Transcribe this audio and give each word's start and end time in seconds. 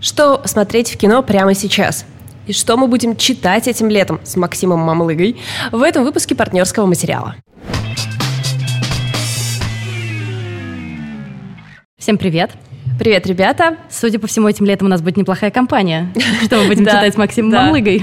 Что 0.00 0.42
смотреть 0.46 0.92
в 0.92 0.96
кино 0.96 1.22
прямо 1.22 1.54
сейчас? 1.54 2.04
И 2.46 2.52
что 2.52 2.76
мы 2.76 2.86
будем 2.86 3.16
читать 3.16 3.66
этим 3.66 3.88
летом 3.88 4.20
с 4.24 4.36
Максимом 4.36 4.80
Мамлыгой 4.80 5.40
в 5.72 5.82
этом 5.82 6.04
выпуске 6.04 6.34
партнерского 6.34 6.86
материала. 6.86 7.34
Всем 11.98 12.16
привет! 12.16 12.52
Привет, 12.98 13.28
ребята! 13.28 13.76
Судя 13.88 14.18
по 14.18 14.26
всему, 14.26 14.48
этим 14.48 14.66
летом 14.66 14.88
у 14.88 14.90
нас 14.90 15.00
будет 15.00 15.16
неплохая 15.16 15.52
компания. 15.52 16.12
Что 16.42 16.56
мы 16.56 16.66
будем 16.66 16.84
читать 16.84 17.14
с 17.14 17.16
Максимом 17.16 17.52
Мамлыгой? 17.52 18.02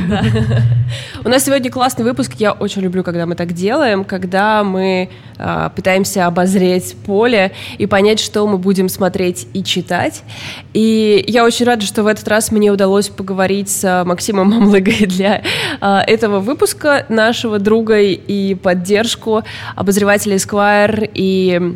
У 1.26 1.28
нас 1.28 1.44
сегодня 1.44 1.70
классный 1.70 2.06
выпуск. 2.06 2.36
Я 2.38 2.54
очень 2.54 2.82
люблю, 2.82 3.04
когда 3.04 3.26
мы 3.26 3.36
так 3.36 3.52
делаем, 3.52 4.06
когда 4.06 4.64
мы 4.64 5.10
а, 5.38 5.68
пытаемся 5.70 6.28
обозреть 6.28 6.96
поле 7.06 7.52
и 7.78 7.88
понять, 7.88 8.22
что 8.22 8.48
мы 8.48 8.58
будем 8.58 8.88
смотреть 8.88 9.48
и 9.54 9.66
читать. 9.66 10.24
И 10.74 11.26
я 11.28 11.44
очень 11.44 11.66
рада, 11.66 11.86
что 11.86 12.04
в 12.04 12.08
этот 12.08 12.26
раз 12.30 12.52
мне 12.54 12.72
удалось 12.72 13.10
поговорить 13.10 13.70
с 13.70 14.04
Максимом 14.06 14.52
Мамлыгой 14.52 15.08
для 15.08 15.42
а, 15.82 16.04
этого 16.08 16.40
выпуска, 16.40 17.06
нашего 17.10 17.60
друга 17.60 18.00
и 18.00 18.56
поддержку 18.56 19.44
обозревателя 19.76 20.38
Esquire 20.38 21.10
и 21.14 21.76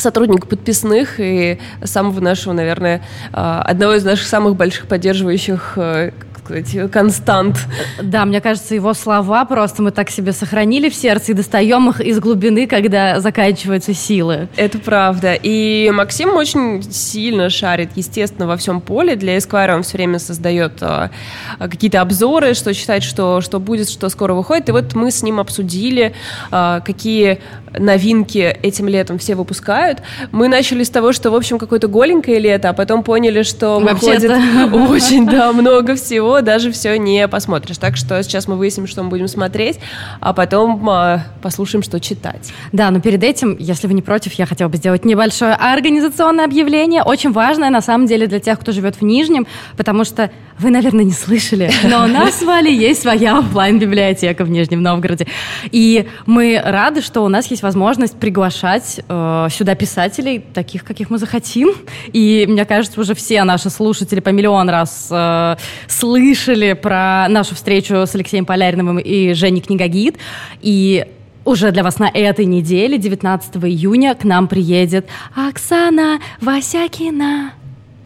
сотрудник 0.00 0.46
подписных 0.46 1.18
и 1.18 1.58
самого 1.84 2.20
нашего, 2.20 2.52
наверное, 2.52 3.02
а, 3.32 3.62
одного 3.62 3.94
из 3.94 4.04
наших 4.04 4.26
самых 4.26 4.56
больших 4.56 4.86
поддерживающих 4.86 5.74
э, 5.76 6.12
сказать, 6.46 6.90
констант. 6.90 7.56
Да, 8.02 8.24
мне 8.24 8.40
кажется, 8.40 8.74
его 8.74 8.94
слова 8.94 9.44
просто 9.44 9.82
мы 9.82 9.90
так 9.90 10.10
себе 10.10 10.32
сохранили 10.32 10.88
в 10.88 10.94
сердце 10.94 11.32
и 11.32 11.34
достаем 11.34 11.90
их 11.90 12.00
из 12.00 12.20
глубины, 12.20 12.66
когда 12.66 13.20
заканчиваются 13.20 13.94
силы. 13.94 14.48
Это 14.56 14.78
правда. 14.78 15.34
И 15.34 15.90
Максим 15.92 16.34
очень 16.34 16.82
сильно 16.90 17.50
шарит, 17.50 17.90
естественно, 17.96 18.46
во 18.46 18.56
всем 18.56 18.80
поле. 18.80 19.16
Для 19.16 19.36
Esquire 19.36 19.74
он 19.74 19.82
все 19.82 19.96
время 19.96 20.18
создает 20.18 20.82
а, 20.82 21.10
какие-то 21.58 22.00
обзоры, 22.00 22.54
что 22.54 22.72
считает, 22.74 23.02
что, 23.02 23.40
что 23.40 23.58
будет, 23.58 23.90
что 23.90 24.08
скоро 24.08 24.34
выходит. 24.34 24.68
И 24.68 24.72
вот 24.72 24.94
мы 24.94 25.10
с 25.10 25.22
ним 25.22 25.40
обсудили, 25.40 26.14
а, 26.50 26.80
какие 26.80 27.40
новинки 27.78 28.38
этим 28.62 28.88
летом 28.88 29.18
все 29.18 29.34
выпускают. 29.34 30.00
Мы 30.32 30.48
начали 30.48 30.82
с 30.82 30.90
того, 30.90 31.12
что, 31.12 31.30
в 31.30 31.34
общем, 31.34 31.58
какое-то 31.58 31.88
голенькое 31.88 32.38
лето, 32.38 32.70
а 32.70 32.72
потом 32.72 33.02
поняли, 33.02 33.42
что 33.42 33.78
выходит 33.78 34.30
очень, 34.72 35.26
да, 35.26 35.52
много 35.52 35.94
всего, 35.96 36.35
даже 36.42 36.70
все 36.72 36.98
не 36.98 37.26
посмотришь. 37.28 37.78
Так 37.78 37.96
что 37.96 38.22
сейчас 38.22 38.48
мы 38.48 38.56
выясним, 38.56 38.86
что 38.86 39.02
мы 39.02 39.10
будем 39.10 39.28
смотреть, 39.28 39.78
а 40.20 40.32
потом 40.32 40.88
а, 40.88 41.24
послушаем, 41.42 41.82
что 41.82 42.00
читать. 42.00 42.52
Да, 42.72 42.90
но 42.90 43.00
перед 43.00 43.22
этим, 43.22 43.56
если 43.58 43.86
вы 43.86 43.94
не 43.94 44.02
против, 44.02 44.32
я 44.34 44.46
хотела 44.46 44.68
бы 44.68 44.76
сделать 44.76 45.04
небольшое 45.04 45.54
организационное 45.54 46.44
объявление, 46.44 47.02
очень 47.02 47.32
важное, 47.32 47.70
на 47.70 47.80
самом 47.80 48.06
деле, 48.06 48.26
для 48.26 48.40
тех, 48.40 48.58
кто 48.60 48.72
живет 48.72 48.96
в 48.96 49.02
Нижнем, 49.02 49.46
потому 49.76 50.04
что 50.04 50.30
вы, 50.58 50.70
наверное, 50.70 51.04
не 51.04 51.12
слышали, 51.12 51.70
но 51.84 52.04
у 52.04 52.06
нас 52.06 52.40
с 52.40 52.42
Валей 52.42 52.74
есть 52.74 53.02
своя 53.02 53.38
офлайн 53.38 53.78
библиотека 53.78 54.44
в 54.44 54.50
Нижнем 54.50 54.82
Новгороде. 54.82 55.26
И 55.70 56.08
мы 56.26 56.60
рады, 56.62 57.02
что 57.02 57.22
у 57.22 57.28
нас 57.28 57.46
есть 57.48 57.62
возможность 57.62 58.16
приглашать 58.18 59.00
э, 59.08 59.48
сюда 59.50 59.74
писателей, 59.74 60.44
таких, 60.54 60.84
каких 60.84 61.10
мы 61.10 61.18
захотим. 61.18 61.70
И 62.12 62.46
мне 62.48 62.64
кажется, 62.64 63.00
уже 63.00 63.14
все 63.14 63.44
наши 63.44 63.70
слушатели 63.70 64.20
по 64.20 64.30
миллион 64.30 64.68
раз 64.68 65.08
э, 65.10 65.56
слышали 65.88 66.25
про 66.74 67.28
нашу 67.28 67.54
встречу 67.54 67.94
с 67.94 68.14
Алексеем 68.14 68.44
Поляриновым 68.44 68.98
и 68.98 69.32
Женей 69.34 69.60
Книгогид. 69.60 70.16
И 70.60 71.04
уже 71.44 71.70
для 71.70 71.82
вас 71.82 71.98
на 71.98 72.10
этой 72.12 72.44
неделе, 72.44 72.98
19 72.98 73.56
июня, 73.64 74.14
к 74.14 74.24
нам 74.24 74.48
приедет 74.48 75.06
Оксана 75.34 76.18
Васякина. 76.40 77.52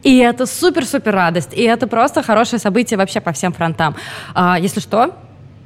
И 0.02 0.18
это 0.18 0.46
супер-супер 0.46 1.12
радость. 1.12 1.54
И 1.54 1.62
это 1.62 1.86
просто 1.86 2.22
хорошее 2.22 2.60
событие 2.60 2.98
вообще 2.98 3.20
по 3.20 3.32
всем 3.32 3.52
фронтам. 3.52 3.96
А, 4.34 4.58
если 4.58 4.80
что, 4.80 5.14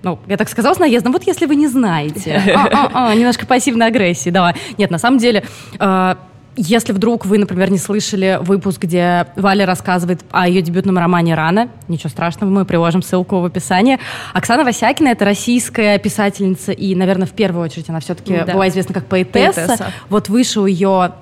ну, 0.02 0.18
я 0.26 0.36
так 0.36 0.48
сказала 0.48 0.74
с 0.74 0.78
наездом, 0.78 1.12
вот 1.12 1.24
если 1.26 1.46
вы 1.46 1.56
не 1.56 1.66
знаете. 1.66 2.42
А, 2.54 2.68
а, 2.72 3.10
а, 3.10 3.14
немножко 3.14 3.46
пассивной 3.46 3.86
агрессии, 3.86 4.30
давай. 4.30 4.54
Нет, 4.78 4.90
на 4.90 4.98
самом 4.98 5.18
деле... 5.18 5.44
А, 5.78 6.18
если 6.56 6.92
вдруг 6.92 7.26
вы, 7.26 7.38
например, 7.38 7.70
не 7.70 7.78
слышали 7.78 8.38
выпуск, 8.40 8.82
где 8.82 9.26
Валя 9.36 9.66
рассказывает 9.66 10.20
о 10.30 10.48
ее 10.48 10.62
дебютном 10.62 10.98
романе 10.98 11.34
«Рано», 11.34 11.68
ничего 11.88 12.10
страшного, 12.10 12.50
мы 12.50 12.64
приложим 12.64 13.02
ссылку 13.02 13.40
в 13.40 13.44
описании. 13.44 13.98
Оксана 14.32 14.64
Васякина— 14.64 15.08
это 15.10 15.24
российская 15.24 15.98
писательница, 15.98 16.72
и, 16.72 16.94
наверное, 16.94 17.26
в 17.26 17.32
первую 17.32 17.64
очередь 17.64 17.88
она 17.90 18.00
все-таки 18.00 18.36
да. 18.44 18.52
была 18.52 18.68
известна 18.68 18.94
как 18.94 19.06
поэтесса. 19.06 19.66
поэтесса. 19.66 19.92
Вот 20.08 20.28
вышел 20.28 20.66
ее 20.66 21.12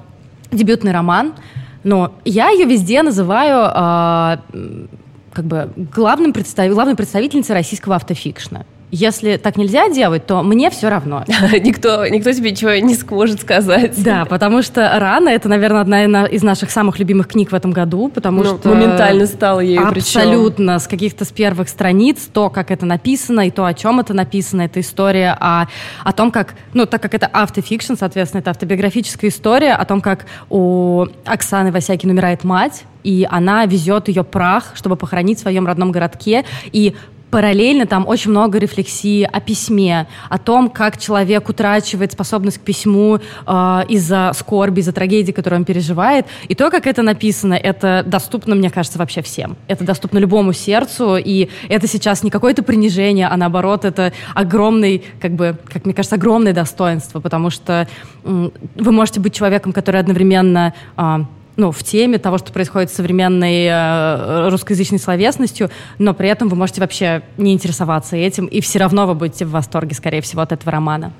дебютный 0.50 0.92
роман— 0.92 1.32
но 1.84 2.14
я 2.24 2.50
ее 2.50 2.64
везде 2.64 3.02
называю 3.02 3.70
э, 3.74 4.86
как 5.32 5.44
бы 5.44 5.70
главным 5.76 6.32
представ... 6.32 6.70
главной 6.70 6.94
представительницей 6.94 7.54
российского 7.54 7.96
автофикшна. 7.96 8.66
Если 8.94 9.38
так 9.38 9.56
нельзя 9.56 9.88
делать, 9.88 10.26
то 10.26 10.42
мне 10.42 10.68
все 10.68 10.90
равно. 10.90 11.24
никто, 11.64 12.06
никто 12.06 12.30
тебе 12.30 12.50
ничего 12.50 12.72
не 12.72 12.94
сможет 12.94 13.40
сказать. 13.40 13.94
Да, 14.04 14.26
потому 14.26 14.60
что 14.60 14.98
«Рано»— 14.98 15.28
это, 15.30 15.48
наверное, 15.48 15.80
одна 15.80 16.26
из 16.26 16.42
наших 16.42 16.70
самых 16.70 16.98
любимых 16.98 17.28
книг 17.28 17.52
в 17.52 17.54
этом 17.54 17.70
году, 17.70 18.10
потому 18.14 18.42
ну, 18.42 18.58
что... 18.58 18.68
Моментально 18.68 19.24
стала 19.24 19.60
ею 19.60 19.88
Абсолютно, 19.88 20.74
причем. 20.74 20.78
с 20.78 20.86
каких-то 20.88 21.24
с 21.24 21.28
первых 21.28 21.70
страниц, 21.70 22.28
то, 22.30 22.50
как 22.50 22.70
это 22.70 22.84
написано, 22.84 23.46
и 23.46 23.50
то, 23.50 23.64
о 23.64 23.72
чем 23.72 23.98
это 23.98 24.12
написано, 24.12 24.60
это 24.60 24.80
история 24.80 25.38
о, 25.40 25.68
о 26.04 26.12
том, 26.12 26.30
как... 26.30 26.54
Ну, 26.74 26.84
так 26.84 27.00
как 27.00 27.14
это 27.14 27.26
автофикшн, 27.28 27.94
соответственно, 27.94 28.40
это 28.40 28.50
автобиографическая 28.50 29.30
история 29.30 29.72
о 29.72 29.86
том, 29.86 30.02
как 30.02 30.26
у 30.50 31.06
Оксаны 31.24 31.72
Васякин 31.72 32.10
умирает 32.10 32.44
мать, 32.44 32.84
и 33.04 33.26
она 33.30 33.64
везет 33.64 34.08
ее 34.08 34.22
прах, 34.22 34.72
чтобы 34.74 34.96
похоронить 34.96 35.38
в 35.38 35.40
своем 35.40 35.66
родном 35.66 35.92
городке. 35.92 36.44
И 36.72 36.94
параллельно 37.32 37.86
там 37.86 38.06
очень 38.06 38.30
много 38.30 38.58
рефлексии 38.58 39.22
о 39.24 39.40
письме, 39.40 40.06
о 40.28 40.38
том, 40.38 40.68
как 40.68 40.98
человек 40.98 41.48
утрачивает 41.48 42.12
способность 42.12 42.58
к 42.58 42.60
письму 42.60 43.20
э, 43.46 43.80
из-за 43.88 44.32
скорби, 44.34 44.80
из-за 44.80 44.92
трагедии, 44.92 45.32
которую 45.32 45.60
он 45.60 45.64
переживает. 45.64 46.26
И 46.48 46.54
то, 46.54 46.70
как 46.70 46.86
это 46.86 47.00
написано, 47.00 47.54
это 47.54 48.04
доступно, 48.06 48.54
мне 48.54 48.68
кажется, 48.68 48.98
вообще 48.98 49.22
всем. 49.22 49.56
Это 49.66 49.82
доступно 49.82 50.18
любому 50.18 50.52
сердцу, 50.52 51.16
и 51.16 51.48
это 51.70 51.86
сейчас 51.88 52.22
не 52.22 52.30
какое-то 52.30 52.62
принижение, 52.62 53.28
а 53.28 53.36
наоборот, 53.38 53.86
это 53.86 54.12
огромный, 54.34 55.02
как 55.18 55.32
бы, 55.32 55.56
как 55.72 55.86
мне 55.86 55.94
кажется, 55.94 56.16
огромное 56.16 56.52
достоинство, 56.52 57.20
потому 57.20 57.48
что 57.48 57.88
э, 58.24 58.50
вы 58.74 58.92
можете 58.92 59.20
быть 59.20 59.34
человеком, 59.34 59.72
который 59.72 60.00
одновременно 60.00 60.74
э, 60.98 61.24
ну, 61.56 61.70
в 61.70 61.82
теме 61.82 62.18
того, 62.18 62.38
что 62.38 62.52
происходит 62.52 62.90
с 62.90 62.94
современной 62.94 63.66
э, 63.66 64.48
русскоязычной 64.48 64.98
словесностью, 64.98 65.70
но 65.98 66.14
при 66.14 66.28
этом 66.28 66.48
вы 66.48 66.56
можете 66.56 66.80
вообще 66.80 67.22
не 67.36 67.52
интересоваться 67.52 68.16
этим, 68.16 68.46
и 68.46 68.60
все 68.60 68.78
равно 68.78 69.06
вы 69.06 69.14
будете 69.14 69.44
в 69.44 69.50
восторге, 69.50 69.94
скорее 69.94 70.22
всего, 70.22 70.42
от 70.42 70.52
этого 70.52 70.72
романа. 70.72 71.12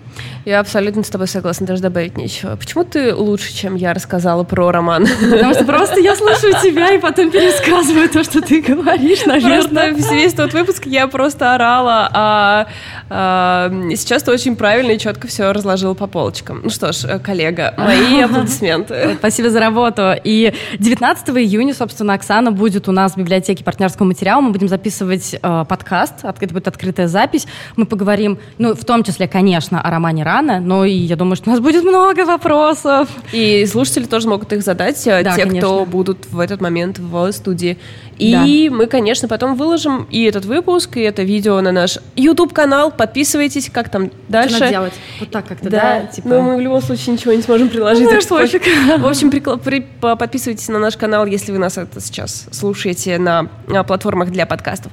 Я 0.44 0.60
абсолютно 0.60 1.03
с 1.03 1.10
тобой 1.10 1.28
согласна, 1.28 1.66
даже 1.66 1.82
добавить 1.82 2.16
нечего. 2.16 2.56
Почему 2.56 2.84
ты 2.84 3.15
лучше, 3.15 3.54
чем 3.54 3.75
я 3.75 3.93
рассказала 3.93 4.43
про 4.44 4.70
роман? 4.70 5.06
Потому 5.06 5.54
что 5.54 5.65
просто 5.65 6.00
я 6.00 6.16
слушаю 6.16 6.54
тебя 6.62 6.93
и 6.93 6.99
потом 6.99 7.31
пересказываю 7.31 8.09
то, 8.09 8.25
что 8.25 8.41
ты 8.41 8.62
говоришь, 8.62 9.26
наверное. 9.26 9.93
Просто 9.93 10.14
весь 10.14 10.32
тот 10.32 10.53
выпуск 10.54 10.87
я 10.87 11.06
просто 11.09 11.54
орала, 11.54 12.10
а, 12.12 12.66
а 13.10 13.70
сейчас 13.94 14.22
ты 14.22 14.31
очень 14.31 14.56
правильно 14.56 14.93
и 14.93 14.99
четко 14.99 15.28
все 15.28 15.53
разложила 15.53 15.94
по 15.94 16.06
полочкам. 16.06 16.62
Ну 16.64 16.70
что 16.70 16.93
ж, 16.93 17.19
коллега, 17.19 17.75
мои 17.76 18.20
аплодисменты. 18.22 19.16
Спасибо 19.19 19.50
за 19.50 19.60
работу. 19.60 20.14
И 20.24 20.52
19 20.78 21.28
июня, 21.30 21.74
собственно, 21.74 22.14
Оксана 22.14 22.52
будет 22.52 22.88
у 22.88 22.92
нас 22.92 23.12
в 23.12 23.16
библиотеке 23.16 23.64
партнерского 23.64 24.06
материала. 24.06 24.40
Мы 24.40 24.50
будем 24.50 24.68
записывать 24.68 25.34
э, 25.40 25.64
подкаст, 25.68 26.24
это 26.24 26.54
будет 26.54 26.68
открытая 26.68 27.08
запись. 27.08 27.46
Мы 27.76 27.86
поговорим, 27.86 28.38
ну, 28.58 28.74
в 28.74 28.84
том 28.84 29.04
числе, 29.04 29.28
конечно, 29.28 29.80
о 29.80 29.90
романе 29.90 30.24
«Рано», 30.24 30.60
но 30.60 30.84
и 30.84 30.92
я 30.92 31.16
думаю, 31.16 31.36
что 31.36 31.50
у 31.50 31.52
нас 31.52 31.60
будет 31.60 31.84
много 31.84 32.24
вопросов. 32.24 33.08
И 33.32 33.64
слушатели 33.66 34.04
тоже 34.04 34.28
могут 34.28 34.52
их 34.52 34.62
задать, 34.62 35.06
э, 35.06 35.22
да, 35.22 35.34
те, 35.36 35.42
конечно. 35.42 35.68
кто 35.68 35.86
будут 35.86 36.26
в 36.30 36.38
этот 36.38 36.60
момент 36.60 36.98
в 36.98 37.32
студии. 37.32 37.78
И 38.18 38.68
да. 38.68 38.76
мы, 38.76 38.86
конечно, 38.86 39.28
потом 39.28 39.56
выложим 39.56 40.06
и 40.10 40.25
этот 40.25 40.44
выпуск, 40.44 40.96
и 40.96 41.00
это 41.00 41.22
видео 41.22 41.60
на 41.60 41.72
наш 41.72 41.98
YouTube-канал. 42.16 42.92
Подписывайтесь, 42.92 43.70
как 43.70 43.88
там 43.88 44.10
дальше. 44.28 44.56
Что 44.56 44.64
надо 44.64 44.72
делать? 44.72 44.92
Вот 45.20 45.31
так 45.31 45.46
как-то, 45.46 45.70
да? 45.70 46.00
да? 46.00 46.06
Типа... 46.06 46.28
Ну, 46.28 46.42
мы 46.42 46.56
в 46.56 46.60
любом 46.60 46.82
случае 46.82 47.14
ничего 47.14 47.32
не 47.32 47.42
сможем 47.42 47.69
приложить. 47.69 48.08
Ну, 48.10 48.20
что, 48.20 48.34
в 48.98 49.06
общем, 49.06 49.31
прикла... 49.31 49.56
при... 49.56 49.81
подписывайтесь 50.00 50.69
на 50.69 50.78
наш 50.78 50.96
канал, 50.96 51.26
если 51.26 51.52
вы 51.52 51.58
нас 51.58 51.78
это 51.78 52.00
сейчас 52.00 52.46
слушаете 52.50 53.19
на, 53.19 53.48
на 53.66 53.84
платформах 53.84 54.31
для 54.31 54.46
подкастов. 54.46 54.92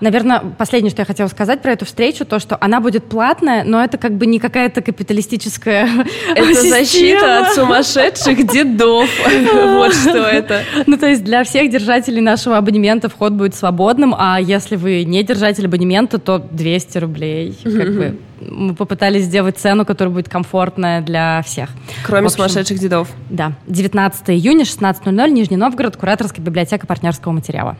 Наверное, 0.00 0.40
последнее, 0.40 0.90
что 0.90 1.02
я 1.02 1.06
хотела 1.06 1.28
сказать 1.28 1.62
про 1.62 1.72
эту 1.72 1.84
встречу, 1.84 2.24
то, 2.24 2.38
что 2.38 2.56
она 2.60 2.80
будет 2.80 3.04
платная, 3.04 3.64
но 3.64 3.82
это 3.82 3.98
как 3.98 4.12
бы 4.16 4.26
не 4.26 4.38
какая-то 4.38 4.82
капиталистическая 4.82 5.88
Это 6.34 6.62
защита 6.68 7.40
от 7.40 7.54
сумасшедших 7.54 8.46
дедов. 8.46 9.08
Вот 9.74 9.94
что 9.94 10.18
это. 10.18 10.62
Ну, 10.86 10.96
то 10.96 11.06
есть 11.06 11.24
для 11.24 11.44
всех 11.44 11.70
держателей 11.70 12.20
нашего 12.20 12.56
абонемента 12.56 13.08
вход 13.08 13.32
будет 13.32 13.54
свободным, 13.54 14.14
а 14.16 14.40
если 14.40 14.76
вы 14.76 15.04
не 15.04 15.22
держатель 15.22 15.66
абонемента, 15.66 16.18
то 16.18 16.38
200 16.38 16.98
рублей. 16.98 17.58
Как 17.62 17.94
бы 17.94 18.18
мы 18.40 18.74
попытались 18.74 19.24
сделать 19.24 19.58
цену, 19.58 19.84
которая 19.84 20.12
будет 20.12 20.28
комфортная 20.28 21.00
для 21.00 21.42
всех. 21.42 21.70
Кроме 22.04 22.26
общем, 22.26 22.36
сумасшедших 22.36 22.78
дедов. 22.78 23.08
Да. 23.30 23.52
19 23.66 24.30
июня, 24.30 24.64
16.00, 24.64 25.30
Нижний 25.30 25.56
Новгород, 25.56 25.96
кураторская 25.96 26.44
библиотека 26.44 26.86
партнерского 26.86 27.32
материала. 27.32 27.76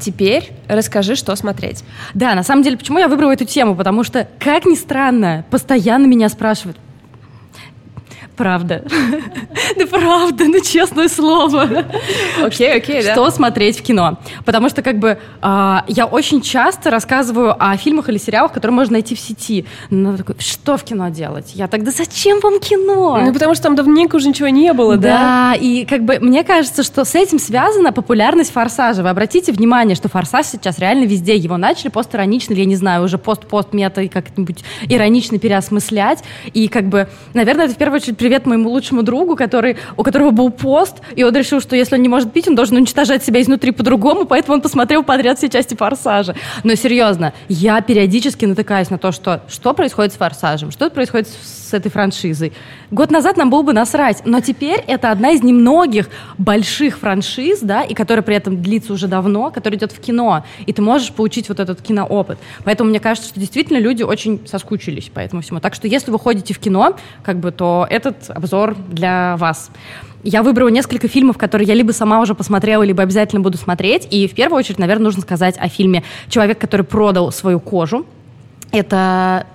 Теперь 0.00 0.52
расскажи, 0.68 1.16
что 1.16 1.34
смотреть. 1.36 1.82
Да, 2.14 2.34
на 2.34 2.42
самом 2.42 2.62
деле, 2.62 2.76
почему 2.76 2.98
я 2.98 3.08
выбрала 3.08 3.32
эту 3.32 3.44
тему? 3.44 3.74
Потому 3.74 4.04
что, 4.04 4.28
как 4.38 4.66
ни 4.66 4.74
странно, 4.74 5.44
постоянно 5.50 6.06
меня 6.06 6.28
спрашивают, 6.28 6.76
Правда. 8.36 8.84
Да 9.76 9.86
правда, 9.86 10.44
ну 10.44 10.60
честное 10.60 11.08
слово. 11.08 11.84
Окей, 12.42 12.76
окей, 12.76 13.02
да. 13.02 13.12
Что 13.12 13.30
смотреть 13.30 13.80
в 13.80 13.82
кино? 13.82 14.18
Потому 14.44 14.68
что 14.68 14.80
как 14.80 14.98
бы 14.98 15.18
а, 15.42 15.84
я 15.88 16.06
очень 16.06 16.40
часто 16.40 16.90
рассказываю 16.90 17.54
о 17.58 17.76
фильмах 17.76 18.08
или 18.08 18.16
сериалах, 18.16 18.52
которые 18.52 18.74
можно 18.74 18.94
найти 18.94 19.14
в 19.14 19.18
сети. 19.18 19.66
Ну, 19.90 20.16
такой, 20.16 20.36
что 20.38 20.76
в 20.76 20.84
кино 20.84 21.08
делать? 21.08 21.52
Я 21.54 21.68
тогда 21.68 21.90
зачем 21.90 22.40
вам 22.40 22.60
кино? 22.60 23.20
Ну, 23.22 23.32
потому 23.32 23.54
что 23.54 23.64
там 23.64 23.76
давненько 23.76 24.16
уже 24.16 24.28
ничего 24.28 24.48
не 24.48 24.72
было, 24.72 24.96
да? 24.96 25.08
Да, 25.08 25.54
и 25.60 25.84
как 25.84 26.04
бы 26.04 26.18
мне 26.20 26.44
кажется, 26.44 26.82
что 26.82 27.04
с 27.04 27.14
этим 27.14 27.38
связана 27.38 27.92
популярность 27.92 28.52
«Форсажа». 28.52 29.02
Вы 29.02 29.10
обратите 29.10 29.52
внимание, 29.52 29.96
что 29.96 30.08
«Форсаж» 30.08 30.46
сейчас 30.46 30.78
реально 30.78 31.04
везде. 31.04 31.36
Его 31.36 31.56
начали 31.56 31.88
постиронично, 31.88 32.52
или, 32.52 32.60
я 32.60 32.66
не 32.66 32.76
знаю, 32.76 33.04
уже 33.04 33.18
пост-пост 33.18 33.72
мета 33.72 34.06
как-нибудь 34.08 34.64
иронично 34.88 35.38
переосмыслять. 35.38 36.22
И 36.52 36.68
как 36.68 36.84
бы, 36.84 37.08
наверное, 37.34 37.66
это 37.66 37.74
в 37.74 37.78
первую 37.78 38.00
очередь 38.00 38.16
привет 38.26 38.44
моему 38.44 38.70
лучшему 38.70 39.04
другу, 39.04 39.36
который, 39.36 39.76
у 39.96 40.02
которого 40.02 40.32
был 40.32 40.50
пост, 40.50 40.96
и 41.14 41.22
он 41.22 41.32
решил, 41.36 41.60
что 41.60 41.76
если 41.76 41.94
он 41.94 42.02
не 42.02 42.08
может 42.08 42.32
пить, 42.32 42.48
он 42.48 42.56
должен 42.56 42.76
уничтожать 42.76 43.22
себя 43.22 43.40
изнутри 43.40 43.70
по-другому, 43.70 44.24
поэтому 44.24 44.56
он 44.56 44.62
посмотрел 44.62 45.04
подряд 45.04 45.38
все 45.38 45.48
части 45.48 45.76
«Форсажа». 45.76 46.34
Но 46.64 46.74
серьезно, 46.74 47.34
я 47.48 47.80
периодически 47.80 48.44
натыкаюсь 48.44 48.90
на 48.90 48.98
то, 48.98 49.12
что 49.12 49.42
что 49.46 49.74
происходит 49.74 50.12
с 50.12 50.16
«Форсажем», 50.16 50.72
что 50.72 50.90
происходит 50.90 51.28
с 51.28 51.72
этой 51.72 51.88
франшизой. 51.88 52.52
Год 52.90 53.12
назад 53.12 53.36
нам 53.36 53.48
было 53.48 53.62
бы 53.62 53.72
насрать, 53.72 54.22
но 54.24 54.40
теперь 54.40 54.82
это 54.88 55.12
одна 55.12 55.30
из 55.30 55.44
немногих 55.44 56.08
больших 56.36 56.98
франшиз, 56.98 57.60
да, 57.60 57.82
и 57.82 57.94
которая 57.94 58.22
при 58.22 58.34
этом 58.34 58.60
длится 58.60 58.92
уже 58.92 59.06
давно, 59.06 59.52
которая 59.52 59.78
идет 59.78 59.92
в 59.92 60.00
кино, 60.00 60.44
и 60.66 60.72
ты 60.72 60.82
можешь 60.82 61.12
получить 61.12 61.48
вот 61.48 61.60
этот 61.60 61.80
киноопыт. 61.80 62.38
Поэтому 62.64 62.90
мне 62.90 62.98
кажется, 62.98 63.28
что 63.28 63.38
действительно 63.38 63.78
люди 63.78 64.02
очень 64.02 64.40
соскучились 64.48 65.10
по 65.14 65.20
этому 65.20 65.42
всему. 65.42 65.60
Так 65.60 65.74
что 65.74 65.86
если 65.86 66.10
вы 66.10 66.18
ходите 66.18 66.54
в 66.54 66.58
кино, 66.58 66.96
как 67.22 67.38
бы, 67.38 67.52
то 67.52 67.86
этот 67.88 68.15
обзор 68.28 68.76
для 68.88 69.36
вас. 69.38 69.70
Я 70.22 70.42
выбрала 70.42 70.68
несколько 70.68 71.06
фильмов, 71.08 71.38
которые 71.38 71.68
я 71.68 71.74
либо 71.74 71.92
сама 71.92 72.20
уже 72.20 72.34
посмотрела, 72.34 72.82
либо 72.82 73.02
обязательно 73.02 73.40
буду 73.40 73.58
смотреть. 73.58 74.08
И 74.10 74.26
в 74.26 74.34
первую 74.34 74.58
очередь, 74.58 74.78
наверное, 74.78 75.04
нужно 75.04 75.22
сказать 75.22 75.56
о 75.58 75.68
фильме 75.68 76.02
«Человек, 76.28 76.58
который 76.58 76.84
продал 76.84 77.30
свою 77.30 77.60
кожу». 77.60 78.06
Это 78.72 79.46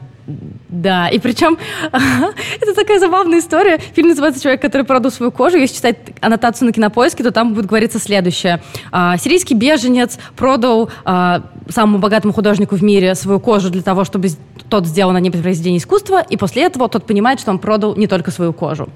да, 0.70 1.10
и 1.10 1.20
причем 1.20 1.58
это 1.92 2.74
такая 2.76 3.00
забавная 3.00 3.40
история. 3.40 3.80
Фильм 3.96 4.10
называется 4.10 4.42
«Человек, 4.42 4.62
который 4.62 4.84
продал 4.84 5.12
свою 5.12 5.32
кожу». 5.32 5.58
Если 5.58 5.76
читать 5.76 5.98
аннотацию 6.22 6.68
на 6.68 6.74
кинопоиске, 6.74 7.24
то 7.24 7.32
там 7.32 7.54
будет 7.54 7.66
говориться 7.66 8.00
следующее. 8.00 8.62
А, 8.92 9.18
сирийский 9.18 9.56
беженец 9.56 10.18
продал 10.36 10.90
а, 11.04 11.44
самому 11.72 12.00
богатому 12.00 12.34
художнику 12.34 12.76
в 12.76 12.84
мире 12.84 13.16
свою 13.16 13.40
кожу 13.40 13.70
для 13.70 13.82
того, 13.82 14.04
чтобы 14.04 14.30
тот 14.70 14.86
сделал 14.86 15.12
на 15.12 15.20
ней 15.20 15.32
произведение 15.32 15.80
искусства, 15.80 16.22
и 16.22 16.38
после 16.38 16.64
этого 16.64 16.90
тот 16.90 17.06
понимает, 17.06 17.40
что 17.40 17.52
он 17.52 17.60
продал 17.60 17.96
не 17.96 18.08
только 18.08 18.32
свою 18.32 18.54
кожу. 18.54 18.90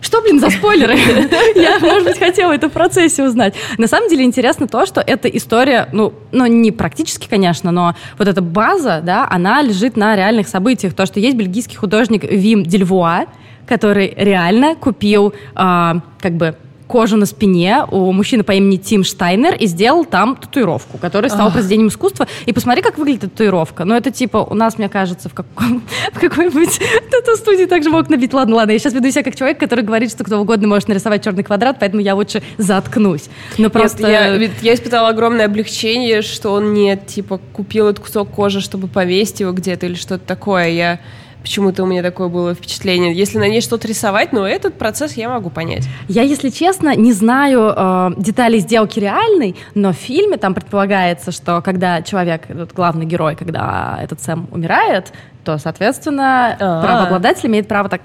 Что, 0.00 0.20
блин, 0.20 0.38
за 0.38 0.50
спойлеры? 0.50 0.96
Я, 1.56 1.78
может 1.80 2.04
быть, 2.04 2.18
хотела 2.18 2.52
это 2.52 2.68
в 2.68 2.72
процессе 2.72 3.24
узнать. 3.24 3.54
На 3.78 3.86
самом 3.86 4.08
деле 4.08 4.24
интересно 4.24 4.68
то, 4.68 4.84
что 4.86 5.00
эта 5.00 5.28
история, 5.28 5.88
ну, 5.92 6.12
ну, 6.32 6.46
не 6.46 6.70
практически, 6.70 7.26
конечно, 7.28 7.72
но 7.72 7.94
вот 8.18 8.28
эта 8.28 8.42
база, 8.42 9.00
да, 9.02 9.26
она 9.28 9.62
лежит 9.62 9.96
на 9.96 10.14
реальных 10.14 10.48
событиях. 10.48 10.94
То, 10.94 11.06
что 11.06 11.18
есть 11.18 11.36
бельгийский 11.36 11.76
художник 11.76 12.24
Вим 12.24 12.62
Дельвуа, 12.62 13.26
который 13.66 14.12
реально 14.16 14.76
купил, 14.76 15.32
э, 15.32 15.92
как 16.20 16.32
бы, 16.34 16.56
кожу 16.86 17.16
на 17.16 17.26
спине 17.26 17.84
у 17.90 18.12
мужчины 18.12 18.42
по 18.42 18.52
имени 18.52 18.76
Тим 18.76 19.04
Штайнер 19.04 19.54
и 19.54 19.66
сделал 19.66 20.04
там 20.04 20.36
татуировку, 20.36 20.98
которая 20.98 21.30
стала 21.30 21.50
произведением 21.50 21.88
искусства. 21.88 22.26
И 22.46 22.52
посмотри, 22.52 22.82
как 22.82 22.98
выглядит 22.98 23.32
татуировка. 23.32 23.84
Ну, 23.84 23.94
это 23.94 24.10
типа 24.10 24.38
у 24.38 24.54
нас, 24.54 24.78
мне 24.78 24.88
кажется, 24.88 25.28
в, 25.28 25.34
каком, 25.34 25.82
в 26.12 26.20
какой-нибудь 26.20 26.80
тату-студии 27.10 27.64
также 27.64 27.90
мог 27.90 28.08
набить. 28.08 28.32
Ладно, 28.32 28.56
ладно, 28.56 28.72
я 28.72 28.78
сейчас 28.78 28.92
веду 28.92 29.10
себя 29.10 29.22
как 29.22 29.36
человек, 29.36 29.58
который 29.58 29.84
говорит, 29.84 30.10
что 30.10 30.24
кто 30.24 30.38
угодно 30.38 30.68
может 30.68 30.88
нарисовать 30.88 31.24
черный 31.24 31.42
квадрат, 31.42 31.78
поэтому 31.80 32.02
я 32.02 32.14
лучше 32.14 32.42
заткнусь. 32.58 33.28
Но 33.58 33.70
просто... 33.70 34.02
Нет, 34.02 34.52
я, 34.62 34.70
я 34.70 34.74
испытала 34.74 35.08
огромное 35.08 35.46
облегчение, 35.46 36.22
что 36.22 36.52
он 36.52 36.72
не, 36.72 36.96
типа, 36.96 37.40
купил 37.52 37.88
этот 37.88 38.04
кусок 38.04 38.30
кожи, 38.30 38.60
чтобы 38.60 38.88
повесить 38.88 39.40
его 39.40 39.52
где-то 39.52 39.86
или 39.86 39.94
что-то 39.94 40.24
такое. 40.24 40.68
Я 40.68 41.00
Почему-то 41.46 41.84
у 41.84 41.86
меня 41.86 42.02
такое 42.02 42.26
было 42.26 42.54
впечатление. 42.54 43.14
Если 43.14 43.38
на 43.38 43.46
ней 43.46 43.60
что-то 43.60 43.86
рисовать, 43.86 44.32
но 44.32 44.48
этот 44.48 44.74
процесс 44.74 45.12
я 45.12 45.28
могу 45.28 45.48
понять. 45.48 45.84
Я, 46.08 46.22
если 46.22 46.48
честно, 46.48 46.96
не 46.96 47.12
знаю 47.12 47.72
э, 47.72 48.10
деталей 48.16 48.58
сделки 48.58 48.98
реальной, 48.98 49.54
но 49.76 49.92
в 49.92 49.94
фильме 49.96 50.38
там 50.38 50.54
предполагается, 50.54 51.30
что 51.30 51.62
когда 51.62 52.02
человек, 52.02 52.50
этот 52.50 52.72
главный 52.72 53.06
герой, 53.06 53.36
когда 53.36 53.96
этот 54.02 54.20
Сэм 54.20 54.48
умирает, 54.50 55.12
то, 55.44 55.56
соответственно, 55.58 56.56
А-а-а. 56.58 56.82
правообладатель 56.82 57.48
имеет 57.48 57.68
право 57.68 57.88
так 57.88 58.00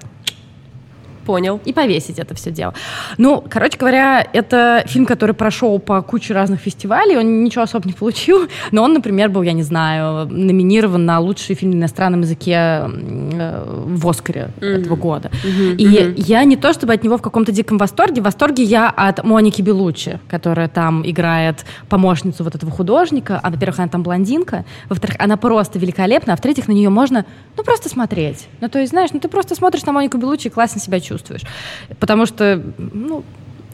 Понял. 1.25 1.59
И 1.65 1.73
повесить 1.73 2.19
это 2.19 2.35
все 2.35 2.51
дело. 2.51 2.73
Ну, 3.17 3.43
короче 3.47 3.77
говоря, 3.77 4.25
это 4.33 4.83
фильм, 4.87 5.05
который 5.05 5.35
прошел 5.35 5.79
по 5.79 6.01
куче 6.01 6.33
разных 6.33 6.59
фестивалей, 6.59 7.17
он 7.17 7.43
ничего 7.43 7.63
особо 7.63 7.87
не 7.87 7.93
получил, 7.93 8.47
но 8.71 8.83
он, 8.83 8.93
например, 8.93 9.29
был, 9.29 9.41
я 9.41 9.53
не 9.53 9.63
знаю, 9.63 10.27
номинирован 10.27 11.05
на 11.05 11.19
лучший 11.19 11.55
фильм 11.55 11.71
на 11.71 11.75
иностранном 11.75 12.21
языке 12.21 12.55
э, 12.55 13.83
в 13.85 14.09
Оскаре 14.09 14.51
mm-hmm. 14.59 14.81
этого 14.81 14.95
года. 14.95 15.29
Mm-hmm. 15.29 15.75
И 15.75 15.85
mm-hmm. 15.85 16.13
я 16.17 16.43
не 16.43 16.55
то 16.55 16.73
чтобы 16.73 16.93
от 16.93 17.03
него 17.03 17.17
в 17.17 17.21
каком-то 17.21 17.51
диком 17.51 17.77
восторге, 17.77 18.21
в 18.21 18.25
восторге 18.25 18.63
я 18.63 18.89
от 18.89 19.23
Моники 19.23 19.61
Белучи, 19.61 20.19
которая 20.29 20.67
там 20.67 21.07
играет 21.09 21.65
помощницу 21.89 22.43
вот 22.43 22.55
этого 22.55 22.71
художника, 22.71 23.39
а, 23.41 23.49
во-первых, 23.49 23.79
она 23.79 23.87
там 23.87 24.03
блондинка, 24.03 24.65
во-вторых, 24.89 25.17
она 25.19 25.37
просто 25.37 25.79
великолепна, 25.79 26.33
а 26.33 26.35
в-третьих, 26.35 26.67
на 26.67 26.73
нее 26.73 26.89
можно, 26.89 27.25
ну, 27.57 27.63
просто 27.63 27.89
смотреть. 27.89 28.47
Ну, 28.59 28.69
то 28.69 28.79
есть, 28.79 28.91
знаешь, 28.91 29.11
ну, 29.13 29.19
ты 29.19 29.27
просто 29.27 29.55
смотришь 29.55 29.85
на 29.85 29.91
Монику 29.91 30.17
Белучи 30.17 30.47
и 30.47 30.51
классно 30.51 30.81
себя 30.81 30.99
чувствуешь 30.99 31.20
чувствуешь. 31.21 31.41
Потому 31.99 32.25
что, 32.25 32.61
ну, 32.77 33.23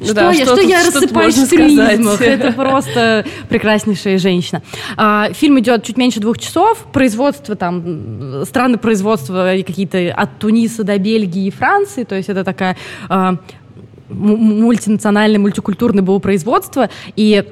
что, 0.04 0.14
да, 0.14 0.32
я, 0.32 0.46
что, 0.46 0.58
что 0.58 0.62
я 0.62 0.86
рассыпаюсь 0.86 1.36
в 1.38 1.50
тризмах. 1.50 2.22
Это 2.22 2.52
просто 2.52 3.26
прекраснейшая 3.50 4.20
женщина. 4.20 4.62
А, 4.96 5.34
фильм 5.34 5.60
идет 5.60 5.84
чуть 5.84 5.98
меньше 5.98 6.20
двух 6.20 6.38
часов. 6.38 6.86
Производство 6.94 7.56
там, 7.56 8.46
страны 8.46 8.78
производства 8.78 9.54
какие-то 9.66 10.14
от 10.14 10.38
Туниса 10.38 10.84
до 10.84 10.98
Бельгии 11.00 11.48
и 11.48 11.52
Франции. 11.52 12.04
То 12.04 12.16
есть 12.16 12.30
это 12.30 12.44
такая 12.44 12.78
а, 13.10 13.38
мультинациональное, 14.10 15.40
мультикультурное 15.40 16.04
было 16.04 16.20
производство. 16.20 16.90
И 17.16 17.44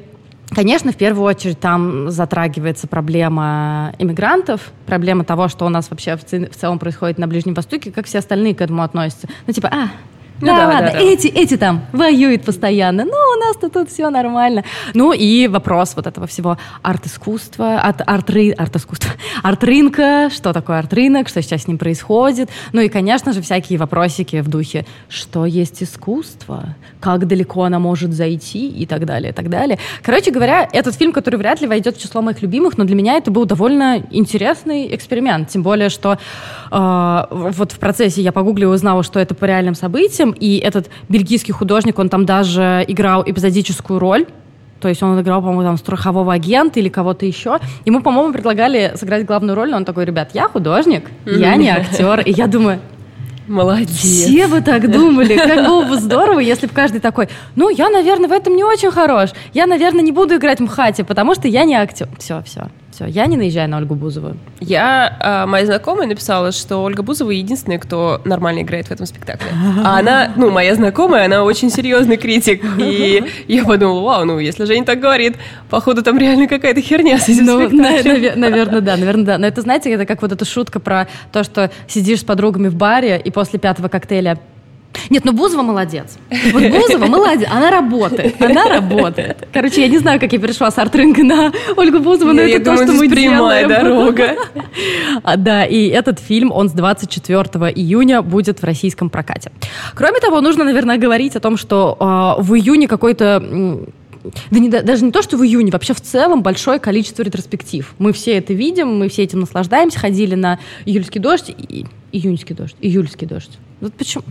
Конечно, 0.56 0.94
в 0.94 0.96
первую 0.96 1.25
очередь 1.25 1.60
там 1.60 2.10
затрагивается 2.10 2.88
проблема 2.88 3.94
иммигрантов, 4.00 4.72
проблема 4.86 5.25
того, 5.25 5.50
что 5.50 5.65
у 5.65 5.70
нас 5.70 5.89
вообще 5.89 6.15
в, 6.15 6.24
целом 6.24 6.80
происходит 6.80 7.18
на 7.18 7.27
Ближнем 7.27 7.53
Востоке, 7.53 7.91
как 7.91 8.06
все 8.06 8.20
остальные 8.20 8.56
к 8.56 8.62
этому 8.62 8.82
относятся. 8.82 9.27
Ну, 9.48 9.53
типа, 9.53 9.68
а, 9.70 9.89
ну, 10.42 10.48
да, 10.48 10.58
да, 10.58 10.68
ладно, 10.68 10.92
да, 10.92 11.00
да. 11.00 11.00
эти, 11.00 11.27
эти 11.27 11.56
там 11.56 11.86
воюют 11.94 12.44
постоянно. 12.44 13.06
Ну, 13.06 13.12
у 13.12 13.39
нас-то 13.39 13.70
тут 13.70 13.89
все 13.89 14.10
нормально. 14.10 14.63
Ну, 14.94 15.13
и 15.13 15.48
вопрос 15.48 15.94
вот 15.96 16.08
этого 16.08 16.27
всего 16.27 16.58
арт-искусства, 16.82 17.80
арт, 17.80 18.01
арт-ры, 18.06 18.51
арт-искусства, 18.51 19.12
арт-рынка, 19.44 20.30
что 20.34 20.51
такое 20.51 20.80
арт-рынок, 20.80 21.30
что 21.30 21.42
сейчас 21.42 21.63
с 21.63 21.68
ним 21.68 21.77
происходит. 21.77 22.50
Ну, 22.74 22.82
и, 22.82 22.89
конечно 22.89 23.32
же, 23.32 23.42
всякие 23.42 23.80
вопросики 23.80 24.42
в 24.42 24.50
духе, 24.50 24.86
что 25.08 25.46
есть 25.46 25.82
искусство, 25.82 26.75
как 27.00 27.27
далеко 27.27 27.63
оно 27.63 27.80
может 27.80 28.13
зайти 28.13 28.68
и 28.68 28.86
так 28.86 29.06
далее, 29.06 29.32
и 29.32 29.34
так 29.34 29.50
далее. 29.50 29.80
Короче 30.01 30.32
говоря, 30.32 30.68
этот 30.72 30.96
фильм, 30.96 31.13
который 31.13 31.38
вряд 31.38 31.62
ли 31.62 31.68
войдет 31.68 31.98
в 31.98 32.01
число 32.01 32.22
моих 32.22 32.42
любимых, 32.42 32.77
но 32.77 32.84
для 32.84 32.96
меня 32.96 33.13
это 33.15 33.32
был 33.32 33.46
довольно 33.46 34.04
интересный 34.12 34.94
эксперимент. 34.96 35.50
Тем 35.50 35.63
более, 35.63 35.89
что 35.89 36.18
э, 36.72 37.25
вот 37.30 37.72
в 37.72 37.80
процессе 37.80 38.22
я 38.22 38.32
погуглила 38.32 38.72
и 38.72 38.75
узнала, 38.75 39.04
что 39.04 39.20
это 39.20 39.36
по 39.36 39.46
реальным 39.46 39.75
событиям, 39.75 40.25
этим, 40.25 40.32
и 40.32 40.58
этот 40.58 40.89
бельгийский 41.10 41.53
художник, 41.53 42.00
он 42.00 42.10
там 42.10 42.25
даже 42.25 42.84
играл 42.88 43.24
эпизодическую 43.25 44.00
роль, 44.00 44.25
то 44.82 44.89
есть 44.89 45.01
он 45.01 45.20
играл, 45.20 45.41
по-моему, 45.41 45.63
там 45.63 45.77
страхового 45.77 46.34
агента 46.34 46.79
или 46.79 46.89
кого-то 46.89 47.25
еще. 47.25 47.60
Ему, 47.86 48.01
по-моему, 48.01 48.34
предлагали 48.34 48.94
сыграть 48.96 49.25
главную 49.25 49.55
роль, 49.55 49.72
но 49.72 49.77
он 49.77 49.86
такой, 49.86 50.05
ребят, 50.05 50.32
я 50.34 50.48
художник, 50.48 51.10
я 51.25 51.55
не 51.55 51.70
актер. 51.70 52.20
И 52.22 52.32
я 52.32 52.48
думаю, 52.48 52.79
Молодец. 53.48 53.91
Все 53.91 54.48
бы 54.48 54.60
так 54.62 54.89
думали. 54.89 55.38
Как 55.38 55.67
было 55.67 55.86
бы 55.86 55.98
здорово, 56.00 56.39
если 56.39 56.65
бы 56.65 56.74
каждый 56.74 57.00
такой, 57.00 57.29
ну, 57.55 57.70
я, 57.70 57.89
наверное, 57.89 58.27
в 58.27 58.32
этом 58.32 58.55
не 58.55 58.63
очень 58.63 58.89
хорош. 58.89 59.29
Я, 59.53 59.67
наверное, 59.67 60.01
не 60.01 60.12
буду 60.12 60.38
играть 60.38 60.60
в 60.60 60.63
МХАТе, 60.63 61.03
потому 61.03 61.36
что 61.36 61.48
я 61.48 61.63
не 61.63 61.75
актер. 61.75 62.10
Все, 62.17 62.41
все. 62.44 62.70
Все, 62.96 63.08
я 63.08 63.25
не 63.25 63.36
наезжаю 63.36 63.70
на 63.70 63.78
Ольгу 63.78 63.96
Бузову. 63.96 64.38
Я, 64.62 65.18
а, 65.20 65.46
моя 65.48 65.66
знакомая 65.66 66.08
написала, 66.08 66.54
что 66.54 66.78
Ольга 66.78 67.04
Бузова 67.04 67.32
единственная, 67.32 67.78
кто 67.78 68.22
нормально 68.24 68.62
играет 68.62 68.88
в 68.88 68.92
этом 68.92 69.06
спектакле. 69.06 69.50
А 69.84 70.00
она, 70.00 70.32
ну, 70.38 70.50
моя 70.50 70.75
знакомая, 70.75 71.25
она 71.25 71.44
очень 71.44 71.70
серьезный 71.70 72.16
критик. 72.16 72.64
И 72.78 73.22
я 73.50 73.66
подумала, 73.66 74.00
вау, 74.00 74.24
ну, 74.24 74.40
если 74.40 74.64
Женя 74.64 74.86
так 74.86 75.02
говорит, 75.02 75.36
походу 75.70 76.04
там 76.04 76.18
реально 76.18 76.48
какая-то 76.48 76.80
херня 76.80 77.18
с 77.18 77.28
этим 77.28 77.46
ну, 77.46 77.68
спектаклем. 77.68 78.40
Наверное, 78.40 78.80
да, 78.80 78.96
наверное, 78.96 79.25
да. 79.25 79.38
Но 79.40 79.46
это, 79.46 79.60
знаете, 79.60 79.92
это 79.92 80.06
как 80.06 80.22
вот 80.22 80.32
эта 80.32 80.46
шутка 80.46 80.80
про 80.80 81.10
то, 81.34 81.44
что 81.44 81.72
сидишь 81.90 82.22
с 82.22 82.24
подругами 82.24 82.70
в 82.70 82.75
баре, 82.75 83.22
и 83.22 83.30
после 83.30 83.60
пятого 83.60 83.90
коктейля 83.90 84.40
нет, 85.10 85.25
ну 85.25 85.34
Бузова 85.34 85.62
молодец. 85.62 86.18
Вот 86.52 86.64
Бузова 86.64 87.06
молодец. 87.06 87.48
Она 87.52 87.72
работает. 87.72 88.42
Она 88.42 88.66
работает. 88.66 89.48
Короче, 89.54 89.82
я 89.82 89.88
не 89.88 89.98
знаю, 90.00 90.20
как 90.20 90.34
я 90.34 90.40
перешла 90.40 90.72
с 90.72 90.78
арт-рынка 90.78 91.24
на 91.24 91.52
Ольгу 91.75 92.00
Бузову, 92.00 92.34
но 92.34 92.42
это 92.42 92.64
то, 92.64 92.75
что 92.75 92.94
мы 92.94 93.10
прямая 93.10 93.68
дорога. 93.68 94.36
А, 95.24 95.38
да, 95.38 95.66
и 95.66 95.88
этот 95.88 96.20
фильм, 96.20 96.52
он 96.52 96.70
с 96.70 96.74
24 96.74 97.42
июня 97.75 98.22
будет 98.22 98.62
в 98.62 98.64
российском 98.64 99.10
прокате. 99.10 99.52
Кроме 99.94 100.20
того, 100.20 100.42
нужно, 100.42 100.64
наверное, 100.64 100.98
говорить 100.98 101.36
о 101.36 101.40
том, 101.40 101.58
что 101.58 102.36
э, 102.38 102.42
в 102.42 102.54
июне 102.56 102.88
какой-то 102.88 103.86
да 104.52 104.60
не, 104.60 104.70
даже 104.70 105.06
не 105.06 105.12
то, 105.12 105.22
что 105.22 105.38
в 105.38 105.44
июне, 105.44 105.72
вообще 105.72 105.94
в 105.94 106.02
целом 106.02 106.42
большое 106.42 106.80
количество 106.80 107.24
ретроспектив. 107.24 107.94
Мы 108.00 108.14
все 108.14 108.38
это 108.38 108.54
видим, 108.54 108.98
мы 108.98 109.10
все 109.10 109.24
этим 109.24 109.40
наслаждаемся, 109.40 110.00
ходили 110.00 110.36
на 110.36 110.60
июльский 110.86 111.22
дождь, 111.22 111.50
и, 111.50 111.86
июньский 112.12 112.56
дождь, 112.56 112.75
июльский 112.82 113.28
дождь. 113.28 113.52
Вот 113.82 113.94
почему? 113.94 114.24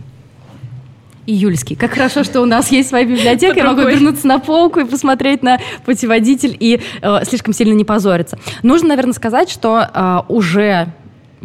Июльский. 1.27 1.75
Как 1.75 1.91
хорошо, 1.91 2.23
что 2.23 2.41
у 2.41 2.45
нас 2.45 2.71
есть 2.71 2.89
своя 2.89 3.05
библиотека, 3.05 3.57
я 3.57 3.65
могу 3.65 3.81
вернуться 3.81 4.27
на 4.27 4.39
полку 4.39 4.79
и 4.79 4.85
посмотреть 4.85 5.43
на 5.43 5.59
путеводитель 5.85 6.55
и 6.59 6.81
э, 7.01 7.25
слишком 7.25 7.53
сильно 7.53 7.73
не 7.73 7.83
позориться. 7.83 8.37
Нужно, 8.63 8.89
наверное, 8.89 9.13
сказать, 9.13 9.49
что 9.49 9.89
э, 9.93 10.21
уже 10.27 10.93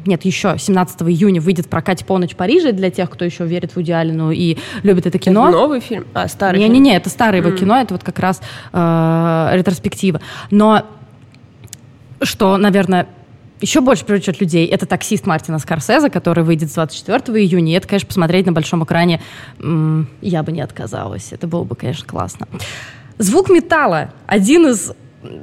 нет, 0.06 0.24
еще 0.24 0.56
17 0.58 1.02
июня 1.02 1.40
выйдет 1.40 1.66
в 1.66 1.68
прокате 1.68 2.04
«Полночь 2.04 2.32
в 2.32 2.36
Париже» 2.36 2.72
для 2.72 2.90
тех, 2.90 3.10
кто 3.10 3.24
еще 3.24 3.44
верит 3.44 3.72
в 3.72 3.76
Вуди 3.76 3.92
и 4.34 4.58
любит 4.82 5.06
это 5.06 5.18
кино. 5.18 5.48
Это 5.48 5.58
новый 5.58 5.80
фильм? 5.80 6.06
А, 6.14 6.28
старый 6.28 6.58
Не-не-не, 6.58 6.96
это 6.96 7.10
старое 7.10 7.40
его 7.40 7.50
mm. 7.50 7.58
кино, 7.58 7.80
это 7.80 7.94
вот 7.94 8.02
как 8.02 8.18
раз 8.18 8.40
э, 8.72 9.50
ретроспектива. 9.52 10.20
Но 10.50 10.84
что, 12.22 12.56
наверное, 12.56 13.08
еще 13.60 13.80
больше 13.80 14.04
привлечет 14.04 14.40
людей, 14.40 14.66
это 14.66 14.86
таксист 14.86 15.26
Мартина 15.26 15.58
Скорсезе, 15.58 16.10
который 16.10 16.44
выйдет 16.44 16.72
24 16.72 17.20
июня. 17.42 17.72
И 17.72 17.76
это, 17.76 17.86
конечно, 17.86 18.06
посмотреть 18.08 18.46
на 18.46 18.52
большом 18.52 18.84
экране 18.84 19.20
я 20.20 20.42
бы 20.42 20.52
не 20.52 20.60
отказалась. 20.60 21.32
Это 21.32 21.46
было 21.46 21.64
бы, 21.64 21.74
конечно, 21.74 22.06
классно. 22.06 22.46
Звук 23.18 23.50
металла. 23.50 24.12
Один 24.26 24.66
из 24.66 24.92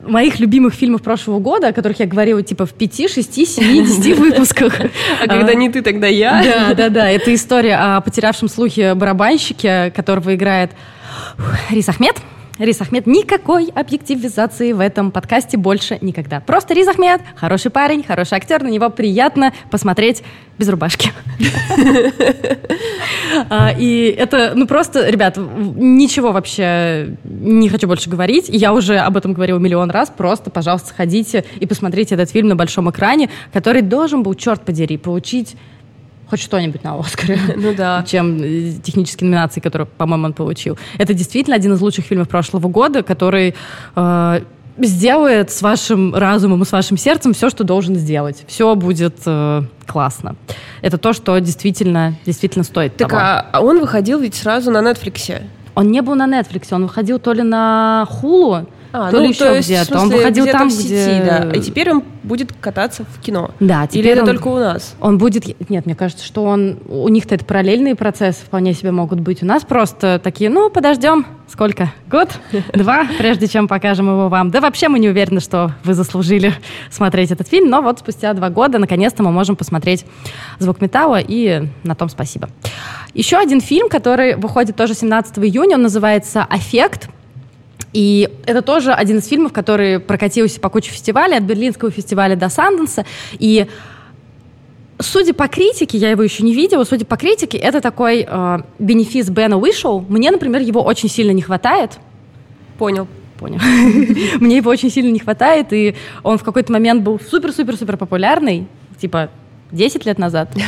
моих 0.07 0.39
любимых 0.39 0.73
фильмов 0.73 1.03
прошлого 1.03 1.39
года, 1.39 1.67
о 1.67 1.73
которых 1.73 1.99
я 1.99 2.07
говорила 2.07 2.41
типа 2.41 2.65
в 2.65 2.73
5, 2.73 3.11
6, 3.11 3.47
7, 3.47 3.85
10 3.85 4.17
выпусках. 4.17 4.73
А 5.21 5.27
когда 5.27 5.53
не 5.53 5.69
ты, 5.69 5.81
тогда 5.81 6.07
я. 6.07 6.43
Да, 6.43 6.73
да, 6.73 6.89
да. 6.89 7.09
Это 7.09 7.33
история 7.33 7.75
о 7.75 8.01
потерявшем 8.01 8.49
слухе 8.49 8.95
барабанщике, 8.95 9.91
которого 9.95 10.33
играет 10.33 10.71
Рис 11.69 11.87
Ахмед. 11.89 12.15
Рис 12.59 12.81
Ахмед, 12.81 13.05
никакой 13.05 13.69
объективизации 13.73 14.71
в 14.71 14.79
этом 14.79 15.11
подкасте 15.11 15.57
больше 15.57 15.99
никогда. 16.01 16.39
Просто 16.39 16.73
Рис 16.73 16.87
Ахмед, 16.87 17.21
хороший 17.35 17.69
парень, 17.69 18.03
хороший 18.03 18.35
актер, 18.35 18.63
на 18.63 18.69
него 18.69 18.89
приятно 18.89 19.53
посмотреть 19.69 20.23
без 20.57 20.69
рубашки. 20.69 21.11
А, 23.49 23.71
и 23.77 24.15
это, 24.17 24.53
ну 24.55 24.65
просто, 24.65 25.09
ребят, 25.09 25.37
ничего 25.37 26.31
вообще 26.31 27.15
не 27.23 27.69
хочу 27.69 27.87
больше 27.87 28.09
говорить. 28.09 28.45
Я 28.47 28.73
уже 28.73 28.97
об 28.97 29.15
этом 29.15 29.33
говорила 29.33 29.59
миллион 29.59 29.91
раз. 29.91 30.09
Просто, 30.09 30.49
пожалуйста, 30.49 30.89
сходите 30.89 31.45
и 31.59 31.65
посмотрите 31.67 32.15
этот 32.15 32.31
фильм 32.31 32.47
на 32.47 32.55
большом 32.55 32.89
экране, 32.89 33.29
который 33.53 33.81
должен 33.81 34.23
был, 34.23 34.33
черт 34.33 34.61
подери, 34.63 34.97
получить 34.97 35.55
хоть 36.29 36.41
что-нибудь 36.41 36.83
на 36.83 36.99
Оскаре, 36.99 37.39
ну, 37.55 37.73
да. 37.73 38.03
чем 38.07 38.41
э, 38.41 38.73
технические 38.83 39.29
номинации, 39.29 39.59
которые, 39.59 39.87
по-моему, 39.87 40.25
он 40.25 40.33
получил. 40.33 40.77
Это 40.97 41.13
действительно 41.13 41.55
один 41.55 41.73
из 41.73 41.81
лучших 41.81 42.05
фильмов 42.05 42.27
прошлого 42.29 42.67
года, 42.67 43.03
который 43.03 43.55
э, 43.95 44.41
сделает 44.77 45.51
с 45.51 45.61
вашим 45.61 46.13
разумом 46.13 46.61
и 46.61 46.65
с 46.65 46.71
вашим 46.71 46.97
сердцем 46.97 47.33
все, 47.33 47.49
что 47.49 47.63
должен 47.63 47.95
сделать. 47.95 48.43
Все 48.47 48.75
будет 48.75 49.15
э, 49.25 49.63
классно. 49.85 50.35
Это 50.81 50.97
то, 50.97 51.13
что 51.13 51.37
действительно, 51.39 52.15
действительно 52.25 52.63
стоит 52.63 52.95
так, 52.97 53.09
того. 53.09 53.21
а 53.21 53.61
он 53.61 53.79
выходил 53.79 54.19
ведь 54.19 54.35
сразу 54.35 54.71
на 54.71 54.79
Netflix. 54.79 55.41
Он 55.75 55.91
не 55.91 56.01
был 56.01 56.15
на 56.15 56.27
Netflix, 56.27 56.67
он 56.71 56.83
выходил 56.83 57.19
то 57.19 57.33
ли 57.33 57.43
на 57.43 58.07
Hulu, 58.09 58.67
а, 58.91 59.11
то 59.11 59.17
ну, 59.17 59.23
ли 59.23 59.29
еще 59.29 59.59
где-то. 59.59 59.99
Он 59.99 60.09
выходил 60.09 60.45
где 60.45 60.51
там, 60.51 60.69
в 60.69 60.71
сети, 60.71 60.87
где... 60.87 61.23
да. 61.25 61.51
И 61.51 61.61
теперь 61.61 61.91
он 61.91 62.03
будет 62.23 62.51
кататься 62.59 63.05
в 63.05 63.21
кино. 63.21 63.51
Да, 63.59 63.87
теперь 63.87 64.05
Или 64.05 64.11
это 64.13 64.21
он, 64.21 64.27
только 64.27 64.47
у 64.47 64.59
нас? 64.59 64.95
Он 64.99 65.17
будет... 65.17 65.69
Нет, 65.69 65.85
мне 65.85 65.95
кажется, 65.95 66.25
что 66.25 66.43
он... 66.43 66.79
У 66.87 67.07
них-то 67.09 67.35
это 67.35 67.45
параллельные 67.45 67.95
процессы 67.95 68.45
вполне 68.45 68.73
себе 68.73 68.91
могут 68.91 69.19
быть. 69.19 69.41
У 69.43 69.45
нас 69.45 69.63
просто 69.63 70.19
такие, 70.23 70.49
ну, 70.49 70.69
подождем. 70.69 71.25
Сколько? 71.47 71.93
Год? 72.09 72.29
Два? 72.73 73.07
Прежде 73.17 73.47
чем 73.47 73.67
покажем 73.67 74.07
его 74.07 74.27
вам. 74.27 74.51
Да 74.51 74.59
вообще 74.59 74.89
мы 74.89 74.99
не 74.99 75.09
уверены, 75.09 75.39
что 75.39 75.71
вы 75.83 75.93
заслужили 75.93 76.53
смотреть 76.91 77.31
этот 77.31 77.47
фильм. 77.47 77.69
Но 77.69 77.81
вот 77.81 77.99
спустя 77.99 78.33
два 78.33 78.49
года 78.49 78.79
наконец-то 78.79 79.23
мы 79.23 79.31
можем 79.31 79.55
посмотреть 79.55 80.05
«Звук 80.59 80.81
металла». 80.81 81.19
И 81.25 81.63
на 81.83 81.95
том 81.95 82.09
спасибо. 82.09 82.49
Еще 83.13 83.37
один 83.37 83.61
фильм, 83.61 83.89
который 83.89 84.35
выходит 84.35 84.75
тоже 84.75 84.93
17 84.93 85.39
июня. 85.39 85.75
Он 85.77 85.83
называется 85.83 86.43
«Аффект». 86.43 87.09
И 87.93 88.29
это 88.45 88.61
тоже 88.61 88.91
один 88.91 89.17
из 89.17 89.27
фильмов, 89.27 89.53
который 89.53 89.99
прокатился 89.99 90.59
по 90.59 90.69
куче 90.69 90.91
фестивалей, 90.91 91.37
от 91.37 91.43
Берлинского 91.43 91.91
фестиваля 91.91 92.35
до 92.35 92.49
Санденса. 92.49 93.05
И 93.39 93.67
судя 94.99 95.33
по 95.33 95.47
критике, 95.47 95.97
я 95.97 96.11
его 96.11 96.23
еще 96.23 96.43
не 96.43 96.53
видела, 96.53 96.83
судя 96.83 97.05
по 97.05 97.17
критике, 97.17 97.57
это 97.57 97.81
такой 97.81 98.25
э, 98.27 98.59
бенефис 98.79 99.29
Бена 99.29 99.57
вышел. 99.57 100.05
Мне, 100.07 100.31
например, 100.31 100.61
его 100.61 100.83
очень 100.83 101.09
сильно 101.09 101.31
не 101.31 101.41
хватает. 101.41 101.99
Понял. 102.77 103.07
Понял. 103.39 103.59
Мне 104.39 104.57
его 104.57 104.71
очень 104.71 104.89
сильно 104.89 105.11
не 105.11 105.19
хватает, 105.19 105.71
и 105.71 105.95
он 106.23 106.37
в 106.37 106.43
какой-то 106.43 106.71
момент 106.71 107.03
был 107.03 107.19
супер-супер-супер 107.19 107.97
популярный. 107.97 108.67
Типа, 108.99 109.29
10 109.71 110.05
лет 110.05 110.17
назад. 110.17 110.49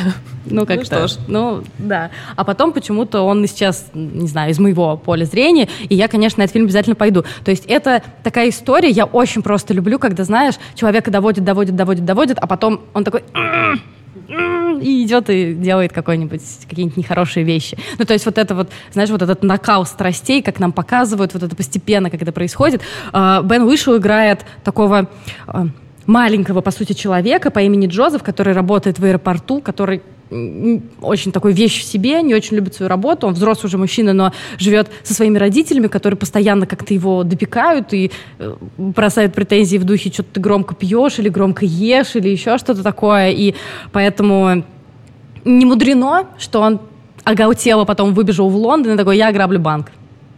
Ну, 0.52 0.66
как-то. 0.66 1.06
Ну, 1.28 1.58
ну, 1.58 1.64
да. 1.78 2.10
А 2.36 2.44
потом 2.44 2.72
почему-то 2.72 3.22
он 3.22 3.46
сейчас, 3.46 3.88
не 3.94 4.28
знаю, 4.28 4.50
из 4.50 4.58
моего 4.58 4.98
поля 4.98 5.26
зрения, 5.26 5.70
и 5.90 5.94
я, 5.94 6.08
конечно, 6.08 6.40
на 6.40 6.46
этот 6.46 6.54
фильм 6.54 6.66
обязательно 6.66 6.96
пойду. 6.96 7.24
То 7.44 7.52
есть 7.52 7.66
это 7.68 8.02
такая 8.24 8.50
история, 8.50 8.90
я 8.90 9.06
очень 9.06 9.44
просто 9.44 9.76
люблю, 9.76 10.00
когда, 10.00 10.24
знаешь, 10.24 10.56
человека 10.74 11.12
доводит, 11.12 11.44
доводит, 11.44 11.76
доводит, 11.76 12.04
доводит, 12.04 12.40
а 12.40 12.48
потом 12.48 12.82
он 12.96 13.04
такой 13.04 13.24
и 14.82 15.04
идет 15.04 15.30
и 15.30 15.54
делает 15.54 15.92
какой-нибудь 15.94 16.42
какие-нибудь 16.68 16.98
нехорошие 16.98 17.44
вещи. 17.44 17.78
Ну, 17.98 18.06
то 18.06 18.14
есть 18.14 18.26
вот 18.26 18.38
это 18.38 18.56
вот, 18.56 18.70
знаешь, 18.92 19.10
вот 19.10 19.22
этот 19.22 19.44
накал 19.44 19.86
страстей, 19.86 20.42
как 20.42 20.60
нам 20.60 20.72
показывают, 20.72 21.34
вот 21.34 21.44
это 21.44 21.56
постепенно, 21.56 22.10
как 22.10 22.22
это 22.22 22.32
происходит. 22.32 22.82
А, 23.12 23.42
Бен 23.42 23.64
Уишел 23.64 23.98
играет 23.98 24.46
такого 24.64 25.10
а, 25.48 25.68
маленького, 26.10 26.62
по 26.62 26.72
сути, 26.72 26.94
человека 26.94 27.52
по 27.52 27.60
имени 27.60 27.88
Джозеф, 27.88 28.24
который 28.24 28.54
работает 28.54 29.00
в 29.00 29.06
аэропорту, 29.06 29.62
который 29.62 30.02
очень 31.02 31.32
такой 31.32 31.54
вещь 31.54 31.82
в 31.82 31.84
себе, 31.84 32.22
не 32.22 32.36
очень 32.36 32.56
любит 32.56 32.76
свою 32.76 32.90
работу. 32.90 33.28
Он 33.28 33.34
взрослый 33.34 33.68
уже 33.68 33.78
мужчина, 33.78 34.14
но 34.14 34.32
живет 34.58 34.90
со 35.04 35.14
своими 35.14 35.38
родителями, 35.38 35.88
которые 35.88 36.18
постоянно 36.18 36.68
как-то 36.68 36.94
его 36.94 37.24
допекают 37.24 37.94
и 37.94 38.12
э, 38.38 38.56
бросают 38.78 39.34
претензии 39.34 39.78
в 39.78 39.86
духе, 39.86 40.12
что 40.12 40.22
ты 40.22 40.40
громко 40.40 40.76
пьешь 40.76 41.18
или 41.18 41.30
громко 41.30 41.66
ешь 41.66 42.16
или 42.16 42.30
еще 42.30 42.60
что-то 42.60 42.84
такое. 42.84 43.32
И 43.32 43.56
поэтому 43.92 44.64
не 45.46 45.66
мудрено, 45.66 46.28
что 46.38 46.62
он 46.62 46.80
оголтело 47.24 47.86
потом 47.86 48.14
выбежал 48.14 48.50
в 48.50 48.56
Лондон 48.56 48.94
и 48.94 48.98
такой, 48.98 49.18
я 49.18 49.30
ограблю 49.30 49.60
банк 49.60 49.92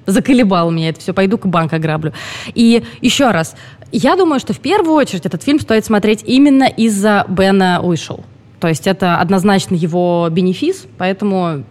заколебал 0.05 0.71
меня 0.71 0.89
это 0.89 0.99
все, 0.99 1.13
пойду-ка 1.13 1.47
банк 1.47 1.73
ограблю. 1.73 2.13
И 2.53 2.83
еще 3.01 3.31
раз, 3.31 3.55
я 3.97 4.15
думаю, 4.15 4.39
что 4.39 4.53
в 4.53 4.59
первую 4.59 4.95
очередь 4.95 5.25
этот 5.25 5.43
фильм 5.43 5.59
стоит 5.59 5.85
смотреть 5.85 6.23
именно 6.25 6.65
из-за 6.65 7.25
Бена 7.27 7.81
Уишел. 7.83 8.23
То 8.59 8.67
есть 8.67 8.87
это 8.87 9.17
однозначно 9.17 9.75
его 9.75 10.27
бенефис, 10.31 10.85
поэтому 10.97 11.63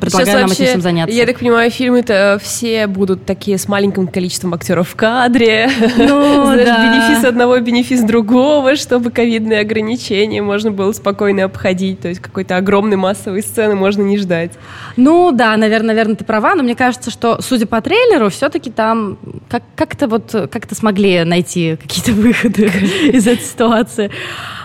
предлагаю 0.00 0.38
нам 0.40 0.48
вообще, 0.48 0.64
этим 0.64 0.80
заняться. 0.80 1.14
Я 1.14 1.26
так 1.26 1.38
понимаю, 1.38 1.70
фильмы-то 1.70 2.38
все 2.42 2.86
будут 2.86 3.24
такие 3.24 3.58
с 3.58 3.68
маленьким 3.68 4.06
количеством 4.08 4.54
актеров 4.54 4.88
в 4.88 4.96
кадре. 4.96 5.70
Ну, 5.96 6.44
Знаешь, 6.46 6.66
да. 6.66 7.08
бенефис 7.08 7.24
одного, 7.24 7.58
бенефис 7.60 8.02
другого, 8.02 8.76
чтобы 8.76 9.10
ковидные 9.10 9.60
ограничения 9.60 10.42
можно 10.42 10.70
было 10.70 10.92
спокойно 10.92 11.44
обходить. 11.44 12.00
То 12.00 12.08
есть 12.08 12.20
какой-то 12.20 12.56
огромной 12.56 12.96
массовой 12.96 13.42
сцены 13.42 13.74
можно 13.74 14.02
не 14.02 14.18
ждать. 14.18 14.52
Ну 14.96 15.32
да, 15.32 15.56
наверное, 15.56 15.88
наверное, 15.88 16.16
ты 16.16 16.24
права, 16.24 16.54
но 16.54 16.62
мне 16.62 16.74
кажется, 16.74 17.10
что, 17.10 17.40
судя 17.40 17.66
по 17.66 17.80
трейлеру, 17.80 18.30
все-таки 18.30 18.70
там 18.70 19.18
как- 19.48 19.62
как-то 19.74 20.08
вот 20.08 20.30
как-то 20.50 20.74
смогли 20.74 21.24
найти 21.24 21.76
какие-то 21.80 22.12
выходы 22.12 22.66
из 23.12 23.26
этой 23.26 23.44
ситуации. 23.44 24.10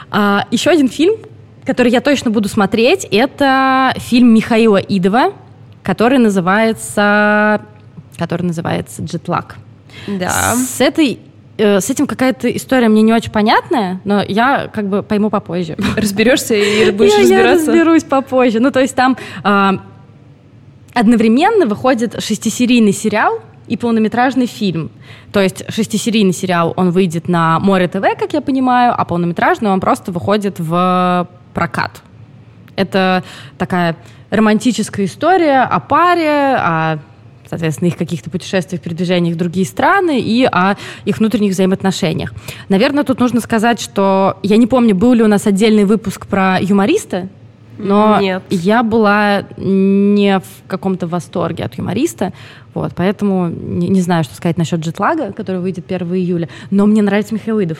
А, 0.09 0.45
еще 0.51 0.69
один 0.71 0.89
фильм, 0.89 1.15
который 1.65 1.91
я 1.91 2.01
точно 2.01 2.31
буду 2.31 2.49
смотреть, 2.49 3.05
это 3.11 3.93
фильм 3.97 4.33
Михаила 4.33 4.77
Идова, 4.77 5.33
который 5.83 6.17
называется, 6.17 7.61
который 8.17 8.43
называется 8.43 9.03
«Джетлаг». 9.03 9.57
Да. 10.07 10.55
С 10.55 10.81
этой 10.81 11.19
э, 11.57 11.79
с 11.79 11.89
этим 11.89 12.07
какая-то 12.07 12.49
история 12.55 12.87
мне 12.87 13.01
не 13.01 13.13
очень 13.13 13.31
понятная, 13.31 13.99
но 14.03 14.23
я 14.23 14.69
как 14.73 14.87
бы 14.87 15.03
пойму 15.03 15.29
попозже. 15.29 15.75
Разберешься 15.95 16.55
и 16.55 16.91
будешь 16.91 17.13
я, 17.13 17.19
разбираться? 17.19 17.65
Я 17.65 17.71
разберусь 17.71 18.03
попозже. 18.03 18.59
Ну, 18.59 18.71
то 18.71 18.79
есть 18.79 18.95
там 18.95 19.17
э, 19.43 19.71
одновременно 20.93 21.65
выходит 21.65 22.21
шестисерийный 22.23 22.93
сериал 22.93 23.39
и 23.67 23.77
полнометражный 23.77 24.47
фильм. 24.47 24.91
То 25.31 25.39
есть 25.39 25.63
шестисерийный 25.69 26.33
сериал, 26.33 26.73
он 26.75 26.91
выйдет 26.91 27.27
на 27.27 27.59
Море 27.59 27.87
ТВ, 27.87 28.01
как 28.19 28.33
я 28.33 28.41
понимаю, 28.41 28.93
а 28.97 29.05
полнометражный 29.05 29.69
он 29.69 29.79
просто 29.79 30.11
выходит 30.11 30.59
в 30.59 31.27
прокат. 31.53 32.01
Это 32.75 33.23
такая 33.57 33.95
романтическая 34.29 35.05
история 35.05 35.61
о 35.61 35.79
паре, 35.79 36.55
о 36.57 36.99
соответственно, 37.51 37.89
их 37.89 37.97
каких-то 37.97 38.29
путешествиях, 38.29 38.81
передвижениях 38.81 39.35
в 39.35 39.37
другие 39.37 39.65
страны 39.65 40.21
и 40.21 40.45
о 40.45 40.75
их 41.03 41.19
внутренних 41.19 41.51
взаимоотношениях. 41.51 42.33
Наверное, 42.69 43.03
тут 43.03 43.19
нужно 43.19 43.41
сказать, 43.41 43.81
что 43.81 44.37
я 44.41 44.55
не 44.55 44.67
помню, 44.67 44.95
был 44.95 45.13
ли 45.13 45.21
у 45.21 45.27
нас 45.27 45.45
отдельный 45.45 45.83
выпуск 45.83 46.27
про 46.27 46.59
юмориста, 46.61 47.27
но 47.77 48.19
Нет. 48.21 48.43
я 48.49 48.83
была 48.83 49.43
не 49.57 50.39
в 50.39 50.67
каком-то 50.67 51.07
восторге 51.07 51.65
от 51.65 51.75
юмориста, 51.75 52.31
вот, 52.73 52.93
поэтому 52.95 53.49
не, 53.49 53.89
не 53.89 53.99
знаю, 53.99 54.23
что 54.23 54.33
сказать 54.35 54.57
насчет 54.57 54.79
джетлага, 54.79 55.33
который 55.33 55.59
выйдет 55.59 55.91
1 55.91 56.13
июля, 56.13 56.47
но 56.69 56.85
мне 56.85 57.01
нравится 57.01 57.33
Михаил 57.33 57.61
Идов. 57.61 57.79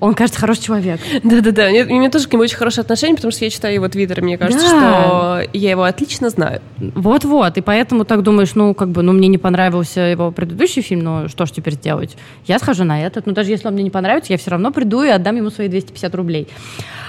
Он, 0.00 0.14
кажется, 0.14 0.40
хороший 0.40 0.62
человек. 0.62 1.00
Да-да-да, 1.22 1.66
у 1.66 1.94
меня 1.98 2.10
тоже 2.10 2.26
к 2.28 2.32
нему 2.32 2.42
очень 2.42 2.56
хорошее 2.56 2.82
отношение, 2.82 3.16
потому 3.16 3.32
что 3.32 3.44
я 3.44 3.50
читаю 3.50 3.74
его 3.74 3.88
твиттер, 3.88 4.20
и 4.20 4.22
мне 4.22 4.38
кажется, 4.38 4.64
Да. 4.66 5.42
что 5.42 5.50
я 5.52 5.70
его 5.70 5.82
отлично 5.82 6.30
знаю. 6.30 6.62
Вот-вот, 6.78 7.58
и 7.58 7.60
поэтому 7.60 8.04
так 8.04 8.22
думаешь, 8.22 8.54
ну, 8.54 8.72
как 8.74 8.88
бы, 8.90 9.02
ну, 9.02 9.12
мне 9.12 9.28
не 9.28 9.36
понравился 9.38 10.00
его 10.00 10.30
предыдущий 10.30 10.80
фильм, 10.80 11.00
ну, 11.04 11.28
что 11.28 11.44
ж 11.44 11.50
теперь 11.50 11.74
сделать? 11.74 12.16
Я 12.46 12.58
схожу 12.58 12.84
на 12.84 13.02
этот, 13.02 13.26
но 13.26 13.32
даже 13.32 13.50
если 13.50 13.68
он 13.68 13.74
мне 13.74 13.82
не 13.82 13.90
понравится, 13.90 14.32
я 14.32 14.38
все 14.38 14.50
равно 14.52 14.70
приду 14.70 15.02
и 15.02 15.08
отдам 15.08 15.36
ему 15.36 15.50
свои 15.50 15.68
250 15.68 16.14
рублей. 16.14 16.48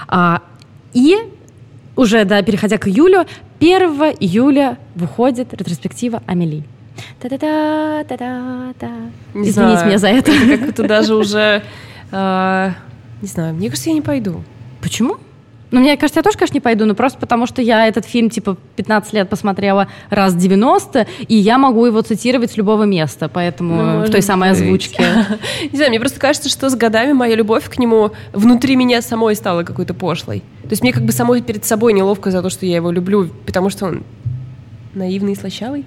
А, 0.08 0.42
и 0.92 1.16
уже, 1.96 2.24
да, 2.24 2.42
переходя 2.42 2.76
к 2.78 2.88
июлю, 2.88 3.26
1 3.60 3.80
июля 4.20 4.76
выходит 4.94 5.54
ретроспектива 5.54 6.22
«Амели». 6.26 6.64
Та-да-да, 7.20 8.04
та-да-да. 8.04 8.90
Извините 9.32 9.52
знаю. 9.52 9.86
меня 9.86 9.98
за. 9.98 10.08
Это 10.08 10.30
как-то 10.58 10.82
даже 10.86 11.14
уже... 11.14 11.62
э, 12.12 12.70
Не 13.22 13.28
знаю, 13.28 13.54
мне 13.54 13.68
кажется, 13.68 13.90
я 13.90 13.94
не 13.94 14.00
пойду. 14.02 14.42
Почему? 14.80 15.16
Ну, 15.72 15.78
мне 15.78 15.96
кажется, 15.96 16.18
я 16.18 16.24
тоже, 16.24 16.36
конечно, 16.36 16.54
не 16.54 16.60
пойду, 16.60 16.84
но 16.84 16.94
просто 16.94 17.16
потому, 17.20 17.46
что 17.46 17.62
я 17.62 17.86
этот 17.86 18.04
фильм, 18.04 18.28
типа, 18.28 18.56
15 18.74 19.12
лет 19.12 19.28
посмотрела 19.28 19.86
раз 20.08 20.34
90, 20.34 21.06
и 21.28 21.36
я 21.36 21.58
могу 21.58 21.86
его 21.86 22.00
цитировать 22.02 22.50
с 22.50 22.56
любого 22.56 22.82
места, 22.84 23.28
поэтому 23.28 23.74
Ну, 24.00 24.00
в 24.04 24.10
той 24.10 24.20
самой 24.20 24.50
быть. 24.50 24.58
озвучке. 24.60 25.04
Не 25.70 25.76
знаю, 25.76 25.90
мне 25.90 26.00
просто 26.00 26.18
кажется, 26.18 26.48
что 26.48 26.68
с 26.70 26.74
годами 26.74 27.12
моя 27.12 27.36
любовь 27.36 27.68
к 27.70 27.78
нему 27.78 28.10
внутри 28.32 28.74
меня 28.74 29.00
самой 29.00 29.36
стала 29.36 29.62
какой-то 29.62 29.94
пошлой. 29.94 30.40
То 30.62 30.70
есть 30.70 30.82
мне 30.82 30.92
как 30.92 31.04
бы 31.04 31.12
самой 31.12 31.40
перед 31.40 31.64
собой 31.64 31.92
неловко 31.92 32.32
за 32.32 32.42
то, 32.42 32.50
что 32.50 32.66
я 32.66 32.74
его 32.76 32.90
люблю, 32.90 33.28
потому 33.46 33.70
что 33.70 33.86
он 33.86 34.02
наивный 34.94 35.32
и 35.32 35.36
слащавый. 35.36 35.84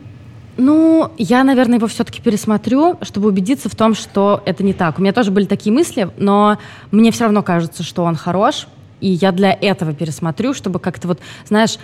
Ну, 0.57 1.11
я, 1.17 1.43
наверное, 1.43 1.77
его 1.77 1.87
все-таки 1.87 2.21
пересмотрю, 2.21 2.97
чтобы 3.01 3.29
убедиться 3.29 3.69
в 3.69 3.75
том, 3.75 3.95
что 3.95 4.43
это 4.45 4.63
не 4.63 4.73
так. 4.73 4.99
У 4.99 5.01
меня 5.01 5.13
тоже 5.13 5.31
были 5.31 5.45
такие 5.45 5.73
мысли, 5.73 6.09
но 6.17 6.57
мне 6.91 7.11
все 7.11 7.23
равно 7.23 7.41
кажется, 7.41 7.81
что 7.81 8.03
он 8.03 8.15
хорош, 8.15 8.67
и 9.01 9.09
я 9.09 9.31
для 9.31 9.51
этого 9.51 9.93
пересмотрю, 9.93 10.53
чтобы 10.53 10.79
как-то 10.79 11.09
вот, 11.09 11.19
знаешь, 11.45 11.77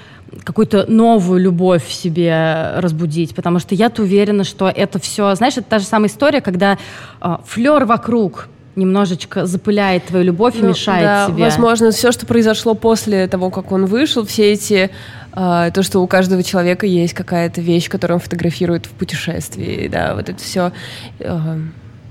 какую-то 0.44 0.86
новую 0.88 1.42
любовь 1.42 1.86
в 1.86 1.94
себе 1.94 2.74
разбудить, 2.78 3.36
потому 3.36 3.60
что 3.60 3.76
я-то 3.76 4.04
уверена, 4.04 4.44
что 4.44 4.70
это 4.70 5.00
все, 5.00 5.36
знаешь, 5.36 5.58
это 5.58 5.68
та 5.70 5.80
же 5.80 5.86
самая 5.86 6.10
история, 6.10 6.40
когда 6.40 6.78
э, 7.20 7.38
флер 7.46 7.86
вокруг 7.86 8.48
немножечко 8.80 9.46
запыляет 9.46 10.06
твою 10.06 10.26
любовь 10.26 10.56
и 10.56 10.62
Ну, 10.62 10.70
мешает 10.70 11.04
да, 11.04 11.28
тебе. 11.28 11.44
Возможно, 11.44 11.92
все, 11.92 12.12
что 12.12 12.26
произошло 12.26 12.74
после 12.74 13.28
того, 13.28 13.50
как 13.52 13.72
он 13.72 13.86
вышел, 13.86 14.26
все 14.26 14.54
эти 14.54 14.90
э, 15.34 15.72
то, 15.74 15.84
что 15.84 16.00
у 16.00 16.08
каждого 16.08 16.42
человека 16.42 16.86
есть 16.86 17.14
какая-то 17.14 17.62
вещь, 17.62 17.90
которую 17.90 18.16
он 18.18 18.22
фотографирует 18.22 18.86
в 18.88 18.90
путешествии, 18.92 19.88
да, 19.88 20.16
вот 20.16 20.30
это 20.30 20.42
все. 20.44 20.72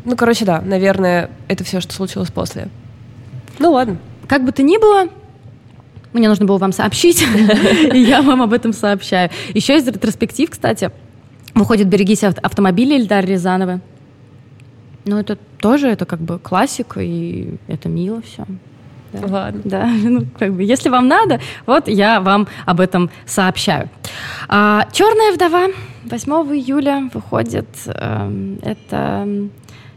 ну, 0.05 0.17
короче, 0.17 0.45
да, 0.45 0.61
наверное, 0.61 1.31
это 1.49 1.65
все, 1.65 1.81
что 1.81 1.93
случилось 1.95 2.31
после. 2.31 2.69
Ну 3.59 3.73
ладно. 3.73 3.99
Как 4.29 4.45
бы 4.45 4.53
то 4.53 4.63
ни 4.63 4.79
было, 4.79 5.09
мне 6.13 6.29
нужно 6.29 6.45
было 6.47 6.59
вам 6.59 6.73
сообщить, 6.73 7.23
и 7.93 7.99
я 7.99 8.23
вам 8.23 8.43
об 8.43 8.53
этом 8.53 8.73
сообщаю. 8.73 9.31
Еще 9.55 9.77
из 9.77 9.87
ретроспектив, 9.87 10.49
кстати, 10.51 10.91
выходит 11.55 11.89
«Берегись 11.89 12.25
ав- 12.25 12.39
автомобиля» 12.43 12.97
Эльдар 12.99 13.25
Рязанова. 13.25 13.81
Ну, 15.09 15.17
это 15.17 15.39
тоже, 15.59 15.89
это 15.89 16.05
как 16.05 16.21
бы 16.21 16.39
классика, 16.39 17.01
и 17.01 17.55
это 17.67 17.89
мило 17.89 18.21
все. 18.21 18.45
Да. 19.11 19.27
Ладно. 19.27 19.63
Да, 19.65 19.87
ну, 20.05 20.27
как 20.39 20.53
бы, 20.53 20.63
если 20.63 20.91
вам 20.91 21.09
надо, 21.09 21.41
вот 21.65 21.89
я 21.89 22.21
вам 22.21 22.47
об 22.67 22.79
этом 22.79 23.09
сообщаю. 23.25 23.89
А, 24.49 24.87
«Черная 24.93 25.33
вдова» 25.33 25.69
8 26.05 26.33
июля 26.55 27.09
выходит. 27.15 27.69
эм, 27.87 28.59
это, 28.61 29.27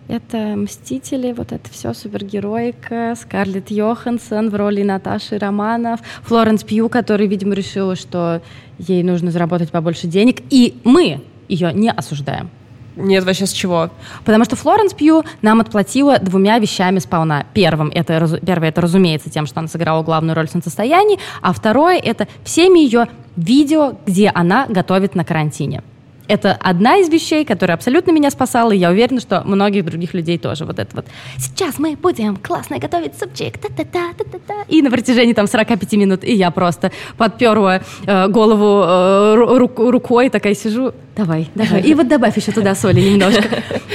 это 0.07 0.38
«Мстители», 0.55 1.33
вот 1.33 1.51
это 1.51 1.69
все, 1.69 1.93
супергероика, 1.93 3.13
Скарлетт 3.19 3.69
Йоханссон 3.69 4.49
в 4.49 4.55
роли 4.55 4.81
Наташи 4.81 5.38
Романов, 5.38 5.99
Флоренс 6.23 6.63
Пью, 6.63 6.88
который, 6.88 7.27
видимо, 7.27 7.53
решила, 7.53 7.97
что 7.97 8.41
ей 8.77 9.03
нужно 9.03 9.31
заработать 9.31 9.71
побольше 9.71 10.07
денег, 10.07 10.38
и 10.49 10.79
мы 10.86 11.21
ее 11.49 11.73
не 11.73 11.91
осуждаем. 11.91 12.49
Нет, 12.95 13.23
вообще 13.23 13.45
с 13.45 13.51
чего? 13.51 13.89
Потому 14.25 14.43
что 14.45 14.56
Флоренс 14.56 14.93
Пью 14.93 15.23
нам 15.41 15.62
отплатила 15.62 16.19
двумя 16.19 16.60
вещами 16.60 16.99
сполна. 16.99 17.45
Первым 17.54 17.89
это, 17.93 18.39
первое, 18.45 18.69
это, 18.69 18.82
разумеется, 18.82 19.30
тем, 19.30 19.45
что 19.45 19.60
она 19.60 19.67
сыграла 19.67 20.04
главную 20.04 20.36
роль 20.36 20.47
в 20.47 20.51
солнцестоянии, 20.51 21.19
а 21.41 21.54
второе, 21.54 21.97
это 21.97 22.27
всеми 22.43 22.80
ее 22.80 23.08
видео, 23.36 23.93
где 24.06 24.30
она 24.34 24.65
готовит 24.67 25.15
на 25.15 25.23
карантине. 25.23 25.84
Это 26.31 26.53
одна 26.53 26.95
из 26.95 27.09
вещей, 27.09 27.43
которая 27.43 27.75
абсолютно 27.75 28.11
меня 28.11 28.31
спасала, 28.31 28.71
и 28.71 28.77
я 28.77 28.89
уверена, 28.89 29.19
что 29.19 29.41
многих 29.43 29.83
других 29.83 30.13
людей 30.13 30.37
тоже. 30.37 30.63
Вот 30.63 30.79
это 30.79 30.95
вот. 30.95 31.05
Сейчас 31.37 31.77
мы 31.77 31.97
будем 31.97 32.37
классно 32.37 32.79
готовить 32.79 33.19
супчик. 33.19 33.57
Та-та-та, 33.57 34.13
та-та-та. 34.17 34.63
И 34.69 34.81
на 34.81 34.89
протяжении 34.89 35.33
там 35.33 35.45
45 35.47 35.91
минут, 35.93 36.23
и 36.23 36.33
я 36.33 36.49
просто 36.51 36.91
подперла 37.17 37.81
э, 38.07 38.27
голову 38.29 38.81
э, 38.81 39.35
ру- 39.35 39.57
ру- 39.57 39.89
рукой, 39.91 40.29
такая 40.29 40.55
сижу. 40.55 40.93
Давай, 41.17 41.49
давай. 41.53 41.81
И 41.81 41.93
вот 41.93 42.07
добавь 42.07 42.37
еще 42.37 42.53
туда 42.53 42.75
соли 42.75 43.01
немножко. 43.01 43.43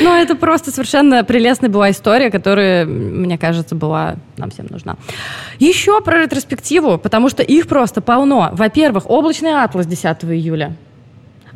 Но 0.02 0.14
это 0.14 0.34
просто 0.34 0.70
совершенно 0.70 1.24
прелестная 1.24 1.70
была 1.70 1.90
история, 1.90 2.30
которая, 2.30 2.84
мне 2.84 3.38
кажется, 3.38 3.74
была 3.74 4.16
нам 4.36 4.50
всем 4.50 4.66
нужна. 4.68 4.96
Еще 5.58 6.02
про 6.02 6.20
ретроспективу, 6.20 6.98
потому 6.98 7.30
что 7.30 7.42
их 7.42 7.66
просто 7.66 8.02
полно. 8.02 8.50
Во-первых, 8.52 9.08
«Облачный 9.08 9.54
атлас» 9.64 9.86
10 9.86 10.24
июля. 10.24 10.76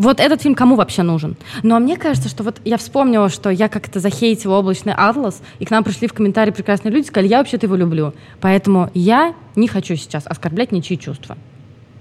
Вот 0.00 0.18
этот 0.18 0.40
фильм 0.40 0.54
кому 0.54 0.76
вообще 0.76 1.02
нужен? 1.02 1.36
Но 1.62 1.78
мне 1.78 1.98
кажется, 1.98 2.30
что 2.30 2.42
вот 2.42 2.58
я 2.64 2.78
вспомнила, 2.78 3.28
что 3.28 3.50
я 3.50 3.68
как-то 3.68 4.00
захейтила 4.00 4.56
«Облачный 4.56 4.94
атлас», 4.94 5.42
и 5.58 5.66
к 5.66 5.70
нам 5.70 5.84
пришли 5.84 6.08
в 6.08 6.14
комментарии 6.14 6.52
прекрасные 6.52 6.90
люди, 6.90 7.06
сказали, 7.06 7.28
я 7.28 7.36
вообще-то 7.36 7.66
его 7.66 7.76
люблю. 7.76 8.14
Поэтому 8.40 8.90
я 8.94 9.34
не 9.56 9.68
хочу 9.68 9.96
сейчас 9.96 10.26
оскорблять 10.26 10.72
ничьи 10.72 10.98
чувства. 10.98 11.36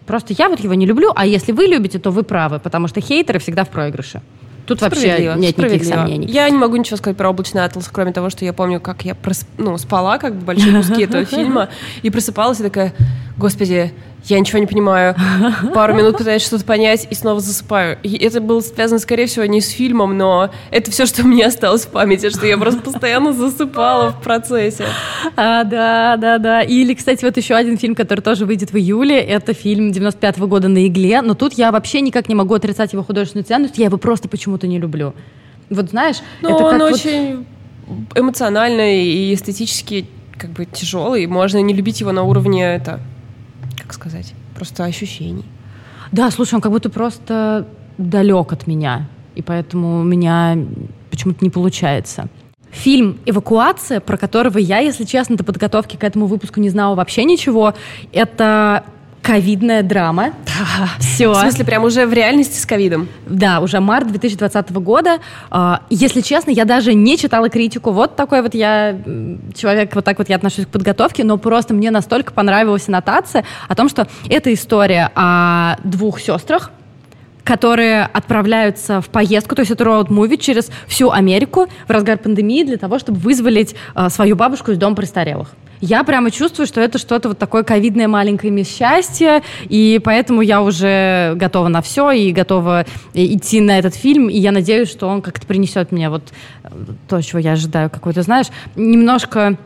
Просто 0.07 0.33
я 0.37 0.47
вот 0.47 0.61
его 0.61 0.75
не 0.75 0.85
люблю, 0.85 1.11
а 1.13 1.25
если 1.25 1.51
вы 1.51 1.65
любите, 1.65 1.99
то 1.99 2.11
вы 2.11 2.23
правы, 2.23 2.59
потому 2.59 2.87
что 2.87 3.01
хейтеры 3.01 3.37
всегда 3.39 3.65
в 3.65 3.69
проигрыше. 3.69 4.21
Тут 4.65 4.81
вообще 4.81 5.33
нет 5.35 5.57
никаких 5.57 5.83
сомнений. 5.83 6.27
Я 6.27 6.49
не 6.49 6.57
могу 6.57 6.77
ничего 6.77 6.95
сказать 6.95 7.17
про 7.17 7.29
облачный 7.29 7.65
атлас, 7.65 7.89
кроме 7.91 8.13
того, 8.13 8.29
что 8.29 8.45
я 8.45 8.53
помню, 8.53 8.79
как 8.79 9.03
я 9.03 9.11
прос- 9.11 9.45
ну, 9.57 9.77
спала, 9.77 10.19
как 10.19 10.35
бы 10.35 10.45
большие 10.45 10.73
куски 10.73 11.03
этого 11.03 11.25
фильма, 11.35 11.67
и 12.01 12.09
просыпалась 12.09 12.61
и 12.61 12.63
такая, 12.63 12.93
господи, 13.35 13.91
я 14.25 14.39
ничего 14.39 14.59
не 14.59 14.67
понимаю. 14.67 15.15
Пару 15.73 15.93
минут 15.93 16.17
пытаюсь 16.17 16.43
что-то 16.45 16.65
понять 16.65 17.07
и 17.09 17.15
снова 17.15 17.39
засыпаю. 17.39 17.97
И 18.03 18.17
это 18.17 18.41
было 18.41 18.59
связано, 18.61 18.99
скорее 18.99 19.25
всего, 19.27 19.45
не 19.45 19.61
с 19.61 19.69
фильмом, 19.69 20.17
но 20.17 20.49
это 20.71 20.91
все, 20.91 21.05
что 21.05 21.23
меня 21.23 21.47
осталось 21.47 21.85
в 21.85 21.89
памяти, 21.89 22.29
что 22.29 22.45
я 22.45 22.57
просто 22.57 22.81
постоянно 22.81 23.33
засыпала 23.33 24.11
в 24.11 24.21
процессе. 24.21 24.85
А, 25.35 25.63
да, 25.63 26.17
да, 26.17 26.37
да. 26.37 26.61
Или, 26.61 26.93
кстати, 26.93 27.23
вот 27.25 27.37
еще 27.37 27.55
один 27.55 27.77
фильм, 27.77 27.95
который 27.95 28.21
тоже 28.21 28.45
выйдет 28.45 28.71
в 28.71 28.77
июле, 28.77 29.19
это 29.19 29.53
фильм 29.53 29.91
95-го 29.91 30.47
года 30.47 30.67
«На 30.67 30.85
игле», 30.87 31.21
но 31.21 31.33
тут 31.33 31.53
я 31.53 31.71
вообще 31.71 32.01
никак 32.01 32.29
не 32.29 32.35
могу 32.35 32.53
отрицать 32.53 32.93
его 32.93 33.03
художественную 33.03 33.45
ценность, 33.45 33.77
я 33.77 33.85
его 33.85 33.97
просто 33.97 34.27
почему-то 34.27 34.67
не 34.67 34.79
люблю. 34.79 35.13
Вот 35.69 35.89
знаешь, 35.91 36.17
Но 36.41 36.49
это 36.55 36.63
он 36.65 36.71
как 36.71 36.81
вот- 36.81 36.93
очень 36.93 37.45
эмоциональный 38.15 39.05
и 39.05 39.33
эстетически 39.33 40.05
как 40.37 40.51
бы 40.51 40.65
тяжелый. 40.65 41.25
Можно 41.27 41.59
не 41.59 41.73
любить 41.73 41.99
его 41.99 42.11
на 42.11 42.23
уровне 42.23 42.63
это, 42.75 42.99
как 43.89 43.95
сказать, 43.95 44.35
просто 44.53 44.83
ощущений. 44.83 45.45
Да, 46.11 46.29
слушай, 46.29 46.53
он 46.53 46.61
как 46.61 46.71
будто 46.71 46.91
просто 46.91 47.67
далек 47.97 48.53
от 48.53 48.67
меня, 48.67 49.07
и 49.33 49.41
поэтому 49.41 50.01
у 50.01 50.03
меня 50.03 50.55
почему-то 51.09 51.43
не 51.43 51.49
получается. 51.49 52.29
Фильм 52.69 53.17
«Эвакуация», 53.25 53.99
про 53.99 54.15
которого 54.15 54.59
я, 54.59 54.77
если 54.77 55.05
честно, 55.05 55.37
до 55.37 55.43
подготовки 55.43 55.95
к 55.95 56.03
этому 56.03 56.27
выпуску 56.27 56.59
не 56.59 56.69
знала 56.69 56.93
вообще 56.93 57.23
ничего, 57.23 57.73
это 58.13 58.83
ковидная 59.21 59.83
драма. 59.83 60.33
Да. 60.45 60.89
Все. 60.99 61.31
В 61.31 61.35
смысле, 61.35 61.65
прям 61.65 61.83
уже 61.83 62.05
в 62.05 62.13
реальности 62.13 62.59
с 62.59 62.65
ковидом? 62.65 63.07
Да, 63.27 63.59
уже 63.59 63.79
март 63.79 64.07
2020 64.07 64.71
года. 64.71 65.19
А, 65.49 65.83
если 65.89 66.21
честно, 66.21 66.51
я 66.51 66.65
даже 66.65 66.93
не 66.93 67.17
читала 67.17 67.49
критику. 67.49 67.91
Вот 67.91 68.15
такой 68.15 68.41
вот 68.41 68.53
я 68.55 68.97
человек, 69.55 69.95
вот 69.95 70.05
так 70.05 70.17
вот 70.17 70.29
я 70.29 70.35
отношусь 70.35 70.65
к 70.65 70.69
подготовке, 70.69 71.23
но 71.23 71.37
просто 71.37 71.73
мне 71.73 71.91
настолько 71.91 72.33
понравилась 72.33 72.87
аннотация 72.87 73.45
о 73.67 73.75
том, 73.75 73.89
что 73.89 74.07
это 74.29 74.53
история 74.53 75.11
о 75.15 75.77
двух 75.83 76.19
сестрах, 76.19 76.71
которые 77.49 78.03
отправляются 78.03 79.01
в 79.01 79.09
поездку, 79.09 79.55
то 79.55 79.61
есть 79.61 79.71
это 79.71 79.83
роуд-муви 79.83 80.37
через 80.37 80.69
всю 80.85 81.09
Америку 81.09 81.65
в 81.87 81.89
разгар 81.89 82.19
пандемии 82.19 82.63
для 82.63 82.77
того, 82.77 82.99
чтобы 82.99 83.17
вызволить 83.17 83.73
э, 83.95 84.09
свою 84.09 84.35
бабушку 84.35 84.69
из 84.69 84.77
дома 84.77 84.95
престарелых. 84.95 85.47
Я 85.81 86.03
прямо 86.03 86.29
чувствую, 86.29 86.67
что 86.67 86.79
это 86.79 86.99
что-то 86.99 87.29
вот 87.29 87.39
такое 87.39 87.63
ковидное 87.63 88.07
маленькое 88.07 88.53
мисс 88.53 88.69
счастье, 88.69 89.41
и 89.67 89.99
поэтому 90.03 90.41
я 90.41 90.61
уже 90.61 91.33
готова 91.37 91.69
на 91.69 91.81
все 91.81 92.11
и 92.11 92.31
готова 92.31 92.85
идти 93.15 93.61
на 93.61 93.79
этот 93.79 93.95
фильм, 93.95 94.29
и 94.29 94.37
я 94.37 94.51
надеюсь, 94.51 94.91
что 94.91 95.07
он 95.07 95.23
как-то 95.23 95.47
принесет 95.47 95.91
мне 95.91 96.11
вот 96.11 96.31
э, 96.63 96.67
то, 97.07 97.19
чего 97.23 97.39
я 97.39 97.53
ожидаю, 97.53 97.89
какой-то, 97.89 98.21
знаешь, 98.21 98.47
немножко 98.75 99.57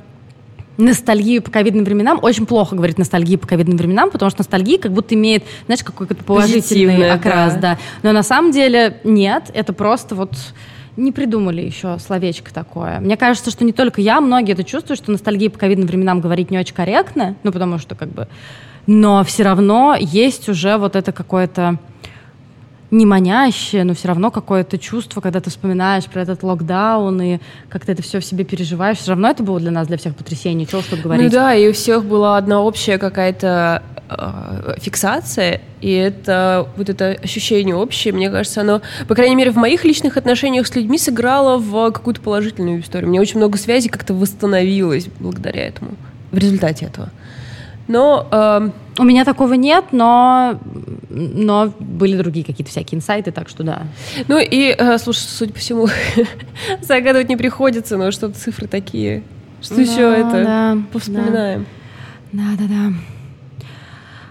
ностальгию 0.78 1.42
по 1.42 1.52
ковидным 1.52 1.86
временам. 1.86 2.20
Очень 2.22 2.46
плохо 2.46 2.76
говорить 2.76 2.98
ностальгию 2.98 3.40
по 3.40 3.48
ковидным 3.48 3.78
временам, 3.78 4.10
потому 4.10 4.30
что 4.30 4.42
ностальгия 4.42 4.78
как 4.78 4.92
будто 4.92 5.16
имеет, 5.16 5.44
знаешь, 5.66 5.84
какой-то 5.84 6.16
положительный 6.16 7.12
окрас, 7.12 7.54
да. 7.54 7.60
да. 7.60 7.78
Но 8.02 8.12
на 8.12 8.24
самом 8.24 8.52
деле 8.52 9.00
нет, 9.04 9.52
это 9.54 9.74
просто 9.74 10.16
вот 10.16 10.34
не 10.96 11.12
придумали 11.12 11.62
еще 11.62 11.98
словечко 12.00 12.54
такое. 12.54 13.00
Мне 13.00 13.18
кажется, 13.18 13.52
что 13.52 13.64
не 13.64 13.74
только 13.74 14.02
я, 14.02 14.22
многие 14.22 14.54
это 14.54 14.64
чувствуют, 14.64 15.00
что 15.00 15.12
ностальгия 15.12 15.50
по 15.50 15.58
ковидным 15.58 15.88
временам 15.88 16.22
говорить 16.22 16.52
не 16.52 16.60
очень 16.60 16.76
корректно, 16.76 17.36
ну, 17.44 17.52
потому 17.52 17.78
что 17.78 17.96
как 17.96 18.10
бы... 18.10 18.28
Но 18.86 19.24
все 19.24 19.44
равно 19.44 19.96
есть 19.98 20.50
уже 20.50 20.78
вот 20.78 20.96
это 20.96 21.14
какое-то 21.14 21.80
не 22.94 23.06
манящее, 23.06 23.84
но 23.84 23.96
все 23.96 24.08
равно 24.08 24.30
какое-то 24.32 24.78
чувство, 24.78 25.20
когда 25.20 25.42
ты 25.42 25.50
вспоминаешь 25.50 26.06
про 26.06 26.22
этот 26.22 26.44
локдаун 26.44 27.22
и 27.22 27.40
как 27.70 27.86
ты 27.86 27.92
это 27.92 28.04
все 28.04 28.20
в 28.20 28.26
себе 28.26 28.44
переживаешь. 28.44 28.98
Все 29.00 29.12
равно 29.12 29.30
это 29.30 29.44
было 29.44 29.60
для 29.60 29.72
нас, 29.72 29.88
для 29.88 29.98
всех 29.98 30.16
потрясение, 30.16 30.68
чего 30.68 30.82
что 30.82 30.96
говорить. 30.96 31.26
Ну 31.26 31.32
да, 31.32 31.56
и 31.56 31.68
у 31.68 31.74
всех 31.74 32.06
была 32.06 32.38
одна 32.38 32.62
общая 32.62 33.00
какая-то 33.00 33.82
э, 34.10 34.76
фиксация, 34.80 35.62
и 35.82 35.92
это 35.92 36.68
вот 36.78 36.90
это 36.90 37.18
ощущение 37.24 37.76
общее, 37.76 38.14
мне 38.14 38.30
кажется, 38.30 38.62
оно, 38.62 38.82
по 39.08 39.16
крайней 39.16 39.36
мере, 39.36 39.52
в 39.52 39.58
моих 39.58 39.84
личных 39.84 40.16
отношениях 40.16 40.68
с 40.68 40.76
людьми 40.76 41.00
сыграло 41.00 41.58
в 41.58 41.92
какую-то 41.92 42.22
положительную 42.22 42.82
историю. 42.82 43.10
Мне 43.10 43.20
очень 43.20 43.38
много 43.38 43.58
связей 43.58 43.90
как-то 43.90 44.14
восстановилось 44.14 45.08
благодаря 45.20 45.68
этому, 45.68 45.92
в 46.32 46.38
результате 46.38 46.86
этого. 46.86 47.10
Но 47.88 48.28
э, 48.32 48.70
у 48.98 49.04
меня 49.04 49.26
такого 49.26 49.54
нет, 49.54 49.86
но, 49.92 50.60
но 51.10 51.74
были 51.80 52.18
другие 52.18 52.46
какие-то 52.46 52.72
всякие 52.72 52.98
инсайты, 52.98 53.32
так 53.32 53.50
что 53.50 53.64
да. 53.64 53.84
Ну 54.28 54.40
и, 54.40 54.76
э, 54.78 54.98
слушай, 54.98 55.20
судя 55.20 55.54
по 55.54 55.60
всему, 55.60 55.88
загадывать 56.82 57.30
не 57.30 57.38
приходится, 57.38 57.98
но 57.98 58.12
что-то 58.12 58.40
цифры 58.40 58.68
такие. 58.68 59.24
Что 59.62 59.76
да, 59.76 59.82
еще 59.82 60.02
это? 60.02 60.44
Да, 60.44 60.78
Повспоминаем. 60.92 61.66
Да, 62.32 62.44
да, 62.58 62.66
да. 62.68 62.94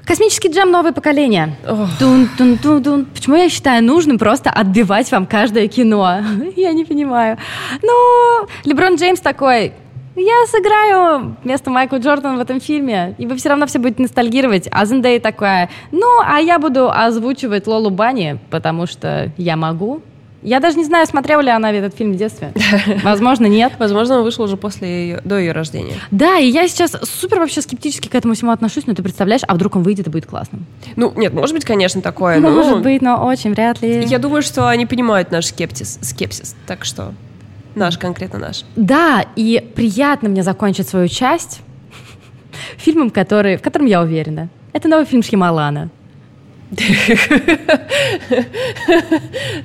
Космический 0.05 0.49
джем 0.49 0.71
новое 0.71 0.93
поколение. 0.93 1.57
Тун 1.99 2.29
-тун 2.37 2.59
-тун 2.61 2.83
-тун. 2.83 3.07
Почему 3.15 3.37
я 3.37 3.49
считаю 3.49 3.85
нужным 3.85 4.19
просто 4.19 4.51
отбивать 4.51 5.11
вам 5.13 5.27
каждое 5.27 5.69
кино? 5.69 6.21
я 6.57 6.73
не 6.73 6.85
понимаю. 6.85 7.39
Ну, 7.83 8.49
Леброн 8.65 8.97
Джеймс 8.97 9.21
такой, 9.21 9.73
я 10.17 10.47
сыграю 10.47 11.37
вместо 11.43 11.71
Майкла 11.71 11.97
Джордана 11.97 12.37
в 12.37 12.41
этом 12.41 12.61
фильме, 12.61 13.15
и 13.19 13.27
вы 13.27 13.37
все 13.37 13.49
равно 13.49 13.67
все 13.67 13.79
будете 13.79 14.03
ностальгировать. 14.03 14.69
А 14.71 14.85
Зендей 14.85 15.19
такая, 15.21 15.71
ну, 15.91 16.07
а 16.25 16.39
я 16.39 16.59
буду 16.59 16.91
озвучивать 16.91 17.67
Лолу 17.67 17.91
Бани, 17.91 18.39
потому 18.51 18.87
что 18.87 19.31
я 19.37 19.57
могу. 19.57 20.03
Я 20.43 20.59
даже 20.59 20.77
не 20.77 20.85
знаю, 20.85 21.07
смотрела 21.07 21.41
ли 21.41 21.51
она 21.51 21.71
этот 21.71 21.95
фильм 21.95 22.13
в 22.13 22.17
детстве. 22.17 22.53
Возможно, 23.05 23.47
нет. 23.47 23.75
Возможно, 23.79 24.19
он 24.19 24.25
вышел 24.25 24.45
уже 24.45 24.57
после 24.57 24.89
ее, 24.89 25.21
до 25.25 25.39
ее 25.39 25.53
рождения. 25.53 25.95
Да, 26.11 26.39
и 26.39 26.49
я 26.49 26.67
сейчас 26.67 26.97
супер 27.03 27.39
вообще 27.39 27.63
скептически 27.63 28.09
к 28.09 28.15
этому 28.15 28.35
всему 28.35 28.51
отношусь, 28.51 28.87
но 28.87 28.95
ты 28.95 29.05
представляешь, 29.05 29.43
а 29.47 29.55
вдруг 29.55 29.77
он 29.77 29.83
выйдет 29.83 30.09
и 30.09 30.11
будет 30.11 30.27
классным? 30.27 30.67
Ну, 30.97 31.13
нет, 31.17 31.33
может 31.33 31.55
быть, 31.55 31.65
конечно, 31.65 32.03
такое. 32.03 32.41
Может 32.41 32.77
но... 32.77 32.81
быть, 32.81 33.03
но 33.03 33.25
очень 33.25 33.53
вряд 33.53 33.81
ли. 33.83 34.05
Я 34.05 34.19
думаю, 34.19 34.43
что 34.43 34.69
они 34.69 34.85
понимают 34.85 35.31
наш 35.31 35.47
скептиз, 35.47 36.01
скепсис, 36.03 36.57
так 36.67 36.85
что 36.85 37.15
Наш, 37.75 37.99
конкретно 37.99 38.39
наш. 38.39 38.65
Да, 38.77 39.25
и 39.37 39.67
приятно 39.75 40.29
мне 40.29 40.43
закончить 40.43 40.89
свою 40.89 41.09
часть 41.09 41.61
фильмом, 42.77 43.11
который, 43.11 43.57
в 43.57 43.63
котором 43.63 43.87
я 43.87 44.03
уверена. 44.03 44.49
Это 44.73 44.89
новый 44.89 45.07
фильм 45.07 45.23
Шьямалана. 45.23 45.91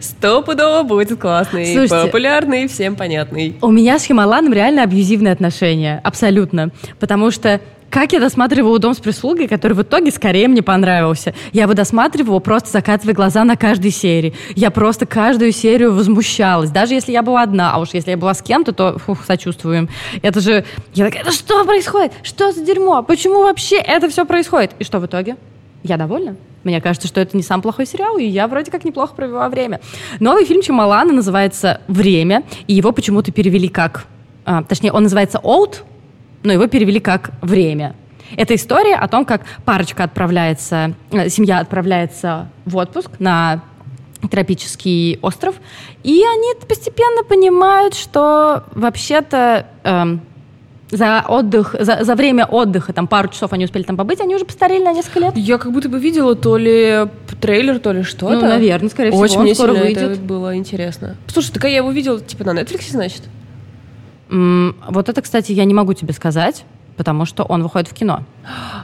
Стопудово 0.02 0.84
будет 0.84 1.18
классный, 1.20 1.66
Слушайте, 1.66 2.06
популярный, 2.06 2.68
всем 2.68 2.96
понятный. 2.96 3.56
У 3.62 3.72
меня 3.72 3.98
с 3.98 4.04
Хималаном 4.04 4.52
реально 4.52 4.84
абьюзивные 4.84 5.32
отношения, 5.32 6.02
абсолютно. 6.04 6.72
Потому 7.00 7.32
что 7.32 7.62
как 7.98 8.14
я 8.14 8.20
досматривала 8.20 8.78
«Дом 8.78 8.94
с 8.94 9.00
прислугой», 9.00 9.48
который 9.48 9.74
в 9.74 9.82
итоге 9.82 10.12
скорее 10.12 10.48
мне 10.48 10.62
понравился. 10.62 11.34
Я 11.52 11.64
его 11.64 11.74
досматривала, 11.74 12.38
просто 12.38 12.70
закатывая 12.70 13.16
глаза 13.16 13.44
на 13.44 13.56
каждой 13.56 13.90
серии. 13.90 14.36
Я 14.56 14.70
просто 14.70 15.08
каждую 15.08 15.52
серию 15.52 15.92
возмущалась. 15.96 16.70
Даже 16.70 16.94
если 16.94 17.12
я 17.12 17.24
была 17.24 17.42
одна, 17.42 17.74
а 17.74 17.80
уж 17.80 17.96
если 17.96 18.12
я 18.12 18.18
была 18.18 18.36
с 18.36 18.44
кем-то, 18.44 18.72
то 18.72 19.00
фух, 19.00 19.26
сочувствуем. 19.26 19.90
Это 20.22 20.42
же... 20.42 20.64
Я 20.94 21.06
такая, 21.06 21.24
да 21.24 21.32
что 21.32 21.66
происходит? 21.66 22.12
Что 22.22 22.52
за 22.52 22.64
дерьмо? 22.64 23.02
Почему 23.02 23.42
вообще 23.42 23.78
это 23.78 24.10
все 24.10 24.28
происходит? 24.28 24.74
И 24.78 24.84
что 24.84 25.00
в 25.00 25.08
итоге? 25.08 25.36
Я 25.82 25.98
довольна. 25.98 26.36
Мне 26.64 26.80
кажется, 26.82 27.08
что 27.08 27.20
это 27.20 27.36
не 27.36 27.42
сам 27.42 27.64
плохой 27.64 27.88
сериал, 27.88 28.20
и 28.20 28.26
я 28.26 28.48
вроде 28.48 28.70
как 28.70 28.86
неплохо 28.86 29.16
провела 29.16 29.50
время. 29.50 29.82
Новый 30.20 30.46
фильм 30.46 30.62
Чамалана 30.62 31.14
называется 31.14 31.82
«Время», 31.88 32.44
и 32.68 32.76
его 32.76 32.92
почему-то 32.92 33.32
перевели 33.32 33.70
как... 33.70 34.06
А, 34.46 34.62
точнее, 34.62 34.92
он 34.92 35.02
называется 35.02 35.40
«Old», 35.44 35.78
но 36.48 36.54
его 36.54 36.68
перевели 36.68 37.00
как 37.00 37.32
«время». 37.42 37.94
Это 38.36 38.56
история 38.56 38.96
о 38.96 39.08
том, 39.08 39.26
как 39.26 39.42
парочка 39.64 40.04
отправляется, 40.04 40.94
э, 41.12 41.30
семья 41.30 41.60
отправляется 41.60 42.50
в 42.66 42.76
отпуск 42.78 43.12
на 43.20 43.62
тропический 44.32 45.20
остров, 45.22 45.56
и 46.04 46.24
они 46.24 46.54
постепенно 46.68 47.24
понимают, 47.24 47.94
что 47.94 48.64
вообще-то 48.74 49.68
эм, 49.84 50.22
за 50.90 51.24
отдых, 51.28 51.76
за, 51.80 52.04
за 52.04 52.16
время 52.16 52.46
отдыха, 52.46 52.92
там 52.94 53.08
пару 53.08 53.30
часов 53.30 53.54
они 53.54 53.66
успели 53.66 53.84
там 53.84 53.96
побыть, 53.96 54.20
они 54.20 54.36
уже 54.36 54.44
постарели 54.44 54.84
на 54.84 54.94
несколько 54.94 55.20
лет. 55.20 55.38
Я 55.38 55.58
как 55.58 55.72
будто 55.72 55.88
бы 55.88 56.00
видела 56.00 56.36
то 56.36 56.58
ли 56.58 57.08
трейлер, 57.40 57.80
то 57.80 57.92
ли 57.92 58.04
что-то. 58.04 58.34
Ну, 58.34 58.42
наверное, 58.42 58.90
скорее 58.90 59.12
всего, 59.12 59.22
Очень 59.22 59.38
он 59.38 59.44
мне 59.44 59.56
скоро 59.56 59.74
выйдет. 59.74 59.98
это 59.98 60.20
было 60.20 60.56
интересно. 60.58 61.16
Слушай, 61.28 61.52
так 61.52 61.64
я 61.66 61.78
его 61.78 61.92
видела, 61.92 62.20
типа, 62.20 62.44
на 62.44 62.60
Netflix, 62.60 62.92
значит? 62.92 63.24
Вот 64.30 65.10
это, 65.10 65.22
кстати, 65.22 65.52
я 65.52 65.66
не 65.66 65.74
могу 65.74 65.94
тебе 65.94 66.14
сказать, 66.14 66.66
потому 66.98 67.26
что 67.26 67.44
он 67.44 67.64
выходит 67.64 67.88
в 67.88 67.94
кино. 67.94 68.24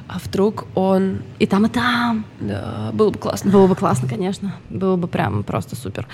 А 0.08 0.20
вдруг 0.24 0.66
он... 0.76 1.24
И 1.40 1.48
там, 1.48 1.66
и 1.66 1.70
там. 1.70 2.26
Да, 2.40 2.92
было 2.94 3.10
бы 3.10 3.20
классно. 3.20 3.52
Было 3.52 3.68
бы 3.68 3.76
классно, 3.76 4.08
конечно. 4.08 4.56
Было 4.70 4.96
бы 4.96 5.08
прям 5.08 5.44
просто 5.44 5.76
супер. 5.76 6.08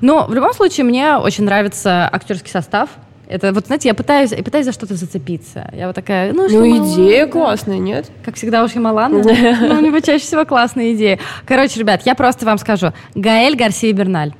Но 0.00 0.26
в 0.26 0.34
любом 0.34 0.52
случае 0.52 0.84
мне 0.84 1.16
очень 1.16 1.44
нравится 1.44 2.08
актерский 2.12 2.50
состав. 2.50 2.90
Это 3.28 3.52
вот, 3.52 3.66
знаете, 3.66 3.88
я 3.88 3.94
пытаюсь, 3.94 4.30
я 4.30 4.42
пытаюсь 4.44 4.66
за 4.66 4.72
что-то 4.72 4.94
зацепиться. 4.94 5.68
Я 5.74 5.88
вот 5.88 5.96
такая, 5.96 6.32
ну, 6.32 6.48
Ну, 6.48 6.94
идея 6.94 7.26
классная, 7.26 7.78
нет? 7.78 8.08
Как 8.24 8.36
всегда 8.36 8.62
у. 8.62 9.18
Ну, 9.66 9.78
у 9.78 9.80
него 9.80 9.98
чаще 10.00 10.24
всего 10.24 10.44
классные 10.44 10.94
идеи. 10.94 11.18
Короче, 11.44 11.80
ребят, 11.80 12.02
я 12.04 12.14
просто 12.14 12.46
вам 12.46 12.58
скажу. 12.58 12.92
Гаэль 13.14 13.56
Гарсия 13.56 13.92
Берналь. 13.92 14.32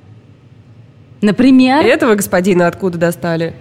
Например... 1.21 1.85
Этого 1.85 2.15
господина 2.15 2.69
откуда 2.69 2.99
достали? 2.99 3.55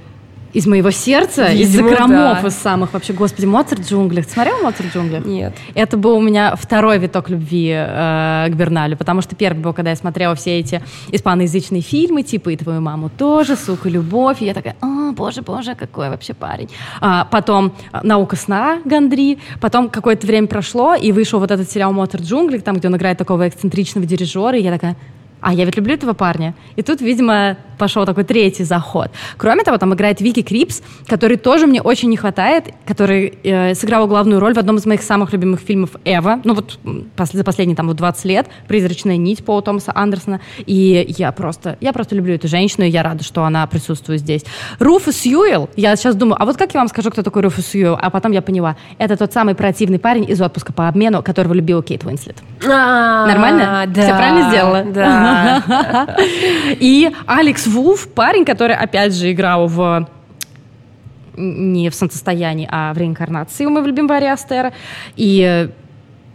Из 0.56 0.66
моего 0.68 0.90
сердца, 0.90 1.52
из 1.52 1.70
закромов 1.70 2.42
да. 2.42 2.48
из 2.48 2.56
самых 2.56 2.94
вообще. 2.94 3.12
Господи, 3.12 3.46
Моцарт 3.46 3.82
в 3.82 3.90
джунглях. 3.90 4.26
Ты 4.26 4.32
смотрел 4.32 4.58
Моцарт 4.64 4.90
в 4.90 4.96
джунглях? 4.96 5.26
Нет. 5.26 5.54
Это 5.74 5.98
был 5.98 6.16
у 6.16 6.22
меня 6.22 6.56
второй 6.56 6.98
виток 6.98 7.30
любви 7.30 7.74
э, 7.76 8.48
к 8.50 8.54
Берналю, 8.56 8.96
потому 8.96 9.22
что 9.22 9.36
первый 9.36 9.60
был, 9.60 9.74
когда 9.74 9.90
я 9.90 9.98
смотрела 9.98 10.34
все 10.36 10.58
эти 10.58 10.82
испаноязычные 11.12 11.82
фильмы, 11.82 12.24
типа 12.24 12.52
«И 12.52 12.56
твою 12.56 12.80
маму 12.80 13.10
тоже», 13.10 13.58
«Сука, 13.58 13.90
любовь», 13.90 14.42
и 14.42 14.46
я 14.46 14.54
такая, 14.54 14.78
о, 14.80 15.12
боже, 15.12 15.42
боже, 15.42 15.76
какой 15.76 16.10
вообще 16.10 16.34
парень. 16.34 16.70
А, 17.02 17.26
потом 17.26 17.74
«Наука 18.02 18.38
сна» 18.38 18.80
Гандри, 18.86 19.40
потом 19.60 19.90
какое-то 19.90 20.26
время 20.26 20.48
прошло, 20.48 20.96
и 20.96 21.12
вышел 21.12 21.42
вот 21.42 21.52
этот 21.52 21.70
сериал 21.70 21.92
«Моцарт 21.92 22.24
в 22.24 22.28
джунглях», 22.28 22.64
там, 22.64 22.78
где 22.78 22.88
он 22.88 22.96
играет 22.96 23.18
такого 23.18 23.50
эксцентричного 23.50 24.08
дирижера, 24.08 24.58
и 24.58 24.62
я 24.62 24.72
такая, 24.72 24.96
а 25.46 25.54
я 25.54 25.64
ведь 25.64 25.78
люблю 25.78 25.94
этого 25.94 26.14
парня. 26.14 26.56
И 26.76 26.82
тут, 26.82 27.02
видимо, 27.02 27.58
пошел 27.78 28.04
такой 28.04 28.24
третий 28.24 28.64
заход. 28.64 29.12
Кроме 29.38 29.64
того, 29.64 29.78
там 29.78 29.94
играет 29.94 30.20
Вики 30.20 30.42
Крипс, 30.42 30.82
который 31.08 31.38
тоже 31.38 31.68
мне 31.68 31.84
очень 31.84 32.10
не 32.10 32.18
хватает, 32.18 32.74
который 32.88 33.38
э, 33.44 33.76
сыграл 33.76 34.08
главную 34.08 34.40
роль 34.40 34.56
в 34.56 34.58
одном 34.58 34.78
из 34.78 34.88
моих 34.88 35.04
самых 35.04 35.34
любимых 35.34 35.60
фильмов 35.60 35.92
ever, 36.04 36.42
ну 36.44 36.56
вот 36.56 36.80
пос, 37.16 37.32
за 37.32 37.44
последние 37.44 37.76
там 37.76 37.88
вот 37.88 37.96
20 37.96 38.26
лет, 38.26 38.48
«Призрачная 38.68 39.18
нить» 39.18 39.46
Пола 39.46 39.62
Томаса 39.62 39.92
Андерсона, 39.94 40.42
и 40.66 41.06
я 41.16 41.32
просто, 41.32 41.78
я 41.80 41.94
просто 41.94 42.16
люблю 42.16 42.34
эту 42.34 42.48
женщину, 42.48 42.88
и 42.88 42.90
я 42.90 43.04
рада, 43.04 43.24
что 43.24 43.44
она 43.44 43.68
присутствует 43.68 44.22
здесь. 44.22 44.46
Руфус 44.80 45.26
Сьюэлл, 45.26 45.70
я 45.76 45.96
сейчас 45.96 46.16
думаю, 46.16 46.42
а 46.42 46.46
вот 46.46 46.58
как 46.58 46.74
я 46.74 46.80
вам 46.80 46.88
скажу, 46.88 47.12
кто 47.12 47.22
такой 47.22 47.44
Руфус 47.44 47.76
Сьюэлл? 47.76 48.00
А 48.02 48.10
потом 48.10 48.32
я 48.32 48.42
поняла, 48.42 48.78
это 48.98 49.16
тот 49.16 49.32
самый 49.32 49.54
противный 49.54 50.00
парень 50.00 50.28
из 50.28 50.42
отпуска 50.42 50.74
по 50.74 50.88
обмену, 50.88 51.22
которого 51.22 51.54
любила 51.54 51.84
Кейт 51.84 52.04
Уинслет. 52.04 52.38
А, 52.68 53.28
Нормально? 53.28 53.86
Да. 53.88 54.02
Все 54.02 54.16
правильно 54.16 54.50
сделала? 54.50 54.84
Да. 54.84 55.35
И 56.80 57.12
Алекс 57.26 57.68
Вулф, 57.68 58.08
парень, 58.10 58.46
который 58.46 58.76
опять 58.76 59.14
же 59.14 59.32
играл 59.32 59.68
в 59.68 60.08
не 61.38 61.90
в 61.90 61.96
солнцестоянии, 61.96 62.68
а 62.72 62.94
в 62.94 62.98
реинкарнации 62.98 63.66
у 63.66 63.70
моего 63.70 63.88
любимого 63.88 64.16
Ари 64.16 64.26
Астера. 64.26 64.74
И 65.16 65.70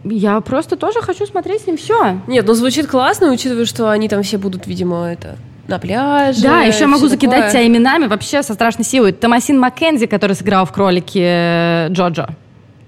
я 0.03 0.41
просто 0.41 0.75
тоже 0.75 1.01
хочу 1.01 1.25
смотреть 1.25 1.61
с 1.63 1.67
ним 1.67 1.77
все. 1.77 2.19
Нет, 2.27 2.45
ну 2.45 2.53
звучит 2.53 2.87
классно, 2.87 3.31
учитывая, 3.31 3.65
что 3.65 3.89
они 3.89 4.09
там 4.09 4.23
все 4.23 4.37
будут, 4.37 4.67
видимо, 4.67 5.05
это 5.05 5.37
на 5.67 5.79
пляже. 5.79 6.41
Да, 6.41 6.61
еще 6.61 6.87
могу 6.87 7.07
закидать 7.07 7.45
такое. 7.45 7.51
тебя 7.51 7.67
именами 7.67 8.07
вообще 8.07 8.43
со 8.43 8.53
страшной 8.53 8.85
силой. 8.85 9.11
Томасин 9.11 9.59
Маккензи, 9.59 10.07
который 10.07 10.35
сыграл 10.35 10.65
в 10.65 10.71
«Кролике» 10.71 11.87
Джоджо, 11.89 12.29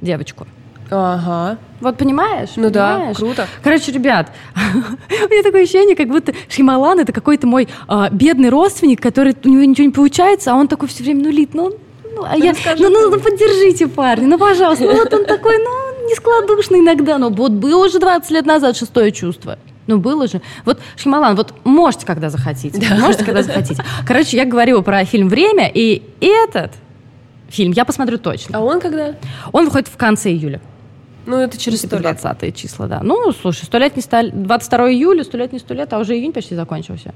девочку. 0.01 0.47
Ага. 0.95 1.57
Вот 1.81 1.97
понимаешь? 1.97 2.49
Ну 2.55 2.69
да, 2.69 2.95
Понимаешь? 2.95 3.17
круто. 3.17 3.47
Короче, 3.61 3.91
ребят, 3.91 4.31
у 4.55 5.29
меня 5.29 5.43
такое 5.43 5.63
ощущение, 5.63 5.95
как 5.95 6.07
будто 6.07 6.33
Шималан 6.47 6.99
это 6.99 7.11
какой-то 7.11 7.47
мой 7.47 7.67
а, 7.87 8.09
бедный 8.09 8.49
родственник, 8.49 9.01
который 9.01 9.35
у 9.43 9.49
него 9.49 9.63
ничего 9.63 9.85
не 9.85 9.93
получается, 9.93 10.53
а 10.53 10.55
он 10.55 10.67
такой 10.67 10.87
все 10.87 11.03
время 11.03 11.23
нулит. 11.23 11.53
Ну, 11.53 11.73
ну, 12.15 12.23
а 12.29 12.37
я, 12.37 12.51
расскажи 12.51 12.83
ну, 12.83 12.89
ну, 12.89 13.09
ну, 13.09 13.19
поддержите 13.19 13.87
парня, 13.87 14.27
ну, 14.27 14.37
пожалуйста. 14.37 14.85
Ну, 14.85 14.93
вот 14.93 15.13
он 15.13 15.25
такой, 15.25 15.57
ну, 15.57 16.09
нескладушный 16.09 16.79
иногда, 16.79 17.17
но 17.17 17.29
вот 17.29 17.51
было 17.53 17.85
уже 17.85 17.99
20 17.99 18.31
лет 18.31 18.45
назад 18.45 18.77
шестое 18.77 19.11
чувство. 19.11 19.57
Ну, 19.87 19.97
было 19.97 20.27
же. 20.27 20.41
Вот, 20.63 20.79
Шималан, 20.95 21.35
вот 21.35 21.53
можете, 21.65 22.05
когда 22.05 22.29
захотите. 22.29 22.81
Можете, 22.95 23.25
когда 23.25 23.41
захотите. 23.43 23.83
Короче, 24.07 24.37
я 24.37 24.45
говорила 24.45 24.81
про 24.81 25.03
фильм 25.03 25.27
«Время», 25.27 25.69
и 25.73 26.03
этот 26.21 26.71
фильм 27.49 27.71
я 27.73 27.83
посмотрю 27.83 28.17
точно. 28.17 28.57
А 28.57 28.61
он 28.61 28.79
когда? 28.79 29.15
Он 29.51 29.65
выходит 29.65 29.87
в 29.89 29.97
конце 29.97 30.31
июля. 30.31 30.61
Ну, 31.25 31.37
это 31.37 31.57
через 31.57 31.79
сто 31.79 31.97
лет. 31.97 32.19
20 32.21 32.55
числа, 32.55 32.87
да. 32.87 32.99
Ну, 33.01 33.31
слушай, 33.31 33.63
сто 33.65 33.77
лет 33.77 33.95
не 33.95 34.01
стали... 34.01 34.29
22 34.31 34.91
июля, 34.91 35.23
сто 35.23 35.37
лет 35.37 35.53
не 35.53 35.59
сто 35.59 35.73
лет, 35.73 35.91
а 35.93 35.99
уже 35.99 36.15
июнь 36.15 36.33
почти 36.33 36.55
закончился. 36.55 37.13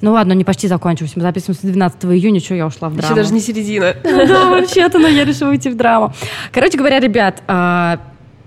Ну 0.00 0.12
ладно, 0.12 0.32
не 0.32 0.44
почти 0.44 0.68
закончился. 0.68 1.14
Мы 1.16 1.22
записываемся 1.22 1.66
12 1.66 2.04
июня, 2.04 2.40
что 2.40 2.54
я 2.54 2.66
ушла 2.66 2.88
в 2.88 2.96
драму. 2.96 3.14
Еще 3.14 3.22
даже 3.22 3.32
не 3.32 3.40
середина. 3.40 3.94
Да, 4.02 4.50
вообще-то, 4.50 4.98
но 4.98 5.08
я 5.08 5.24
решила 5.24 5.50
уйти 5.50 5.70
в 5.70 5.76
драму. 5.76 6.12
Короче 6.52 6.76
говоря, 6.76 7.00
ребят, 7.00 7.42
а, 7.46 8.00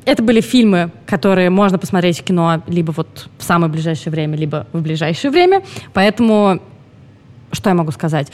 это 0.05 0.23
были 0.23 0.39
фильмы, 0.41 0.91
которые 1.05 1.49
можно 1.49 1.77
посмотреть 1.77 2.19
в 2.19 2.23
кино 2.23 2.62
либо 2.67 2.91
вот 2.91 3.27
в 3.38 3.43
самое 3.43 3.71
ближайшее 3.71 4.12
время, 4.12 4.38
либо 4.38 4.67
в 4.71 4.81
ближайшее 4.81 5.31
время. 5.31 5.63
Поэтому 5.93 6.62
что 7.51 7.69
я 7.69 7.75
могу 7.75 7.91
сказать? 7.91 8.31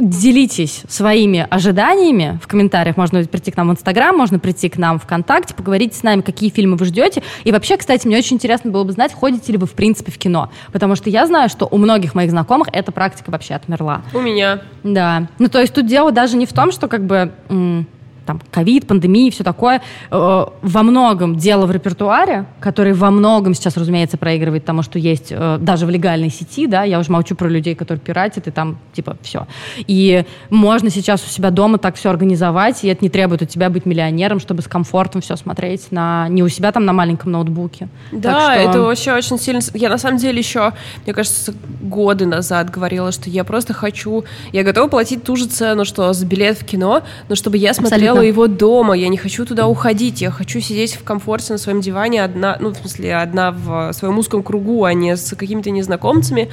Делитесь 0.00 0.82
своими 0.88 1.46
ожиданиями 1.48 2.38
в 2.42 2.48
комментариях. 2.48 2.96
Можно 2.96 3.24
прийти 3.24 3.50
к 3.50 3.56
нам 3.56 3.68
в 3.68 3.72
Инстаграм, 3.72 4.16
можно 4.16 4.38
прийти 4.38 4.68
к 4.68 4.76
нам 4.76 4.98
ВКонтакте, 4.98 5.54
поговорить 5.54 5.94
с 5.94 6.02
нами, 6.02 6.20
какие 6.20 6.50
фильмы 6.50 6.76
вы 6.76 6.84
ждете. 6.86 7.22
И 7.44 7.52
вообще, 7.52 7.76
кстати, 7.76 8.06
мне 8.06 8.18
очень 8.18 8.36
интересно 8.36 8.70
было 8.70 8.84
бы 8.84 8.92
знать, 8.92 9.12
ходите 9.12 9.52
ли 9.52 9.58
вы 9.58 9.66
в 9.66 9.72
принципе 9.72 10.10
в 10.10 10.18
кино. 10.18 10.50
Потому 10.72 10.96
что 10.96 11.10
я 11.10 11.26
знаю, 11.26 11.48
что 11.48 11.66
у 11.70 11.78
многих 11.78 12.14
моих 12.14 12.30
знакомых 12.30 12.68
эта 12.72 12.92
практика 12.92 13.30
вообще 13.30 13.54
отмерла. 13.54 14.02
У 14.12 14.20
меня. 14.20 14.62
Да. 14.82 15.28
Ну, 15.38 15.48
то 15.48 15.60
есть 15.60 15.72
тут 15.74 15.86
дело 15.86 16.12
даже 16.12 16.36
не 16.36 16.46
в 16.46 16.52
том, 16.52 16.72
что 16.72 16.88
как 16.88 17.04
бы 17.04 17.32
м, 17.48 17.86
там 18.30 18.40
ковид, 18.52 18.86
пандемия 18.86 19.26
и 19.26 19.30
все 19.30 19.42
такое. 19.42 19.82
Э, 20.10 20.46
во 20.62 20.82
многом 20.82 21.36
дело 21.36 21.66
в 21.66 21.72
репертуаре, 21.72 22.46
который 22.60 22.92
во 22.92 23.10
многом 23.10 23.54
сейчас, 23.54 23.76
разумеется, 23.76 24.16
проигрывает 24.18 24.64
тому, 24.64 24.82
что 24.82 25.00
есть 25.00 25.28
э, 25.30 25.58
даже 25.60 25.84
в 25.86 25.90
легальной 25.90 26.30
сети, 26.30 26.68
да, 26.68 26.84
я 26.84 27.00
уже 27.00 27.10
молчу 27.10 27.34
про 27.34 27.48
людей, 27.48 27.74
которые 27.74 28.00
пиратят, 28.00 28.46
и 28.46 28.52
там 28.52 28.78
типа 28.92 29.16
все. 29.22 29.48
И 29.78 30.24
можно 30.48 30.90
сейчас 30.90 31.24
у 31.24 31.28
себя 31.28 31.50
дома 31.50 31.78
так 31.78 31.96
все 31.96 32.10
организовать, 32.10 32.84
и 32.84 32.88
это 32.88 33.04
не 33.04 33.08
требует 33.08 33.42
от 33.42 33.48
тебя 33.48 33.68
быть 33.68 33.84
миллионером, 33.84 34.38
чтобы 34.38 34.62
с 34.62 34.68
комфортом 34.68 35.20
все 35.22 35.34
смотреть 35.34 35.90
на 35.90 36.28
не 36.28 36.44
у 36.44 36.48
себя 36.48 36.70
там 36.70 36.84
на 36.84 36.92
маленьком 36.92 37.32
ноутбуке. 37.32 37.88
Да, 38.12 38.52
что- 38.52 38.60
это 38.60 38.80
вообще 38.82 39.12
очень 39.12 39.38
сильно... 39.38 39.60
Я 39.74 39.88
на 39.88 39.98
самом 39.98 40.18
деле 40.18 40.38
еще, 40.38 40.72
мне 41.04 41.14
кажется, 41.14 41.52
годы 41.80 42.26
назад 42.26 42.70
говорила, 42.70 43.10
что 43.10 43.28
я 43.28 43.42
просто 43.42 43.72
хочу... 43.72 44.24
Я 44.52 44.62
готова 44.62 44.88
платить 44.88 45.24
ту 45.24 45.34
же 45.34 45.46
цену, 45.46 45.84
что 45.84 46.12
за 46.12 46.26
билет 46.26 46.58
в 46.58 46.64
кино, 46.64 47.02
но 47.28 47.34
чтобы 47.34 47.56
я 47.56 47.74
смотрела 47.74 48.19
Абсолютно. 48.20 48.42
его 48.42 48.46
дома. 48.46 48.94
Я 48.94 49.08
не 49.08 49.16
хочу 49.16 49.44
туда 49.44 49.66
уходить. 49.66 50.20
Я 50.20 50.30
хочу 50.30 50.60
сидеть 50.60 50.94
в 50.94 51.04
комфорте 51.04 51.52
на 51.52 51.58
своем 51.58 51.80
диване 51.80 52.22
одна, 52.22 52.56
ну, 52.60 52.70
в 52.70 52.76
смысле, 52.76 53.16
одна 53.16 53.50
в 53.52 53.92
своем 53.92 54.18
узком 54.18 54.42
кругу, 54.42 54.84
а 54.84 54.92
не 54.94 55.16
с 55.16 55.34
какими-то 55.36 55.70
незнакомцами. 55.70 56.48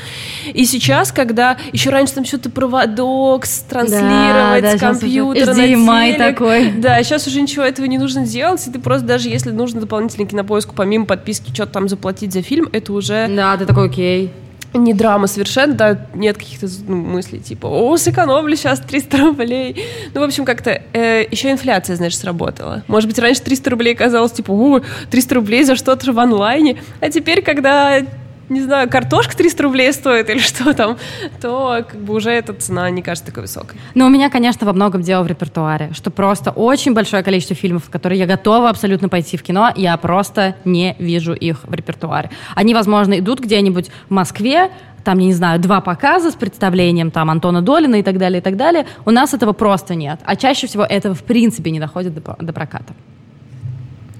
И 0.53 0.65
сейчас, 0.65 1.11
когда... 1.11 1.57
Еще 1.71 1.89
раньше 1.89 2.13
там 2.15 2.25
что-то 2.25 2.49
проводок 2.49 3.45
с- 3.45 3.59
транслировать 3.61 4.61
да, 4.63 4.69
с 4.69 4.73
сейчас 4.73 4.97
уже 4.97 5.01
компьютера 5.01 5.53
на 5.53 5.61
HDMI 5.61 6.13
телек. 6.13 6.17
такой. 6.17 6.71
Да, 6.71 7.03
сейчас 7.03 7.27
уже 7.27 7.41
ничего 7.41 7.63
этого 7.63 7.85
не 7.85 7.97
нужно 7.97 8.25
делать, 8.25 8.65
и 8.67 8.71
ты 8.71 8.79
просто 8.79 9.05
даже 9.05 9.29
если 9.29 9.51
нужно 9.51 9.81
дополнительный 9.81 10.25
кинопоиск, 10.27 10.69
помимо 10.75 11.05
подписки, 11.05 11.53
что-то 11.53 11.73
там 11.73 11.89
заплатить 11.89 12.33
за 12.33 12.41
фильм, 12.41 12.69
это 12.71 12.93
уже 12.93 13.27
Да, 13.35 13.57
ты 13.57 13.65
такой, 13.65 13.87
окей. 13.87 14.31
Не 14.77 14.93
драма 14.93 15.27
совершенно, 15.27 15.73
да, 15.73 16.07
нет 16.13 16.37
каких-то 16.37 16.67
ну, 16.87 16.95
мыслей 16.95 17.39
типа, 17.39 17.67
о, 17.67 17.97
сэкономлю 17.97 18.55
сейчас 18.55 18.79
300 18.79 19.17
рублей. 19.17 19.85
Ну, 20.13 20.21
в 20.21 20.23
общем, 20.23 20.45
как-то 20.45 20.81
э, 20.93 21.25
еще 21.29 21.51
инфляция, 21.51 21.95
знаешь, 21.95 22.17
сработала. 22.17 22.83
Может 22.87 23.09
быть, 23.09 23.19
раньше 23.19 23.41
300 23.41 23.69
рублей 23.69 23.95
казалось, 23.95 24.31
типа, 24.31 24.51
о, 24.51 24.81
300 25.09 25.35
рублей 25.35 25.63
за 25.63 25.75
что-то 25.75 26.11
в 26.11 26.19
онлайне, 26.19 26.77
а 27.01 27.09
теперь, 27.09 27.41
когда 27.41 28.01
не 28.49 28.61
знаю, 28.61 28.89
картошка 28.89 29.35
300 29.35 29.63
рублей 29.63 29.93
стоит 29.93 30.29
или 30.29 30.39
что 30.39 30.73
там, 30.73 30.97
то 31.41 31.85
как 31.87 31.99
бы 31.99 32.13
уже 32.13 32.31
эта 32.31 32.53
цена 32.53 32.89
не 32.89 33.01
кажется 33.01 33.25
такой 33.25 33.43
высокой. 33.43 33.79
Но 33.93 34.05
у 34.05 34.09
меня, 34.09 34.29
конечно, 34.29 34.65
во 34.65 34.73
многом 34.73 35.01
дело 35.01 35.23
в 35.23 35.27
репертуаре, 35.27 35.91
что 35.93 36.11
просто 36.11 36.51
очень 36.51 36.93
большое 36.93 37.23
количество 37.23 37.55
фильмов, 37.55 37.85
в 37.85 37.89
которые 37.89 38.19
я 38.19 38.25
готова 38.25 38.69
абсолютно 38.69 39.09
пойти 39.09 39.37
в 39.37 39.43
кино, 39.43 39.71
я 39.75 39.97
просто 39.97 40.55
не 40.65 40.95
вижу 40.99 41.33
их 41.33 41.63
в 41.63 41.73
репертуаре. 41.73 42.31
Они, 42.55 42.73
возможно, 42.73 43.19
идут 43.19 43.39
где-нибудь 43.39 43.89
в 44.09 44.13
Москве, 44.13 44.71
там, 45.03 45.19
я 45.19 45.27
не 45.27 45.33
знаю, 45.33 45.59
два 45.59 45.79
показа 45.79 46.31
с 46.31 46.35
представлением 46.35 47.11
там 47.11 47.29
Антона 47.29 47.61
Долина 47.61 47.95
и 47.95 48.03
так 48.03 48.17
далее, 48.17 48.39
и 48.39 48.43
так 48.43 48.57
далее. 48.57 48.85
У 49.05 49.11
нас 49.11 49.33
этого 49.33 49.53
просто 49.53 49.95
нет. 49.95 50.19
А 50.25 50.35
чаще 50.35 50.67
всего 50.67 50.83
этого 50.83 51.15
в 51.15 51.23
принципе 51.23 51.71
не 51.71 51.79
доходит 51.79 52.13
до, 52.13 52.35
до 52.39 52.51
проката. 52.51 52.93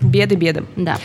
Беды, 0.02 0.36
беды. 0.36 0.64
Да. 0.78 0.98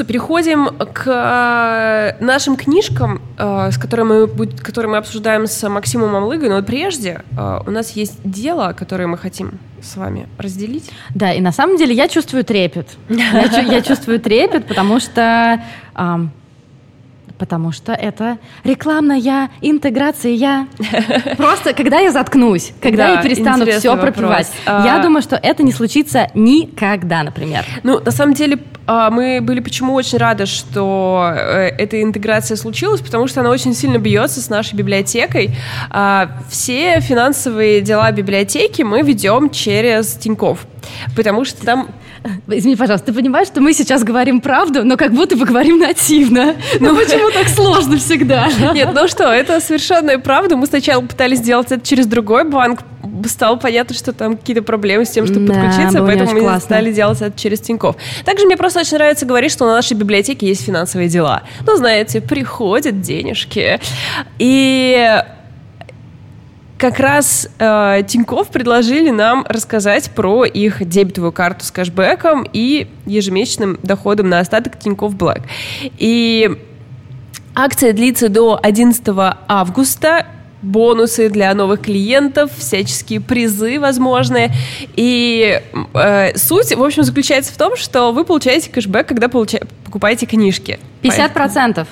Что, 0.00 0.06
переходим 0.06 0.68
к 0.94 1.04
э, 1.06 2.24
нашим 2.24 2.56
книжкам, 2.56 3.20
э, 3.36 3.70
с 3.70 3.76
которыми 3.76 4.26
мы, 4.34 4.46
которые 4.46 4.92
мы 4.92 4.96
обсуждаем 4.96 5.46
с 5.46 5.68
Максимом 5.68 6.16
Амлыгой. 6.16 6.48
Но 6.48 6.62
прежде 6.62 7.20
э, 7.36 7.60
у 7.66 7.70
нас 7.70 7.90
есть 7.90 8.18
дело, 8.24 8.72
которое 8.72 9.06
мы 9.08 9.18
хотим 9.18 9.58
с 9.82 9.98
вами 9.98 10.26
разделить. 10.38 10.90
Да, 11.14 11.34
и 11.34 11.42
на 11.42 11.52
самом 11.52 11.76
деле 11.76 11.94
я 11.94 12.08
чувствую 12.08 12.44
трепет. 12.44 12.88
Я, 13.10 13.48
чу- 13.50 13.70
я 13.70 13.82
чувствую 13.82 14.20
трепет, 14.20 14.64
потому 14.64 15.00
что... 15.00 15.60
потому 17.38 17.72
что 17.72 17.92
это 17.92 18.38
рекламная 18.64 19.50
интеграция. 19.60 20.66
Просто 21.36 21.74
когда 21.74 21.98
я 21.98 22.10
заткнусь, 22.10 22.72
когда 22.80 23.08
Да, 23.08 23.12
я 23.16 23.22
перестану 23.22 23.66
все 23.66 23.96
пропивать, 23.98 24.48
А- 24.64 24.86
я 24.86 24.98
думаю, 25.02 25.20
что 25.20 25.36
это 25.36 25.62
не 25.62 25.72
случится 25.72 26.28
никогда, 26.34 27.22
например. 27.22 27.66
Ну, 27.82 28.00
на 28.00 28.10
самом 28.10 28.32
деле, 28.34 28.58
мы 29.10 29.40
были 29.40 29.60
почему 29.60 29.94
очень 29.94 30.18
рады, 30.18 30.46
что 30.46 31.32
э, 31.32 31.68
эта 31.78 32.02
интеграция 32.02 32.56
случилась, 32.56 33.00
потому 33.00 33.26
что 33.28 33.40
она 33.40 33.50
очень 33.50 33.74
сильно 33.74 33.98
бьется 33.98 34.40
с 34.40 34.48
нашей 34.48 34.74
библиотекой. 34.74 35.50
А, 35.90 36.30
Все 36.48 37.00
финансовые 37.00 37.82
дела 37.82 38.10
библиотеки 38.10 38.82
мы 38.82 39.02
ведем 39.02 39.50
через 39.50 40.14
Тиньков, 40.14 40.66
потому 41.14 41.44
что 41.44 41.64
там 41.64 41.88
Извини, 42.48 42.76
пожалуйста, 42.76 43.06
ты 43.06 43.12
понимаешь, 43.14 43.46
что 43.46 43.60
мы 43.62 43.72
сейчас 43.72 44.04
говорим 44.04 44.40
правду, 44.42 44.84
но 44.84 44.96
как 44.98 45.12
будто 45.12 45.36
бы 45.36 45.46
говорим 45.46 45.78
нативно. 45.78 46.54
Ну 46.78 46.94
почему 46.94 47.30
так 47.30 47.48
сложно 47.48 47.96
всегда? 47.96 48.48
Нет, 48.74 48.90
ну 48.92 49.08
что, 49.08 49.32
это 49.32 49.60
совершенная 49.60 50.18
правда. 50.18 50.56
Мы 50.56 50.66
сначала 50.66 51.00
пытались 51.00 51.38
сделать 51.38 51.72
это 51.72 51.86
через 51.86 52.06
другой 52.06 52.44
банк. 52.44 52.80
Стало 53.28 53.56
понятно, 53.56 53.94
что 53.94 54.12
там 54.12 54.36
какие-то 54.36 54.62
проблемы 54.62 55.04
с 55.04 55.10
тем, 55.10 55.26
чтобы 55.26 55.46
Да, 55.46 55.54
подключиться, 55.54 55.98
поэтому 56.00 56.32
мы 56.32 56.40
классно. 56.40 56.60
стали 56.60 56.92
делать 56.92 57.20
это 57.20 57.38
через 57.38 57.60
Тинькофф. 57.60 57.96
Также 58.24 58.46
мне 58.46 58.56
просто 58.56 58.80
очень 58.80 58.96
нравится 58.96 59.26
говорить, 59.26 59.52
что 59.52 59.66
на 59.66 59.74
нашей 59.74 59.96
библиотеке 59.96 60.46
есть 60.46 60.64
финансовые 60.64 61.08
дела. 61.08 61.42
Ну, 61.66 61.76
знаете, 61.76 62.20
приходят 62.20 63.00
денежки. 63.00 63.80
И 64.38 65.22
как 66.78 66.98
раз 66.98 67.46
э, 67.58 68.02
Тинькофф 68.06 68.48
предложили 68.48 69.10
нам 69.10 69.44
рассказать 69.48 70.10
про 70.12 70.46
их 70.46 70.82
дебетовую 70.88 71.30
карту 71.30 71.64
с 71.64 71.70
кэшбэком 71.70 72.46
и 72.50 72.88
ежемесячным 73.04 73.78
доходом 73.82 74.30
на 74.30 74.40
остаток 74.40 74.78
Тинькофф 74.78 75.14
Блэк. 75.14 75.42
И 75.98 76.50
акция 77.54 77.92
длится 77.92 78.30
до 78.30 78.58
11 78.62 79.04
августа. 79.46 80.26
Бонусы 80.62 81.28
для 81.28 81.54
новых 81.54 81.82
клиентов, 81.82 82.50
всяческие 82.56 83.20
призы 83.20 83.80
возможные. 83.80 84.52
И 84.96 85.60
э, 85.94 86.36
суть, 86.36 86.74
в 86.74 86.82
общем, 86.82 87.02
заключается 87.02 87.52
в 87.52 87.56
том, 87.56 87.76
что 87.76 88.12
вы 88.12 88.24
получаете 88.24 88.70
кэшбэк, 88.70 89.06
когда 89.06 89.28
получаете 89.28 89.66
покупаете 89.84 90.26
книжки. 90.26 90.78
50 91.02 91.32
процентов. 91.32 91.88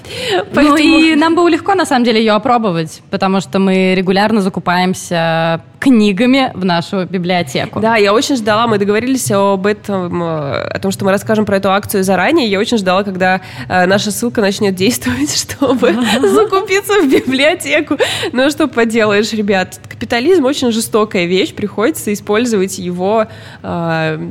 Поэтому... 0.54 0.68
Ну 0.68 0.76
и 0.76 1.14
нам 1.14 1.34
было 1.34 1.48
легко, 1.48 1.74
на 1.74 1.84
самом 1.84 2.04
деле, 2.04 2.20
ее 2.20 2.32
опробовать, 2.32 3.02
потому 3.10 3.40
что 3.40 3.58
мы 3.58 3.94
регулярно 3.94 4.40
закупаемся 4.40 5.60
книгами 5.78 6.50
в 6.54 6.64
нашу 6.64 7.04
библиотеку. 7.04 7.80
Да, 7.80 7.96
я 7.96 8.12
очень 8.12 8.36
ждала, 8.36 8.66
мы 8.66 8.78
договорились 8.78 9.30
об 9.30 9.66
этом, 9.66 10.22
э, 10.22 10.62
о 10.74 10.78
том, 10.80 10.90
что 10.90 11.04
мы 11.04 11.10
расскажем 11.10 11.44
про 11.46 11.56
эту 11.56 11.70
акцию 11.70 12.04
заранее. 12.04 12.48
Я 12.48 12.58
очень 12.58 12.78
ждала, 12.78 13.04
когда 13.04 13.40
э, 13.68 13.86
наша 13.86 14.10
ссылка 14.10 14.40
начнет 14.40 14.74
действовать, 14.74 15.34
чтобы 15.40 15.92
закупиться 16.22 17.00
в 17.02 17.10
библиотеку. 17.10 17.96
Ну, 18.32 18.50
что 18.50 18.66
поделаешь, 18.66 19.32
ребят, 19.32 19.80
капитализм 19.88 20.44
очень 20.44 20.72
жестокая 20.72 21.26
вещь, 21.26 21.54
приходится 21.54 22.12
использовать 22.12 22.78
его 22.78 23.26
э, 23.62 24.28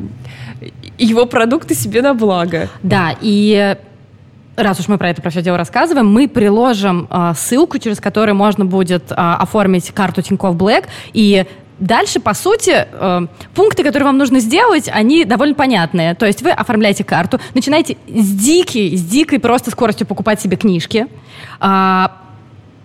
его 0.97 1.25
продукты 1.25 1.75
себе 1.75 2.01
на 2.01 2.13
благо. 2.13 2.69
Да, 2.81 3.15
и 3.21 3.77
раз 4.57 4.79
уж 4.79 4.87
мы 4.87 4.97
про 4.97 5.09
это 5.09 5.21
про 5.21 5.29
все 5.29 5.41
дело 5.41 5.57
рассказываем, 5.57 6.11
мы 6.11 6.27
приложим 6.27 7.07
э, 7.09 7.33
ссылку, 7.37 7.77
через 7.77 7.99
которую 7.99 8.35
можно 8.35 8.65
будет 8.65 9.11
э, 9.11 9.15
оформить 9.15 9.91
карту 9.91 10.21
Тинькофф 10.21 10.55
Блэк 10.55 10.85
и 11.13 11.45
Дальше, 11.79 12.19
по 12.19 12.33
сути, 12.33 12.87
э, 12.91 13.27
пункты, 13.53 13.83
которые 13.83 14.07
вам 14.07 14.17
нужно 14.17 14.39
сделать, 14.39 14.89
они 14.91 15.25
довольно 15.25 15.53
понятные. 15.53 16.15
То 16.15 16.25
есть 16.25 16.41
вы 16.41 16.49
оформляете 16.49 17.03
карту, 17.03 17.39
начинаете 17.53 17.97
с 18.07 18.31
дикой, 18.31 18.97
с 18.97 19.03
дикой 19.03 19.39
просто 19.39 19.69
скоростью 19.69 20.07
покупать 20.07 20.41
себе 20.41 20.57
книжки, 20.57 21.05
э, 21.61 22.07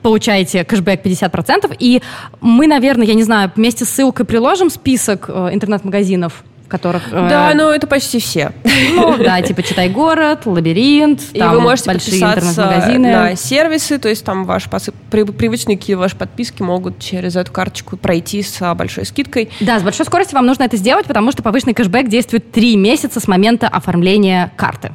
получаете 0.02 0.64
кэшбэк 0.64 1.02
50%, 1.02 1.74
и 1.78 2.02
мы, 2.42 2.66
наверное, 2.66 3.06
я 3.06 3.14
не 3.14 3.22
знаю, 3.22 3.50
вместе 3.56 3.86
с 3.86 3.88
ссылкой 3.88 4.26
приложим 4.26 4.68
список 4.68 5.26
э, 5.28 5.50
интернет-магазинов, 5.52 6.44
которых... 6.72 7.10
Да, 7.10 7.52
э, 7.52 7.54
ну 7.54 7.68
это 7.68 7.86
почти 7.86 8.18
все. 8.18 8.52
Ну 8.94 9.16
да, 9.18 9.40
типа 9.42 9.62
«Читай 9.62 9.90
город», 9.90 10.46
«Лабиринт», 10.46 11.20
И 11.32 11.40
вы 11.40 11.60
можете 11.60 11.90
большие 11.90 12.20
интернет-магазины. 12.20 13.12
на 13.12 13.36
сервисы, 13.36 13.98
то 13.98 14.08
есть 14.08 14.24
там 14.24 14.44
ваши 14.44 14.68
привычные 15.10 15.76
какие 15.76 15.94
ваши 15.94 16.16
подписки 16.16 16.62
могут 16.62 16.98
через 16.98 17.36
эту 17.36 17.52
карточку 17.52 17.96
пройти 17.96 18.42
с 18.42 18.74
большой 18.74 19.04
скидкой. 19.04 19.50
Да, 19.60 19.78
с 19.78 19.82
большой 19.82 20.06
скоростью 20.06 20.36
вам 20.36 20.46
нужно 20.46 20.62
это 20.64 20.78
сделать, 20.78 21.06
потому 21.06 21.30
что 21.30 21.42
повышенный 21.42 21.74
кэшбэк 21.74 22.08
действует 22.08 22.50
три 22.50 22.76
месяца 22.76 23.20
с 23.20 23.28
момента 23.28 23.68
оформления 23.68 24.50
карты. 24.56 24.92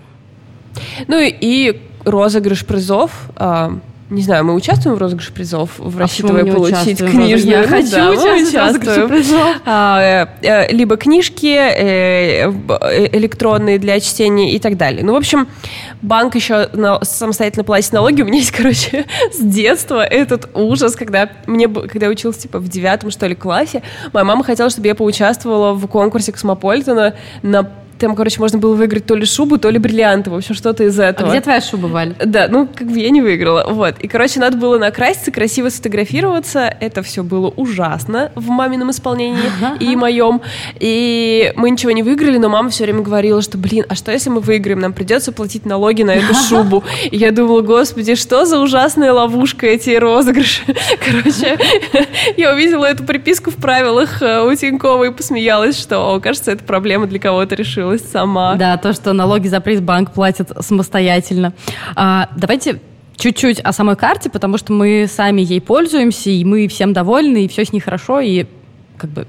Ну 1.07 1.17
и 1.21 1.79
розыгрыш 2.05 2.65
призов 2.65 3.11
а, 3.35 3.77
не 4.09 4.21
знаю, 4.21 4.45
мы 4.45 4.53
участвуем 4.53 4.95
в 4.95 4.99
розыгрыше 4.99 5.33
призов, 5.33 5.71
в 5.77 5.97
рассчитывая 5.97 6.45
получить 6.45 6.99
книжную. 6.99 7.61
Я 7.61 7.67
хочу 7.67 7.91
да, 7.91 8.11
участвовать 8.11 8.87
в 8.87 9.07
призов. 9.09 9.55
А, 9.65 10.01
э, 10.01 10.27
э, 10.41 10.71
либо 10.71 10.95
книжки 10.95 11.53
э, 11.53 12.49
электронные 13.11 13.79
для 13.79 13.99
чтения 13.99 14.53
и 14.53 14.59
так 14.59 14.77
далее. 14.77 15.03
Ну, 15.03 15.11
в 15.11 15.17
общем, 15.17 15.47
банк 16.01 16.35
еще 16.35 16.69
самостоятельно 17.01 17.65
платит 17.65 17.91
налоги. 17.91 18.21
У 18.21 18.25
меня 18.25 18.39
есть, 18.39 18.51
короче, 18.55 19.05
с 19.33 19.39
детства 19.39 20.05
этот 20.05 20.49
ужас, 20.53 20.95
когда 20.95 21.29
мне, 21.45 21.67
когда 21.67 22.05
я 22.05 22.11
училась, 22.11 22.37
типа, 22.37 22.59
в 22.59 22.69
девятом, 22.69 23.11
что 23.11 23.27
ли, 23.27 23.35
классе, 23.35 23.83
моя 24.13 24.23
мама 24.23 24.45
хотела, 24.45 24.69
чтобы 24.69 24.87
я 24.87 24.95
поучаствовала 24.95 25.73
в 25.73 25.85
конкурсе 25.87 26.31
Космополитена 26.31 27.15
на 27.41 27.69
там, 27.99 28.15
короче, 28.15 28.39
можно 28.39 28.59
было 28.59 28.75
выиграть 28.75 29.05
то 29.05 29.15
ли 29.15 29.25
шубу, 29.25 29.57
то 29.57 29.69
ли 29.69 29.79
бриллианты, 29.79 30.29
в 30.29 30.35
общем, 30.35 30.55
что-то 30.55 30.83
из 30.83 30.99
этого. 30.99 31.29
А 31.29 31.31
где 31.31 31.41
твоя 31.41 31.61
шуба, 31.61 31.87
Валь? 31.87 32.15
Да, 32.23 32.47
ну, 32.49 32.67
как 32.73 32.87
бы 32.87 32.99
я 32.99 33.09
не 33.09 33.21
выиграла, 33.21 33.65
вот. 33.69 33.95
И, 33.99 34.07
короче, 34.07 34.39
надо 34.39 34.57
было 34.57 34.77
накраситься, 34.77 35.31
красиво 35.31 35.69
сфотографироваться. 35.69 36.75
Это 36.79 37.01
все 37.01 37.23
было 37.23 37.47
ужасно 37.49 38.31
в 38.35 38.49
мамином 38.49 38.91
исполнении 38.91 39.49
и 39.79 39.95
моем. 39.95 40.41
И 40.79 41.53
мы 41.55 41.69
ничего 41.69 41.91
не 41.91 42.03
выиграли, 42.03 42.37
но 42.37 42.49
мама 42.49 42.69
все 42.69 42.83
время 42.83 43.01
говорила, 43.01 43.41
что, 43.41 43.57
блин, 43.57 43.85
а 43.89 43.95
что 43.95 44.11
если 44.11 44.29
мы 44.29 44.41
выиграем? 44.41 44.79
Нам 44.79 44.93
придется 44.93 45.31
платить 45.31 45.65
налоги 45.65 46.03
на 46.03 46.11
эту 46.11 46.33
шубу. 46.49 46.83
И 47.09 47.17
я 47.17 47.31
думала, 47.31 47.61
господи, 47.61 48.15
что 48.15 48.45
за 48.45 48.59
ужасная 48.59 49.11
ловушка 49.13 49.67
эти 49.67 49.91
розыгрыши. 49.91 50.61
Короче, 51.05 51.57
я 52.37 52.53
увидела 52.53 52.85
эту 52.85 53.03
приписку 53.03 53.51
в 53.51 53.55
правилах 53.55 54.21
э, 54.21 54.41
у 54.41 54.53
Тинькова 54.53 55.05
и 55.05 55.11
посмеялась, 55.11 55.79
что, 55.79 56.19
кажется, 56.21 56.51
эта 56.51 56.63
проблема 56.63 57.07
для 57.07 57.19
кого-то 57.19 57.55
решила 57.55 57.86
решилась 57.87 58.11
сама. 58.11 58.55
Да, 58.55 58.77
то, 58.77 58.93
что 58.93 59.13
налоги 59.13 59.47
за 59.47 59.61
приз 59.61 59.81
банк 59.81 60.11
платит 60.11 60.51
самостоятельно. 60.59 61.53
А, 61.95 62.29
давайте 62.35 62.79
чуть-чуть 63.15 63.59
о 63.59 63.73
самой 63.73 63.95
карте, 63.95 64.29
потому 64.29 64.57
что 64.57 64.73
мы 64.73 65.07
сами 65.09 65.41
ей 65.41 65.61
пользуемся, 65.61 66.29
и 66.29 66.43
мы 66.43 66.67
всем 66.67 66.93
довольны, 66.93 67.45
и 67.45 67.47
все 67.47 67.65
с 67.65 67.73
ней 67.73 67.79
хорошо, 67.79 68.19
и 68.19 68.45
как 68.97 69.09
бы 69.09 69.27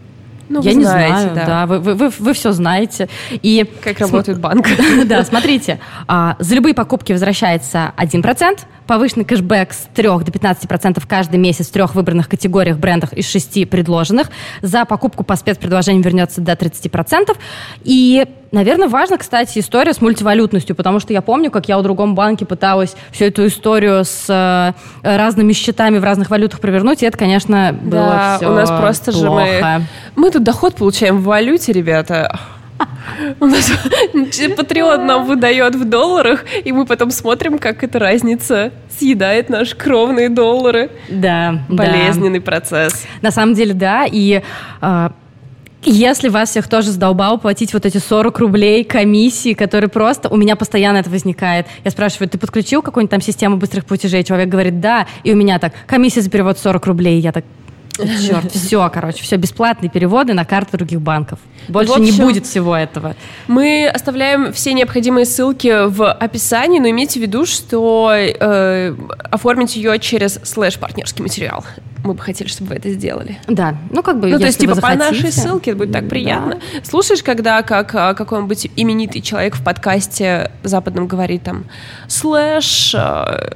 ну, 0.48 0.62
я 0.62 0.72
не 0.72 0.84
знаете, 0.84 1.12
знаю, 1.12 1.34
да, 1.34 1.46
да 1.46 1.66
вы, 1.66 1.78
вы, 1.78 1.94
вы, 1.94 2.08
вы 2.18 2.32
все 2.32 2.52
знаете. 2.52 3.08
И 3.30 3.66
как 3.82 3.98
работает 4.00 4.40
банк. 4.40 4.66
Да, 5.04 5.22
смотрите, 5.24 5.78
а, 6.06 6.36
за 6.38 6.54
любые 6.54 6.74
покупки 6.74 7.12
возвращается 7.12 7.92
1%, 7.98 8.60
повышенный 8.88 9.26
кэшбэк 9.26 9.72
с 9.72 9.88
3 9.94 10.08
до 10.08 10.32
15% 10.32 11.02
каждый 11.06 11.36
месяц 11.36 11.68
в 11.68 11.72
трех 11.72 11.94
выбранных 11.94 12.28
категориях 12.28 12.78
брендах 12.78 13.12
из 13.12 13.30
шести 13.30 13.64
предложенных. 13.66 14.30
За 14.62 14.84
покупку 14.86 15.22
по 15.22 15.36
спецпредложениям 15.36 16.02
вернется 16.02 16.40
до 16.40 16.52
30%. 16.52 17.36
И 17.84 18.26
Наверное, 18.50 18.88
важно, 18.88 19.18
кстати, 19.18 19.58
история 19.58 19.92
с 19.92 20.00
мультивалютностью, 20.00 20.74
потому 20.74 21.00
что 21.00 21.12
я 21.12 21.20
помню, 21.20 21.50
как 21.50 21.68
я 21.68 21.78
у 21.78 21.82
другом 21.82 22.14
банке 22.14 22.46
пыталась 22.46 22.96
всю 23.10 23.26
эту 23.26 23.46
историю 23.46 24.06
с 24.06 24.24
э, 24.26 24.72
разными 25.02 25.52
счетами 25.52 25.98
в 25.98 26.02
разных 26.02 26.30
валютах 26.30 26.60
провернуть, 26.60 27.02
и 27.02 27.06
это, 27.06 27.18
конечно, 27.18 27.78
было 27.78 28.00
да, 28.00 28.36
все 28.38 28.50
у 28.50 28.54
нас 28.54 28.70
просто 28.70 29.12
плохо. 29.12 29.26
же 29.26 29.30
мы... 29.30 29.86
Мы 30.16 30.30
тут 30.30 30.44
доход 30.44 30.76
получаем 30.76 31.18
в 31.18 31.24
валюте, 31.24 31.74
ребята. 31.74 32.40
У 33.40 33.46
нас 33.46 33.70
Патреон 34.56 35.06
нам 35.06 35.26
выдает 35.26 35.74
в 35.74 35.84
долларах, 35.84 36.44
и 36.64 36.72
мы 36.72 36.86
потом 36.86 37.10
смотрим, 37.10 37.58
как 37.58 37.82
эта 37.82 37.98
разница 37.98 38.72
съедает 38.98 39.48
наши 39.48 39.76
кровные 39.76 40.28
доллары. 40.28 40.90
Да. 41.08 41.62
Болезненный 41.68 42.40
да. 42.40 42.44
процесс. 42.44 43.06
На 43.22 43.30
самом 43.30 43.54
деле, 43.54 43.74
да. 43.74 44.06
И 44.10 44.42
э, 44.80 45.08
если 45.82 46.28
вас 46.28 46.50
всех 46.50 46.68
тоже 46.68 46.90
задолбал 46.90 47.38
платить 47.38 47.72
вот 47.72 47.86
эти 47.86 47.98
40 47.98 48.38
рублей 48.38 48.84
комиссии, 48.84 49.54
которые 49.54 49.88
просто... 49.88 50.28
У 50.28 50.36
меня 50.36 50.56
постоянно 50.56 50.98
это 50.98 51.10
возникает. 51.10 51.66
Я 51.84 51.90
спрашиваю, 51.90 52.28
ты 52.28 52.38
подключил 52.38 52.82
какую-нибудь 52.82 53.10
там 53.10 53.20
систему 53.20 53.56
быстрых 53.56 53.84
платежей? 53.84 54.24
Человек 54.24 54.48
говорит, 54.48 54.80
да. 54.80 55.06
И 55.22 55.32
у 55.32 55.36
меня 55.36 55.58
так, 55.58 55.72
комиссия 55.86 56.20
за 56.20 56.30
перевод 56.30 56.58
40 56.58 56.86
рублей. 56.86 57.20
Я 57.20 57.32
так, 57.32 57.44
Черт, 57.98 58.52
все, 58.52 58.90
короче, 58.92 59.22
все 59.22 59.36
бесплатные 59.36 59.90
переводы 59.90 60.34
на 60.34 60.44
карты 60.44 60.76
других 60.76 61.00
банков. 61.00 61.38
Больше 61.68 61.92
общем, 61.92 62.04
не 62.04 62.12
будет 62.12 62.46
всего 62.46 62.76
этого. 62.76 63.16
Мы 63.46 63.88
оставляем 63.88 64.52
все 64.52 64.72
необходимые 64.72 65.24
ссылки 65.26 65.88
в 65.88 66.10
описании, 66.10 66.78
но 66.78 66.88
имейте 66.88 67.20
в 67.20 67.22
виду, 67.22 67.46
что 67.46 68.12
э, 68.14 68.94
оформить 69.30 69.76
ее 69.76 69.98
через 69.98 70.40
слэш 70.42 70.78
партнерский 70.78 71.22
материал. 71.22 71.64
Мы 72.04 72.14
бы 72.14 72.20
хотели, 72.20 72.48
чтобы 72.48 72.70
вы 72.70 72.76
это 72.76 72.90
сделали. 72.90 73.38
Да, 73.48 73.76
ну 73.90 74.02
как 74.02 74.20
бы. 74.20 74.28
Ну 74.28 74.38
то 74.38 74.46
есть 74.46 74.58
типа 74.58 74.76
по 74.80 74.94
нашей 74.94 75.32
ссылке 75.32 75.72
это 75.72 75.78
будет 75.78 75.92
так 75.92 76.08
приятно. 76.08 76.54
Да. 76.54 76.84
Слушаешь, 76.84 77.22
когда 77.22 77.62
как 77.62 77.94
а, 77.94 78.14
какой-нибудь 78.14 78.70
именитый 78.76 79.20
человек 79.20 79.56
в 79.56 79.64
подкасте 79.64 80.52
западном 80.62 81.06
говорит 81.06 81.42
там 81.42 81.64
слэш 82.06 82.94
э, 82.94 83.52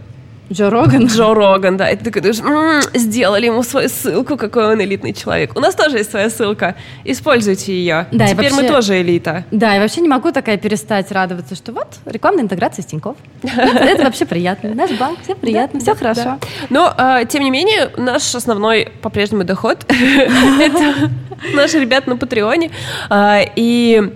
Джо 0.52 0.70
Роган? 0.70 1.06
Джо 1.06 1.34
Роган, 1.34 1.76
да. 1.76 1.90
И 1.90 1.96
ты 1.96 2.04
такой 2.04 2.22
думаешь, 2.22 2.40
м-м, 2.40 2.82
сделали 2.94 3.46
ему 3.46 3.62
свою 3.62 3.88
ссылку, 3.88 4.36
какой 4.36 4.72
он 4.72 4.80
элитный 4.82 5.12
человек. 5.12 5.56
У 5.56 5.60
нас 5.60 5.74
тоже 5.74 5.98
есть 5.98 6.10
своя 6.10 6.30
ссылка. 6.30 6.74
Используйте 7.04 7.72
ее. 7.72 8.06
Да, 8.12 8.26
Теперь 8.26 8.50
вообще, 8.50 8.62
мы 8.62 8.68
тоже 8.68 9.00
элита. 9.00 9.44
Да, 9.50 9.76
и 9.76 9.80
вообще 9.80 10.00
не 10.00 10.08
могу 10.08 10.32
такая 10.32 10.56
перестать 10.56 11.10
радоваться, 11.10 11.54
что 11.54 11.72
вот 11.72 11.88
рекламная 12.04 12.44
интеграция 12.44 12.82
с 12.82 12.86
Тинькофф. 12.86 13.16
Это 13.42 14.04
вообще 14.04 14.24
приятно. 14.26 14.74
Наш 14.74 14.90
банк, 14.92 15.18
все 15.22 15.34
приятно, 15.34 15.80
все 15.80 15.94
хорошо. 15.94 16.38
Но, 16.70 16.92
а, 16.96 17.24
тем 17.24 17.42
не 17.42 17.50
менее, 17.50 17.90
наш 17.96 18.34
основной 18.34 18.88
по-прежнему 19.02 19.44
доход— 19.44 19.84
это 19.88 21.10
наши 21.54 21.78
ребята 21.80 22.10
на 22.10 22.16
Патреоне. 22.16 22.70
А, 23.08 23.40
и 23.56 24.12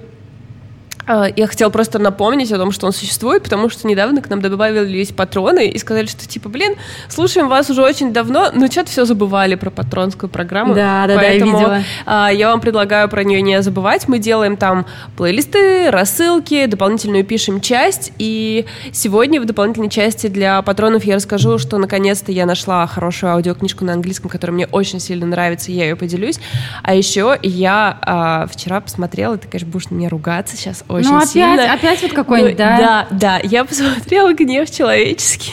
я 1.09 1.47
хотела 1.47 1.71
просто 1.71 1.99
напомнить 1.99 2.51
о 2.53 2.59
том, 2.59 2.73
что 2.73 2.87
он 2.87 2.93
существует, 2.93 3.43
потому 3.43 3.69
что 3.69 3.87
недавно 3.87 4.21
к 4.23 4.31
нам 4.31 4.41
добавились 4.41 5.13
патроны 5.13 5.69
и 5.69 5.79
сказали, 5.79 6.07
что 6.07 6.27
типа, 6.27 6.49
блин, 6.49 6.75
слушаем 7.09 7.49
вас 7.49 7.71
уже 7.71 7.83
очень 7.83 8.13
давно, 8.13 8.51
но 8.53 8.67
что-то 8.67 8.91
все 8.91 9.05
забывали 9.05 9.55
про 9.55 9.71
патронскую 9.71 10.29
программу. 10.29 10.75
Да, 10.75 11.07
да, 11.07 11.15
Поэтому 11.15 11.53
да, 11.53 11.59
я 11.59 11.65
видела. 11.65 11.83
А, 12.07 12.33
я 12.33 12.51
вам 12.51 12.61
предлагаю 12.61 13.09
про 13.09 13.25
нее 13.25 13.41
не 13.41 13.63
забывать. 13.63 14.09
Мы 14.09 14.19
делаем 14.19 14.57
там 14.57 14.87
плейлисты, 15.17 15.91
рассылки, 15.91 16.67
дополнительную 16.67 17.25
пишем 17.25 17.61
часть. 17.61 18.13
И 18.19 18.67
сегодня 18.93 19.41
в 19.41 19.45
дополнительной 19.45 19.91
части 19.91 20.27
для 20.27 20.61
патронов 20.63 21.05
я 21.05 21.17
расскажу, 21.17 21.59
что 21.59 21.79
наконец-то 21.79 22.33
я 22.33 22.47
нашла 22.47 22.87
хорошую 22.87 23.33
аудиокнижку 23.33 23.85
на 23.85 23.93
английском, 23.93 24.29
которая 24.29 24.55
мне 24.55 24.67
очень 24.67 25.01
сильно 25.01 25.27
нравится, 25.27 25.71
и 25.71 25.75
я 25.75 25.85
ее 25.85 25.97
поделюсь. 25.97 26.41
А 26.83 26.95
еще 26.95 27.39
я 27.43 27.99
а, 28.03 28.47
вчера 28.47 28.81
посмотрела, 28.81 29.39
ты, 29.39 29.49
конечно, 29.49 29.71
будешь 29.71 29.91
на 29.91 29.95
меня 29.95 30.09
ругаться 30.09 30.57
сейчас 30.57 30.85
очень 30.97 31.11
ну, 31.11 31.17
опять, 31.17 31.31
сильно. 31.31 31.73
опять 31.73 32.03
вот 32.03 32.13
какой-нибудь, 32.13 32.57
да? 32.57 32.79
Да, 32.79 33.07
да. 33.11 33.41
Я 33.43 33.65
посмотрела 33.65 34.33
«Гнев 34.33 34.71
человеческий». 34.71 35.53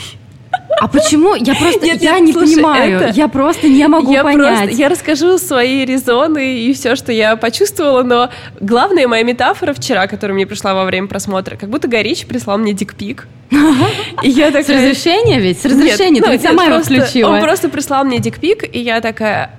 А 0.79 0.87
почему? 0.87 1.35
Я 1.35 1.55
просто 1.55 1.85
нет, 1.85 2.01
я 2.01 2.19
нет, 2.19 2.27
не 2.27 2.33
слушай, 2.33 2.55
понимаю. 2.55 2.99
Это... 2.99 3.13
Я 3.13 3.27
просто 3.27 3.69
не 3.69 3.87
могу 3.87 4.11
я 4.11 4.23
понять. 4.23 4.63
Просто, 4.63 4.75
я 4.75 4.89
расскажу 4.89 5.37
свои 5.37 5.85
резоны 5.85 6.59
и 6.59 6.73
все, 6.73 6.95
что 6.95 7.11
я 7.11 7.35
почувствовала, 7.35 8.03
но 8.03 8.29
главная 8.59 9.07
моя 9.07 9.23
метафора 9.23 9.73
вчера, 9.73 10.07
которая 10.07 10.35
мне 10.35 10.45
пришла 10.45 10.73
во 10.73 10.85
время 10.85 11.07
просмотра, 11.07 11.55
как 11.55 11.69
будто 11.69 11.87
Горич 11.87 12.25
прислал 12.25 12.57
мне 12.57 12.73
дикпик. 12.73 13.27
И 14.23 14.29
я 14.29 14.47
такая... 14.47 14.63
С 14.63 14.69
разрешения 14.69 15.39
ведь? 15.39 15.61
С 15.61 15.65
разрешения, 15.65 16.19
нет, 16.19 16.25
ты 16.25 16.37
ну, 16.37 16.43
сама 16.43 16.65
его 16.65 16.79
включила. 16.81 17.29
Он 17.29 17.41
просто 17.41 17.69
прислал 17.69 18.03
мне 18.03 18.19
дикпик, 18.19 18.63
и 18.75 18.79
я 18.79 18.99
такая, 18.99 19.51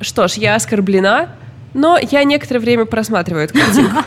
что 0.00 0.28
ж, 0.28 0.32
я 0.32 0.56
оскорблена, 0.56 1.30
но 1.74 1.98
я 1.98 2.24
некоторое 2.24 2.60
время 2.60 2.84
просматриваю 2.84 3.44
эту 3.44 3.54
картинку. 3.54 4.02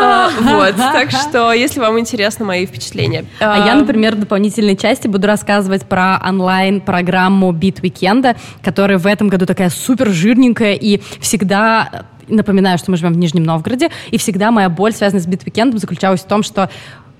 А, 0.00 0.30
вот, 0.38 0.76
так 0.76 1.10
что, 1.10 1.52
если 1.52 1.80
вам 1.80 1.98
интересны 1.98 2.44
мои 2.44 2.66
впечатления. 2.66 3.24
А 3.40 3.66
я, 3.66 3.72
а, 3.72 3.76
например, 3.76 4.14
в 4.16 4.20
дополнительной 4.20 4.76
части 4.76 5.08
буду 5.08 5.26
рассказывать 5.26 5.86
про 5.86 6.20
онлайн-программу 6.26 7.52
Бит 7.52 7.80
Weekend, 7.80 8.36
которая 8.62 8.98
в 8.98 9.06
этом 9.06 9.28
году 9.28 9.46
такая 9.46 9.70
супер 9.70 10.10
жирненькая 10.10 10.74
и 10.74 11.00
всегда 11.20 12.06
напоминаю, 12.28 12.78
что 12.78 12.90
мы 12.90 12.96
живем 12.96 13.12
в 13.12 13.18
Нижнем 13.18 13.44
Новгороде, 13.44 13.90
и 14.10 14.18
всегда 14.18 14.50
моя 14.50 14.68
боль, 14.68 14.92
связанная 14.92 15.22
с 15.22 15.26
Beat 15.26 15.41
Weekend 15.41 15.67
ом, 15.67 15.78
заключалась 15.78 16.20
в 16.20 16.26
том, 16.26 16.42
что 16.42 16.70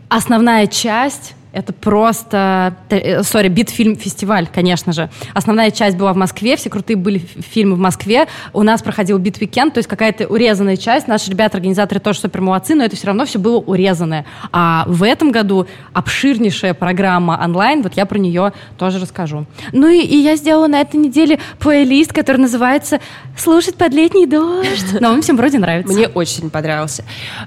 основная 0.09 0.67
часть 0.67 1.35
это 1.55 1.73
просто... 1.73 2.77
Э, 2.91 3.23
sorry, 3.23 3.49
Beat 3.49 3.71
Film 3.71 3.93
фестиваль, 3.93 4.49
конечно 4.53 4.93
же. 4.93 5.09
Основная 5.35 5.71
часть 5.71 5.97
была 5.97 6.13
в 6.13 6.17
Москве, 6.17 6.57
все 6.57 6.69
крутые 6.69 6.97
были 6.97 7.19
фильмы 7.19 7.77
в 7.77 7.79
Москве. 7.79 8.27
У 8.53 8.63
нас 8.63 8.83
проходил 8.83 9.19
Beat 9.19 9.38
Weekend, 9.38 9.75
то 9.75 9.79
есть 9.79 9.89
какая-то 9.89 10.27
урезанная 10.27 10.77
часть. 10.77 11.07
Наши 11.07 11.31
ребята-организаторы 11.31 12.01
тоже 12.01 12.19
супер 12.19 12.41
молодцы, 12.41 12.75
но 12.75 12.85
это 12.85 12.97
все 12.97 13.07
равно 13.07 13.25
все 13.25 13.39
было 13.39 13.59
урезанное. 13.59 14.27
А 14.53 14.85
в 14.89 15.03
этом 15.03 15.31
году 15.31 15.67
обширнейшая 15.93 16.75
программа 16.75 17.41
онлайн, 17.43 17.83
вот 17.83 17.95
я 17.95 18.05
про 18.07 18.19
нее 18.19 18.53
тоже 18.77 18.99
расскажу. 18.99 19.47
Ну 19.73 19.89
и, 19.89 20.01
и 20.01 20.17
я 20.17 20.37
сделала 20.37 20.67
на 20.67 20.81
этой 20.81 20.97
неделе 20.97 21.39
плейлист, 21.61 22.13
который 22.13 22.39
называется 22.39 23.01
«Слушать 23.37 23.77
под 23.77 23.95
летний 23.95 24.27
дождь». 24.27 25.01
Но 25.01 25.13
он 25.13 25.23
всем 25.23 25.37
вроде 25.37 25.59
нравится. 25.59 25.93
Мне 25.93 26.09
очень 26.09 26.51
понравился. 26.51 27.05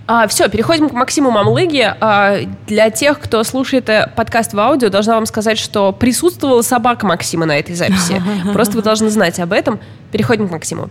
А, 0.08 0.28
все, 0.28 0.48
переходим 0.48 0.90
к 0.90 0.94
Максиму 0.94 1.32
Мамлыге. 1.32 1.96
А, 2.00 2.38
для 2.68 2.90
тех, 2.90 3.20
кто 3.20 3.44
слушает 3.44 3.90
подкаст 4.06 4.54
в 4.54 4.60
аудио, 4.60 4.90
должна 4.90 5.16
вам 5.16 5.26
сказать, 5.26 5.58
что 5.58 5.92
присутствовала 5.92 6.62
собака 6.62 7.06
Максима 7.06 7.46
на 7.46 7.58
этой 7.58 7.76
записи. 7.76 8.22
Просто 8.54 8.78
вы 8.78 8.84
должны 8.84 9.10
знать 9.10 9.40
об 9.40 9.52
этом. 9.54 9.80
Переходим 10.12 10.48
к 10.48 10.52
Максиму. 10.52 10.90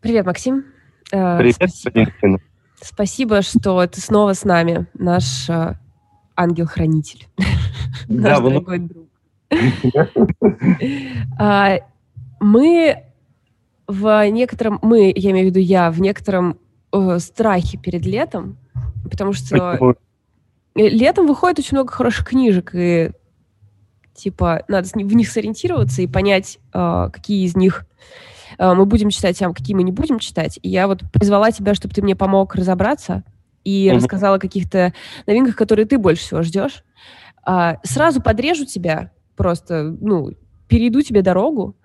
Привет, 0.00 0.26
Максим. 0.26 0.64
Э, 1.12 1.38
Привет, 1.38 1.56
Спасибо, 1.56 2.40
Спасибо 2.80 3.42
что 3.42 3.86
ты 3.86 4.00
снова 4.00 4.34
с 4.34 4.44
нами, 4.44 4.86
наш 4.94 5.48
э, 5.48 5.74
ангел-хранитель. 6.36 7.26
Наш 8.08 8.38
дорогой 8.40 8.78
друг. 8.78 9.08
А, 11.38 11.78
мы 12.40 13.02
в 13.86 14.30
некотором, 14.30 14.78
мы, 14.82 15.12
я 15.14 15.30
имею 15.30 15.46
в 15.46 15.50
виду 15.50 15.60
я, 15.60 15.90
в 15.90 16.00
некотором 16.00 16.58
э, 16.92 17.18
страхе 17.18 17.78
перед 17.78 18.04
летом, 18.04 18.58
потому 19.10 19.32
что 19.32 19.96
летом 20.76 21.26
выходит 21.26 21.58
очень 21.58 21.76
много 21.76 21.92
хороших 21.92 22.28
книжек, 22.28 22.74
и 22.74 23.10
типа 24.14 24.64
надо 24.68 24.88
в 24.88 24.96
них 24.96 25.28
сориентироваться 25.28 26.02
и 26.02 26.06
понять, 26.06 26.58
э, 26.72 27.10
какие 27.12 27.44
из 27.44 27.56
них 27.56 27.86
э, 28.58 28.74
мы 28.74 28.86
будем 28.86 29.10
читать, 29.10 29.40
а 29.42 29.52
какие 29.52 29.76
мы 29.76 29.82
не 29.82 29.92
будем 29.92 30.18
читать. 30.18 30.58
И 30.62 30.68
я 30.68 30.86
вот 30.86 31.02
призвала 31.12 31.50
тебя, 31.50 31.74
чтобы 31.74 31.94
ты 31.94 32.02
мне 32.02 32.16
помог 32.16 32.54
разобраться 32.54 33.24
и 33.64 33.88
mm-hmm. 33.88 33.94
рассказала 33.94 34.36
о 34.36 34.40
каких-то 34.40 34.92
новинках, 35.26 35.56
которые 35.56 35.86
ты 35.86 35.98
больше 35.98 36.22
всего 36.22 36.42
ждешь. 36.42 36.84
А, 37.44 37.78
сразу 37.82 38.20
подрежу 38.20 38.64
тебя 38.64 39.12
просто, 39.36 39.82
ну, 40.00 40.30
перейду 40.68 41.02
тебе 41.02 41.22
дорогу, 41.22 41.76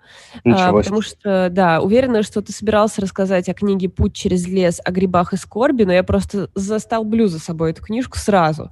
а, 0.44 0.72
потому 0.72 1.02
что, 1.02 1.48
да, 1.50 1.80
уверена, 1.80 2.22
что 2.22 2.42
ты 2.42 2.52
собирался 2.52 3.00
рассказать 3.00 3.48
о 3.48 3.54
книге 3.54 3.88
«Путь 3.88 4.14
через 4.14 4.46
лес», 4.46 4.80
о 4.84 4.90
грибах 4.90 5.32
и 5.32 5.36
скорби, 5.36 5.84
но 5.84 5.92
я 5.92 6.02
просто 6.02 6.50
застолблю 6.54 7.26
за 7.28 7.38
собой 7.38 7.70
эту 7.70 7.82
книжку 7.82 8.18
сразу, 8.18 8.70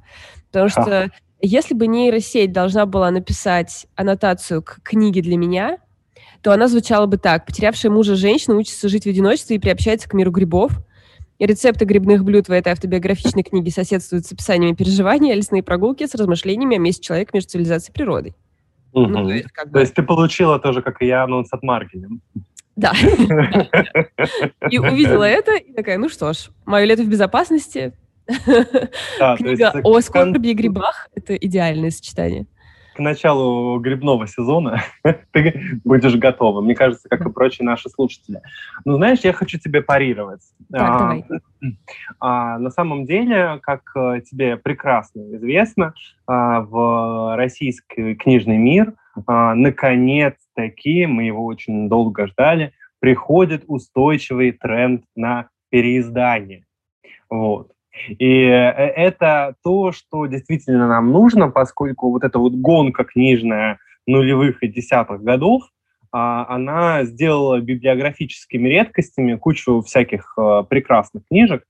потому 0.50 0.68
что 0.68 1.02
а. 1.02 1.10
если 1.40 1.74
бы 1.74 1.86
нейросеть 1.86 2.52
должна 2.52 2.86
была 2.86 3.10
написать 3.10 3.86
аннотацию 3.94 4.62
к 4.62 4.80
книге 4.82 5.22
для 5.22 5.36
меня, 5.36 5.78
то 6.42 6.52
она 6.52 6.68
звучала 6.68 7.06
бы 7.06 7.18
так. 7.18 7.46
Потерявшая 7.46 7.92
мужа 7.92 8.16
женщина 8.16 8.56
учится 8.56 8.88
жить 8.88 9.04
в 9.04 9.08
одиночестве 9.08 9.56
и 9.56 9.58
приобщается 9.58 10.08
к 10.08 10.14
миру 10.14 10.30
грибов. 10.30 10.72
И 11.38 11.46
рецепты 11.46 11.86
грибных 11.86 12.22
блюд 12.22 12.48
в 12.48 12.52
этой 12.52 12.72
автобиографичной 12.72 13.42
книге 13.42 13.70
соседствуют 13.70 14.26
с 14.26 14.32
описаниями 14.32 14.74
переживаний, 14.74 15.32
а 15.32 15.34
лесные 15.34 15.62
прогулки 15.62 16.06
с 16.06 16.14
размышлениями 16.14 16.76
о 16.76 16.78
месте 16.80 17.02
человека 17.02 17.30
между 17.32 17.50
цивилизацией 17.50 17.92
и 17.92 17.94
природой. 17.94 18.34
Угу. 18.92 19.06
Ну, 19.06 19.24
то, 19.26 19.30
есть, 19.32 19.52
как 19.52 19.66
бы... 19.66 19.72
то 19.72 19.80
есть 19.80 19.94
ты 19.94 20.02
получила 20.02 20.58
тоже, 20.58 20.82
как 20.82 21.02
и 21.02 21.06
я, 21.06 21.24
анонс 21.24 21.52
от 21.52 21.62
маркетинга. 21.62 22.20
Да. 22.76 22.92
И 24.70 24.78
увидела 24.78 25.24
это, 25.28 25.54
и 25.56 25.72
такая, 25.72 25.98
ну 25.98 26.08
что 26.08 26.32
ж, 26.32 26.50
мое 26.64 26.84
лето 26.84 27.02
в 27.02 27.08
безопасности. 27.08 27.92
Книга 28.26 29.72
о 29.82 30.00
скорби 30.00 30.48
и 30.48 30.54
грибах— 30.54 31.08
это 31.14 31.34
идеальное 31.34 31.90
сочетание 31.90 32.46
началу 33.00 33.78
грибного 33.78 34.26
сезона 34.26 34.82
ты 35.32 35.80
будешь 35.84 36.16
готова. 36.16 36.60
Мне 36.60 36.74
кажется, 36.74 37.08
как 37.08 37.26
и 37.26 37.30
прочие 37.30 37.66
наши 37.66 37.88
слушатели. 37.88 38.40
Ну, 38.84 38.96
знаешь, 38.96 39.20
я 39.20 39.32
хочу 39.32 39.58
тебе 39.58 39.82
парировать. 39.82 40.42
Так, 40.70 40.80
а, 40.82 40.98
давай. 40.98 41.24
А, 42.20 42.58
на 42.58 42.70
самом 42.70 43.04
деле, 43.04 43.60
как 43.62 43.82
э, 43.94 44.22
тебе 44.22 44.56
прекрасно 44.56 45.20
известно, 45.36 45.92
а, 46.26 46.62
в 46.62 47.36
российский 47.36 48.14
книжный 48.14 48.56
мир 48.56 48.94
а, 49.26 49.54
наконец-таки, 49.54 51.06
мы 51.06 51.24
его 51.24 51.44
очень 51.44 51.88
долго 51.88 52.26
ждали, 52.26 52.72
приходит 53.00 53.64
устойчивый 53.66 54.52
тренд 54.52 55.04
на 55.16 55.48
переиздание. 55.70 56.64
Вот. 57.28 57.72
И 58.08 58.44
э, 58.44 58.70
это 58.70 59.54
то, 59.62 59.92
что 59.92 60.26
действительно 60.26 60.88
нам 60.88 61.10
нужно, 61.10 61.50
поскольку 61.50 62.10
вот 62.10 62.24
эта 62.24 62.38
вот 62.38 62.54
гонка 62.54 63.04
книжная 63.04 63.78
нулевых 64.06 64.62
и 64.62 64.68
десятых 64.68 65.22
годов, 65.22 65.64
а, 66.12 66.46
она 66.52 67.04
сделала 67.04 67.60
библиографическими 67.60 68.68
редкостями 68.68 69.36
кучу 69.36 69.80
всяких 69.82 70.34
э, 70.36 70.64
прекрасных 70.68 71.24
книжек, 71.28 71.62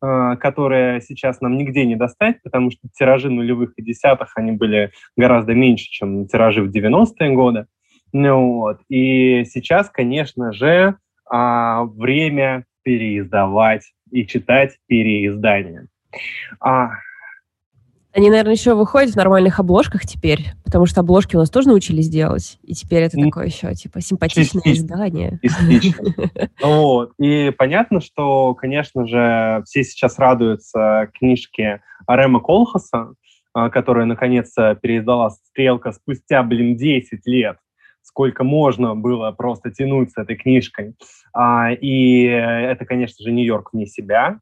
э, 0.00 0.36
которые 0.36 1.00
сейчас 1.00 1.40
нам 1.40 1.58
нигде 1.58 1.84
не 1.84 1.96
достать, 1.96 2.40
потому 2.44 2.70
что 2.70 2.88
тиражи 2.96 3.28
нулевых 3.28 3.72
и 3.76 3.82
десятых, 3.82 4.32
они 4.36 4.52
были 4.52 4.92
гораздо 5.16 5.54
меньше, 5.54 5.86
чем 5.90 6.28
тиражи 6.28 6.62
в 6.62 6.70
90-е 6.70 7.30
годы. 7.30 7.66
Ну, 8.12 8.58
вот. 8.58 8.80
И 8.88 9.44
сейчас, 9.44 9.90
конечно 9.90 10.52
же, 10.52 10.96
а, 11.28 11.84
время 11.84 12.64
переиздавать 12.88 13.82
и 14.10 14.26
читать 14.26 14.78
переиздания. 14.86 15.88
А... 16.58 16.88
Они, 18.14 18.30
наверное, 18.30 18.54
еще 18.54 18.74
выходят 18.74 19.10
в 19.10 19.16
нормальных 19.16 19.60
обложках 19.60 20.06
теперь, 20.06 20.46
потому 20.64 20.86
что 20.86 21.02
обложки 21.02 21.36
у 21.36 21.38
нас 21.38 21.50
тоже 21.50 21.68
научились 21.68 22.08
делать, 22.08 22.58
и 22.62 22.72
теперь 22.72 23.02
это 23.02 23.18
такое 23.18 23.48
еще, 23.48 23.74
типа, 23.74 24.00
симпатичное 24.00 24.62
Частично. 24.62 24.84
издание. 24.84 25.40
Вот. 26.62 27.12
И 27.18 27.50
понятно, 27.50 28.00
что, 28.00 28.54
конечно 28.54 29.06
же, 29.06 29.62
все 29.66 29.84
сейчас 29.84 30.18
радуются 30.18 31.10
книжке 31.12 31.82
Рема 32.08 32.40
Колхаса, 32.40 33.10
а, 33.52 33.68
которая, 33.68 34.06
наконец, 34.06 34.54
переиздала 34.80 35.28
«Стрелка» 35.28 35.92
спустя, 35.92 36.42
блин, 36.42 36.78
10 36.78 37.20
лет 37.26 37.58
сколько 38.08 38.42
можно 38.42 38.96
было 38.96 39.30
просто 39.32 39.70
тянуть 39.70 40.12
с 40.12 40.16
этой 40.16 40.36
книжкой. 40.36 40.94
А, 41.34 41.70
и 41.72 42.22
это, 42.22 42.86
конечно 42.86 43.22
же, 43.22 43.30
Нью-Йорк 43.32 43.72
вне 43.72 43.86
себя, 43.86 44.40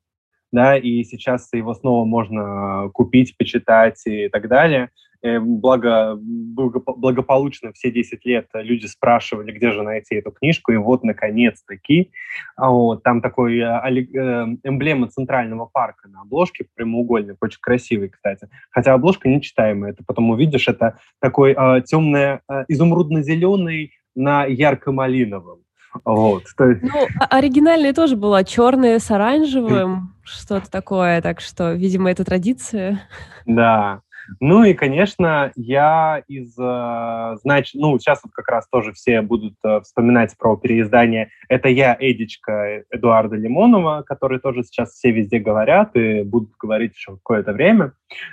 да, 0.53 0.77
и 0.77 1.03
сейчас 1.03 1.49
его 1.53 1.75
снова 1.75 2.05
можно 2.05 2.89
купить, 2.95 3.37
почитать 3.37 4.01
и 4.07 4.29
так 4.29 4.49
далее. 4.49 4.91
Э, 5.27 5.41
благо, 5.41 6.17
благополучно 6.21 7.73
все 7.73 7.91
10 7.91 8.25
лет 8.25 8.47
люди 8.55 8.87
спрашивали, 8.87 9.51
где 9.51 9.73
же 9.73 9.83
найти 9.83 10.15
эту 10.15 10.31
книжку, 10.31 10.73
и 10.73 10.77
вот, 10.77 11.03
наконец-таки, 11.03 12.13
а 12.55 12.71
вот, 12.71 13.03
там 13.03 13.21
такой 13.21 13.59
э, 13.59 13.65
э, 13.65 14.47
эмблема 14.63 15.09
Центрального 15.09 15.67
парка 15.67 16.09
на 16.09 16.21
обложке, 16.21 16.67
прямоугольный, 16.75 17.35
очень 17.41 17.59
красивый, 17.61 18.09
кстати. 18.09 18.49
Хотя 18.71 18.95
обложка 18.95 19.29
нечитаемая, 19.29 19.95
ты 19.95 20.05
потом 20.05 20.31
увидишь, 20.31 20.69
это 20.69 20.99
такой 21.21 21.57
э, 21.59 21.83
темный, 21.83 22.39
э, 22.49 22.65
изумрудно-зеленый 22.69 23.93
на 24.15 24.45
ярко-малиновом. 24.45 25.59
Вот. 26.05 26.45
Ну, 26.59 27.07
а 27.19 27.39
оригинальная 27.39 27.95
тоже 27.95 28.17
была 28.17 28.45
черная 28.45 28.99
с 28.99 29.11
оранжевым, 29.11 30.15
что-то 30.23 30.71
такое, 30.71 31.21
так 31.23 31.41
что, 31.41 31.73
видимо, 31.73 32.11
это 32.11 32.25
традиция. 32.25 33.03
Да. 33.47 34.03
Ну 34.41 34.65
и, 34.65 34.75
конечно, 34.75 35.53
я 35.57 36.23
из, 36.29 36.57
э, 36.59 37.37
значит, 37.43 37.75
ну, 37.75 37.99
сейчас 37.99 38.21
вот 38.25 38.33
как 38.33 38.49
раз 38.49 38.69
тоже 38.69 38.93
все 38.93 39.23
будут 39.23 39.55
э, 39.65 39.81
вспоминать 39.81 40.37
про 40.39 40.57
переиздание. 40.57 41.31
Это 41.49 41.69
я, 41.69 41.97
Эдичка 41.99 42.85
Эдуарда 42.91 43.37
Лимонова, 43.37 44.03
который 44.03 44.39
тоже 44.41 44.63
сейчас 44.63 44.93
все 44.93 45.11
везде 45.11 45.39
говорят 45.39 45.95
и 45.97 46.23
будут 46.23 46.53
говорить 46.59 46.95
еще 46.95 47.13
какое-то 47.13 47.53
время. 47.53 47.93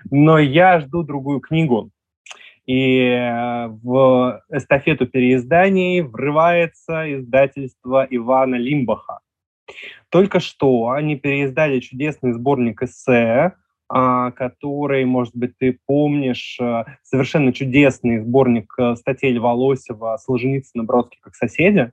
Но 0.10 0.38
я 0.40 0.80
жду 0.80 1.04
другую 1.04 1.40
книгу. 1.40 1.92
И 2.66 3.10
э, 3.10 3.68
в 3.68 4.42
эстафету 4.50 5.06
переизданий 5.06 6.02
врывается 6.02 7.20
издательство 7.20 8.08
Ивана 8.10 8.56
Лимбаха. 8.56 9.20
Только 10.10 10.40
что 10.40 10.90
они 10.90 11.16
переиздали 11.16 11.80
чудесный 11.80 12.34
сборник 12.34 12.82
эссе, 12.84 13.54
который, 13.94 15.06
может 15.06 15.36
быть, 15.36 15.58
ты 15.60 15.78
помнишь, 15.86 16.58
э, 16.60 16.84
совершенно 17.04 17.54
чудесный 17.54 18.20
сборник 18.22 18.74
э, 18.80 18.96
статей 18.96 19.34
Льва 19.34 19.54
Лосева 19.54 20.18
«Солженицын 20.18 20.82
и 20.82 20.84
Бродский 20.84 21.20
как 21.22 21.36
соседи». 21.36 21.92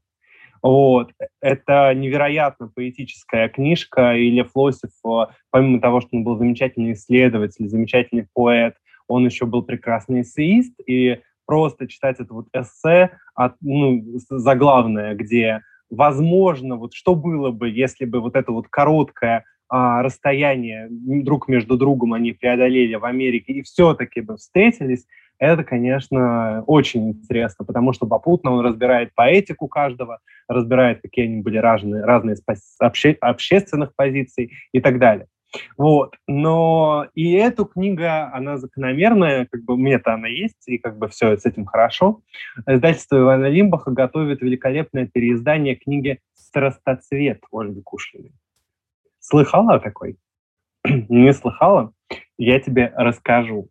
Вот. 0.62 1.12
Это 1.42 1.92
невероятно 1.94 2.68
поэтическая 2.74 3.50
книжка, 3.50 4.14
и 4.16 4.30
Лев 4.30 4.50
Лосев, 4.54 4.90
э, 5.06 5.32
помимо 5.50 5.80
того, 5.80 6.00
что 6.00 6.16
он 6.16 6.24
был 6.24 6.38
замечательный 6.38 6.92
исследователь, 6.92 7.68
замечательный 7.68 8.26
поэт, 8.32 8.76
он 9.06 9.26
еще 9.26 9.44
был 9.44 9.62
прекрасный 9.62 10.22
эссеист, 10.22 10.74
и 10.86 11.20
просто 11.44 11.86
читать 11.86 12.18
это 12.18 12.32
вот 12.32 12.46
эссе, 12.54 13.10
от, 13.34 13.56
ну, 13.60 14.02
заглавное, 14.30 15.14
где 15.14 15.60
возможно, 15.90 16.76
вот 16.76 16.94
что 16.94 17.14
было 17.14 17.50
бы, 17.50 17.68
если 17.68 18.04
бы 18.04 18.20
вот 18.20 18.36
это 18.36 18.52
вот 18.52 18.68
короткое 18.68 19.44
а, 19.70 20.02
расстояние 20.02 20.88
друг 20.90 21.48
между 21.48 21.78
другом 21.78 22.12
они 22.12 22.32
преодолели 22.32 22.96
в 22.96 23.04
Америке 23.04 23.52
и 23.52 23.62
все-таки 23.62 24.20
бы 24.20 24.36
встретились, 24.36 25.06
это, 25.38 25.64
конечно, 25.64 26.62
очень 26.66 27.10
интересно, 27.10 27.64
потому 27.64 27.94
что 27.94 28.06
попутно 28.06 28.50
он 28.50 28.66
разбирает 28.66 29.12
поэтику 29.14 29.68
каждого, 29.68 30.18
разбирает, 30.48 31.00
какие 31.00 31.24
они 31.24 31.40
были 31.40 31.56
разные, 31.56 32.04
разные 32.04 32.36
обще, 32.78 33.16
общественных 33.20 33.94
позиций 33.96 34.52
и 34.72 34.80
так 34.80 34.98
далее. 34.98 35.28
Вот. 35.78 36.14
Но 36.26 37.06
и 37.14 37.32
эту 37.32 37.64
книгу, 37.64 38.02
она 38.04 38.58
закономерная, 38.58 39.46
как 39.50 39.64
бы 39.64 39.76
мне-то 39.76 40.14
она 40.14 40.28
есть, 40.28 40.66
и 40.66 40.78
как 40.78 40.98
бы 40.98 41.08
все 41.08 41.36
с 41.36 41.46
этим 41.46 41.64
хорошо. 41.64 42.22
Издательство 42.66 43.18
Ивана 43.18 43.46
Лимбаха 43.46 43.90
готовит 43.90 44.42
великолепное 44.42 45.06
переиздание 45.06 45.74
книги 45.74 46.18
«Страстоцвет» 46.34 47.42
Ольги 47.50 47.80
Кушлиной. 47.82 48.32
Слыхала 49.30 49.74
о 49.74 49.80
такой? 49.80 50.18
Не 50.84 51.32
слыхала? 51.32 51.92
Я 52.36 52.58
тебе 52.58 52.92
расскажу. 52.96 53.68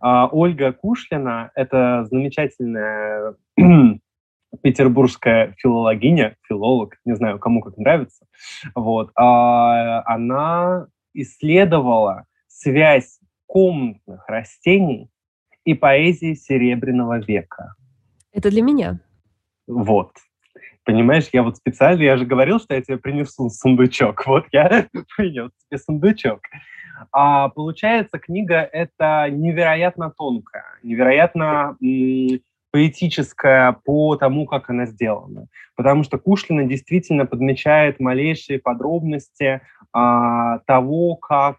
А, 0.00 0.26
Ольга 0.26 0.72
Кушлина– 0.72 1.52
это 1.54 2.06
замечательная 2.10 3.36
петербургская 4.62 5.54
филологиня, 5.58 6.36
филолог, 6.48 6.96
не 7.04 7.14
знаю, 7.14 7.38
кому 7.38 7.62
как 7.62 7.76
нравится. 7.76 8.26
Вот. 8.74 9.12
А, 9.14 10.02
она 10.06 10.88
исследовала 11.14 12.24
связь 12.48 13.20
комнатных 13.46 14.28
растений 14.28 15.08
и 15.64 15.74
поэзии 15.74 16.34
Серебряного 16.34 17.20
века. 17.20 17.74
Это 18.32 18.50
для 18.50 18.62
меня. 18.62 18.98
Вот. 19.68 20.10
Понимаешь, 20.86 21.28
я 21.32 21.42
вот 21.42 21.56
специально, 21.56 22.00
я 22.00 22.16
же 22.16 22.24
говорил, 22.24 22.60
что 22.60 22.72
я 22.72 22.80
тебе 22.80 22.96
принесу 22.96 23.50
сундучок. 23.50 24.24
Вот 24.24 24.44
я 24.52 24.86
принес 25.16 25.50
тебе 25.68 25.78
сундучок. 25.78 26.40
А 27.10 27.48
получается, 27.48 28.20
книга 28.20 28.60
это 28.60 29.26
невероятно 29.28 30.12
тонкая, 30.16 30.64
невероятно 30.84 31.76
поэтическая 32.70 33.72
по 33.84 34.14
тому, 34.14 34.46
как 34.46 34.70
она 34.70 34.86
сделана. 34.86 35.48
Потому 35.74 36.04
что 36.04 36.18
Кушлина 36.18 36.64
действительно 36.64 37.26
подмечает 37.26 37.98
малейшие 37.98 38.60
подробности 38.60 39.62
а, 39.92 40.60
того, 40.66 41.16
как 41.16 41.56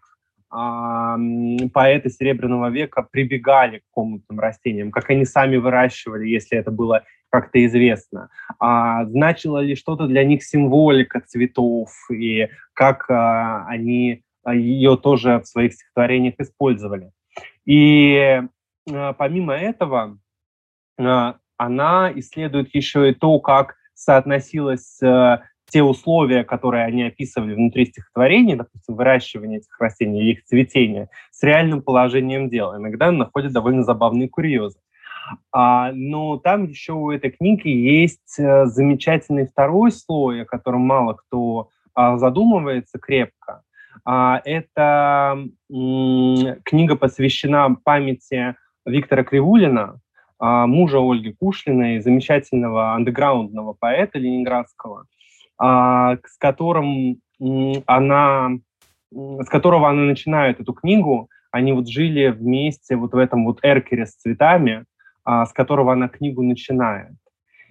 поэты 0.50 2.10
Серебряного 2.10 2.70
века 2.70 3.02
прибегали 3.02 3.78
к 3.78 3.82
комнатным 3.90 4.40
растениям, 4.40 4.90
как 4.90 5.10
они 5.10 5.24
сами 5.24 5.56
выращивали, 5.56 6.26
если 6.26 6.56
это 6.58 6.70
было 6.70 7.04
как-то 7.30 7.64
известно. 7.66 8.30
А, 8.58 9.04
значила 9.04 9.58
ли 9.58 9.74
что-то 9.74 10.06
для 10.06 10.24
них 10.24 10.42
символика 10.42 11.20
цветов, 11.20 11.90
и 12.10 12.48
как 12.72 13.10
а, 13.10 13.66
они 13.66 14.22
а, 14.44 14.54
ее 14.54 14.96
тоже 14.96 15.40
в 15.40 15.46
своих 15.46 15.74
стихотворениях 15.74 16.34
использовали. 16.38 17.10
И 17.66 18.42
а, 18.90 19.12
помимо 19.12 19.54
этого, 19.54 20.18
а, 20.98 21.36
она 21.56 22.12
исследует 22.14 22.74
еще 22.74 23.10
и 23.10 23.14
то, 23.14 23.38
как 23.40 23.76
соотносилась 23.94 25.00
те 25.70 25.82
условия, 25.82 26.44
которые 26.44 26.84
они 26.84 27.04
описывали 27.04 27.54
внутри 27.54 27.86
стихотворений, 27.86 28.56
допустим, 28.56 28.94
выращивание 28.94 29.58
этих 29.58 29.80
растений 29.80 30.30
их 30.30 30.44
цветение, 30.44 31.08
с 31.30 31.42
реальным 31.42 31.82
положением 31.82 32.48
дела. 32.48 32.78
Иногда 32.78 33.10
находят 33.10 33.52
довольно 33.52 33.82
забавные 33.82 34.28
курьезы. 34.28 34.78
А, 35.52 35.92
но 35.92 36.38
там 36.38 36.64
еще 36.64 36.94
у 36.94 37.10
этой 37.10 37.30
книги 37.30 37.68
есть 37.68 38.38
э, 38.38 38.64
замечательный 38.66 39.46
второй 39.46 39.92
слой, 39.92 40.42
о 40.42 40.46
котором 40.46 40.80
мало 40.80 41.14
кто 41.14 41.68
а, 41.94 42.16
задумывается 42.16 42.98
крепко. 42.98 43.62
А, 44.04 44.40
это 44.44 45.36
м, 45.70 46.56
книга 46.64 46.96
посвящена 46.96 47.76
памяти 47.84 48.56
Виктора 48.86 49.22
Кривулина, 49.22 50.00
а, 50.38 50.66
мужа 50.66 50.98
Ольги 50.98 51.32
Кушлиной, 51.32 52.00
замечательного 52.00 52.94
андеграундного 52.94 53.74
поэта 53.74 54.18
ленинградского, 54.18 55.06
с 55.60 56.36
которым 56.38 57.20
она, 57.86 58.50
с 59.10 59.48
которого 59.48 59.88
она 59.88 60.02
начинает 60.02 60.60
эту 60.60 60.72
книгу. 60.72 61.28
Они 61.50 61.72
вот 61.72 61.88
жили 61.88 62.28
вместе 62.28 62.96
вот 62.96 63.12
в 63.12 63.16
этом 63.16 63.44
вот 63.44 63.60
эркере 63.62 64.06
с 64.06 64.14
цветами, 64.14 64.84
а, 65.24 65.46
с 65.46 65.52
которого 65.52 65.92
она 65.92 66.08
книгу 66.08 66.42
начинает. 66.42 67.12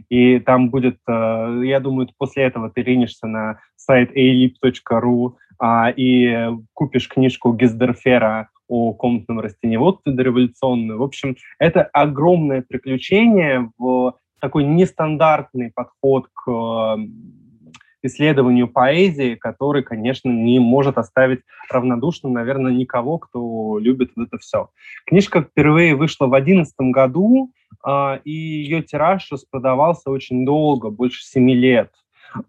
И 0.09 0.39
там 0.39 0.69
будет, 0.69 0.99
э, 1.07 1.61
я 1.63 1.79
думаю, 1.79 2.07
после 2.17 2.43
этого 2.43 2.69
ты 2.69 2.83
ринешься 2.83 3.25
на 3.27 3.59
сайт 3.75 4.15
aelip.ru 4.15 5.35
а, 5.59 5.89
и 5.89 6.49
купишь 6.73 7.09
книжку 7.09 7.53
Гиздерфера 7.53 8.49
о 8.67 8.93
комнатном 8.93 9.39
растениеводстве 9.39 10.13
дореволюционную. 10.13 10.99
В 10.99 11.03
общем, 11.03 11.35
это 11.57 11.83
огромное 11.83 12.61
приключение 12.61 13.71
в 13.77 14.13
такой 14.39 14.63
нестандартный 14.65 15.71
подход 15.73 16.27
к 16.33 16.97
исследованию 18.03 18.67
поэзии, 18.67 19.35
который, 19.35 19.83
конечно, 19.83 20.29
не 20.29 20.59
может 20.59 20.97
оставить 20.97 21.41
равнодушным, 21.69 22.33
наверное, 22.33 22.71
никого, 22.71 23.17
кто 23.17 23.79
любит 23.79 24.11
вот 24.15 24.27
это 24.27 24.37
все. 24.37 24.69
Книжка 25.05 25.41
впервые 25.41 25.95
вышла 25.95 26.27
в 26.27 26.31
2011 26.31 26.73
году, 26.91 27.51
э, 27.85 28.19
и 28.23 28.31
ее 28.31 28.83
тираж 28.83 29.27
распродавался 29.31 30.11
очень 30.11 30.45
долго, 30.45 30.89
больше 30.89 31.23
семи 31.23 31.55
лет. 31.55 31.91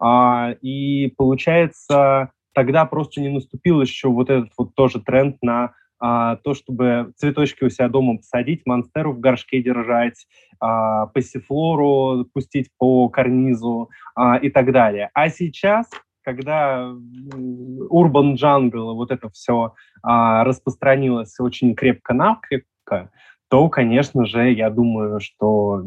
Э, 0.00 0.54
и 0.60 1.12
получается, 1.16 2.30
тогда 2.54 2.84
просто 2.84 3.20
не 3.20 3.28
наступил 3.28 3.80
еще 3.80 4.08
вот 4.08 4.30
этот 4.30 4.52
вот 4.58 4.74
тоже 4.74 5.00
тренд 5.00 5.36
на 5.42 5.72
а, 6.00 6.36
то, 6.36 6.54
чтобы 6.54 7.12
цветочки 7.16 7.64
у 7.64 7.70
себя 7.70 7.88
дома 7.88 8.16
посадить, 8.16 8.62
монстеру 8.66 9.12
в 9.12 9.20
горшке 9.20 9.62
держать, 9.62 10.26
а, 10.60 11.06
пассифлору 11.06 12.26
пустить 12.32 12.68
по 12.78 13.08
карнизу 13.08 13.90
а, 14.14 14.36
и 14.36 14.50
так 14.50 14.72
далее. 14.72 15.10
А 15.14 15.28
сейчас, 15.28 15.88
когда 16.22 16.92
Urban 17.32 18.34
Jungle, 18.34 18.94
вот 18.94 19.10
это 19.10 19.28
все 19.30 19.74
а, 20.02 20.44
распространилось 20.44 21.38
очень 21.40 21.74
крепко-накрепко, 21.74 23.10
то, 23.48 23.68
конечно 23.68 24.26
же, 24.26 24.52
я 24.52 24.70
думаю, 24.70 25.20
что 25.20 25.82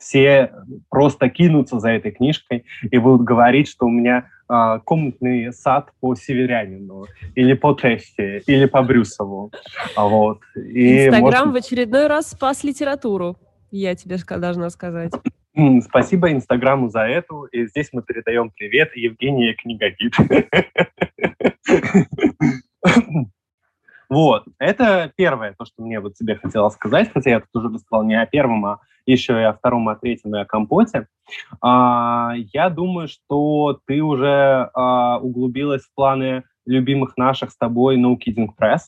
все 0.00 0.50
просто 0.88 1.28
кинутся 1.28 1.78
за 1.78 1.90
этой 1.90 2.10
книжкой 2.10 2.64
и 2.90 2.98
будут 2.98 3.22
говорить, 3.22 3.68
что 3.68 3.86
у 3.86 3.90
меня 3.90 4.28
э, 4.48 4.80
комнатный 4.84 5.52
сад 5.52 5.90
по 6.00 6.14
Северянину, 6.14 7.04
или 7.34 7.52
по 7.52 7.74
Тесте, 7.74 8.42
или 8.46 8.64
по 8.64 8.82
Брюсову. 8.82 9.52
Вот. 9.96 10.40
И 10.56 11.06
Инстаграм 11.06 11.48
может... 11.48 11.64
в 11.64 11.66
очередной 11.66 12.06
раз 12.06 12.30
спас 12.30 12.64
литературу, 12.64 13.36
я 13.70 13.94
тебе 13.94 14.16
должна 14.38 14.70
сказать. 14.70 15.12
Спасибо 15.82 16.32
Инстаграму 16.32 16.88
за 16.88 17.00
эту. 17.00 17.44
И 17.44 17.66
здесь 17.66 17.90
мы 17.92 18.02
передаем 18.02 18.50
привет 18.50 18.96
Евгении 18.96 19.52
Книгогид. 19.52 20.14
Вот, 24.10 24.44
это 24.58 25.12
первое, 25.14 25.54
то, 25.56 25.64
что 25.64 25.82
мне 25.82 26.00
вот 26.00 26.14
тебе 26.14 26.34
хотела 26.34 26.68
сказать, 26.70 27.12
хотя 27.14 27.30
я 27.30 27.40
тут 27.40 27.48
уже 27.54 27.72
рассказал 27.72 28.02
не 28.04 28.20
о 28.20 28.26
первом, 28.26 28.66
а 28.66 28.80
еще 29.06 29.40
и 29.40 29.44
о 29.44 29.52
втором, 29.52 29.88
о 29.88 29.94
третьем 29.94 30.34
и 30.34 30.40
о 30.40 30.44
компоте. 30.44 31.06
А, 31.60 32.32
я 32.52 32.70
думаю, 32.70 33.06
что 33.06 33.80
ты 33.86 34.02
уже 34.02 34.68
а, 34.74 35.18
углубилась 35.20 35.82
в 35.82 35.94
планы 35.94 36.42
любимых 36.66 37.16
наших 37.16 37.52
с 37.52 37.56
тобой 37.56 37.98
No 37.98 38.16
Kidding 38.16 38.48
Press. 38.58 38.80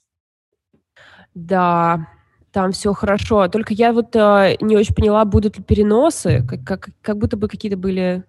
Да, 1.35 2.09
там 2.51 2.73
все 2.73 2.93
хорошо. 2.93 3.47
Только 3.49 3.75
я 3.75 3.93
вот 3.93 4.15
э, 4.17 4.57
не 4.61 4.77
очень 4.77 4.95
поняла, 4.95 5.25
будут 5.25 5.57
ли 5.57 5.65
переносы, 5.65 6.45
как, 6.47 6.65
как, 6.65 6.89
как 7.01 7.19
будто 7.19 7.37
бы 7.37 7.49
какие-то 7.49 7.79
были 7.79 8.25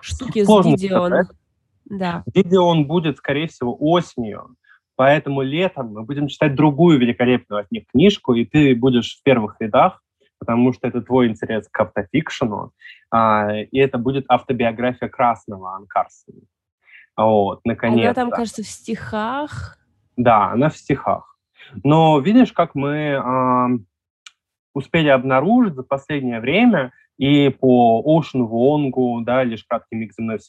штуки 0.00 0.44
Сложно 0.44 0.76
с 0.76 0.80
Дидион. 0.80 1.12
Да. 1.84 2.22
Дидион 2.26 2.86
будет, 2.86 3.18
скорее 3.18 3.46
всего, 3.46 3.76
осенью. 3.78 4.56
Поэтому 4.98 5.42
летом 5.42 5.92
мы 5.92 6.02
будем 6.02 6.26
читать 6.26 6.56
другую 6.56 6.98
великолепную 6.98 7.60
от 7.60 7.70
них 7.70 7.84
книжку, 7.86 8.34
и 8.34 8.44
ты 8.44 8.74
будешь 8.74 9.16
в 9.16 9.22
первых 9.22 9.54
рядах, 9.60 10.02
потому 10.40 10.72
что 10.72 10.88
это 10.88 11.00
твой 11.02 11.28
интерес 11.28 11.68
к 11.70 11.80
автофикшену, 11.80 12.72
а, 13.12 13.48
и 13.54 13.78
это 13.78 13.96
будет 13.98 14.24
автобиография 14.28 15.08
Красного 15.08 15.76
Анкарсона. 15.76 16.40
Вот, 17.16 17.60
наконец. 17.64 18.06
Она 18.06 18.14
там, 18.14 18.30
кажется, 18.32 18.64
в 18.64 18.66
стихах. 18.66 19.78
Да, 20.16 20.50
она 20.50 20.68
в 20.68 20.76
стихах. 20.76 21.38
Но 21.84 22.18
видишь, 22.18 22.52
как 22.52 22.74
мы 22.74 22.90
э, 22.90 23.66
успели 24.74 25.10
обнаружить 25.10 25.74
за 25.74 25.84
последнее 25.84 26.40
время 26.40 26.92
и 27.18 27.50
по 27.50 28.02
Оушен 28.04 28.46
Вонгу, 28.46 29.20
да, 29.20 29.44
лишь 29.44 29.62
краткий 29.62 29.94
миг 29.94 30.12
за 30.12 30.22
мной 30.22 30.40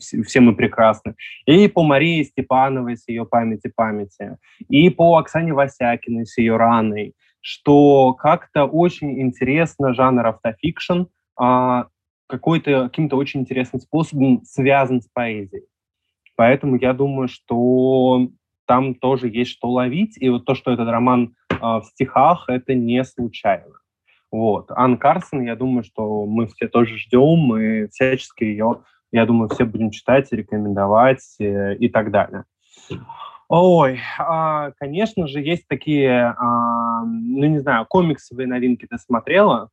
все, 0.00 0.40
мы 0.40 0.54
прекрасны, 0.54 1.14
и 1.46 1.68
по 1.68 1.82
Марии 1.82 2.22
Степановой 2.22 2.96
с 2.96 3.06
ее 3.08 3.26
памяти 3.26 3.72
памяти, 3.74 4.38
и 4.68 4.90
по 4.90 5.16
Оксане 5.18 5.52
Васякиной 5.52 6.26
с 6.26 6.38
ее 6.38 6.56
раной, 6.56 7.14
что 7.40 8.14
как-то 8.14 8.64
очень 8.64 9.20
интересно 9.20 9.94
жанр 9.94 10.26
автофикшн 10.26 11.02
э, 11.40 11.84
какой-то 12.26 12.84
каким-то 12.88 13.16
очень 13.16 13.40
интересным 13.40 13.80
способом 13.80 14.42
связан 14.44 15.00
с 15.00 15.08
поэзией. 15.12 15.66
Поэтому 16.36 16.76
я 16.76 16.92
думаю, 16.92 17.28
что 17.28 18.28
там 18.66 18.94
тоже 18.94 19.28
есть 19.28 19.52
что 19.52 19.70
ловить. 19.70 20.16
И 20.20 20.28
вот 20.28 20.44
то, 20.44 20.54
что 20.54 20.72
этот 20.72 20.88
роман 20.88 21.34
э, 21.50 21.56
в 21.60 21.84
стихах, 21.84 22.44
это 22.48 22.74
не 22.74 23.02
случайно. 23.04 23.74
Вот. 24.30 24.70
Ан 24.70 24.98
Карсон, 24.98 25.42
я 25.42 25.56
думаю, 25.56 25.84
что 25.84 26.26
мы 26.26 26.46
все 26.48 26.68
тоже 26.68 26.98
ждем, 26.98 27.38
мы 27.38 27.88
всячески 27.88 28.44
ее, 28.44 28.82
я 29.20 29.26
думаю, 29.26 29.48
все 29.48 29.64
будем 29.64 29.90
читать, 29.90 30.30
рекомендовать 30.32 31.36
э, 31.38 31.76
и 31.76 31.88
так 31.88 32.10
далее. 32.10 32.44
Ой, 33.48 34.00
а, 34.18 34.72
конечно 34.72 35.26
же, 35.28 35.40
есть 35.40 35.68
такие, 35.68 36.34
а, 36.36 37.04
ну 37.04 37.46
не 37.46 37.58
знаю, 37.60 37.86
комиксовые 37.86 38.48
новинки 38.48 38.86
ты 38.86 38.98
смотрела? 38.98 39.70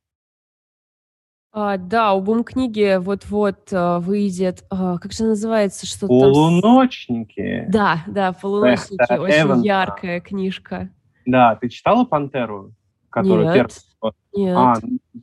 А, 1.52 1.76
да, 1.76 2.14
у 2.14 2.20
Бум-книги 2.20 2.98
вот-вот 2.98 3.72
а, 3.72 4.00
выйдет, 4.00 4.64
а, 4.70 4.98
как 4.98 5.12
же 5.12 5.24
называется, 5.24 5.86
что 5.86 6.06
Полуночники. 6.06 7.62
Там... 7.62 7.70
Да, 7.70 8.04
да, 8.06 8.32
Полуночники, 8.32 9.00
Эхта 9.00 9.20
очень 9.20 9.42
Эванса. 9.42 9.64
яркая 9.64 10.20
книжка. 10.20 10.90
Да, 11.26 11.56
ты 11.56 11.68
читала 11.68 12.04
«Пантеру»? 12.04 12.72
Которую 13.14 13.44
Нет. 13.44 13.54
Первый... 13.54 14.12
Нет. 14.34 14.56
А, 14.56 14.74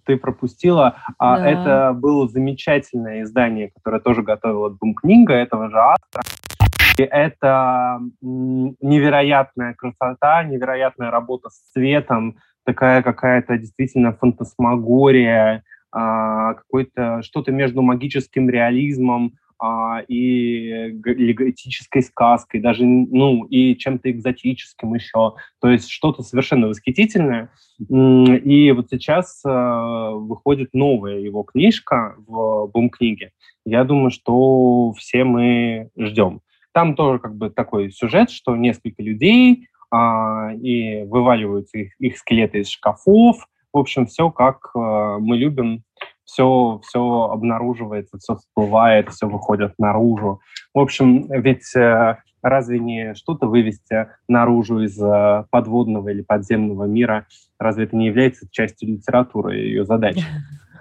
ты 0.05 0.15
пропустила. 0.15 0.95
А, 1.17 1.37
да. 1.37 1.49
Это 1.49 1.93
было 1.93 2.25
замечательное 2.29 3.23
издание, 3.23 3.69
которое 3.69 3.99
тоже 3.99 4.23
готовила 4.23 4.69
Бум-книга 4.69 5.33
этого 5.33 5.69
же 5.69 5.77
автора. 5.77 6.23
И 6.97 7.03
это 7.03 7.99
невероятная 8.21 9.73
красота, 9.73 10.41
невероятная 10.45 11.11
работа 11.11 11.49
с 11.49 11.73
цветом, 11.73 12.37
такая 12.63 13.03
какая-то 13.03 13.57
действительно 13.57 14.13
фантасмагория, 14.13 15.63
а, 15.91 16.53
какой-то 16.53 17.21
что-то 17.23 17.51
между 17.51 17.81
магическим 17.81 18.49
реализмом 18.49 19.33
а, 19.61 20.01
и 20.07 20.89
готической 20.91 22.01
сказкой, 22.01 22.61
даже, 22.61 22.83
ну, 22.83 23.45
и 23.45 23.77
чем-то 23.77 24.09
экзотическим 24.09 24.95
еще. 24.95 25.35
То 25.59 25.69
есть 25.69 25.87
что-то 25.87 26.23
совершенно 26.23 26.67
восхитительное. 26.67 27.51
И 27.77 28.71
вот 28.71 28.87
сейчас 28.89 29.41
а, 29.45 30.11
выходит 30.11 30.69
новая 30.73 31.19
его 31.19 31.43
книжка 31.43 32.15
в 32.25 32.71
бум-книге. 32.73 33.33
Я 33.63 33.83
думаю, 33.83 34.09
что 34.09 34.93
все 34.93 35.23
мы 35.23 35.91
ждем. 35.95 36.41
Там 36.73 36.95
тоже 36.95 37.19
как 37.19 37.35
бы 37.35 37.51
такой 37.51 37.91
сюжет, 37.91 38.31
что 38.31 38.55
несколько 38.55 39.03
людей 39.03 39.67
а, 39.91 40.53
и 40.55 41.03
вываливаются 41.03 41.77
их, 41.77 41.93
их 41.99 42.17
скелеты 42.17 42.61
из 42.61 42.69
шкафов, 42.69 43.47
в 43.73 43.77
общем, 43.77 44.05
все 44.05 44.29
как 44.29 44.71
э, 44.75 44.79
мы 45.19 45.37
любим, 45.37 45.83
все, 46.31 46.79
все 46.87 47.29
обнаруживается, 47.29 48.17
все 48.17 48.37
всплывает, 48.37 49.09
все 49.09 49.27
выходит 49.27 49.73
наружу. 49.77 50.39
В 50.73 50.79
общем, 50.79 51.27
ведь 51.29 51.75
э, 51.75 52.19
разве 52.41 52.79
не 52.79 53.13
что-то 53.15 53.47
вывести 53.47 54.07
наружу 54.29 54.79
из 54.79 54.97
э, 55.01 55.43
подводного 55.49 56.07
или 56.07 56.21
подземного 56.21 56.85
мира? 56.85 57.27
Разве 57.59 57.83
это 57.83 57.97
не 57.97 58.07
является 58.07 58.47
частью 58.49 58.89
литературы 58.89 59.59
и 59.59 59.67
ее 59.67 59.85
задачи? 59.85 60.23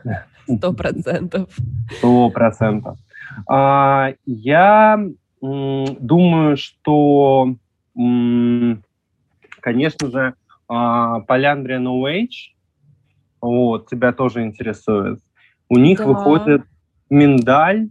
Сто 0.46 0.72
процентов. 0.72 1.50
Сто 1.98 2.30
процентов. 2.30 2.98
А, 3.48 4.12
я 4.26 5.04
думаю, 5.40 6.56
что, 6.56 7.54
конечно 9.60 10.10
же, 10.10 10.34
Поляндрия 10.68 11.78
No 11.78 12.02
Age 12.04 12.54
вот, 13.40 13.88
тебя 13.88 14.12
тоже 14.12 14.42
интересует. 14.42 15.20
У 15.70 15.78
них 15.78 15.98
да. 15.98 16.06
выходит 16.06 16.62
миндаль 17.08 17.88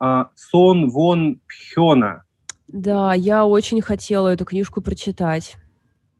а, 0.00 0.30
Сон 0.34 0.88
Вон 0.88 1.40
Пхёна. 1.46 2.24
Да, 2.68 3.14
я 3.14 3.46
очень 3.46 3.82
хотела 3.82 4.28
эту 4.28 4.46
книжку 4.46 4.80
прочитать. 4.80 5.56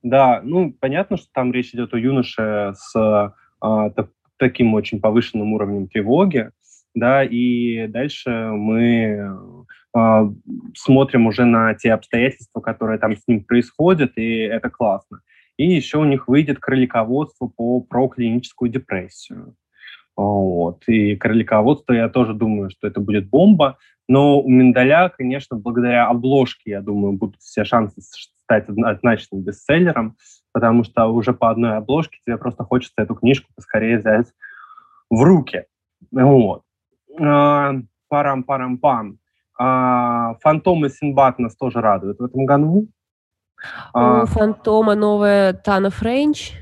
Да, 0.03 0.41
ну, 0.45 0.73
понятно, 0.79 1.17
что 1.17 1.27
там 1.33 1.53
речь 1.53 1.75
идет 1.75 1.95
о 1.95 1.99
юноше 1.99 2.75
с 2.77 3.35
а, 3.61 3.91
так, 3.91 4.11
таким 4.37 4.75
очень 4.75 5.01
повышенным 5.01 5.55
уровнем 5.55 5.89
тревоги, 5.89 6.51
да, 6.95 7.25
и 7.25 7.87
дальше 7.89 8.51
мы 8.53 9.31
а, 9.95 10.31
смотрим 10.77 11.27
уже 11.27 11.47
на 11.47 11.75
те 11.75 11.93
обстоятельства, 11.93 12.61
которые 12.61 12.99
там 12.99 13.17
с 13.17 13.23
ним 13.27 13.45
происходят, 13.45 14.13
и 14.17 14.41
это 14.41 14.69
классно. 14.69 15.21
И 15.57 15.67
еще 15.67 15.99
у 15.99 16.05
них 16.05 16.29
выйдет 16.29 16.59
кролиководство 16.59 17.49
по, 17.49 17.81
про 17.81 18.09
клиническую 18.09 18.71
депрессию. 18.71 19.57
Вот. 20.19 20.83
И 20.89 21.15
кролиководство, 21.15 21.93
я 21.93 22.09
тоже 22.09 22.35
думаю, 22.35 22.71
что 22.71 22.89
это 22.89 22.99
будет 22.99 23.31
бомба. 23.31 23.79
Но 24.09 24.41
у 24.41 24.49
Миндаля, 24.49 25.11
конечно, 25.17 25.57
благодаря 25.57 26.09
обложке, 26.09 26.73
я 26.73 26.81
думаю, 26.81 27.13
будут 27.13 27.41
все 27.41 27.65
шансы 27.65 28.01
стать 28.01 28.69
однозначным 28.69 29.43
бестселлером, 29.43 30.17
потому 30.53 30.83
что 30.83 31.07
уже 31.07 31.33
по 31.33 31.51
одной 31.51 31.77
обложке 31.77 32.19
тебе 32.27 32.37
просто 32.37 32.65
хочется 32.65 32.95
эту 32.97 33.15
книжку 33.15 33.49
поскорее 33.55 33.99
взять 33.99 34.27
в 35.09 35.23
руки. 35.23 35.67
Вот. 36.11 36.63
А, 37.21 37.75
парам-парам-пам. 38.09 39.19
А, 39.57 40.35
Фантомы 40.41 40.89
Синбад 40.89 41.39
нас 41.39 41.55
тоже 41.55 41.81
радуют 41.81 42.19
в 42.19 42.25
этом 42.25 42.45
году. 42.45 42.89
У 43.95 43.99
а, 43.99 44.27
Фантома 44.27 44.97
новая 44.97 45.53
Тана 45.53 45.91
Френч. 45.91 46.55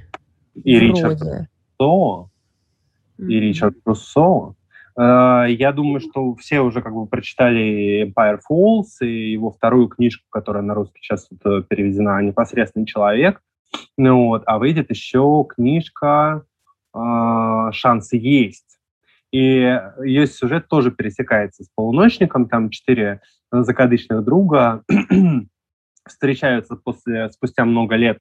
И 0.63 0.77
Вроде. 0.77 0.93
Ричард 0.93 2.29
И 3.19 3.41
Ричард 3.41 3.77
Руссо. 3.85 4.55
Я 4.99 5.73
думаю, 5.75 6.01
что 6.01 6.35
все 6.37 6.61
уже 6.61 6.81
как 6.81 6.95
бы 6.95 7.07
прочитали 7.07 8.07
Empire 8.07 8.41
Falls 8.51 9.07
и 9.07 9.33
его 9.33 9.51
вторую 9.51 9.89
книжку, 9.89 10.25
которая 10.31 10.63
на 10.63 10.73
русский 10.73 11.01
сейчас 11.03 11.29
вот 11.31 11.41
э, 11.45 11.63
переведена 11.69 12.23
«Непосредственный 12.23 12.87
человек». 12.87 13.43
Ну, 13.99 14.29
вот, 14.29 14.43
а 14.47 14.57
выйдет 14.57 14.89
еще 14.89 15.45
книжка 15.47 16.45
э, 16.95 17.71
«Шансы 17.73 18.17
есть». 18.17 18.79
И 19.33 19.79
ее 20.03 20.27
сюжет 20.27 20.69
тоже 20.69 20.91
пересекается 20.91 21.65
с 21.65 21.69
«Полуночником». 21.75 22.49
Там 22.49 22.71
четыре 22.71 23.21
закадычных 23.53 24.25
друга 24.25 24.83
встречаются 26.09 26.75
после, 26.75 27.29
спустя 27.31 27.67
много 27.67 27.97
лет 27.97 28.21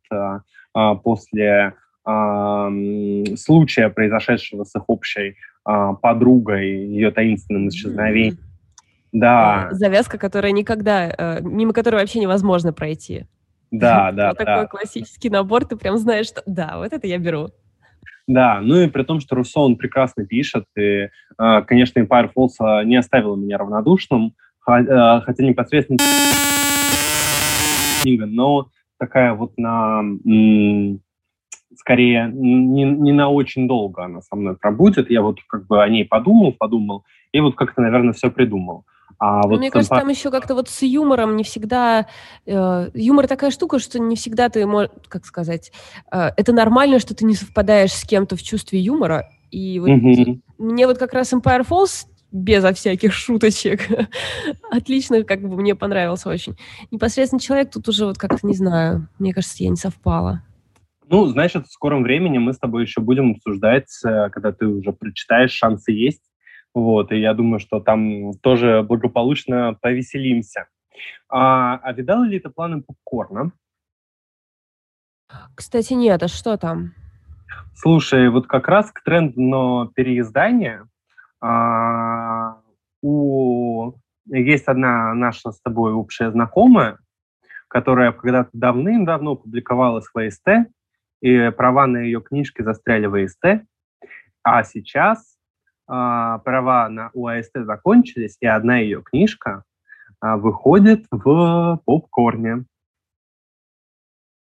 после 0.73 1.75
случая, 2.05 3.89
произошедшего 3.89 4.63
с 4.63 4.75
их 4.75 4.83
общей 4.87 5.35
подругой, 5.63 6.69
ее 6.87 7.11
таинственным 7.11 7.69
исчезновением. 7.69 8.37
Да. 9.11 9.69
Завязка, 9.71 10.17
которая 10.17 10.51
никогда, 10.51 11.09
э, 11.09 11.39
мимо 11.41 11.71
которой 11.71 11.95
вообще 11.95 12.19
невозможно 12.19 12.73
пройти. 12.73 13.25
Да, 13.71 14.11
да, 14.13 14.29
вот 14.29 14.37
такой 14.37 14.67
классический 14.67 15.29
набор, 15.29 15.65
ты 15.65 15.77
прям 15.77 15.97
знаешь, 15.97 16.27
что 16.27 16.43
да, 16.45 16.77
вот 16.77 16.91
это 16.91 17.07
я 17.07 17.17
беру. 17.17 17.49
Да, 18.27 18.59
ну 18.61 18.75
и 18.81 18.87
при 18.87 19.03
том, 19.03 19.21
что 19.21 19.35
Руссо, 19.35 19.59
он 19.59 19.77
прекрасно 19.77 20.25
пишет, 20.25 20.65
и, 20.77 21.09
конечно, 21.37 21.99
Empire 21.99 22.29
Falls 22.35 22.83
не 22.83 22.97
оставил 22.97 23.35
меня 23.35 23.57
равнодушным, 23.57 24.33
хотя 24.59 25.43
непосредственно 25.43 25.99
книга, 28.01 28.25
но 28.25 28.67
такая 28.99 29.33
вот 29.33 29.57
на 29.57 30.01
скорее 31.77 32.29
не, 32.33 32.83
не 32.83 33.11
на 33.11 33.29
очень 33.29 33.67
долго 33.67 34.03
она 34.03 34.21
со 34.21 34.35
мной 34.35 34.55
пробудет. 34.57 35.09
Я 35.09 35.21
вот 35.21 35.39
как 35.47 35.67
бы 35.67 35.83
о 35.83 35.89
ней 35.89 36.05
подумал, 36.05 36.53
подумал, 36.53 37.03
и 37.31 37.39
вот 37.39 37.55
как-то, 37.55 37.81
наверное, 37.81 38.13
все 38.13 38.29
придумал. 38.29 38.85
А 39.17 39.47
вот 39.47 39.59
Мне 39.59 39.71
кажется, 39.71 39.95
там 39.95 40.09
еще 40.09 40.29
как-то 40.29 40.55
вот 40.55 40.69
с 40.69 40.81
юмором 40.81 41.37
не 41.37 41.43
всегда... 41.43 42.07
Э, 42.45 42.89
юмор 42.93 43.27
такая 43.27 43.49
штука, 43.49 43.79
что 43.79 43.97
не 43.99 44.15
всегда 44.15 44.49
ты 44.49 44.65
можешь... 44.65 44.91
Как 45.07 45.25
сказать? 45.25 45.71
Э, 46.11 46.31
это 46.35 46.51
нормально, 46.51 46.99
что 46.99 47.15
ты 47.15 47.23
не 47.25 47.33
совпадаешь 47.33 47.93
с 47.93 48.03
кем-то 48.03 48.35
в 48.35 48.43
чувстве 48.43 48.79
юмора. 48.79 49.29
И 49.51 49.79
вот 49.79 49.89
mm-hmm. 49.89 50.39
мне 50.57 50.85
вот 50.85 50.97
как 50.97 51.13
раз 51.13 51.31
Empire 51.31 51.65
Falls 51.65 52.07
безо 52.31 52.73
всяких 52.73 53.13
шуточек. 53.13 53.87
Отлично, 54.69 55.23
как 55.23 55.41
бы 55.41 55.55
мне 55.55 55.75
понравился 55.75 56.29
очень. 56.29 56.57
Непосредственно 56.91 57.39
человек 57.39 57.71
тут 57.71 57.87
уже 57.87 58.05
вот 58.05 58.17
как-то, 58.17 58.45
не 58.45 58.55
знаю, 58.55 59.07
мне 59.19 59.33
кажется, 59.33 59.63
я 59.63 59.69
не 59.69 59.77
совпала. 59.77 60.43
Ну, 61.07 61.27
значит, 61.27 61.67
в 61.67 61.71
скором 61.71 62.03
времени 62.03 62.39
мы 62.39 62.53
с 62.53 62.59
тобой 62.59 62.83
еще 62.83 62.99
будем 62.99 63.31
обсуждать, 63.31 63.89
э, 64.03 64.29
когда 64.29 64.51
ты 64.51 64.65
уже 64.65 64.91
прочитаешь, 64.91 65.51
шансы 65.51 65.91
есть. 65.91 66.23
Вот, 66.73 67.11
и 67.11 67.19
я 67.19 67.33
думаю, 67.33 67.59
что 67.59 67.79
там 67.79 68.33
тоже 68.41 68.83
благополучно 68.83 69.77
повеселимся. 69.81 70.67
А, 71.29 71.77
а 71.77 71.93
видала 71.93 72.23
ли 72.23 72.39
ты 72.39 72.49
планы 72.49 72.81
попкорна? 72.81 73.51
Кстати, 75.55 75.93
нет, 75.93 76.23
а 76.23 76.27
что 76.27 76.57
там? 76.57 76.93
Слушай, 77.73 78.29
вот 78.29 78.47
как 78.47 78.67
раз 78.67 78.91
к 78.91 79.03
тренду 79.03 79.39
на 79.39 79.87
переиздание 79.93 80.87
а, 81.39 82.57
у... 83.01 83.93
есть 84.25 84.67
одна 84.67 85.13
наша 85.13 85.51
с 85.51 85.61
тобой 85.61 85.93
общая 85.93 86.31
знакомая, 86.31 86.97
которая 87.67 88.11
когда-то 88.11 88.49
давным-давно 88.53 89.35
публиковалась 89.35 90.07
в 90.13 90.17
АСТ, 90.17 90.69
и 91.21 91.51
права 91.51 91.87
на 91.87 91.97
ее 91.97 92.21
книжки 92.21 92.61
застряли 92.61 93.05
в 93.05 93.15
АСТ, 93.15 93.65
а 94.43 94.63
сейчас 94.63 95.37
а, 95.87 96.39
права 96.39 96.89
на 96.89 97.09
УАСТ 97.13 97.57
закончились, 97.65 98.37
и 98.39 98.45
одна 98.45 98.77
ее 98.77 99.01
книжка 99.01 99.63
а, 100.19 100.37
выходит 100.37 101.05
в 101.11 101.81
попкорне. 101.85 102.65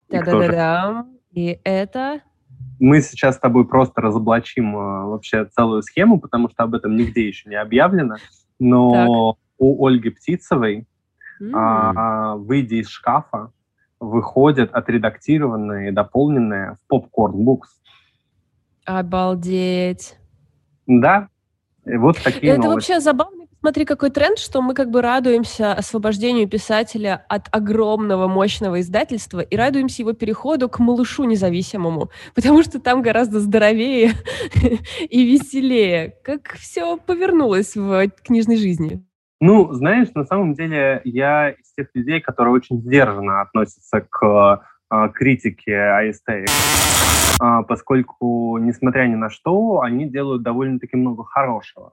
Да-да-да-да. 0.08 1.06
И 1.32 1.58
это 1.64 2.20
мы 2.80 3.00
сейчас 3.00 3.36
с 3.36 3.38
тобой 3.38 3.66
просто 3.66 4.00
разоблачим 4.00 4.76
э, 4.76 5.04
вообще 5.06 5.44
целую 5.46 5.82
схему, 5.82 6.20
потому 6.20 6.48
что 6.50 6.64
об 6.64 6.74
этом 6.74 6.96
нигде 6.96 7.26
еще 7.26 7.48
не 7.48 7.56
объявлено. 7.56 8.16
Но 8.58 9.32
так. 9.32 9.40
у 9.58 9.86
Ольги 9.86 10.10
Птицевой, 10.10 10.86
mm. 11.40 11.52
а, 11.54 12.36
выйдя 12.36 12.76
из 12.76 12.88
шкафа, 12.88 13.52
выходят 14.10 14.72
отредактированные, 14.72 15.92
дополненные 15.92 16.76
в 16.88 16.94
Popcorn 16.94 17.34
Books. 17.44 17.68
Обалдеть. 18.84 20.16
Да, 20.86 21.28
вот 21.84 22.18
такие 22.22 22.52
Это 22.52 22.62
новости. 22.62 22.90
вообще 22.90 23.00
забавно 23.00 23.44
Смотри, 23.64 23.86
какой 23.86 24.10
тренд, 24.10 24.38
что 24.38 24.60
мы 24.60 24.74
как 24.74 24.90
бы 24.90 25.00
радуемся 25.00 25.72
освобождению 25.72 26.46
писателя 26.46 27.24
от 27.30 27.48
огромного 27.50 28.28
мощного 28.28 28.82
издательства 28.82 29.40
и 29.40 29.56
радуемся 29.56 30.02
его 30.02 30.12
переходу 30.12 30.68
к 30.68 30.80
малышу 30.80 31.24
независимому, 31.24 32.10
потому 32.34 32.62
что 32.62 32.78
там 32.78 33.00
гораздо 33.00 33.40
здоровее 33.40 34.12
и 35.08 35.24
веселее. 35.24 36.12
Как 36.22 36.56
все 36.58 36.98
повернулось 36.98 37.74
в 37.74 38.10
книжной 38.22 38.58
жизни? 38.58 39.02
Ну, 39.40 39.72
знаешь, 39.72 40.08
на 40.14 40.26
самом 40.26 40.52
деле 40.52 41.00
я 41.04 41.54
тех 41.76 41.88
людей, 41.94 42.20
которые 42.20 42.54
очень 42.54 42.80
сдержанно 42.80 43.40
относятся 43.40 44.00
к 44.00 44.62
э, 44.90 45.08
критике 45.14 45.76
АСТ, 45.76 46.28
э, 46.28 46.44
поскольку, 47.68 48.58
несмотря 48.58 49.06
ни 49.06 49.14
на 49.14 49.30
что, 49.30 49.80
они 49.80 50.08
делают 50.08 50.42
довольно-таки 50.42 50.96
много 50.96 51.24
хорошего. 51.24 51.92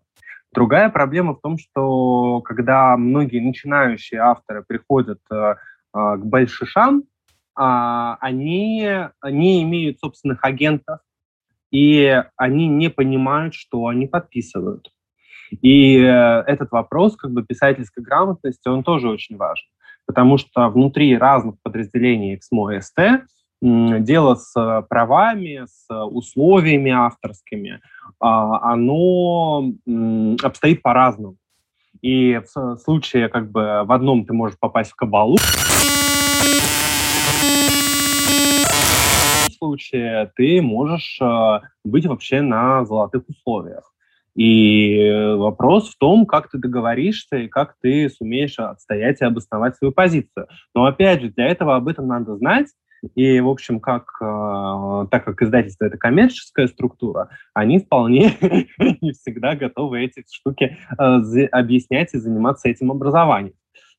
Другая 0.54 0.90
проблема 0.90 1.34
в 1.34 1.40
том, 1.40 1.58
что 1.58 2.42
когда 2.42 2.98
многие 2.98 3.40
начинающие 3.40 4.20
авторы 4.20 4.64
приходят 4.64 5.20
э, 5.32 5.36
э, 5.36 5.56
к 5.94 6.26
большишам, 6.26 7.00
э, 7.00 7.04
они 7.56 8.88
не 9.24 9.64
имеют 9.64 10.00
собственных 10.00 10.44
агентов, 10.44 11.00
и 11.72 12.22
они 12.36 12.68
не 12.68 12.90
понимают, 12.90 13.54
что 13.54 13.88
они 13.88 14.08
подписывают. 14.08 14.92
И 15.62 15.98
э, 15.98 16.44
этот 16.48 16.72
вопрос 16.72 17.18
как 17.18 17.32
бы 17.32 17.44
писательской 17.44 18.04
грамотности, 18.04 18.68
он 18.68 18.84
тоже 18.84 19.10
очень 19.10 19.38
важен, 19.38 19.68
потому 20.06 20.38
что 20.38 20.70
внутри 20.70 21.18
разных 21.18 21.56
подразделений 21.62 22.38
XMO 22.38 22.80
ST 22.80 23.22
дело 23.62 24.36
с 24.36 24.86
правами, 24.90 25.66
с 25.68 25.86
условиями 26.06 26.92
авторскими, 26.92 27.80
а, 28.20 28.72
оно 28.74 29.72
обстоит 30.42 30.82
по-разному. 30.82 31.36
И 32.02 32.42
в 32.56 32.78
случае, 32.78 33.30
как 33.30 33.52
бы, 33.52 33.84
в 33.86 33.92
одном 33.92 34.26
ты 34.26 34.34
можешь 34.34 34.58
попасть 34.60 34.92
в 34.92 34.96
кабалу, 34.96 35.38
в 39.48 39.54
случае 39.60 40.32
ты 40.36 40.60
можешь 40.64 41.20
быть 41.84 42.08
вообще 42.08 42.42
на 42.42 42.84
золотых 42.86 43.30
условиях. 43.30 43.94
И 44.36 45.36
вопрос 45.38 45.90
в 45.90 45.98
том, 45.98 46.26
как 46.26 46.50
ты 46.50 46.58
договоришься 46.58 47.38
и 47.38 47.48
как 47.48 47.76
ты 47.82 48.10
сумеешь 48.10 48.58
отстоять 48.60 49.22
и 49.22 49.26
обосновать 49.26 49.76
свою 49.76 49.92
позицию. 49.92 50.48
Но 50.74 50.86
опять 50.86 51.22
же, 51.22 51.30
для 51.30 51.48
этого 51.48 51.76
об 51.76 51.88
этом 51.88 52.08
надо 52.08 52.38
знать, 52.38 52.68
и, 53.16 53.40
в 53.40 53.50
общем, 53.50 53.80
как, 53.80 54.12
э, 54.22 55.08
так 55.10 55.26
как 55.26 55.42
издательство– 55.42 55.86
это 55.86 55.98
коммерческая 55.98 56.68
структура, 56.68 57.30
они 57.54 57.80
вполне 57.80 58.38
не 59.02 59.12
всегда 59.14 59.56
готовы 59.56 60.04
эти 60.04 60.24
штуки 60.32 60.78
э, 61.00 61.46
объяснять 61.48 62.14
и 62.14 62.20
заниматься 62.20 62.70
этим 62.70 62.92
образованием. 62.92 63.56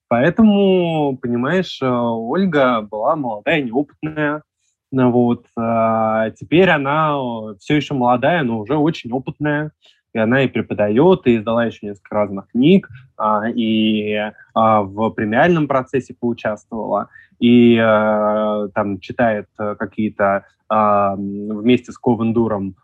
Поэтому, 0.08 1.18
понимаешь, 1.20 1.80
э, 1.82 1.86
Ольга 1.88 2.82
была 2.82 3.16
молодая, 3.16 3.62
неопытная, 3.62 4.44
вот. 4.92 5.46
А 5.56 6.30
теперь 6.30 6.68
она 6.68 7.16
все 7.58 7.76
еще 7.76 7.94
молодая, 7.94 8.42
но 8.44 8.60
уже 8.60 8.76
очень 8.76 9.10
опытная 9.10 9.72
и 10.12 10.18
она 10.18 10.42
и 10.42 10.48
преподает, 10.48 11.26
и 11.26 11.36
издала 11.36 11.64
еще 11.64 11.86
несколько 11.86 12.14
разных 12.14 12.48
книг, 12.48 12.88
а, 13.16 13.48
и 13.48 14.14
а, 14.54 14.82
в 14.82 15.10
премиальном 15.10 15.68
процессе 15.68 16.14
поучаствовала, 16.18 17.08
и 17.38 17.78
а, 17.78 18.68
там 18.74 19.00
читает 19.00 19.48
какие-то 19.56 20.46
а, 20.68 21.16
вместе 21.16 21.92
с 21.92 21.98
Ковендуром 21.98 22.76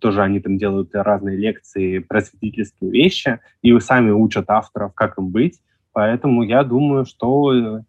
тоже 0.00 0.20
они 0.20 0.38
там 0.40 0.58
делают 0.58 0.90
разные 0.92 1.34
лекции, 1.34 2.00
просветительские 2.00 2.90
вещи, 2.90 3.40
и 3.62 3.78
сами 3.80 4.10
учат 4.10 4.50
авторов, 4.50 4.92
как 4.92 5.16
им 5.16 5.30
быть. 5.30 5.62
Поэтому 5.94 6.42
я 6.42 6.62
думаю, 6.62 7.06
что 7.06 7.80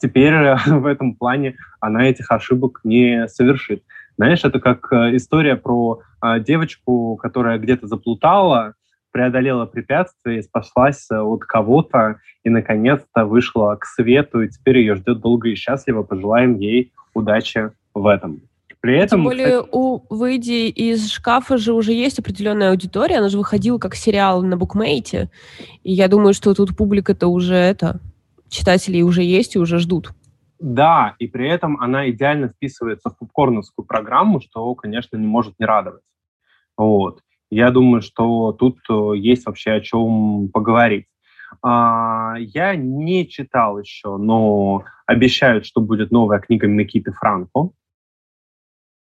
теперь 0.00 0.34
в 0.66 0.86
этом 0.86 1.16
плане 1.16 1.56
она 1.80 2.04
этих 2.04 2.30
ошибок 2.30 2.80
не 2.84 3.26
совершит. 3.26 3.82
Знаешь, 4.16 4.44
это 4.44 4.60
как 4.60 4.92
э, 4.92 5.16
история 5.16 5.56
про 5.56 6.00
э, 6.22 6.40
девочку, 6.40 7.16
которая 7.16 7.58
где-то 7.58 7.86
заплутала, 7.86 8.74
преодолела 9.12 9.66
препятствия, 9.66 10.42
спаслась 10.42 11.06
э, 11.10 11.18
от 11.18 11.40
кого-то 11.44 12.20
и, 12.44 12.50
наконец-то, 12.50 13.24
вышла 13.24 13.76
к 13.76 13.84
свету, 13.86 14.42
и 14.42 14.48
теперь 14.48 14.78
ее 14.78 14.94
ждет 14.94 15.20
долго 15.20 15.48
и 15.48 15.54
счастливо. 15.54 16.02
Пожелаем 16.02 16.56
ей 16.56 16.92
удачи 17.14 17.70
в 17.94 18.06
этом. 18.06 18.42
При 18.80 18.96
этом, 18.96 19.20
Тем 19.20 19.24
более, 19.24 19.46
кстати... 19.46 19.68
у 19.72 20.02
«Выйди 20.08 20.68
из 20.68 21.10
шкафа» 21.10 21.58
же 21.58 21.74
уже 21.74 21.92
есть 21.92 22.18
определенная 22.18 22.70
аудитория, 22.70 23.18
она 23.18 23.28
же 23.28 23.36
выходила 23.36 23.76
как 23.78 23.94
сериал 23.94 24.42
на 24.42 24.56
букмейте, 24.56 25.30
и 25.82 25.92
я 25.92 26.08
думаю, 26.08 26.32
что 26.32 26.54
тут 26.54 26.74
публика-то 26.74 27.28
уже 27.28 27.54
это, 27.54 28.00
читателей 28.48 29.02
уже 29.02 29.22
есть 29.22 29.54
и 29.54 29.58
уже 29.58 29.78
ждут. 29.78 30.12
Да, 30.60 31.16
и 31.18 31.26
при 31.26 31.48
этом 31.48 31.80
она 31.80 32.10
идеально 32.10 32.48
вписывается 32.48 33.08
в 33.08 33.16
попкорновскую 33.18 33.86
программу, 33.86 34.40
что, 34.40 34.74
конечно, 34.74 35.16
не 35.16 35.26
может 35.26 35.58
не 35.58 35.64
радовать. 35.64 36.02
Вот. 36.76 37.22
Я 37.50 37.70
думаю, 37.70 38.02
что 38.02 38.52
тут 38.52 38.78
э, 38.88 39.16
есть 39.16 39.46
вообще 39.46 39.72
о 39.72 39.80
чем 39.80 40.50
поговорить. 40.52 41.06
А, 41.62 42.34
я 42.38 42.76
не 42.76 43.26
читал 43.26 43.80
еще, 43.80 44.18
но 44.18 44.84
обещают, 45.06 45.66
что 45.66 45.80
будет 45.80 46.10
новая 46.10 46.38
книга 46.38 46.66
Микиты 46.66 47.12
Франко. 47.12 47.70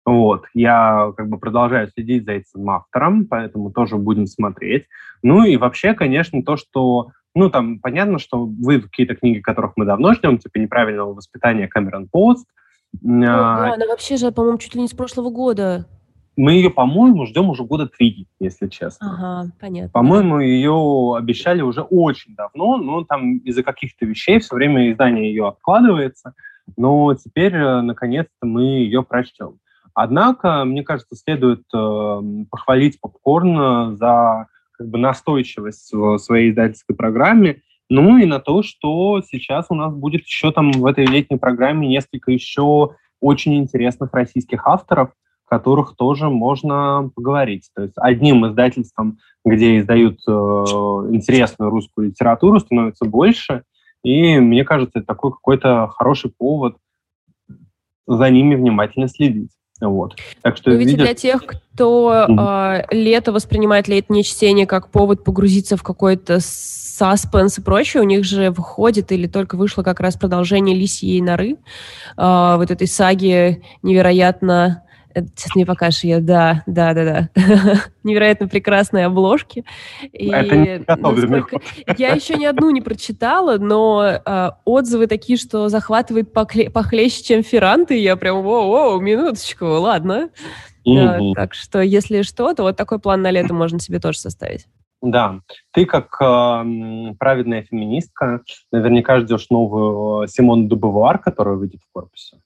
Вот, 0.05 0.45
я 0.53 1.11
как 1.17 1.29
бы 1.29 1.39
продолжаю 1.39 1.87
следить 1.87 2.25
за 2.25 2.33
этим 2.33 2.69
автором, 2.69 3.25
поэтому 3.25 3.71
тоже 3.71 3.95
будем 3.95 4.27
смотреть. 4.27 4.85
Ну 5.23 5.43
и 5.43 5.57
вообще, 5.57 5.95
конечно, 5.95 6.43
то, 6.43 6.57
что 6.57 7.09
ну, 7.36 7.49
там, 7.49 7.79
понятно, 7.79 8.17
что 8.17 8.45
вы 8.45 8.81
какие-то 8.81 9.15
книги, 9.15 9.39
которых 9.39 9.73
мы 9.75 9.86
давно 9.86 10.13
ждем, 10.13 10.38
типа 10.38 10.57
«Неправильного 10.57 11.13
воспитания» 11.13 11.67
Кэмерон 11.67 12.07
Пост. 12.07 12.47
Ну, 13.01 13.25
а, 13.25 13.67
да, 13.67 13.73
она 13.73 13.86
вообще 13.88 14.15
же, 14.15 14.31
по-моему, 14.31 14.57
чуть 14.57 14.73
ли 14.73 14.81
не 14.81 14.88
с 14.88 14.93
прошлого 14.93 15.29
года. 15.29 15.86
Мы 16.38 16.53
ее, 16.53 16.69
по-моему, 16.69 17.25
ждем 17.25 17.49
уже 17.49 17.63
года 17.63 17.88
три, 17.88 18.27
если 18.39 18.67
честно. 18.67 19.13
Ага, 19.13 19.51
понятно. 19.59 19.89
По-моему, 19.89 20.39
ее 20.39 21.15
обещали 21.17 21.61
уже 21.61 21.81
очень 21.81 22.36
давно, 22.36 22.77
но 22.77 23.03
там 23.03 23.38
из-за 23.39 23.63
каких-то 23.63 24.05
вещей 24.05 24.39
все 24.39 24.55
время 24.55 24.91
издание 24.91 25.29
ее 25.29 25.47
откладывается, 25.47 26.33
но 26.77 27.13
теперь, 27.15 27.53
э, 27.53 27.81
наконец-то, 27.81 28.45
мы 28.45 28.63
ее 28.63 29.03
прочтем. 29.03 29.59
Однако, 29.93 30.65
мне 30.65 30.83
кажется, 30.83 31.15
следует 31.15 31.63
э, 31.73 32.21
похвалить 32.49 32.99
попкорн 32.99 33.95
за 33.95 34.47
как 34.78 34.88
бы 34.89 34.97
настойчивость 34.97 35.93
в 35.93 36.17
своей 36.17 36.51
издательской 36.51 36.95
программе 36.95 37.61
Ну 37.89 38.17
и 38.17 38.26
на 38.26 38.39
то, 38.39 38.63
что 38.63 39.21
сейчас 39.21 39.67
у 39.69 39.76
нас 39.76 39.93
будет 39.93 40.26
еще 40.26 40.51
там 40.51 40.71
в 40.71 40.86
этой 40.86 41.05
летней 41.05 41.38
программе 41.38 41.88
несколько 41.88 42.32
еще 42.32 42.95
очень 43.21 43.55
интересных 43.55 44.13
российских 44.13 44.65
авторов, 44.67 45.11
которых 45.47 45.95
тоже 45.95 46.30
можно 46.30 47.11
поговорить. 47.15 47.69
То 47.76 47.84
есть 47.84 47.93
одним 47.97 48.47
издательством, 48.47 49.19
где 49.43 49.80
издают 49.80 50.19
э, 50.28 50.32
интересную 50.32 51.69
русскую 51.69 52.07
литературу, 52.07 52.59
становится 52.59 53.05
больше, 53.05 53.63
и 54.03 54.39
мне 54.39 54.63
кажется, 54.63 54.99
это 54.99 55.07
такой 55.07 55.32
какой-то 55.32 55.88
хороший 55.95 56.32
повод 56.32 56.78
за 58.07 58.30
ними 58.30 58.55
внимательно 58.55 59.07
следить. 59.07 59.51
Вот. 59.82 60.15
Так 60.41 60.55
что, 60.57 60.71
ну, 60.71 60.78
видишь... 60.78 60.95
для 60.95 61.13
тех, 61.13 61.45
кто 61.45 62.26
mm-hmm. 62.30 62.86
э, 62.91 62.95
лето 62.95 63.34
воспринимает 63.34 63.88
летнее 63.89 64.23
чтение 64.23 64.65
как 64.65 64.89
повод 64.89 65.23
погрузиться 65.23 65.76
в 65.76 65.84
какой-то 65.84 66.39
саспенс 66.39 67.57
и 67.57 67.61
прочее, 67.61 68.01
у 68.01 68.05
них 68.05 68.23
же 68.23 68.51
выходит 68.51 69.11
или 69.11 69.28
только 69.28 69.57
вышло 69.57 69.84
как 69.84 69.99
раз 69.99 70.15
продолжение 70.15 70.78
«Лисьей 70.78 71.21
норы», 71.21 71.57
э, 72.17 72.55
вот 72.57 72.71
этой 72.71 72.88
саги 72.88 73.63
невероятно 73.84 74.84
сейчас 75.16 75.55
мне 75.55 75.66
покажешь 75.66 76.03
ее, 76.03 76.20
да, 76.20 76.63
да, 76.66 76.93
да, 76.93 77.03
да. 77.05 77.30
Невероятно 78.03 78.47
прекрасные 78.47 79.05
обложки. 79.05 79.63
И 80.11 80.28
это 80.28 80.55
не 80.55 80.84
насколько... 80.88 81.59
Я 81.97 82.13
еще 82.13 82.36
ни 82.36 82.45
одну 82.45 82.70
не 82.70 82.82
прочитала, 82.82 83.57
но 83.57 84.03
э, 84.03 84.51
отзывы 84.66 85.07
такие, 85.07 85.38
что 85.38 85.70
захватывает 85.70 86.34
покле... 86.34 86.70
похлеще, 86.70 87.24
чем 87.24 87.43
Ферранты. 87.43 87.97
Я 87.97 88.16
прям, 88.16 88.38
воу-воу, 88.38 88.99
минуточку, 88.99 89.66
ладно. 89.66 90.30
Mm-hmm. 90.88 91.34
так 91.34 91.55
что, 91.55 91.82
если 91.82 92.22
что, 92.22 92.53
то 92.53 92.61
вот 92.61 92.78
такой 92.78 92.99
план 92.99 93.24
на 93.24 93.32
лето 93.32 93.55
можно 93.55 93.80
себе 93.80 93.99
тоже 93.99 94.20
составить. 94.20 94.68
Да, 95.01 95.39
ты 95.72 95.86
как 95.86 96.16
э, 96.22 97.13
праведная 97.20 97.63
феминистка 97.63 98.41
наверняка 98.72 99.20
ждешь 99.20 99.49
новую 99.49 100.28
Симон 100.28 100.68
Дубовуар, 100.68 101.20
которая 101.20 101.55
выйдет 101.55 101.82
в 101.82 101.91
корпусе. 101.91 102.38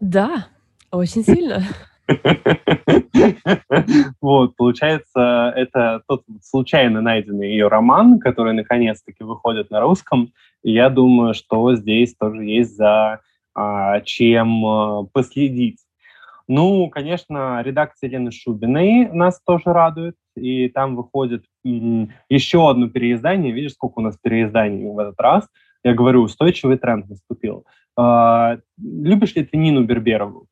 Да, 0.00 0.48
очень 0.90 1.22
сильно. 1.22 1.62
Вот, 4.20 4.54
получается, 4.56 5.52
это 5.56 6.02
тот 6.06 6.22
случайно 6.42 7.00
найденный 7.00 7.50
ее 7.50 7.68
роман, 7.68 8.20
который 8.20 8.52
наконец-таки 8.52 9.24
выходит 9.24 9.70
на 9.70 9.80
русском. 9.80 10.32
И 10.62 10.72
я 10.72 10.88
думаю, 10.88 11.34
что 11.34 11.74
здесь 11.74 12.14
тоже 12.14 12.44
есть 12.44 12.76
за 12.76 13.20
а, 13.54 14.00
чем 14.02 14.66
а, 14.66 15.04
последить. 15.12 15.78
Ну, 16.48 16.88
конечно, 16.90 17.60
редакция 17.62 18.08
Лены 18.08 18.30
Шубиной 18.30 19.08
нас 19.12 19.40
тоже 19.44 19.72
радует, 19.72 20.14
и 20.36 20.68
там 20.68 20.94
выходит 20.94 21.44
еще 21.64 22.70
одно 22.70 22.88
переиздание. 22.88 23.52
Видишь, 23.52 23.72
сколько 23.72 23.98
у 23.98 24.02
нас 24.02 24.16
переизданий 24.16 24.86
в 24.86 24.98
этот 24.98 25.18
раз? 25.18 25.48
Я 25.82 25.94
говорю, 25.94 26.22
устойчивый 26.22 26.78
тренд 26.78 27.08
наступил. 27.08 27.64
А, 27.96 28.58
любишь 28.78 29.34
ли 29.34 29.44
ты 29.44 29.56
Нину 29.56 29.84
Берберову? 29.84 30.46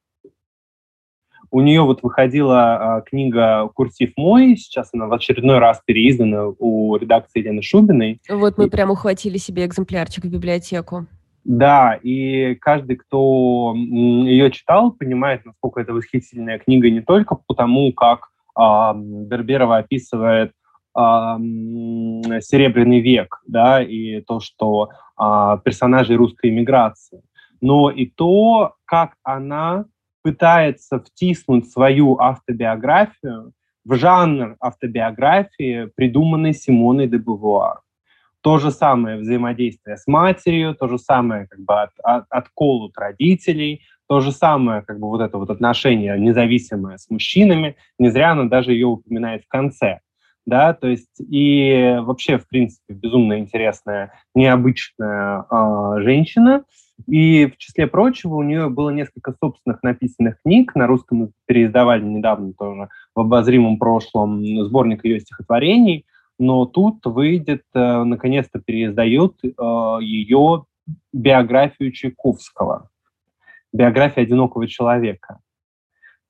У 1.51 1.61
нее 1.61 1.83
вот 1.83 2.03
выходила 2.03 2.97
а, 2.97 3.01
книга 3.03 3.69
«Курсив 3.75 4.13
мой», 4.17 4.57
сейчас 4.57 4.91
она 4.93 5.07
в 5.07 5.13
очередной 5.13 5.59
раз 5.59 5.81
переиздана 5.85 6.49
у 6.59 6.97
редакции 6.97 7.41
Елены 7.41 7.63
Шубиной. 7.63 8.21
Вот 8.29 8.59
мы 8.59 8.67
и... 8.67 8.71
прям 8.71 8.91
ухватили 8.91 9.37
себе 9.37 9.65
экземплярчик 9.65 10.25
в 10.25 10.29
библиотеку. 10.29 11.07
Да, 11.45 11.99
и 12.03 12.55
каждый, 12.55 12.97
кто 12.97 13.75
ее 13.77 14.51
читал, 14.51 14.93
понимает, 14.93 15.45
насколько 15.45 15.81
это 15.81 15.93
восхитительная 15.93 16.59
книга 16.59 16.91
не 16.91 17.03
только 17.03 17.37
потому, 17.47 17.93
как 17.93 18.31
а, 18.55 18.95
Берберова 18.97 19.77
описывает 19.77 20.53
а, 20.95 21.39
Серебряный 21.39 23.01
век, 23.01 23.43
да, 23.47 23.83
и 23.83 24.23
то, 24.23 24.41
что 24.41 24.89
а, 25.17 25.59
персонажей 25.59 26.17
русской 26.17 26.51
иммиграции, 26.51 27.23
но 27.61 27.91
и 27.91 28.07
то, 28.07 28.75
как 28.85 29.15
она 29.23 29.87
пытается 30.23 31.01
втиснуть 31.01 31.71
свою 31.71 32.19
автобиографию 32.19 33.53
в 33.85 33.95
жанр 33.97 34.57
автобиографии, 34.61 35.91
придуманный 35.95 36.55
Симоной 36.55 37.07
де 37.07 37.19
Бувуар. 37.19 37.81
То 38.41 38.59
же 38.59 38.71
самое 38.71 39.19
взаимодействие 39.19 39.97
с 39.97 40.07
матерью, 40.07 40.75
то 40.75 40.89
же 40.89 40.99
самое 40.99 41.47
как 41.47 41.61
бы 41.61 41.83
от, 41.83 41.91
от, 42.03 42.25
откол 42.29 42.87
от 42.87 42.99
родителей, 42.99 43.83
то 44.07 44.21
же 44.21 44.33
самое 44.33 44.83
как 44.83 44.99
бы 44.99 45.09
вот 45.09 45.21
это 45.21 45.39
вот 45.39 45.51
отношение 45.51 46.19
независимое 46.19 46.99
с 46.99 47.09
мужчинами. 47.09 47.77
Не 47.99 48.11
зря 48.11 48.33
она 48.33 48.45
даже 48.45 48.73
ее 48.73 48.87
упоминает 48.87 49.45
в 49.45 49.49
конце. 49.49 50.01
Да, 50.47 50.75
то 50.75 50.89
есть 50.89 51.21
и 51.21 51.97
вообще, 52.03 52.37
в 52.37 52.47
принципе, 52.47 52.93
безумно 52.93 53.39
интересная, 53.39 54.13
необычная 54.35 55.47
э, 55.51 56.03
женщина, 56.03 56.65
и, 57.07 57.47
в 57.47 57.57
числе 57.57 57.87
прочего, 57.87 58.37
у 58.37 58.43
нее 58.43 58.69
было 58.69 58.91
несколько 58.91 59.35
собственных 59.41 59.83
написанных 59.83 60.41
книг. 60.43 60.75
На 60.75 60.87
русском 60.87 61.33
переиздавали 61.47 62.05
недавно 62.05 62.53
тоже 62.53 62.89
в 63.15 63.21
обозримом 63.21 63.79
прошлом 63.79 64.45
сборник 64.65 65.05
ее 65.05 65.21
стихотворений. 65.21 66.07
Но 66.39 66.67
тут 66.67 67.05
выйдет, 67.05 67.63
э, 67.75 68.05
наконец-то 68.05 68.61
переиздают 68.61 69.39
э, 69.45 69.49
ее 70.01 70.65
биографию 71.13 71.93
Чайковского. 71.93 72.91
Биография 73.73 74.25
одинокого 74.25 74.67
человека. 74.67 75.39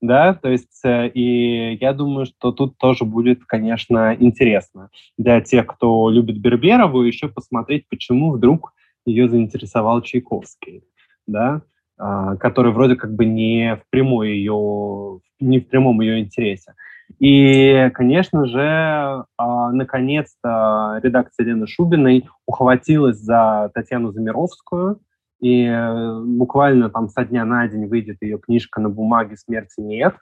Да, 0.00 0.34
то 0.34 0.50
есть, 0.50 0.84
э, 0.84 1.08
и 1.08 1.78
я 1.80 1.94
думаю, 1.94 2.26
что 2.26 2.52
тут 2.52 2.76
тоже 2.76 3.06
будет, 3.06 3.44
конечно, 3.46 4.14
интересно 4.14 4.90
для 5.16 5.40
тех, 5.40 5.66
кто 5.66 6.10
любит 6.10 6.38
Берберову, 6.38 7.02
еще 7.02 7.28
посмотреть, 7.28 7.88
почему 7.88 8.32
вдруг 8.32 8.73
ее 9.04 9.28
заинтересовал 9.28 10.02
Чайковский, 10.02 10.84
да, 11.26 11.62
а, 11.96 12.36
который 12.36 12.72
вроде 12.72 12.96
как 12.96 13.14
бы 13.14 13.24
не 13.24 13.76
в 13.76 13.90
прямой 13.90 14.30
ее, 14.32 15.20
не 15.40 15.60
в 15.60 15.68
прямом 15.68 16.00
ее 16.00 16.20
интересе. 16.20 16.74
И, 17.18 17.90
конечно 17.94 18.46
же, 18.46 19.24
а, 19.36 19.70
наконец-то 19.72 20.98
редакция 21.02 21.44
Лены 21.44 21.66
Шубиной 21.66 22.28
ухватилась 22.46 23.18
за 23.18 23.70
Татьяну 23.74 24.10
Замировскую, 24.12 25.00
и 25.40 25.64
э, 25.64 26.22
буквально 26.24 26.88
там 26.88 27.08
со 27.08 27.24
дня 27.24 27.44
на 27.44 27.68
день 27.68 27.86
выйдет 27.86 28.18
ее 28.22 28.38
книжка 28.38 28.80
на 28.80 28.88
бумаге 28.88 29.36
«Смерти 29.36 29.80
нет», 29.80 30.14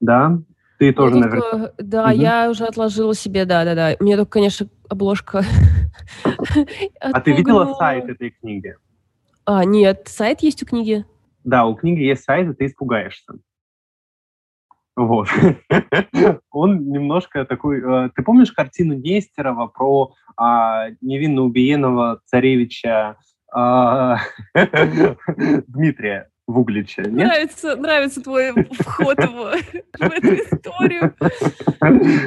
да, 0.00 0.38
ты 0.80 0.94
тоже, 0.94 1.20
только, 1.20 1.28
наверное... 1.28 1.72
Да, 1.76 2.04
угу. 2.04 2.12
я 2.12 2.50
уже 2.50 2.64
отложила 2.64 3.14
себе, 3.14 3.44
да-да-да. 3.44 3.96
Мне 4.00 4.16
только, 4.16 4.32
конечно, 4.32 4.66
обложка... 4.88 5.42
А 7.00 7.20
ты 7.20 7.32
видела 7.32 7.74
сайт 7.74 8.08
этой 8.08 8.30
книги? 8.30 8.76
А, 9.44 9.64
нет, 9.64 10.06
сайт 10.06 10.40
есть 10.40 10.62
у 10.62 10.66
книги? 10.66 11.04
Да, 11.44 11.66
у 11.66 11.74
книги 11.74 12.02
есть 12.02 12.24
сайт, 12.24 12.48
и 12.48 12.54
ты 12.54 12.66
испугаешься. 12.66 13.34
Вот. 14.96 15.28
Он 16.50 16.90
немножко 16.90 17.44
такой... 17.44 17.80
Э, 17.80 18.10
ты 18.14 18.22
помнишь 18.22 18.52
картину 18.52 18.94
Нестерова 18.94 19.66
про 19.68 20.12
а, 20.36 20.88
невинно 21.00 21.42
убиенного 21.42 22.20
царевича 22.26 23.16
а, 23.52 24.18
Дмитрия? 25.66 26.28
В 26.50 26.58
Угличе, 26.58 27.02
нет? 27.02 27.12
Нравится, 27.12 27.76
нравится 27.76 28.22
твой 28.22 28.52
вход 28.72 29.18
в, 29.18 29.54
эту 30.00 30.34
историю. 30.34 31.14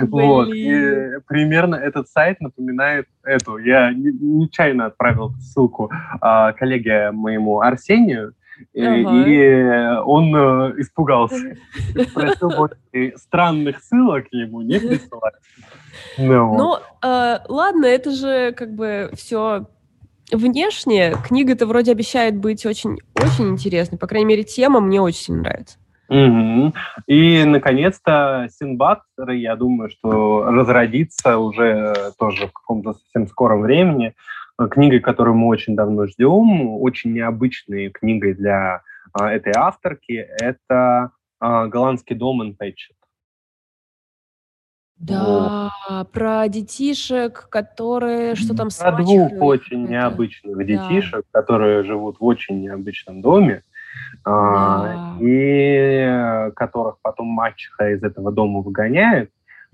Вот, 0.09 0.49
примерно 1.27 1.75
этот 1.75 2.09
сайт 2.09 2.41
напоминает 2.41 3.07
эту. 3.23 3.57
Я 3.57 3.91
нечаянно 3.93 4.87
отправил 4.87 5.33
ссылку 5.39 5.91
а, 6.21 6.53
коллеге 6.53 7.11
моему 7.11 7.61
Арсению, 7.61 8.33
ага. 8.75 9.27
и 9.27 10.01
он 10.05 10.35
э, 10.35 10.81
испугался. 10.81 11.55
Спросил 12.09 12.69
странных 13.15 13.81
ссылок 13.81 14.25
ему 14.31 14.61
не 14.61 14.79
присылать. 14.79 15.35
Ну, 16.17 16.55
ну 16.55 16.77
э, 17.07 17.39
ладно, 17.47 17.85
это 17.85 18.11
же 18.11 18.51
как 18.53 18.73
бы 18.73 19.11
все 19.13 19.67
внешне 20.31 21.13
книга-то 21.27 21.65
вроде 21.65 21.91
обещает 21.91 22.37
быть 22.37 22.65
очень, 22.65 22.97
очень 23.15 23.49
интересной. 23.49 23.97
По 23.97 24.07
крайней 24.07 24.27
мере, 24.27 24.43
тема 24.43 24.79
мне 24.79 25.01
очень 25.01 25.35
нравится. 25.35 25.77
Угу. 26.09 26.73
И, 27.07 27.43
наконец-то, 27.45 28.47
Синбад, 28.51 29.01
я 29.17 29.55
думаю, 29.55 29.89
что 29.89 30.43
разродится 30.45 31.37
уже 31.37 32.11
тоже 32.19 32.47
в 32.47 32.53
каком-то 32.53 32.93
совсем 32.93 33.27
скором 33.27 33.61
времени. 33.61 34.13
Книгой, 34.69 34.99
которую 34.99 35.35
мы 35.35 35.47
очень 35.47 35.75
давно 35.75 36.05
ждем, 36.05 36.77
очень 36.81 37.13
необычной 37.13 37.89
книгой 37.89 38.35
для 38.35 38.81
а, 39.11 39.31
этой 39.31 39.53
авторки, 39.55 40.13
это 40.39 41.11
а, 41.39 41.67
«Голландский 41.67 42.15
дом 42.15 42.41
Энн 42.41 42.55
Пэтчет». 42.55 42.95
Да, 44.99 45.71
про 46.13 46.47
детишек, 46.47 47.47
которые 47.49 48.35
что 48.35 48.55
там 48.55 48.69
Про 48.77 48.91
двух 48.93 49.31
очень 49.41 49.83
это. 49.83 49.91
необычных 49.91 50.57
Да. 50.57 50.63
детишек, 50.63 51.25
которые 51.31 51.83
живут 51.83 52.19
в 52.19 52.23
очень 52.23 52.61
необычном 52.61 53.21
доме, 53.21 53.63
а, 54.25 55.17
и 55.19 56.51
которых 56.55 56.97
потом 57.01 57.27
мачеха 57.27 57.91
из 57.91 58.03
этого 58.03 58.31
дома 58.31 58.61
выгоняет, 58.61 59.29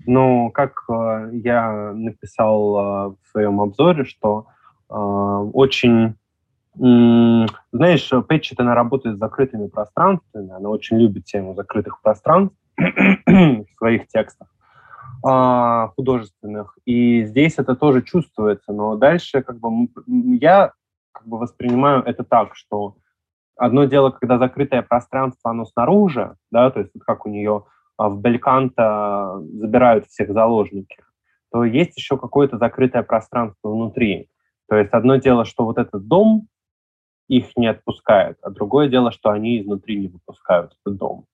Но 0.06 0.48
как 0.50 0.84
э, 0.88 1.30
я 1.34 1.92
написал 1.92 2.78
э, 2.78 3.14
в 3.22 3.30
своем 3.30 3.60
обзоре, 3.60 4.04
что 4.04 4.46
очень 4.88 6.14
знаешь, 6.76 8.10
Пэтчет, 8.28 8.60
она 8.60 8.74
работает 8.74 9.16
с 9.16 9.18
закрытыми 9.18 9.66
пространствами, 9.66 10.52
она 10.52 10.68
очень 10.68 10.98
любит 10.98 11.24
тему 11.26 11.54
закрытых 11.54 12.00
пространств 12.00 12.56
в 12.76 13.66
своих 13.76 14.08
текстах 14.08 14.48
а, 15.24 15.88
художественных, 15.96 16.78
и 16.84 17.24
здесь 17.24 17.54
это 17.58 17.74
тоже 17.74 18.02
чувствуется, 18.02 18.72
но 18.72 18.96
дальше 18.96 19.42
как 19.42 19.58
бы 19.58 19.88
я 20.38 20.72
как 21.12 21.26
бы 21.26 21.38
воспринимаю 21.38 22.02
это 22.02 22.24
так, 22.24 22.54
что 22.54 22.96
одно 23.56 23.84
дело, 23.84 24.10
когда 24.10 24.38
закрытое 24.38 24.82
пространство, 24.82 25.50
оно 25.50 25.64
снаружи, 25.66 26.36
да, 26.50 26.70
то 26.70 26.80
есть 26.80 26.92
вот 26.94 27.04
как 27.04 27.26
у 27.26 27.28
нее 27.28 27.64
а, 27.96 28.08
в 28.08 28.20
Бельканто 28.20 29.40
забирают 29.52 30.06
всех 30.06 30.32
заложники, 30.32 30.96
то 31.52 31.64
есть 31.64 31.96
еще 31.96 32.16
какое-то 32.16 32.58
закрытое 32.58 33.02
пространство 33.02 33.70
внутри. 33.70 34.30
То 34.68 34.76
есть 34.76 34.92
одно 34.92 35.16
дело, 35.16 35.44
что 35.44 35.64
вот 35.64 35.78
этот 35.78 36.06
дом, 36.06 36.46
их 37.28 37.56
не 37.56 37.68
отпускают, 37.68 38.38
а 38.42 38.50
другое 38.50 38.88
дело, 38.88 39.12
что 39.12 39.30
они 39.30 39.60
изнутри 39.60 40.00
не 40.00 40.08
выпускают 40.08 40.76
этот 40.82 40.98
дом. 40.98 41.26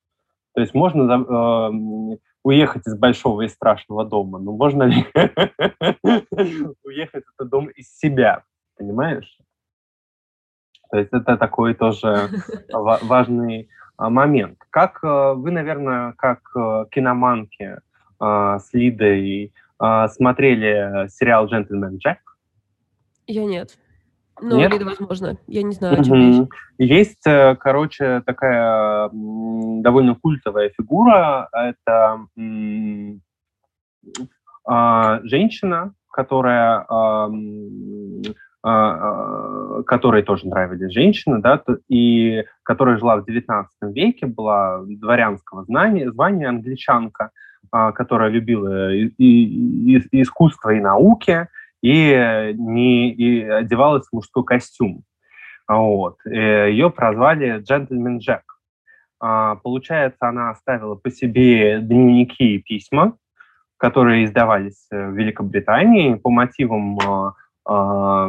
То 0.55 0.61
есть 0.61 0.74
можно 0.74 1.03
э, 1.03 2.18
уехать 2.47 2.86
из 2.86 2.97
большого 2.97 3.42
и 3.42 3.49
страшного 3.49 4.05
дома, 4.05 4.38
но 4.38 4.53
можно 4.53 4.84
ли 4.84 5.05
уехать 6.84 7.24
этот 7.34 7.49
дом 7.49 7.66
из 7.66 7.92
себя, 7.99 8.44
понимаешь? 8.76 9.36
То 10.88 10.99
есть 10.99 11.12
это 11.12 11.36
такой 11.38 11.74
тоже 11.74 12.28
важный 12.72 13.68
а, 13.97 14.11
момент. 14.11 14.61
Как 14.70 15.03
э, 15.03 15.32
вы, 15.34 15.51
наверное, 15.51 16.12
как 16.12 16.38
э, 16.55 16.84
киноманки 16.92 17.78
э, 18.20 18.59
с 18.61 18.72
Лидой 18.72 19.53
смотрели 19.78 21.07
сериал 21.11 21.49
«Джентльмен 21.49 21.99
Джек»? 21.99 22.38
Я 23.26 23.44
нет. 23.44 23.76
Ну, 24.41 24.57
Нет? 24.57 24.74
или, 24.74 24.84
возможно, 24.84 25.39
я 25.47 25.62
не 25.62 25.72
знаю, 25.72 26.01
о 26.01 26.05
чем 26.05 26.14
речь. 26.14 26.49
Есть, 26.78 27.24
короче, 27.59 28.22
такая 28.26 29.09
довольно 29.12 30.14
культовая 30.14 30.70
фигура. 30.76 31.49
Это 31.53 32.20
а, 34.66 35.20
женщина, 35.22 35.95
которая 36.11 36.84
а, 36.89 37.30
а, 38.62 39.82
которой 39.84 40.22
тоже 40.22 40.49
нравились 40.49 40.93
женщины, 40.93 41.41
да, 41.41 41.62
и 41.89 42.45
которая 42.64 42.99
жила 42.99 43.16
в 43.16 43.24
XIX 43.24 43.66
веке, 43.82 44.26
была 44.26 44.80
дворянского 44.84 45.64
знания, 45.64 46.11
звания 46.11 46.49
англичанка, 46.49 47.30
которая 47.70 48.30
любила 48.30 48.93
и, 48.93 49.07
и, 49.18 49.99
и 50.11 50.22
искусство, 50.22 50.70
и 50.70 50.80
науки, 50.80 51.49
и, 51.87 52.53
не, 52.55 53.12
и 53.12 53.43
одевалась 53.45 54.09
в 54.09 54.12
мужской 54.12 54.45
костюм. 54.45 55.05
Вот. 55.68 56.16
Ее 56.26 56.91
прозвали 56.91 57.61
«Джентльмен 57.61 58.18
Джек». 58.18 58.43
Получается, 59.18 60.28
она 60.28 60.51
оставила 60.51 60.97
по 60.97 61.11
себе 61.11 61.80
дневники 61.80 62.57
и 62.57 62.59
письма, 62.59 63.16
которые 63.76 64.24
издавались 64.24 64.87
в 64.91 65.12
Великобритании 65.12 66.14
по 66.16 66.30
мотивам 66.30 66.99
а, 67.68 68.28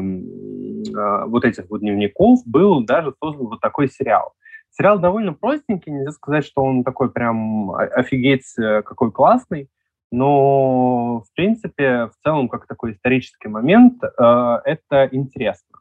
вот 1.25 1.45
этих 1.45 1.69
вот 1.69 1.81
дневников 1.81 2.39
был 2.45 2.83
даже 2.83 3.13
создан 3.21 3.47
вот 3.47 3.59
такой 3.59 3.87
сериал. 3.87 4.33
Сериал 4.71 4.99
довольно 4.99 5.33
простенький, 5.33 5.91
нельзя 5.91 6.11
сказать, 6.11 6.45
что 6.45 6.63
он 6.63 6.83
такой 6.83 7.11
прям 7.11 7.71
офигеть 7.71 8.53
э, 8.57 8.81
какой 8.83 9.11
классный, 9.11 9.69
но, 10.11 11.21
в 11.21 11.35
принципе, 11.35 12.05
в 12.05 12.13
целом, 12.23 12.47
как 12.47 12.67
такой 12.67 12.93
исторический 12.93 13.49
момент, 13.49 14.01
э, 14.03 14.57
это 14.65 15.09
интересно. 15.11 15.77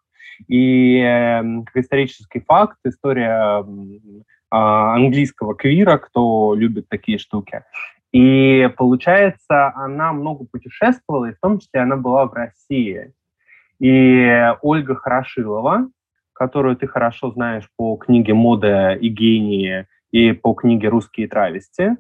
И 0.49 0.99
эм, 0.99 1.65
как 1.65 1.77
исторический 1.77 2.41
факт, 2.41 2.77
история 2.85 3.65
а, 4.51 4.95
английского 4.95 5.55
квира, 5.55 5.99
кто 5.99 6.55
любит 6.55 6.89
такие 6.89 7.19
штуки. 7.19 7.65
И 8.13 8.71
получается, 8.77 9.73
она 9.75 10.13
много 10.13 10.45
путешествовала, 10.45 11.27
и 11.27 11.33
в 11.33 11.41
том 11.41 11.59
числе 11.59 11.81
она 11.81 11.97
была 11.97 12.27
в 12.27 12.33
России. 12.33 13.13
И 13.79 14.53
Ольга 14.63 14.95
Хорошилова, 14.95 15.89
которую 16.33 16.77
ты 16.77 16.87
хорошо 16.87 17.31
знаешь 17.33 17.69
по 17.77 17.97
книге 17.97 18.35
«Мода 18.35 18.93
и 18.93 19.09
гении» 19.09 19.87
и 20.13 20.33
по 20.33 20.55
книге 20.55 20.89
«Русские 20.89 21.29
травести», 21.29 21.97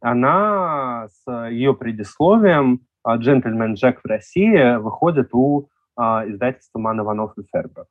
она 0.00 1.08
с 1.08 1.48
ее 1.50 1.74
предисловием 1.74 2.80
«Джентльмен 3.06 3.74
Джек 3.74 4.00
в 4.02 4.06
России» 4.06 4.76
выходит 4.76 5.30
у 5.32 5.68
а, 5.96 6.24
издательства 6.26 6.78
«Ман 6.78 7.00
Иванов 7.00 7.32
и 7.38 7.42
Фербер». 7.52 7.86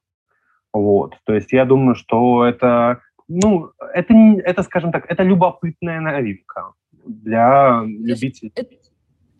Вот. 0.74 1.16
То 1.26 1.34
есть 1.34 1.51
я 1.51 1.66
думаю, 1.66 1.95
что 1.95 2.45
это, 2.45 3.01
ну, 3.28 3.72
это, 3.93 4.14
это, 4.14 4.64
скажем 4.64 4.91
так, 4.91 5.05
это 5.10 5.24
любопытная 5.24 5.99
новинка 5.99 6.74
для 7.05 7.84
любителей 7.84 8.51
это 8.55 8.76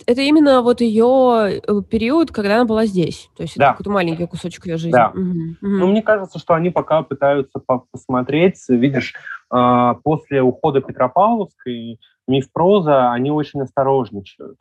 именно 0.06 0.62
вот 0.62 0.82
ее 0.82 1.62
э, 1.62 1.82
период, 1.89 2.32
когда 2.32 2.56
она 2.56 2.66
была 2.66 2.86
здесь. 2.86 3.30
То 3.36 3.43
есть 3.43 3.58
да. 3.58 3.66
это 3.66 3.74
какой-то 3.74 3.91
маленький 3.91 4.28
кусочек 4.28 4.66
ее 4.66 4.78
жизни. 4.78 4.91
Да. 4.91 5.10
Угу, 5.10 5.22
угу. 5.22 5.58
Ну, 5.62 5.88
мне 5.88 6.02
кажется, 6.02 6.39
что 6.39 6.54
они 6.54 6.70
пока 6.70 7.02
пытаются 7.04 7.60
посмотреть, 7.91 8.58
видишь, 8.70 9.14
а, 9.50 9.95
после 9.95 10.41
ухода 10.41 10.82
Петропавловской 10.82 12.00
миф 12.28 12.52
проза, 12.52 13.12
они 13.12 13.32
очень 13.32 13.62
осторожничают. 13.62 14.60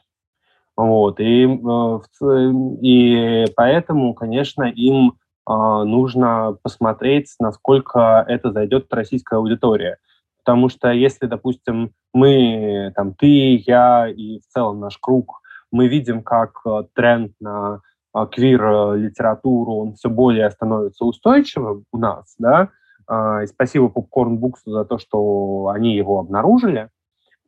Вот, 0.77 1.21
и, 1.21 1.47
э, 1.47 2.53
и 2.83 3.47
поэтому, 3.57 4.13
конечно, 4.15 4.65
им 4.65 5.15
а, 5.47 5.85
нужно 5.85 6.59
посмотреть, 6.63 7.35
насколько 7.39 8.25
это 8.29 8.53
зайдет 8.53 8.93
российская 8.93 9.37
аудитория. 9.37 9.99
Потому 10.47 10.69
что 10.69 10.93
если, 10.93 11.27
допустим, 11.27 11.91
мы, 12.15 12.93
там, 12.95 13.15
ты, 13.15 13.57
я 13.67 14.09
и 14.09 14.39
в 14.39 14.47
целом 14.47 14.79
наш 14.79 14.97
круг, 14.97 15.41
мы 15.73 15.89
видим, 15.89 16.23
как 16.23 16.61
э, 16.65 16.85
тренд 16.95 17.33
на 17.41 17.81
э, 18.15 18.27
квир-литературу, 18.31 19.75
он 19.75 19.95
все 19.95 20.09
более 20.09 20.49
становится 20.53 21.05
устойчивым 21.05 21.85
у 21.91 21.99
нас, 21.99 22.37
да, 22.39 22.69
а, 23.09 23.43
и 23.43 23.49
спасибо 23.49 23.87
Popcorn 23.87 24.39
Books 24.39 24.61
за 24.67 24.85
то, 24.85 24.99
что 24.99 25.73
они 25.75 25.97
его 25.97 26.21
обнаружили, 26.21 26.91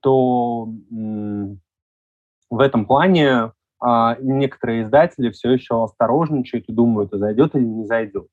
то 0.02 0.68
в 2.50 2.60
этом 2.60 2.84
плане 2.84 3.52
а, 3.80 4.16
некоторые 4.20 4.82
издатели 4.82 5.30
все 5.30 5.52
еще 5.52 5.84
осторожничают 5.84 6.64
и 6.68 6.72
думают, 6.72 7.14
а 7.14 7.18
зайдет 7.18 7.54
или 7.54 7.64
не 7.64 7.86
зайдет. 7.86 8.26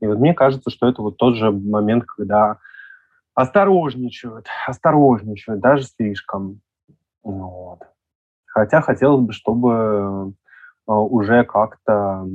И 0.00 0.06
вот 0.06 0.18
мне 0.18 0.34
кажется, 0.34 0.68
что 0.68 0.86
это 0.86 1.00
вот 1.00 1.16
тот 1.16 1.36
же 1.36 1.50
момент, 1.50 2.04
когда 2.04 2.58
осторожничают, 3.40 4.46
осторожничают, 4.66 5.60
даже 5.60 5.84
слишком. 5.84 6.60
Вот. 7.22 7.80
Хотя 8.46 8.80
хотелось 8.80 9.22
бы, 9.22 9.32
чтобы 9.32 10.34
э, 10.86 10.92
уже 10.92 11.44
как-то 11.44 12.26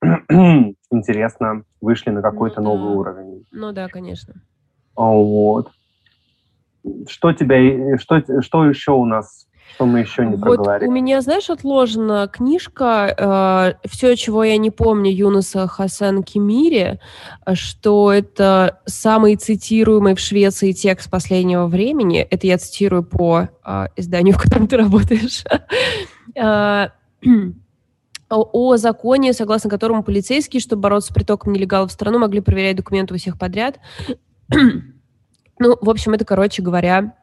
интересно 0.90 1.64
вышли 1.80 2.10
на 2.10 2.22
какой-то 2.22 2.60
ну, 2.60 2.76
новый 2.76 2.92
да. 2.92 2.98
уровень. 2.98 3.46
Ну 3.52 3.72
да, 3.72 3.88
конечно. 3.88 4.34
Вот. 4.96 5.70
Что 7.08 7.32
тебя, 7.32 7.98
что, 7.98 8.42
что 8.42 8.66
еще 8.66 8.92
у 8.92 9.04
нас 9.04 9.46
что 9.74 9.86
мы 9.86 10.00
еще 10.00 10.24
не 10.24 10.36
вот 10.36 10.40
проговорили? 10.40 10.88
У 10.88 10.92
меня, 10.92 11.20
знаешь, 11.20 11.50
отложена 11.50 12.28
книжка 12.28 13.74
э, 13.82 13.88
«Все, 13.88 14.14
чего 14.16 14.44
я 14.44 14.56
не 14.56 14.70
помню» 14.70 15.10
Юнуса 15.10 15.66
Хасан 15.66 16.22
Кимири, 16.22 17.00
что 17.54 18.12
это 18.12 18.80
самый 18.86 19.36
цитируемый 19.36 20.14
в 20.14 20.20
Швеции 20.20 20.72
текст 20.72 21.10
последнего 21.10 21.66
времени. 21.66 22.20
Это 22.20 22.46
я 22.46 22.58
цитирую 22.58 23.02
по 23.02 23.48
э, 23.64 23.86
изданию, 23.96 24.34
в 24.34 24.42
котором 24.42 24.68
ты 24.68 24.76
работаешь. 24.76 25.44
Э, 26.36 26.88
о 28.30 28.76
законе, 28.76 29.32
согласно 29.32 29.70
которому 29.70 30.02
полицейские, 30.02 30.60
чтобы 30.60 30.82
бороться 30.82 31.12
с 31.12 31.14
притоком 31.14 31.52
нелегалов 31.52 31.90
в 31.90 31.94
страну, 31.94 32.18
могли 32.18 32.40
проверять 32.40 32.76
документы 32.76 33.14
у 33.14 33.18
всех 33.18 33.38
подряд. 33.38 33.78
ну, 34.50 35.78
в 35.80 35.90
общем, 35.90 36.12
это, 36.12 36.24
короче 36.24 36.62
говоря, 36.62 37.14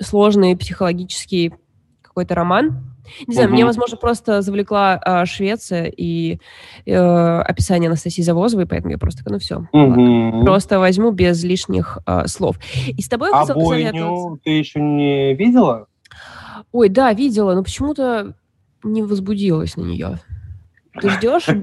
сложный 0.00 0.56
психологический 0.56 1.54
какой-то 2.02 2.34
роман. 2.34 2.96
Не 3.26 3.34
знаю, 3.34 3.48
угу. 3.48 3.54
мне, 3.54 3.64
возможно, 3.64 3.96
просто 3.96 4.42
завлекла 4.42 5.00
э, 5.04 5.26
Швеция 5.26 5.84
и 5.84 6.40
э, 6.86 6.94
описание 6.94 7.88
Анастасии 7.88 8.22
Завозовой, 8.22 8.66
поэтому 8.66 8.92
я 8.92 8.98
просто, 8.98 9.22
ну 9.30 9.38
все, 9.38 9.64
угу. 9.72 10.44
просто 10.44 10.80
возьму 10.80 11.12
без 11.12 11.44
лишних 11.44 11.98
э, 12.06 12.26
слов. 12.26 12.58
И 12.88 13.00
с 13.00 13.08
тобой 13.08 13.30
а 13.32 13.46
бойню 13.54 14.40
ты 14.42 14.50
еще 14.50 14.80
не 14.80 15.34
видела? 15.34 15.86
Ой, 16.72 16.88
да, 16.88 17.12
видела, 17.12 17.54
но 17.54 17.62
почему-то 17.62 18.34
не 18.82 19.02
возбудилась 19.02 19.76
на 19.76 19.82
нее. 19.82 20.18
Ты 21.00 21.10
ждешь? 21.10 21.46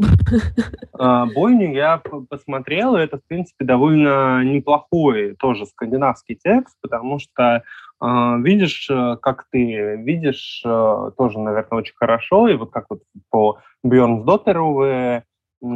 А, 0.95 1.25
бойню 1.25 1.73
я 1.73 2.01
посмотрел, 2.29 2.95
и 2.95 3.01
это, 3.01 3.17
в 3.17 3.25
принципе, 3.27 3.65
довольно 3.65 4.43
неплохой 4.43 5.35
тоже 5.39 5.65
скандинавский 5.65 6.35
текст, 6.41 6.77
потому 6.81 7.17
что 7.17 7.63
видишь, 8.03 8.89
э, 8.89 9.17
как 9.21 9.45
ты 9.49 9.95
видишь, 9.97 10.61
э, 10.65 11.11
тоже, 11.17 11.39
наверное, 11.39 11.79
очень 11.79 11.95
хорошо, 11.95 12.47
и 12.49 12.55
вот 12.55 12.71
как 12.71 12.87
вот 12.89 13.01
по 13.29 13.59
Бьернсдоттеру 13.83 14.73
вы, 14.73 15.23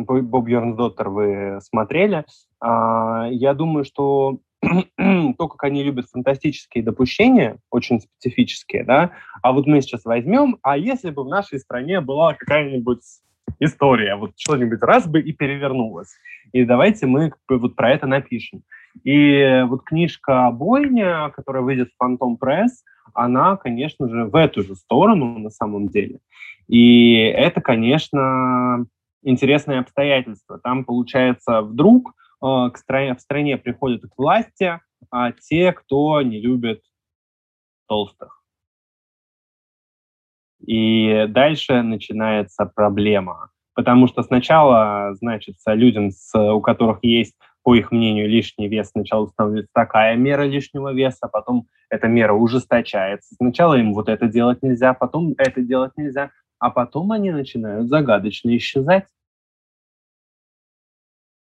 по 0.05 0.41
Бьернсдоттер 0.41 1.09
вы 1.09 1.59
смотрели, 1.61 2.25
а, 2.59 3.27
я 3.29 3.53
думаю, 3.53 3.85
что 3.85 4.39
то, 4.97 5.47
как 5.47 5.63
они 5.63 5.83
любят 5.83 6.09
фантастические 6.09 6.83
допущения, 6.83 7.57
очень 7.71 8.01
специфические, 8.01 8.83
да, 8.83 9.11
а 9.41 9.53
вот 9.53 9.65
мы 9.65 9.81
сейчас 9.81 10.03
возьмем, 10.03 10.57
а 10.63 10.77
если 10.77 11.11
бы 11.11 11.23
в 11.23 11.29
нашей 11.29 11.59
стране 11.59 12.01
была 12.01 12.33
какая-нибудь 12.33 13.03
история, 13.59 14.15
вот 14.15 14.31
что-нибудь 14.35 14.81
раз 14.81 15.07
бы 15.07 15.21
и 15.21 15.31
перевернулось. 15.31 16.13
И 16.51 16.63
давайте 16.65 17.07
мы 17.07 17.31
вот 17.49 17.75
про 17.75 17.91
это 17.91 18.07
напишем. 18.07 18.63
И 19.03 19.63
вот 19.67 19.83
книжка 19.83 20.49
«Бойня», 20.51 21.29
которая 21.29 21.63
выйдет 21.63 21.89
в 21.89 21.97
«Фантом 21.97 22.37
Пресс», 22.37 22.83
она, 23.13 23.57
конечно 23.57 24.07
же, 24.07 24.25
в 24.25 24.35
эту 24.35 24.63
же 24.63 24.75
сторону 24.75 25.39
на 25.39 25.49
самом 25.49 25.87
деле. 25.87 26.19
И 26.67 27.15
это, 27.15 27.61
конечно, 27.61 28.85
интересное 29.23 29.79
обстоятельство. 29.79 30.59
Там, 30.59 30.85
получается, 30.85 31.61
вдруг 31.61 32.13
э, 32.43 32.69
к 32.73 32.77
стране, 32.77 33.15
в 33.15 33.21
стране 33.21 33.57
приходят 33.57 34.01
к 34.03 34.17
власти 34.17 34.79
а 35.11 35.31
те, 35.31 35.73
кто 35.73 36.21
не 36.21 36.39
любит 36.39 36.81
толстых. 37.87 38.43
И 40.65 41.25
дальше 41.29 41.81
начинается 41.81 42.65
проблема. 42.65 43.51
Потому 43.73 44.07
что 44.07 44.23
сначала, 44.23 45.13
значит, 45.13 45.55
людям, 45.67 46.09
с, 46.09 46.35
у 46.35 46.61
которых 46.61 46.99
есть, 47.03 47.35
по 47.67 47.75
их 47.75 47.91
мнению, 47.91 48.29
лишний 48.29 48.69
вес, 48.69 48.91
сначала 48.91 49.25
устанавливается 49.25 49.73
такая 49.73 50.15
мера 50.15 50.43
лишнего 50.43 50.93
веса, 50.93 51.27
потом 51.27 51.67
эта 51.89 52.07
мера 52.07 52.31
ужесточается. 52.31 53.35
Сначала 53.35 53.73
им 53.73 53.93
вот 53.93 54.07
это 54.07 54.29
делать 54.29 54.63
нельзя, 54.63 54.93
потом 54.93 55.33
это 55.37 55.59
делать 55.59 55.91
нельзя, 55.97 56.31
а 56.59 56.69
потом 56.69 57.11
они 57.11 57.29
начинают 57.29 57.89
загадочно 57.89 58.55
исчезать. 58.55 59.07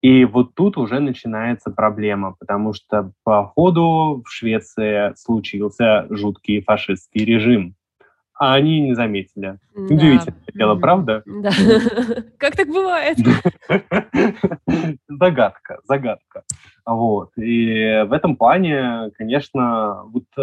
И 0.03 0.25
вот 0.25 0.53
тут 0.53 0.77
уже 0.77 0.99
начинается 0.99 1.71
проблема, 1.71 2.35
потому 2.39 2.73
что 2.73 3.11
по 3.23 3.47
ходу 3.47 4.21
в 4.23 4.29
Швеции 4.29 5.15
случился 5.15 6.05
жуткий 6.11 6.61
фашистский 6.61 7.25
режим 7.25 7.75
а 8.43 8.55
они 8.55 8.81
не 8.81 8.93
заметили. 8.93 9.57
Да. 9.73 9.81
Удивительное 9.81 10.43
дело, 10.53 10.75
правда? 10.75 11.23
Да. 11.25 11.49
Как 12.37 12.57
так 12.57 12.67
бывает? 12.67 13.17
Загадка, 15.07 15.79
загадка. 15.85 16.43
Вот. 16.85 17.29
И 17.37 18.03
в 18.05 18.11
этом 18.11 18.35
плане, 18.35 19.11
конечно, 19.17 20.03
вот 20.07 20.25
э, 20.37 20.41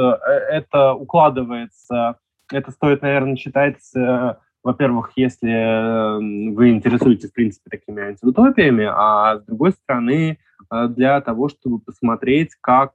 это 0.51 0.95
укладывается, 0.95 2.17
это 2.51 2.71
стоит, 2.71 3.03
наверное, 3.03 3.37
читать, 3.37 3.83
э, 3.95 4.35
во-первых, 4.65 5.13
если 5.17 5.51
э, 5.53 6.53
вы 6.55 6.71
интересуетесь, 6.71 7.31
в 7.31 7.35
принципе, 7.35 7.69
такими 7.69 8.03
антиутопиями, 8.03 8.89
а 8.91 9.41
с 9.41 9.45
другой 9.45 9.73
стороны, 9.73 10.39
для 10.71 11.21
того, 11.21 11.49
чтобы 11.49 11.81
посмотреть, 11.81 12.51
как 12.61 12.93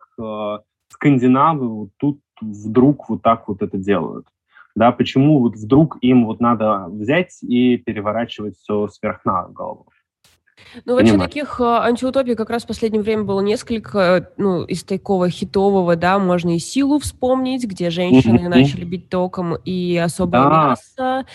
скандинавы 0.90 1.68
вот 1.68 1.90
тут 1.98 2.22
вдруг 2.40 3.10
вот 3.10 3.22
так 3.22 3.48
вот 3.48 3.62
это 3.62 3.78
делают 3.78 4.28
да, 4.76 4.92
почему 4.92 5.40
вот 5.40 5.56
вдруг 5.56 5.98
им 6.02 6.26
вот 6.26 6.40
надо 6.40 6.86
взять 6.90 7.42
и 7.42 7.78
переворачивать 7.78 8.58
все 8.58 8.88
сверх 8.88 9.24
на 9.26 9.48
голову. 9.48 9.88
Ну, 10.84 10.96
вообще 10.96 11.18
таких 11.18 11.60
э, 11.60 11.64
антиутопий 11.64 12.36
как 12.36 12.50
раз 12.50 12.64
в 12.64 12.68
последнее 12.68 13.02
время 13.02 13.24
было 13.24 13.40
несколько, 13.40 14.32
ну, 14.38 14.64
из 14.64 14.84
такого 14.84 15.30
хитового, 15.30 15.96
да, 15.96 16.20
можно 16.20 16.56
и 16.56 16.60
«Силу» 16.60 17.00
вспомнить, 17.00 17.66
где 17.66 17.90
женщины 17.90 18.40
mm-hmm. 18.40 18.50
начали 18.50 18.84
бить 18.84 19.10
током, 19.10 19.56
и 19.56 19.98
«Особое 19.98 20.44
да. 20.44 20.50
мясо», 20.50 21.26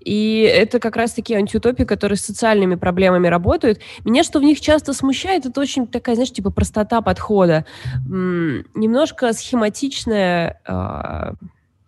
и 0.00 0.40
это 0.40 0.80
как 0.80 0.96
раз 0.96 1.12
такие 1.12 1.38
антиутопии, 1.38 1.84
которые 1.84 2.18
с 2.18 2.24
социальными 2.24 2.74
проблемами 2.74 3.28
работают. 3.28 3.80
Меня 4.04 4.22
что 4.22 4.38
в 4.38 4.42
них 4.42 4.60
часто 4.60 4.92
смущает, 4.92 5.46
это 5.46 5.60
очень 5.60 5.86
такая, 5.86 6.14
знаешь, 6.14 6.32
типа 6.32 6.50
простота 6.50 7.00
подхода, 7.00 7.64
немножко 8.06 9.32
схематичная... 9.32 10.60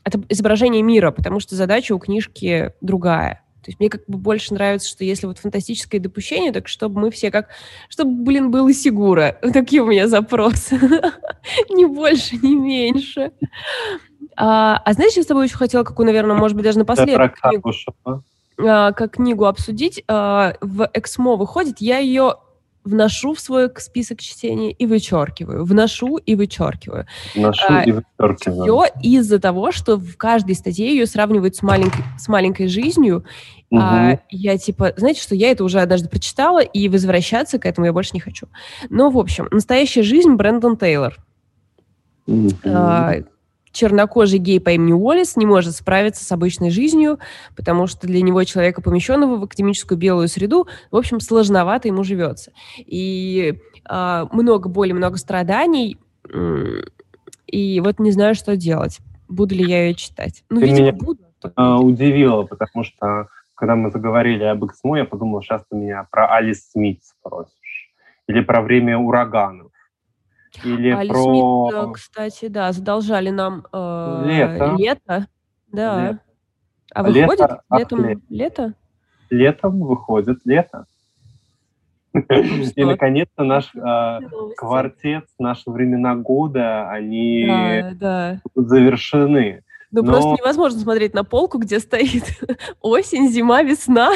Это 0.04 0.20
изображение 0.28 0.82
мира, 0.82 1.10
потому 1.10 1.40
что 1.40 1.54
задача 1.54 1.92
у 1.94 1.98
книжки 1.98 2.72
другая. 2.80 3.42
То 3.62 3.70
есть 3.70 3.78
мне 3.78 3.88
как 3.88 4.02
бы 4.08 4.18
больше 4.18 4.54
нравится, 4.54 4.88
что 4.88 5.04
если 5.04 5.26
вот 5.26 5.38
фантастическое 5.38 6.00
допущение, 6.00 6.50
так 6.50 6.66
чтобы 6.66 7.00
мы 7.00 7.10
все 7.12 7.30
как... 7.30 7.50
Чтобы, 7.88 8.24
блин, 8.24 8.50
было 8.50 8.72
Сигура. 8.72 9.38
Такие 9.52 9.82
у 9.82 9.86
меня 9.86 10.08
запросы. 10.08 10.80
Ни 11.70 11.84
больше, 11.84 12.36
ни 12.36 12.56
меньше. 12.56 13.30
А, 14.36 14.82
а 14.84 14.92
знаешь, 14.94 15.12
я 15.14 15.22
с 15.22 15.26
тобой 15.26 15.46
еще 15.46 15.56
хотела, 15.56 15.84
какую, 15.84 16.06
наверное, 16.06 16.36
может 16.36 16.56
быть, 16.56 16.64
даже 16.64 16.78
напоследок 16.78 17.34
книгу, 17.40 17.72
а, 18.58 18.92
как 18.92 19.12
книгу 19.12 19.44
обсудить. 19.44 20.02
А, 20.08 20.54
в 20.60 20.90
Эксмо 20.92 21.36
выходит, 21.36 21.80
я 21.80 21.98
ее 21.98 22.36
вношу 22.84 23.34
в 23.34 23.40
свой 23.40 23.70
список 23.76 24.20
чтения 24.20 24.72
и 24.72 24.86
вычеркиваю, 24.86 25.64
вношу 25.64 26.16
и 26.16 26.34
вычеркиваю. 26.34 27.06
Вношу 27.34 27.64
а, 27.68 27.82
и 27.82 27.92
вычеркиваю. 27.92 28.62
Все 28.62 28.86
из-за 29.02 29.38
того, 29.38 29.72
что 29.72 29.96
в 29.96 30.16
каждой 30.16 30.54
статье 30.54 30.88
ее 30.88 31.06
сравнивают 31.06 31.56
с 31.56 31.62
маленькой, 31.62 32.04
с 32.18 32.28
маленькой 32.28 32.68
жизнью. 32.68 33.24
Угу. 33.70 33.80
А, 33.80 34.18
я 34.30 34.58
типа, 34.58 34.92
знаете, 34.96 35.22
что 35.22 35.34
я 35.34 35.50
это 35.50 35.64
уже 35.64 35.80
однажды 35.80 36.08
прочитала, 36.08 36.60
и 36.60 36.88
возвращаться 36.88 37.58
к 37.58 37.66
этому 37.66 37.86
я 37.86 37.92
больше 37.92 38.10
не 38.14 38.20
хочу. 38.20 38.48
Ну, 38.90 39.10
в 39.10 39.18
общем, 39.18 39.48
настоящая 39.50 40.02
жизнь 40.02 40.34
Брэндон 40.34 40.76
Тейлор. 40.76 41.16
Угу. 42.26 42.50
А, 43.72 43.76
чернокожий 43.76 44.38
гей 44.38 44.60
по 44.60 44.70
имени 44.70 44.92
Уоллес 44.92 45.36
не 45.36 45.46
может 45.46 45.74
справиться 45.74 46.24
с 46.24 46.32
обычной 46.32 46.70
жизнью, 46.70 47.18
потому 47.56 47.86
что 47.86 48.06
для 48.06 48.22
него, 48.22 48.44
человека, 48.44 48.82
помещенного 48.82 49.36
в 49.36 49.44
академическую 49.44 49.98
белую 49.98 50.28
среду, 50.28 50.68
в 50.90 50.96
общем, 50.96 51.20
сложновато 51.20 51.88
ему 51.88 52.04
живется. 52.04 52.52
И 52.78 53.58
э, 53.88 54.26
много 54.30 54.68
боли, 54.68 54.92
много 54.92 55.16
страданий, 55.16 55.98
и 57.46 57.80
вот 57.80 57.98
не 57.98 58.10
знаю, 58.12 58.34
что 58.34 58.56
делать. 58.56 59.00
Буду 59.28 59.54
ли 59.54 59.64
я 59.64 59.86
ее 59.86 59.94
читать? 59.94 60.44
Ну, 60.48 60.60
Ты 60.60 60.66
видимо, 60.66 60.80
меня 60.80 60.92
буду. 60.92 61.20
А, 61.56 61.78
удивила, 61.78 62.44
потому 62.44 62.84
что 62.84 63.28
когда 63.54 63.76
мы 63.76 63.90
заговорили 63.90 64.44
об 64.44 64.64
Эксмо, 64.64 64.98
я 64.98 65.04
подумал, 65.04 65.42
сейчас 65.42 65.62
ты 65.70 65.76
меня 65.76 66.06
про 66.10 66.34
Алис 66.34 66.70
Смит 66.70 67.00
спросишь. 67.04 67.52
Или 68.26 68.40
про 68.40 68.62
время 68.62 68.98
ураганов. 68.98 69.61
Или 70.64 70.90
Али 70.90 71.08
про... 71.08 71.22
Смит, 71.22 71.94
кстати, 71.94 72.48
да, 72.48 72.72
задолжали 72.72 73.30
нам 73.30 73.64
э, 73.72 74.22
лето. 74.26 74.76
лето. 74.78 75.26
Да. 75.72 76.10
Лето. 76.10 76.20
А 76.94 77.02
выходит 77.02 77.40
лето, 77.40 77.62
летом 77.70 78.04
лето? 78.04 78.20
лето? 78.30 78.74
Летом 79.30 79.80
выходит 79.80 80.38
лето. 80.44 80.84
И, 82.76 82.84
наконец-то, 82.84 83.44
наш 83.44 83.74
э, 83.74 84.18
квартет, 84.56 85.24
наши 85.38 85.70
времена 85.70 86.14
года, 86.14 86.90
они 86.90 87.46
да, 87.46 87.90
да. 87.94 88.40
завершены. 88.54 89.62
Ну, 89.92 90.02
Но... 90.02 90.10
просто 90.10 90.30
невозможно 90.30 90.80
смотреть 90.80 91.12
на 91.12 91.22
полку, 91.22 91.58
где 91.58 91.78
стоит 91.78 92.24
осень, 92.80 93.28
зима, 93.28 93.62
весна. 93.62 94.12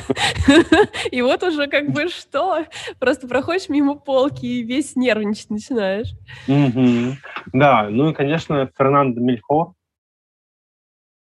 И 1.10 1.20
вот 1.20 1.42
уже 1.42 1.66
как 1.66 1.90
бы 1.90 2.08
что? 2.08 2.64
Просто 2.98 3.28
проходишь 3.28 3.68
мимо 3.68 3.94
полки 3.94 4.46
и 4.46 4.62
весь 4.62 4.96
нервничать 4.96 5.50
начинаешь. 5.50 6.14
Да, 7.52 7.88
ну 7.90 8.10
и, 8.10 8.14
конечно, 8.14 8.70
Фернандо 8.76 9.20
Мельхо, 9.20 9.74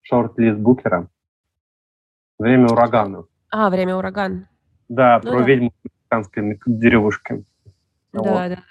шорт-лист 0.01 0.57
Букера. 0.57 1.09
Время 2.39 2.67
ураганов. 2.67 3.27
А, 3.49 3.69
время 3.69 3.95
ураган. 3.97 4.47
Да, 4.87 5.19
ну 5.23 5.31
про 5.31 5.41
ведьму 5.43 5.73
мексиканской 5.83 6.59
деревушки. 6.65 7.43
Да, 8.13 8.49
да, 8.49 8.63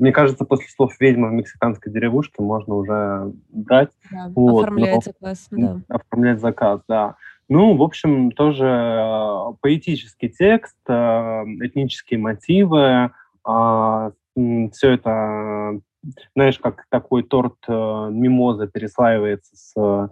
мне 0.00 0.12
кажется, 0.12 0.46
после 0.46 0.66
слов 0.68 0.98
«ведьма 0.98 1.28
в 1.28 1.32
мексиканской 1.32 1.92
деревушке» 1.92 2.42
можно 2.42 2.74
уже 2.74 3.32
брать. 3.50 3.90
Да, 4.10 4.32
вот, 4.34 4.62
оформлять 4.62 4.94
но... 4.94 5.00
заказ, 5.12 5.48
да. 5.50 5.80
Оформлять 5.88 6.40
заказ, 6.40 6.80
да. 6.88 7.16
Ну, 7.50 7.76
в 7.76 7.82
общем, 7.82 8.30
тоже 8.30 8.64
э, 8.64 9.52
поэтический 9.60 10.30
текст, 10.30 10.76
э, 10.88 10.92
этнические 10.92 12.18
мотивы, 12.18 13.10
а, 13.44 14.12
все 14.72 14.92
это, 14.92 15.80
знаешь, 16.34 16.58
как 16.58 16.86
такой 16.88 17.22
торт 17.22 17.56
э, 17.68 17.72
мимоза 17.72 18.68
переслаивается 18.68 19.54
с 19.54 20.10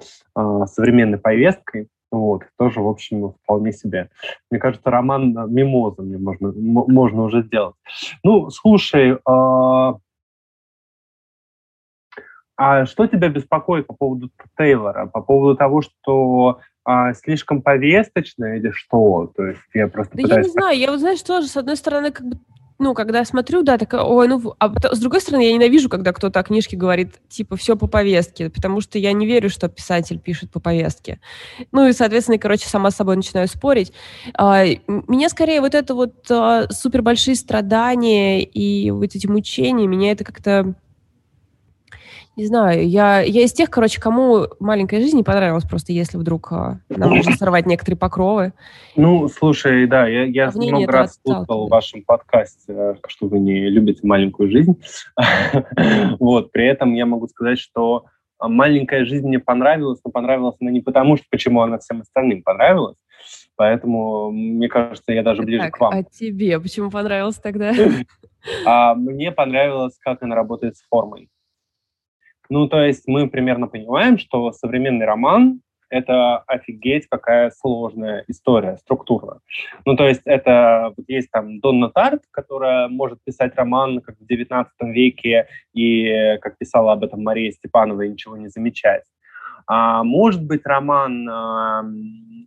современной 0.66 1.18
повесткой. 1.18 1.88
Вот, 2.10 2.42
тоже, 2.56 2.80
в 2.80 2.88
общем, 2.88 3.34
вполне 3.42 3.72
себе. 3.72 4.10
Мне 4.50 4.58
кажется, 4.58 4.90
роман 4.90 5.34
«Мимоза» 5.52 6.02
мне 6.02 6.18
можно, 6.18 6.52
можно 6.52 7.22
уже 7.24 7.42
сделать. 7.42 7.74
Ну, 8.24 8.48
слушай, 8.48 9.12
э, 9.12 9.92
а 12.58 12.86
что 12.86 13.06
тебя 13.06 13.28
беспокоит 13.28 13.86
по 13.86 13.94
поводу 13.94 14.30
Тейлора? 14.56 15.06
По 15.06 15.20
поводу 15.20 15.56
того, 15.56 15.80
что 15.82 16.58
а, 16.84 17.12
слишком 17.12 17.62
повесточно 17.62 18.56
или 18.56 18.70
что? 18.70 19.30
То 19.36 19.46
есть 19.46 19.60
я 19.74 19.86
просто 19.86 20.16
Да 20.16 20.22
я 20.34 20.42
не 20.42 20.48
знаю, 20.48 20.76
я 20.76 20.90
вот, 20.90 20.98
знаешь, 20.98 21.22
тоже, 21.22 21.46
с 21.46 21.56
одной 21.56 21.76
стороны, 21.76 22.10
как 22.10 22.26
бы 22.26 22.38
ну, 22.78 22.94
когда 22.94 23.24
смотрю, 23.24 23.62
да, 23.62 23.76
такая, 23.76 24.02
ой, 24.02 24.28
ну, 24.28 24.54
а 24.58 24.72
с 24.94 24.98
другой 25.00 25.20
стороны, 25.20 25.42
я 25.42 25.52
ненавижу, 25.52 25.88
когда 25.88 26.12
кто-то 26.12 26.38
о 26.38 26.44
книжке 26.44 26.76
говорит, 26.76 27.16
типа, 27.28 27.56
все 27.56 27.76
по 27.76 27.88
повестке, 27.88 28.50
потому 28.50 28.80
что 28.80 28.98
я 28.98 29.12
не 29.12 29.26
верю, 29.26 29.50
что 29.50 29.68
писатель 29.68 30.18
пишет 30.18 30.50
по 30.52 30.60
повестке. 30.60 31.20
Ну, 31.72 31.88
и, 31.88 31.92
соответственно, 31.92 32.38
короче, 32.38 32.68
сама 32.68 32.92
с 32.92 32.96
собой 32.96 33.16
начинаю 33.16 33.48
спорить. 33.48 33.92
А, 34.34 34.64
меня 34.86 35.28
скорее 35.28 35.60
вот 35.60 35.74
это 35.74 35.94
вот 35.94 36.30
а, 36.30 36.68
супер 36.70 37.02
большие 37.02 37.34
страдания 37.34 38.44
и 38.44 38.92
вот 38.92 39.14
эти 39.14 39.26
мучения, 39.26 39.88
меня 39.88 40.12
это 40.12 40.22
как-то 40.22 40.74
не 42.36 42.46
знаю, 42.46 42.88
я, 42.88 43.20
я 43.20 43.42
из 43.42 43.52
тех, 43.52 43.70
короче, 43.70 44.00
кому 44.00 44.46
маленькая 44.60 45.00
жизнь 45.00 45.16
не 45.16 45.24
понравилась, 45.24 45.64
просто 45.64 45.92
если 45.92 46.16
вдруг 46.16 46.52
а, 46.52 46.80
нам 46.88 47.14
нужно 47.14 47.32
сорвать 47.32 47.66
некоторые 47.66 47.98
покровы. 47.98 48.52
Ну, 48.96 49.28
слушай, 49.28 49.86
да, 49.86 50.06
я, 50.06 50.24
я 50.24 50.48
а 50.48 50.52
много 50.52 50.86
раз 50.86 51.18
слушал 51.20 51.66
в 51.66 51.70
вашем 51.70 52.02
подкасте, 52.04 52.96
что 53.08 53.26
вы 53.26 53.38
не 53.40 53.68
любите 53.68 54.06
маленькую 54.06 54.50
жизнь. 54.50 54.80
вот, 56.20 56.52
при 56.52 56.66
этом 56.66 56.94
я 56.94 57.06
могу 57.06 57.26
сказать, 57.28 57.58
что 57.58 58.04
маленькая 58.40 59.04
жизнь 59.04 59.26
мне 59.26 59.40
понравилась, 59.40 60.00
но 60.04 60.10
понравилась 60.10 60.56
она 60.60 60.70
не 60.70 60.80
потому, 60.80 61.16
что 61.16 61.26
почему 61.30 61.62
она 61.62 61.78
всем 61.78 62.02
остальным 62.02 62.42
понравилась, 62.42 62.98
Поэтому, 63.56 64.30
мне 64.30 64.68
кажется, 64.68 65.12
я 65.12 65.24
даже 65.24 65.42
ближе 65.42 65.64
так, 65.64 65.74
к 65.74 65.80
вам. 65.80 65.92
А 65.92 66.04
тебе 66.04 66.60
почему 66.60 66.92
понравилось 66.92 67.36
тогда? 67.36 67.72
а 68.64 68.94
мне 68.94 69.32
понравилось, 69.32 69.98
как 69.98 70.22
она 70.22 70.36
работает 70.36 70.76
с 70.76 70.82
формой. 70.88 71.28
Ну, 72.50 72.66
то 72.68 72.82
есть 72.82 73.04
мы 73.06 73.28
примерно 73.28 73.66
понимаем, 73.66 74.18
что 74.18 74.52
современный 74.52 75.04
роман— 75.04 75.60
это 75.90 76.38
офигеть 76.46 77.06
какая 77.08 77.50
сложная 77.50 78.24
история, 78.26 78.76
структура. 78.78 79.40
Ну, 79.84 79.96
то 79.96 80.06
есть 80.06 80.22
это 80.24 80.92
вот 80.96 81.06
есть 81.08 81.30
там 81.30 81.60
Донна 81.60 81.90
Тарт, 81.90 82.22
которая 82.30 82.88
может 82.88 83.22
писать 83.22 83.54
роман 83.56 84.00
как 84.00 84.16
в 84.18 84.26
XIX 84.26 84.66
веке, 84.80 85.46
и, 85.74 86.38
как 86.40 86.58
писала 86.58 86.92
об 86.92 87.04
этом 87.04 87.22
Мария 87.22 87.50
Степанова, 87.52 88.02
и 88.02 88.10
ничего 88.10 88.36
не 88.36 88.48
замечать. 88.48 89.04
А 89.66 90.02
может 90.02 90.42
быть 90.42 90.64
роман 90.64 91.28
э, 91.28 91.82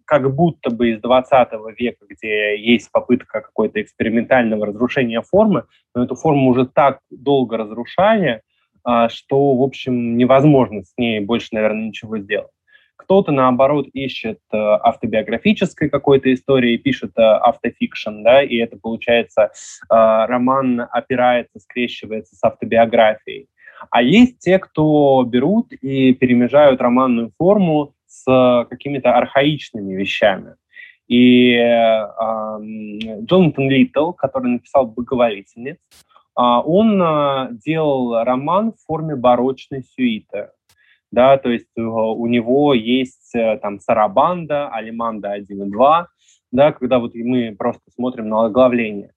как 0.06 0.34
будто 0.34 0.72
бы 0.72 0.90
из 0.90 1.02
20 1.02 1.50
века, 1.78 2.06
где 2.10 2.60
есть 2.60 2.92
попытка 2.92 3.42
какой-то 3.42 3.80
экспериментального 3.80 4.66
разрушения 4.66 5.22
формы, 5.22 5.66
но 5.94 6.04
эту 6.04 6.16
форму 6.16 6.50
уже 6.50 6.66
так 6.66 7.00
долго 7.12 7.58
разрушали, 7.58 8.30
а, 8.32 8.40
что, 9.10 9.56
в 9.56 9.62
общем, 9.62 10.18
невозможно 10.18 10.84
с 10.84 10.94
ней 10.98 11.20
больше, 11.20 11.50
наверное, 11.52 11.88
ничего 11.88 12.18
сделать. 12.18 12.52
Кто-то, 13.02 13.32
наоборот, 13.32 13.88
ищет 13.94 14.40
э, 14.54 14.58
автобиографической 14.58 15.90
какой-то 15.90 16.32
истории, 16.34 16.78
пишет 16.78 17.12
э, 17.18 17.22
автофикшн, 17.22 18.22
да, 18.24 18.44
и 18.44 18.58
это, 18.58 18.78
получается, 18.78 19.42
э, 19.44 19.50
роман 19.90 20.88
опирается, 20.92 21.60
скрещивается 21.60 22.36
с 22.36 22.44
автобиографией. 22.44 23.48
А 23.90 24.04
есть 24.04 24.40
те, 24.40 24.60
кто 24.60 25.24
берут 25.24 25.74
и 25.74 26.14
перемежают 26.14 26.80
романную 26.80 27.32
форму 27.38 27.96
с 28.06 28.68
какими-то 28.70 29.14
архаичными 29.18 29.96
вещами. 29.96 30.56
И 31.08 31.56
э, 31.56 32.06
Джонатан 33.26 33.70
Литтл, 33.70 34.12
который 34.12 34.52
написал 34.52 34.86
«Боговорительниц», 34.86 35.78
а, 35.78 36.11
он 36.36 37.02
а, 37.02 37.50
делал 37.52 38.24
роман 38.24 38.74
в 38.74 38.86
форме 38.86 39.16
барочной 39.16 39.84
сюиты. 39.84 40.50
Да, 41.12 41.38
то 41.38 41.50
есть 41.50 41.68
э, 41.78 41.82
у 41.82 42.26
него 42.28 42.74
есть 42.74 43.36
э, 43.36 43.58
там 43.58 43.82
Сарабанда, 43.82 44.70
Алиманда 44.70 45.34
1 45.34 45.64
и 45.64 45.70
2, 45.70 46.08
да, 46.54 46.72
когда 46.72 47.00
вот 47.00 47.14
мы 47.16 47.54
просто 47.58 47.92
смотрим 47.94 48.30
на 48.30 48.46
оглавление. 48.46 49.12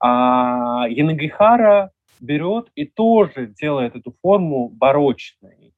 А 0.00 0.86
Янагихара 0.88 1.90
берет 2.18 2.68
и 2.74 2.86
тоже 2.86 3.46
делает 3.46 3.94
эту 3.94 4.14
форму 4.22 4.70
барочной. 4.70 5.74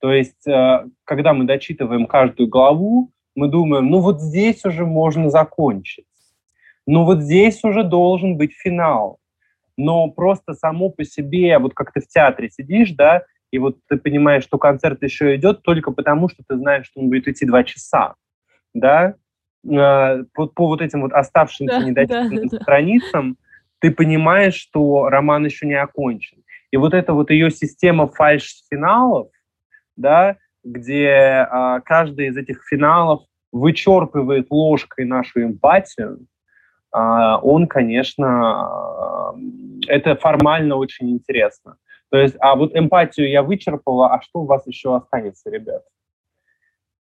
То 0.00 0.12
есть, 0.12 0.44
э, 0.48 0.86
когда 1.04 1.32
мы 1.34 1.44
дочитываем 1.44 2.06
каждую 2.06 2.48
главу, 2.48 3.12
мы 3.36 3.46
думаем, 3.46 3.88
ну 3.88 4.00
вот 4.00 4.20
здесь 4.20 4.64
уже 4.64 4.84
можно 4.84 5.30
закончить. 5.30 6.06
Ну 6.84 7.04
вот 7.04 7.22
здесь 7.22 7.62
уже 7.62 7.84
должен 7.84 8.36
быть 8.36 8.54
финал 8.54 9.20
но 9.76 10.10
просто 10.10 10.54
само 10.54 10.90
по 10.90 11.04
себе, 11.04 11.58
вот 11.58 11.74
как 11.74 11.92
ты 11.92 12.00
в 12.00 12.08
театре 12.08 12.50
сидишь, 12.50 12.92
да, 12.92 13.24
и 13.50 13.58
вот 13.58 13.78
ты 13.88 13.96
понимаешь, 13.96 14.44
что 14.44 14.58
концерт 14.58 15.02
еще 15.02 15.36
идет 15.36 15.62
только 15.62 15.92
потому, 15.92 16.28
что 16.28 16.42
ты 16.46 16.56
знаешь, 16.56 16.86
что 16.86 17.00
он 17.00 17.08
будет 17.08 17.28
идти 17.28 17.46
два 17.46 17.64
часа, 17.64 18.14
да, 18.74 19.14
по, 19.62 20.46
по 20.46 20.66
вот 20.66 20.80
этим 20.80 21.02
вот 21.02 21.12
оставшимся 21.12 21.80
да, 21.80 21.84
недочитанным 21.84 22.48
да, 22.48 22.58
страницам 22.60 23.36
ты 23.80 23.90
понимаешь, 23.90 24.54
что 24.54 25.08
роман 25.08 25.44
еще 25.44 25.66
не 25.66 25.74
окончен. 25.74 26.38
И 26.70 26.76
вот 26.76 26.94
эта 26.94 27.12
вот 27.12 27.30
ее 27.30 27.50
система 27.50 28.08
фальш-финалов, 28.08 29.28
да, 29.96 30.36
где 30.64 31.46
а, 31.50 31.80
каждый 31.80 32.28
из 32.28 32.36
этих 32.36 32.64
финалов 32.64 33.22
вычерпывает 33.52 34.46
ложкой 34.50 35.04
нашу 35.04 35.42
эмпатию, 35.42 36.18
а, 36.18 36.35
он, 36.96 37.66
конечно, 37.66 39.34
это 39.86 40.16
формально 40.16 40.76
очень 40.76 41.10
интересно. 41.10 41.76
То 42.10 42.18
есть, 42.18 42.36
а 42.40 42.54
вот 42.54 42.76
эмпатию 42.76 43.28
я 43.28 43.42
вычерпала, 43.42 44.14
а 44.14 44.22
что 44.22 44.40
у 44.40 44.46
вас 44.46 44.66
еще 44.66 44.96
останется, 44.96 45.50
ребят? 45.50 45.82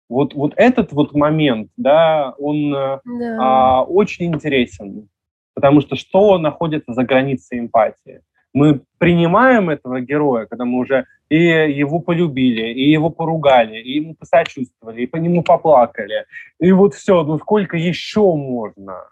Вот, 0.09 0.35
вот 0.35 0.53
этот 0.57 0.93
вот 0.93 1.15
момент, 1.15 1.71
да, 1.77 2.35
он 2.39 2.71
да. 2.71 3.01
А, 3.41 3.85
очень 3.85 4.27
интересен, 4.27 5.09
потому 5.55 5.81
что 5.81 5.97
что 5.97 6.39
находится 6.39 6.93
за 6.93 7.05
границей 7.05 7.59
эмпатии? 7.59 8.21
Мы 8.53 8.83
принимаем 8.99 9.71
этого 9.71 10.01
героя, 10.01 10.47
когда 10.47 10.65
мы 10.65 10.79
уже 10.79 11.07
и 11.29 11.37
его 11.37 11.99
полюбили, 12.01 12.73
и 12.73 12.91
его 12.91 13.11
поругали, 13.11 13.79
и 13.81 13.97
ему 13.97 14.15
посочувствовали, 14.15 15.03
и 15.03 15.07
по 15.07 15.17
нему 15.17 15.43
поплакали. 15.43 16.27
И 16.61 16.71
вот 16.71 16.95
все, 16.95 17.25
ну 17.25 17.39
сколько 17.39 17.77
еще 17.77 18.21
можно? 18.21 19.09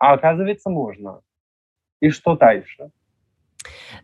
А 0.00 0.14
оказывается, 0.14 0.70
можно. 0.70 1.20
И 2.00 2.10
что 2.10 2.36
дальше? 2.36 2.90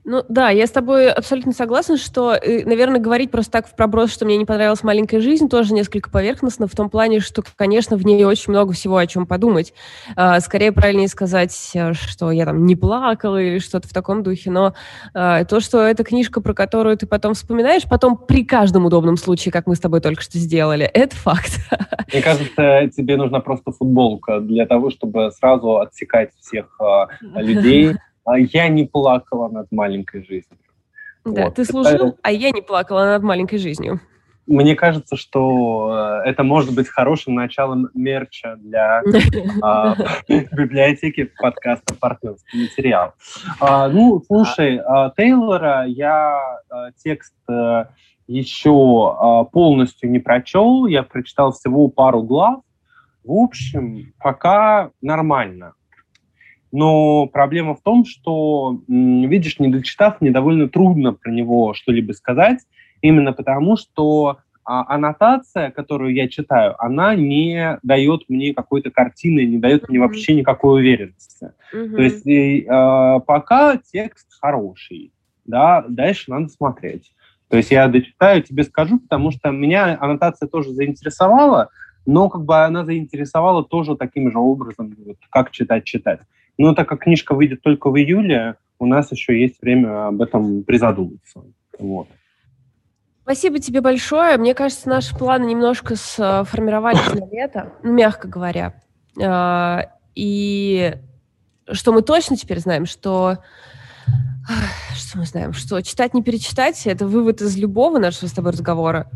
Ну 0.04 0.22
да, 0.28 0.50
я 0.50 0.66
с 0.66 0.70
тобой 0.70 1.10
абсолютно 1.10 1.52
согласна, 1.52 1.96
что, 1.96 2.34
э, 2.34 2.64
наверное, 2.64 3.00
говорить 3.00 3.30
просто 3.30 3.50
так 3.50 3.66
в 3.66 3.74
проброс, 3.74 4.12
что 4.12 4.24
мне 4.24 4.36
не 4.36 4.44
понравилась 4.44 4.84
маленькая 4.84 5.20
жизнь, 5.20 5.48
тоже 5.48 5.74
несколько 5.74 6.10
поверхностно, 6.10 6.68
в 6.68 6.76
том 6.76 6.90
плане, 6.90 7.20
что, 7.20 7.42
конечно, 7.56 7.96
в 7.96 8.04
ней 8.04 8.24
очень 8.24 8.52
много 8.52 8.72
всего, 8.72 8.96
о 8.98 9.06
чем 9.06 9.26
подумать. 9.26 9.74
А, 10.14 10.38
скорее 10.40 10.70
правильнее 10.70 11.08
сказать, 11.08 11.70
э, 11.74 11.92
что 11.94 12.30
я 12.30 12.44
там 12.44 12.66
не 12.66 12.76
плакала 12.76 13.40
или 13.40 13.58
что-то 13.58 13.88
в 13.88 13.92
таком 13.92 14.22
духе, 14.22 14.50
но 14.50 14.74
а, 15.12 15.44
то, 15.44 15.60
что 15.60 15.82
эта 15.82 16.04
книжка, 16.04 16.40
про 16.40 16.54
которую 16.54 16.96
ты 16.96 17.06
потом 17.06 17.34
вспоминаешь, 17.34 17.82
потом 17.88 18.16
при 18.16 18.44
каждом 18.44 18.86
удобном 18.86 19.16
случае, 19.16 19.50
как 19.50 19.66
мы 19.66 19.74
с 19.74 19.80
тобой 19.80 20.00
только 20.00 20.22
что 20.22 20.38
сделали, 20.38 20.84
это 20.94 21.16
факт. 21.16 21.58
Мне 22.12 22.22
кажется, 22.22 22.90
тебе 22.96 23.16
нужна 23.16 23.40
просто 23.40 23.72
футболка 23.72 24.38
для 24.40 24.66
того, 24.66 24.90
чтобы 24.90 25.32
сразу 25.32 25.78
отсекать 25.78 26.30
всех 26.40 26.66
а, 26.80 27.08
людей, 27.40 27.96
я 28.34 28.68
не 28.68 28.84
плакала 28.84 29.48
над 29.48 29.70
маленькой 29.70 30.24
жизнью. 30.24 30.58
Да, 31.24 31.46
вот. 31.46 31.54
ты 31.54 31.64
служил, 31.64 32.08
это... 32.08 32.18
а 32.22 32.32
я 32.32 32.50
не 32.50 32.62
плакала 32.62 33.04
над 33.04 33.22
маленькой 33.22 33.58
жизнью. 33.58 34.00
Мне 34.46 34.76
кажется, 34.76 35.16
что 35.16 36.22
э, 36.24 36.28
это 36.28 36.44
может 36.44 36.72
быть 36.72 36.88
хорошим 36.88 37.34
началом 37.34 37.88
мерча 37.94 38.54
для 38.58 39.02
а, 39.62 39.96
библиотеки 40.28 41.32
подкаста 41.40 41.94
«Партнерский 41.98 42.62
материал». 42.62 43.14
А, 43.58 43.88
ну, 43.88 44.22
слушай, 44.24 44.78
а, 44.78 45.10
Тейлора 45.16 45.84
я 45.86 46.60
текст 47.02 47.34
э, 47.50 47.86
еще 48.28 49.46
полностью 49.52 50.10
не 50.10 50.20
прочел, 50.20 50.86
я 50.86 51.02
прочитал 51.02 51.52
всего 51.52 51.88
пару 51.88 52.22
глав. 52.22 52.60
В 53.24 53.32
общем, 53.32 54.12
пока 54.20 54.90
нормально. 55.00 55.74
Но 56.76 57.24
проблема 57.24 57.74
в 57.74 57.80
том, 57.80 58.04
что, 58.04 58.82
видишь, 58.86 59.58
не 59.58 59.68
дочитав, 59.68 60.20
мне 60.20 60.30
довольно 60.30 60.68
трудно 60.68 61.14
про 61.14 61.30
него 61.30 61.72
что-либо 61.72 62.12
сказать, 62.12 62.58
именно 63.00 63.32
потому 63.32 63.78
что 63.78 64.40
а, 64.62 64.94
аннотация, 64.94 65.70
которую 65.70 66.12
я 66.12 66.28
читаю, 66.28 66.74
она 66.78 67.14
не 67.14 67.78
дает 67.82 68.24
мне 68.28 68.52
какой-то 68.52 68.90
картины, 68.90 69.46
не 69.46 69.56
дает 69.56 69.84
mm-hmm. 69.84 69.86
мне 69.88 70.00
вообще 70.00 70.34
никакой 70.34 70.80
уверенности. 70.80 71.52
Mm-hmm. 71.72 71.96
То 71.96 72.02
есть 72.02 72.26
э, 72.26 73.20
пока 73.26 73.78
текст 73.78 74.26
хороший, 74.38 75.12
да, 75.46 75.82
дальше 75.88 76.30
надо 76.30 76.48
смотреть. 76.48 77.10
То 77.48 77.56
есть 77.56 77.70
я 77.70 77.88
дочитаю, 77.88 78.42
тебе 78.42 78.64
скажу, 78.64 78.98
потому 78.98 79.30
что 79.30 79.50
меня 79.50 79.96
аннотация 79.98 80.46
тоже 80.46 80.72
заинтересовала, 80.72 81.70
но 82.04 82.28
как 82.28 82.44
бы 82.44 82.54
она 82.54 82.84
заинтересовала 82.84 83.64
тоже 83.64 83.96
таким 83.96 84.30
же 84.30 84.38
образом, 84.38 84.94
вот, 85.06 85.16
как 85.30 85.52
читать-читать. 85.52 86.20
Но 86.58 86.74
так 86.74 86.88
как 86.88 87.00
книжка 87.00 87.34
выйдет 87.34 87.62
только 87.62 87.90
в 87.90 87.96
июле, 87.96 88.56
у 88.78 88.86
нас 88.86 89.10
еще 89.12 89.38
есть 89.40 89.60
время 89.62 90.08
об 90.08 90.22
этом 90.22 90.62
призадуматься. 90.62 91.42
Вот. 91.78 92.08
Спасибо 93.22 93.58
тебе 93.58 93.80
большое. 93.80 94.36
Мне 94.36 94.54
кажется, 94.54 94.88
наши 94.88 95.16
планы 95.16 95.46
немножко 95.46 95.96
сформировались 95.96 97.12
на 97.12 97.28
лето, 97.28 97.72
ну, 97.82 97.92
мягко 97.92 98.28
говоря. 98.28 98.74
А, 99.20 99.90
и 100.14 100.94
что 101.70 101.92
мы 101.92 102.02
точно 102.02 102.36
теперь 102.36 102.60
знаем, 102.60 102.86
что 102.86 103.38
что 104.94 105.18
мы 105.18 105.24
знаем? 105.24 105.52
Что 105.52 105.82
читать 105.82 106.14
не 106.14 106.22
перечитать– 106.22 106.80
это 106.86 107.06
вывод 107.06 107.40
из 107.40 107.56
любого 107.56 107.98
нашего 107.98 108.28
с 108.28 108.32
тобой 108.32 108.52
разговора. 108.52 109.10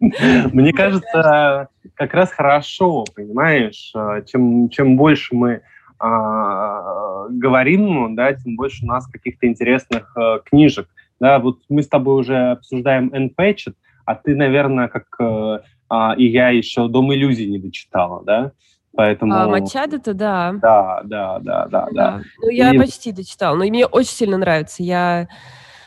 Мне 0.00 0.72
кажется, 0.72 1.68
как 1.94 2.14
раз 2.14 2.32
хорошо, 2.32 3.04
понимаешь, 3.14 3.92
а, 3.94 4.22
чем, 4.22 4.68
чем 4.70 4.96
больше 4.96 5.34
мы 5.34 5.62
говорим, 6.00 8.14
да, 8.14 8.32
тем 8.34 8.56
больше 8.56 8.84
у 8.84 8.88
нас 8.88 9.06
каких-то 9.06 9.46
интересных 9.46 10.14
а, 10.16 10.38
книжек. 10.40 10.88
Да, 11.20 11.38
вот 11.38 11.58
мы 11.68 11.82
с 11.82 11.88
тобой 11.88 12.20
уже 12.20 12.52
обсуждаем 12.52 13.30
Пэтчет, 13.30 13.74
а 14.04 14.14
ты, 14.14 14.36
наверное, 14.36 14.88
как 14.88 15.04
а, 15.20 15.62
а, 15.88 16.14
и 16.16 16.26
я 16.26 16.50
еще 16.50 16.88
«Дом 16.88 17.12
иллюзий» 17.12 17.48
не 17.48 17.58
дочитала, 17.58 18.22
да? 18.24 18.52
Поэтому... 18.94 19.34
А 19.34 19.48
Мачадо-то 19.48 20.14
да. 20.14 20.54
Да, 20.60 21.02
да, 21.04 21.38
да, 21.40 21.66
да, 21.66 21.68
да. 21.68 21.88
да. 21.92 22.22
Ну, 22.40 22.50
я 22.50 22.74
и... 22.74 22.78
почти 22.78 23.12
дочитала, 23.12 23.56
но 23.56 23.64
мне 23.64 23.86
очень 23.86 24.10
сильно 24.10 24.38
нравится. 24.38 24.82
Я 24.82 25.28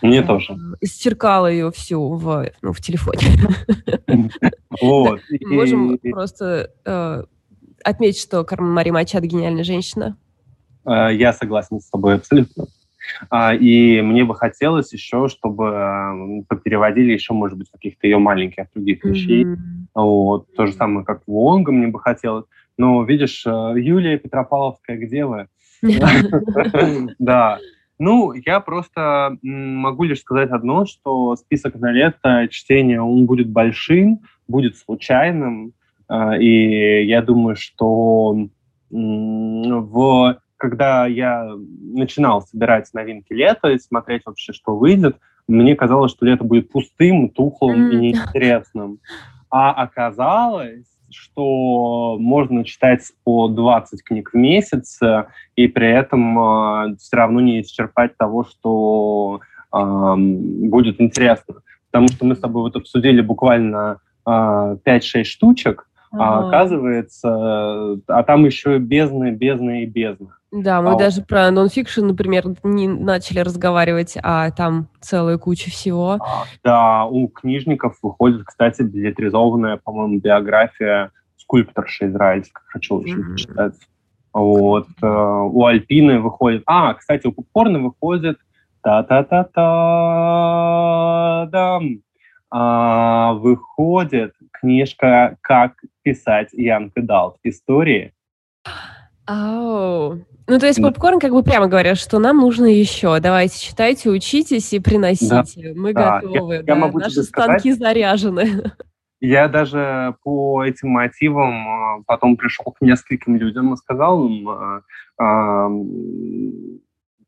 мне 0.01 0.19
э, 0.19 0.23
тоже. 0.23 0.57
Исчеркала 0.81 1.47
ее 1.47 1.71
всю 1.71 2.15
в, 2.15 2.49
ну, 2.61 2.73
в 2.73 2.81
телефоне. 2.81 3.21
Вот. 4.81 5.19
Можем 5.45 5.97
просто 5.97 6.71
отметить, 7.83 8.21
что 8.21 8.43
Кармен 8.43 8.71
Мари 8.71 8.89
Мачадо 8.89 9.27
гениальная 9.27 9.63
женщина. 9.63 10.17
Э, 10.85 11.09
я 11.13 11.33
согласен 11.33 11.79
с 11.79 11.89
тобой 11.89 12.15
абсолютно. 12.15 12.65
А, 13.29 13.53
и 13.53 14.01
мне 14.01 14.23
бы 14.23 14.35
хотелось 14.35 14.93
еще, 14.93 15.27
чтобы 15.27 16.45
переводили 16.63 17.13
еще, 17.13 17.33
может 17.33 17.57
быть, 17.57 17.69
каких-то 17.71 18.07
ее 18.07 18.19
маленьких 18.19 18.65
других 18.73 19.03
вещей. 19.03 19.43
Mm-hmm. 19.45 19.57
Вот. 19.95 20.53
То 20.55 20.67
же 20.67 20.73
самое, 20.73 21.05
как 21.05 21.21
Вонга 21.27 21.71
мне 21.71 21.87
бы 21.87 21.99
хотелось. 21.99 22.45
Но, 22.77 23.03
видишь, 23.03 23.43
э, 23.45 23.73
Юлия 23.75 24.17
Петропавловская, 24.17 24.97
где 24.97 25.25
вы? 25.25 25.47
Да. 27.19 27.59
Ну, 27.99 28.33
я 28.33 28.59
просто 28.61 29.37
могу 29.43 30.05
лишь 30.05 30.21
сказать 30.21 30.49
одно, 30.49 30.85
что 30.85 31.35
список 31.35 31.75
на 31.75 31.91
лето 31.91 32.47
чтения, 32.49 32.99
он 32.99 33.27
будет 33.27 33.47
большим, 33.49 34.21
будет 34.47 34.75
случайным, 34.75 35.73
и 36.39 37.05
я 37.05 37.21
думаю, 37.21 37.55
что 37.55 38.35
в, 38.89 40.37
когда 40.57 41.07
я 41.07 41.49
начинал 41.93 42.41
собирать 42.41 42.89
новинки 42.93 43.33
лета 43.33 43.69
и 43.69 43.79
смотреть 43.79 44.23
вообще, 44.25 44.53
что 44.53 44.77
выйдет, 44.77 45.17
мне 45.47 45.75
казалось, 45.75 46.11
что 46.11 46.25
лето 46.25 46.43
будет 46.43 46.71
пустым, 46.71 47.29
тухлым 47.29 47.91
и 47.91 47.95
неинтересным. 47.95 48.99
А 49.49 49.71
оказалось, 49.71 50.85
что 51.09 52.17
можно 52.19 52.63
читать 52.63 53.01
по 53.23 53.47
20 53.49 54.03
книг 54.03 54.31
в 54.31 54.37
месяц, 54.37 55.01
э, 55.01 55.25
и 55.55 55.67
при 55.67 55.89
этом 55.89 56.39
э, 56.39 56.95
все 56.97 57.17
равно 57.17 57.41
не 57.41 57.61
исчерпать 57.61 58.17
того, 58.17 58.45
что 58.45 59.41
э, 59.73 60.15
будет 60.15 61.01
интересно. 61.01 61.55
Потому 61.91 62.07
что 62.07 62.25
мы 62.25 62.35
с 62.35 62.39
тобой 62.39 62.63
вот 62.63 62.77
обсудили 62.77 63.19
буквально 63.19 63.99
э, 64.25 64.29
5-6 64.29 65.23
штучек, 65.25 65.89
ага. 66.11 66.23
а 66.23 66.47
оказывается, 66.47 67.99
а 68.07 68.23
там 68.23 68.45
еще 68.45 68.77
бездны, 68.77 69.31
бездны 69.31 69.83
и 69.83 69.85
бездны. 69.85 70.29
Да, 70.51 70.81
мы 70.81 70.91
а 70.91 70.97
даже 70.97 71.21
про 71.21 71.49
нонфикшн, 71.49 72.05
например, 72.05 72.43
не 72.63 72.87
начали 72.87 73.39
разговаривать, 73.39 74.17
а 74.21 74.51
там 74.51 74.89
целая 74.99 75.37
куча 75.37 75.69
всего. 75.71 76.19
А, 76.19 76.43
да, 76.63 77.05
у 77.05 77.29
книжников 77.29 77.97
выходит, 78.01 78.43
кстати, 78.43 78.81
билетризованная, 78.81 79.77
по-моему, 79.77 80.19
биография 80.19 81.11
скульпторши 81.37 82.07
израильских. 82.07 82.61
Хочу 82.67 82.97
очень 82.99 83.21
mm-hmm. 83.21 83.35
читать. 83.37 83.75
Вот. 84.33 84.87
Э, 85.01 85.07
у 85.07 85.65
Альпины 85.65 86.19
выходит... 86.19 86.63
А, 86.65 86.93
кстати, 86.93 87.27
у 87.27 87.31
Попкорна 87.31 87.79
выходит... 87.79 88.37
Та-та-та-та-дам. 88.83 89.51
А, 92.49 93.33
выходит 93.33 94.33
книжка 94.51 95.37
«Как 95.41 95.75
писать 96.03 96.49
Янг 96.53 96.93
Далт. 96.95 97.37
Истории». 97.43 98.13
Oh. 99.29 100.19
Ну, 100.47 100.59
то 100.59 100.65
есть 100.65 100.81
попкорн 100.81 101.19
как 101.19 101.31
бы 101.31 101.43
прямо 101.43 101.67
говорят, 101.67 101.97
что 101.97 102.19
нам 102.19 102.37
нужно 102.37 102.65
еще. 102.65 103.19
Давайте 103.19 103.59
читайте, 103.59 104.09
учитесь 104.09 104.73
и 104.73 104.79
приносите. 104.79 105.73
Да. 105.73 105.79
Мы 105.79 105.93
да. 105.93 106.19
готовы. 106.19 106.55
Я, 106.55 106.63
да. 106.63 106.73
я 106.73 106.79
могу 106.79 106.99
Наши 106.99 107.23
станки 107.23 107.71
сказать, 107.71 107.79
заряжены. 107.79 108.73
Я 109.23 109.47
даже 109.47 110.15
по 110.23 110.63
этим 110.63 110.89
мотивам 110.89 111.67
а, 111.69 112.03
потом 112.07 112.37
пришел 112.37 112.65
к 112.65 112.81
нескольким 112.81 113.35
людям 113.35 113.71
и 113.71 113.77
сказал 113.77 114.25
им, 114.25 114.49
а, 114.49 115.69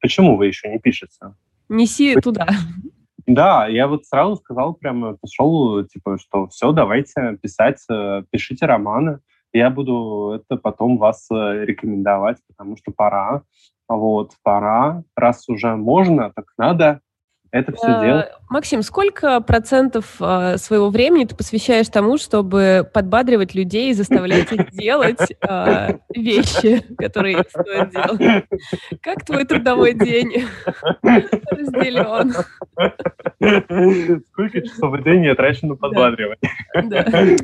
почему 0.02 0.36
вы 0.36 0.48
еще 0.48 0.70
не 0.70 0.80
пишете? 0.80 1.36
Неси 1.70 2.16
туда. 2.16 2.48
Да, 3.26 3.68
я 3.68 3.88
вот 3.88 4.06
сразу 4.06 4.36
сказал, 4.36 4.74
прямо 4.74 5.16
пошел, 5.16 5.84
типа, 5.86 6.18
что 6.18 6.48
все, 6.48 6.72
давайте 6.72 7.38
писать, 7.42 7.82
э, 7.90 8.24
пишите 8.30 8.66
романы. 8.66 9.20
Я 9.54 9.70
буду 9.70 10.32
это 10.36 10.58
потом 10.58 10.98
вас 10.98 11.28
э, 11.32 11.64
рекомендовать, 11.66 12.38
потому 12.48 12.76
что 12.76 12.92
пора. 12.92 13.44
Вот, 13.88 14.34
пора. 14.44 15.04
Раз 15.16 15.48
уже 15.48 15.76
можно, 15.76 16.32
так 16.36 16.46
надо 16.58 17.02
это 17.54 17.72
все 17.72 17.88
э, 17.88 18.06
делать. 18.06 18.30
Максим, 18.50 18.82
сколько 18.82 19.40
процентов 19.40 20.16
э, 20.20 20.58
своего 20.58 20.90
времени 20.90 21.26
ты 21.26 21.36
посвящаешь 21.36 21.88
тому, 21.88 22.18
чтобы 22.18 22.90
подбадривать 22.92 23.54
людей 23.54 23.92
и 23.92 23.94
заставлять 23.94 24.52
их 24.52 24.72
делать 24.74 25.32
э, 25.48 25.98
вещи, 26.16 26.84
которые 26.98 27.44
стоит 27.48 27.92
делать? 27.92 28.46
Как 29.04 29.24
твой 29.24 29.46
трудовой 29.46 29.94
день 29.94 30.46
разделен? 31.04 32.34
Сколько 34.32 34.62
часов 34.62 35.00
в 35.00 35.04
день 35.04 35.26
я 35.26 35.36
трачу 35.36 35.68
на 35.68 35.76
подбадривание? 35.76 36.38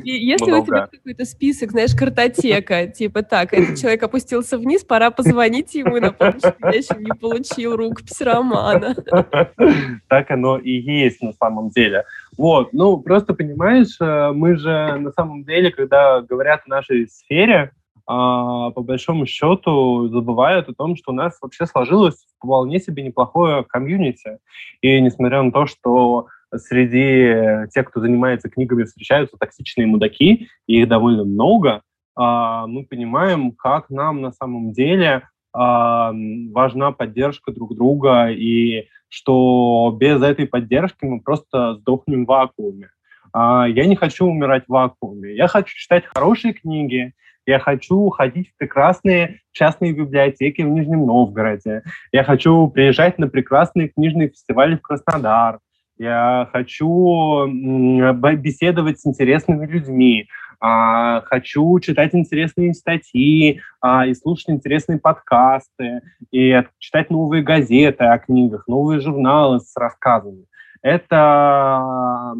если 0.04 0.50
у 0.50 0.66
тебя 0.66 0.88
какой-то 0.88 1.24
список, 1.24 1.70
знаешь, 1.70 1.94
картотека, 1.94 2.88
типа 2.88 3.22
так, 3.22 3.52
этот 3.52 3.78
человек 3.78 4.02
опустился 4.02 4.58
вниз, 4.58 4.82
пора 4.82 5.12
позвонить 5.12 5.72
ему 5.76 6.00
на 6.00 6.12
помощь, 6.12 6.42
я 6.42 6.70
еще 6.70 6.96
не 6.98 7.12
получил 7.12 7.76
рукопись 7.76 8.20
романа 8.20 8.96
так 10.08 10.30
оно 10.30 10.58
и 10.58 10.72
есть 10.72 11.22
на 11.22 11.32
самом 11.32 11.70
деле. 11.70 12.04
Вот, 12.36 12.72
ну, 12.72 12.98
просто 12.98 13.34
понимаешь, 13.34 13.96
э, 14.00 14.32
мы 14.32 14.56
же 14.56 14.96
на 14.98 15.12
самом 15.12 15.44
деле, 15.44 15.70
когда 15.70 16.20
говорят 16.20 16.62
о 16.66 16.70
нашей 16.70 17.08
сфере, 17.08 17.72
а, 18.12 18.70
по 18.70 18.82
большому 18.82 19.24
счету 19.24 20.08
забывают 20.08 20.68
о 20.68 20.74
том, 20.74 20.96
что 20.96 21.12
у 21.12 21.14
нас 21.14 21.38
вообще 21.40 21.64
сложилось 21.66 22.26
вполне 22.38 22.80
себе 22.80 23.04
неплохое 23.04 23.62
комьюнити. 23.62 24.38
И 24.80 25.00
несмотря 25.00 25.42
на 25.42 25.52
то, 25.52 25.66
что 25.66 26.26
среди 26.52 27.68
тех, 27.72 27.88
кто 27.88 28.00
занимается 28.00 28.50
книгами, 28.50 28.82
встречаются 28.82 29.36
токсичные 29.38 29.86
мудаки, 29.86 30.48
и 30.66 30.80
их 30.80 30.88
довольно 30.88 31.22
много, 31.24 31.82
а, 32.16 32.66
мы 32.66 32.84
понимаем, 32.84 33.52
как 33.52 33.90
нам 33.90 34.20
на 34.20 34.32
самом 34.32 34.72
деле 34.72 35.28
важна 35.52 36.92
поддержка 36.92 37.52
друг 37.52 37.74
друга 37.74 38.28
и 38.30 38.88
что 39.08 39.96
без 39.98 40.22
этой 40.22 40.46
поддержки 40.46 41.04
мы 41.04 41.20
просто 41.20 41.74
сдохнем 41.74 42.24
в 42.24 42.28
вакууме. 42.28 42.90
А, 43.32 43.66
я 43.68 43.86
не 43.86 43.96
хочу 43.96 44.26
умирать 44.26 44.64
в 44.66 44.72
вакууме. 44.72 45.34
Я 45.34 45.48
хочу 45.48 45.74
читать 45.76 46.04
хорошие 46.06 46.54
книги, 46.54 47.12
я 47.46 47.58
хочу 47.58 48.08
ходить 48.10 48.50
в 48.50 48.56
прекрасные 48.56 49.40
частные 49.52 49.92
библиотеки 49.92 50.62
в 50.62 50.68
Нижнем 50.68 51.06
Новгороде. 51.06 51.82
Я 52.12 52.22
хочу 52.24 52.68
приезжать 52.68 53.18
на 53.18 53.28
прекрасные 53.28 53.88
книжные 53.88 54.28
фестивали 54.28 54.76
в 54.76 54.82
Краснодар. 54.82 55.58
Я 56.00 56.48
хочу 56.50 57.46
беседовать 57.46 59.00
с 59.00 59.06
интересными 59.06 59.66
людьми. 59.66 60.28
А, 60.58 61.20
хочу 61.26 61.78
читать 61.80 62.14
интересные 62.14 62.72
статьи 62.72 63.60
а, 63.82 64.06
и 64.06 64.14
слушать 64.14 64.48
интересные 64.48 64.98
подкасты, 64.98 66.00
и 66.30 66.62
читать 66.78 67.10
новые 67.10 67.42
газеты 67.42 68.04
о 68.04 68.18
книгах, 68.18 68.66
новые 68.66 69.00
журналы 69.00 69.60
с 69.60 69.76
рассказами. 69.76 70.46
Это 70.80 72.32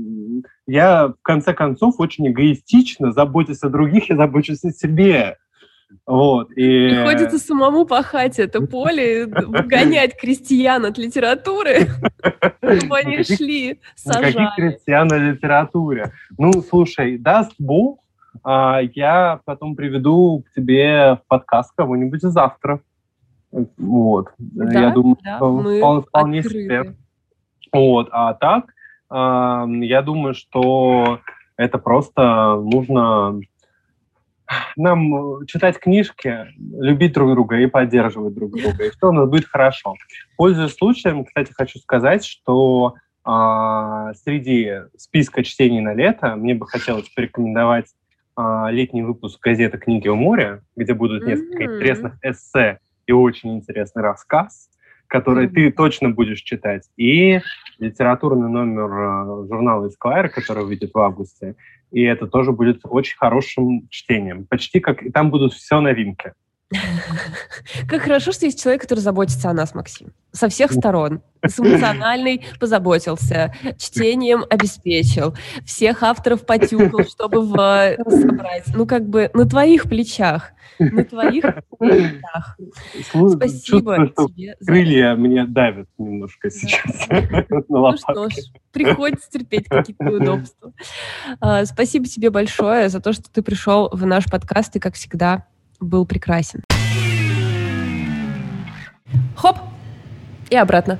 я, 0.66 1.08
в 1.08 1.16
конце 1.20 1.52
концов, 1.52 1.96
очень 1.98 2.28
эгоистично, 2.28 3.12
заботясь 3.12 3.62
о 3.62 3.68
других, 3.68 4.08
и 4.08 4.16
забочусь 4.16 4.64
о 4.64 4.70
себе. 4.70 5.36
Вот, 6.06 6.50
и... 6.52 6.90
Приходится 6.90 7.38
самому 7.38 7.84
пахать 7.84 8.38
это 8.38 8.60
поле, 8.60 9.26
гонять 9.26 10.16
крестьян 10.16 10.84
от 10.84 10.98
литературы, 10.98 11.88
чтобы 12.60 12.98
они 12.98 13.22
шли, 13.22 13.80
сажали. 13.94 14.32
Каких 14.32 14.54
крестьян 14.56 15.12
от 15.12 15.20
литературе? 15.20 16.12
Ну, 16.36 16.52
слушай, 16.62 17.16
даст 17.16 17.52
Бог, 17.58 18.00
а, 18.42 18.80
я 18.94 19.40
потом 19.44 19.76
приведу 19.76 20.44
к 20.46 20.54
тебе 20.54 21.16
в 21.16 21.20
подкаст 21.28 21.72
кого-нибудь 21.76 22.22
завтра. 22.22 22.80
Вот. 23.76 24.30
Да, 24.38 24.80
я 24.80 24.90
думаю, 24.90 25.16
да, 25.22 25.36
что 25.36 25.60
вполне, 25.60 26.02
вполне 26.02 26.42
себе. 26.42 26.94
Вот. 27.72 28.08
А 28.12 28.34
так, 28.34 28.72
я 29.10 30.02
думаю, 30.02 30.34
что 30.34 31.20
это 31.56 31.78
просто 31.78 32.60
нужно 32.62 33.40
нам 34.76 35.46
читать 35.46 35.78
книжки, 35.78 36.46
любить 36.58 37.12
друг 37.12 37.32
друга 37.32 37.56
и 37.58 37.66
поддерживать 37.66 38.34
друг 38.34 38.52
друга, 38.52 38.84
и 38.84 38.90
все 38.90 39.08
у 39.08 39.12
нас 39.12 39.28
будет 39.28 39.46
хорошо. 39.46 39.94
Пользуясь 40.36 40.74
случаем, 40.74 41.24
кстати, 41.24 41.52
хочу 41.52 41.78
сказать, 41.78 42.24
что 42.24 42.94
а, 43.24 44.12
среди 44.14 44.72
списка 44.96 45.44
чтений 45.44 45.80
на 45.80 45.94
лето 45.94 46.36
мне 46.36 46.54
бы 46.54 46.66
хотелось 46.66 47.08
порекомендовать 47.10 47.86
а, 48.36 48.70
летний 48.70 49.02
выпуск 49.02 49.40
газеты 49.42 49.78
«Книги 49.78 50.08
у 50.08 50.16
моря», 50.16 50.62
где 50.76 50.94
будут 50.94 51.26
несколько 51.26 51.64
mm-hmm. 51.64 51.76
интересных 51.76 52.14
эссе 52.22 52.78
и 53.06 53.12
очень 53.12 53.56
интересный 53.56 54.02
рассказ, 54.02 54.70
который 55.06 55.46
mm-hmm. 55.46 55.54
ты 55.54 55.72
точно 55.72 56.10
будешь 56.10 56.40
читать, 56.40 56.88
и 56.96 57.40
литературный 57.78 58.48
номер 58.48 58.90
э, 58.90 59.48
журнала 59.48 59.88
Esquire, 59.88 60.28
который 60.28 60.64
выйдет 60.64 60.92
в 60.94 60.98
августе, 60.98 61.56
и 61.90 62.02
это 62.02 62.26
тоже 62.26 62.52
будет 62.52 62.80
очень 62.84 63.16
хорошим 63.16 63.88
чтением. 63.90 64.46
Почти 64.46 64.80
как... 64.80 65.02
И 65.02 65.10
там 65.10 65.30
будут 65.30 65.54
все 65.54 65.80
новинки. 65.80 66.32
Как 67.88 68.02
хорошо, 68.02 68.30
что 68.32 68.46
есть 68.46 68.62
человек, 68.62 68.82
который 68.82 69.00
заботится 69.00 69.50
о 69.50 69.52
нас, 69.52 69.74
Максим. 69.74 70.12
Со 70.30 70.48
всех 70.48 70.70
сторон. 70.72 71.20
С 71.44 71.58
эмоциональной 71.58 72.44
позаботился, 72.60 73.54
чтением 73.78 74.44
обеспечил, 74.48 75.34
всех 75.64 76.02
авторов 76.02 76.46
потюкал, 76.46 77.04
чтобы 77.04 77.40
в... 77.40 77.96
собрать. 78.08 78.66
Ну, 78.74 78.86
как 78.86 79.08
бы 79.08 79.30
на 79.34 79.48
твоих 79.48 79.84
плечах. 79.84 80.52
На 80.78 81.04
твоих 81.04 81.44
плечах. 81.78 82.56
Спасибо 83.02 83.96
Чувствую, 83.96 84.14
тебе. 84.28 84.56
За... 84.60 84.66
Крылья 84.66 85.14
мне 85.16 85.44
давят 85.46 85.88
немножко 85.98 86.50
сейчас. 86.50 87.08
Ну 87.68 87.96
что 87.96 88.28
ж, 88.28 88.34
приходится 88.72 89.30
терпеть 89.30 89.68
какие-то 89.68 90.04
неудобства. 90.04 90.72
А, 91.40 91.64
спасибо 91.64 92.06
тебе 92.06 92.30
большое 92.30 92.88
за 92.88 93.00
то, 93.00 93.12
что 93.12 93.30
ты 93.30 93.42
пришел 93.42 93.88
в 93.92 94.06
наш 94.06 94.26
подкаст 94.26 94.76
и, 94.76 94.80
как 94.80 94.94
всегда, 94.94 95.46
был 95.80 96.04
прекрасен. 96.04 96.62
Хоп! 99.36 99.56
И 100.50 100.56
обратно. 100.56 100.98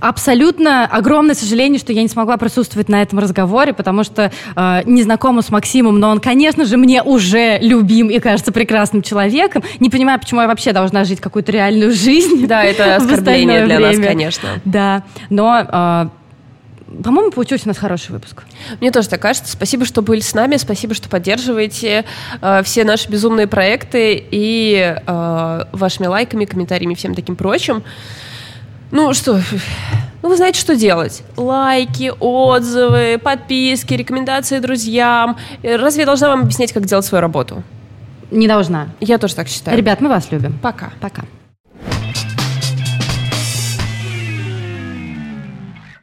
Абсолютно 0.00 0.84
огромное 0.84 1.34
сожаление, 1.34 1.78
что 1.78 1.92
я 1.92 2.02
не 2.02 2.08
смогла 2.08 2.36
присутствовать 2.36 2.88
на 2.88 3.00
этом 3.00 3.18
разговоре, 3.18 3.72
потому 3.72 4.04
что 4.04 4.30
э, 4.54 4.82
не 4.84 5.02
знакома 5.02 5.40
с 5.40 5.50
Максимом, 5.50 5.98
но 5.98 6.10
он, 6.10 6.20
конечно 6.20 6.66
же, 6.66 6.76
мне 6.76 7.02
уже 7.02 7.58
любим 7.60 8.08
и 8.08 8.18
кажется 8.18 8.52
прекрасным 8.52 9.00
человеком. 9.00 9.62
Не 9.80 9.88
понимаю, 9.88 10.20
почему 10.20 10.42
я 10.42 10.48
вообще 10.48 10.72
должна 10.72 11.04
жить 11.04 11.20
какую-то 11.20 11.50
реальную 11.50 11.92
жизнь. 11.92 12.46
Да, 12.46 12.62
это 12.62 12.96
оскорбление 12.96 13.64
для 13.64 13.76
время. 13.76 13.96
нас, 13.96 14.06
конечно. 14.06 14.48
Да, 14.66 15.02
но 15.30 15.64
э, 15.66 16.08
по-моему, 16.86 17.32
получился 17.32 17.64
у 17.66 17.68
нас 17.68 17.78
хороший 17.78 18.12
выпуск. 18.12 18.44
Мне 18.80 18.92
тоже 18.92 19.08
так 19.08 19.20
кажется. 19.20 19.52
Спасибо, 19.52 19.84
что 19.84 20.02
были 20.02 20.20
с 20.20 20.34
нами. 20.34 20.56
Спасибо, 20.56 20.94
что 20.94 21.08
поддерживаете 21.08 22.04
э, 22.40 22.62
все 22.62 22.84
наши 22.84 23.08
безумные 23.08 23.48
проекты 23.48 24.24
и 24.30 24.96
э, 25.04 25.64
вашими 25.72 26.06
лайками, 26.06 26.44
комментариями 26.44 26.92
и 26.92 26.96
всем 26.96 27.14
таким 27.14 27.34
прочим. 27.34 27.82
Ну 28.92 29.12
что, 29.14 29.40
ну 30.22 30.28
вы 30.28 30.36
знаете, 30.36 30.60
что 30.60 30.76
делать. 30.76 31.24
Лайки, 31.36 32.12
отзывы, 32.20 33.18
подписки, 33.18 33.94
рекомендации 33.94 34.60
друзьям. 34.60 35.36
Разве 35.64 36.02
я 36.02 36.06
должна 36.06 36.28
вам 36.28 36.42
объяснять, 36.42 36.72
как 36.72 36.84
делать 36.84 37.04
свою 37.04 37.20
работу? 37.20 37.64
Не 38.30 38.46
должна. 38.46 38.88
Я 39.00 39.18
тоже 39.18 39.34
так 39.34 39.48
считаю. 39.48 39.76
Ребят, 39.76 40.00
мы 40.00 40.08
вас 40.08 40.30
любим. 40.30 40.58
Пока. 40.62 40.92
Пока. 41.00 41.24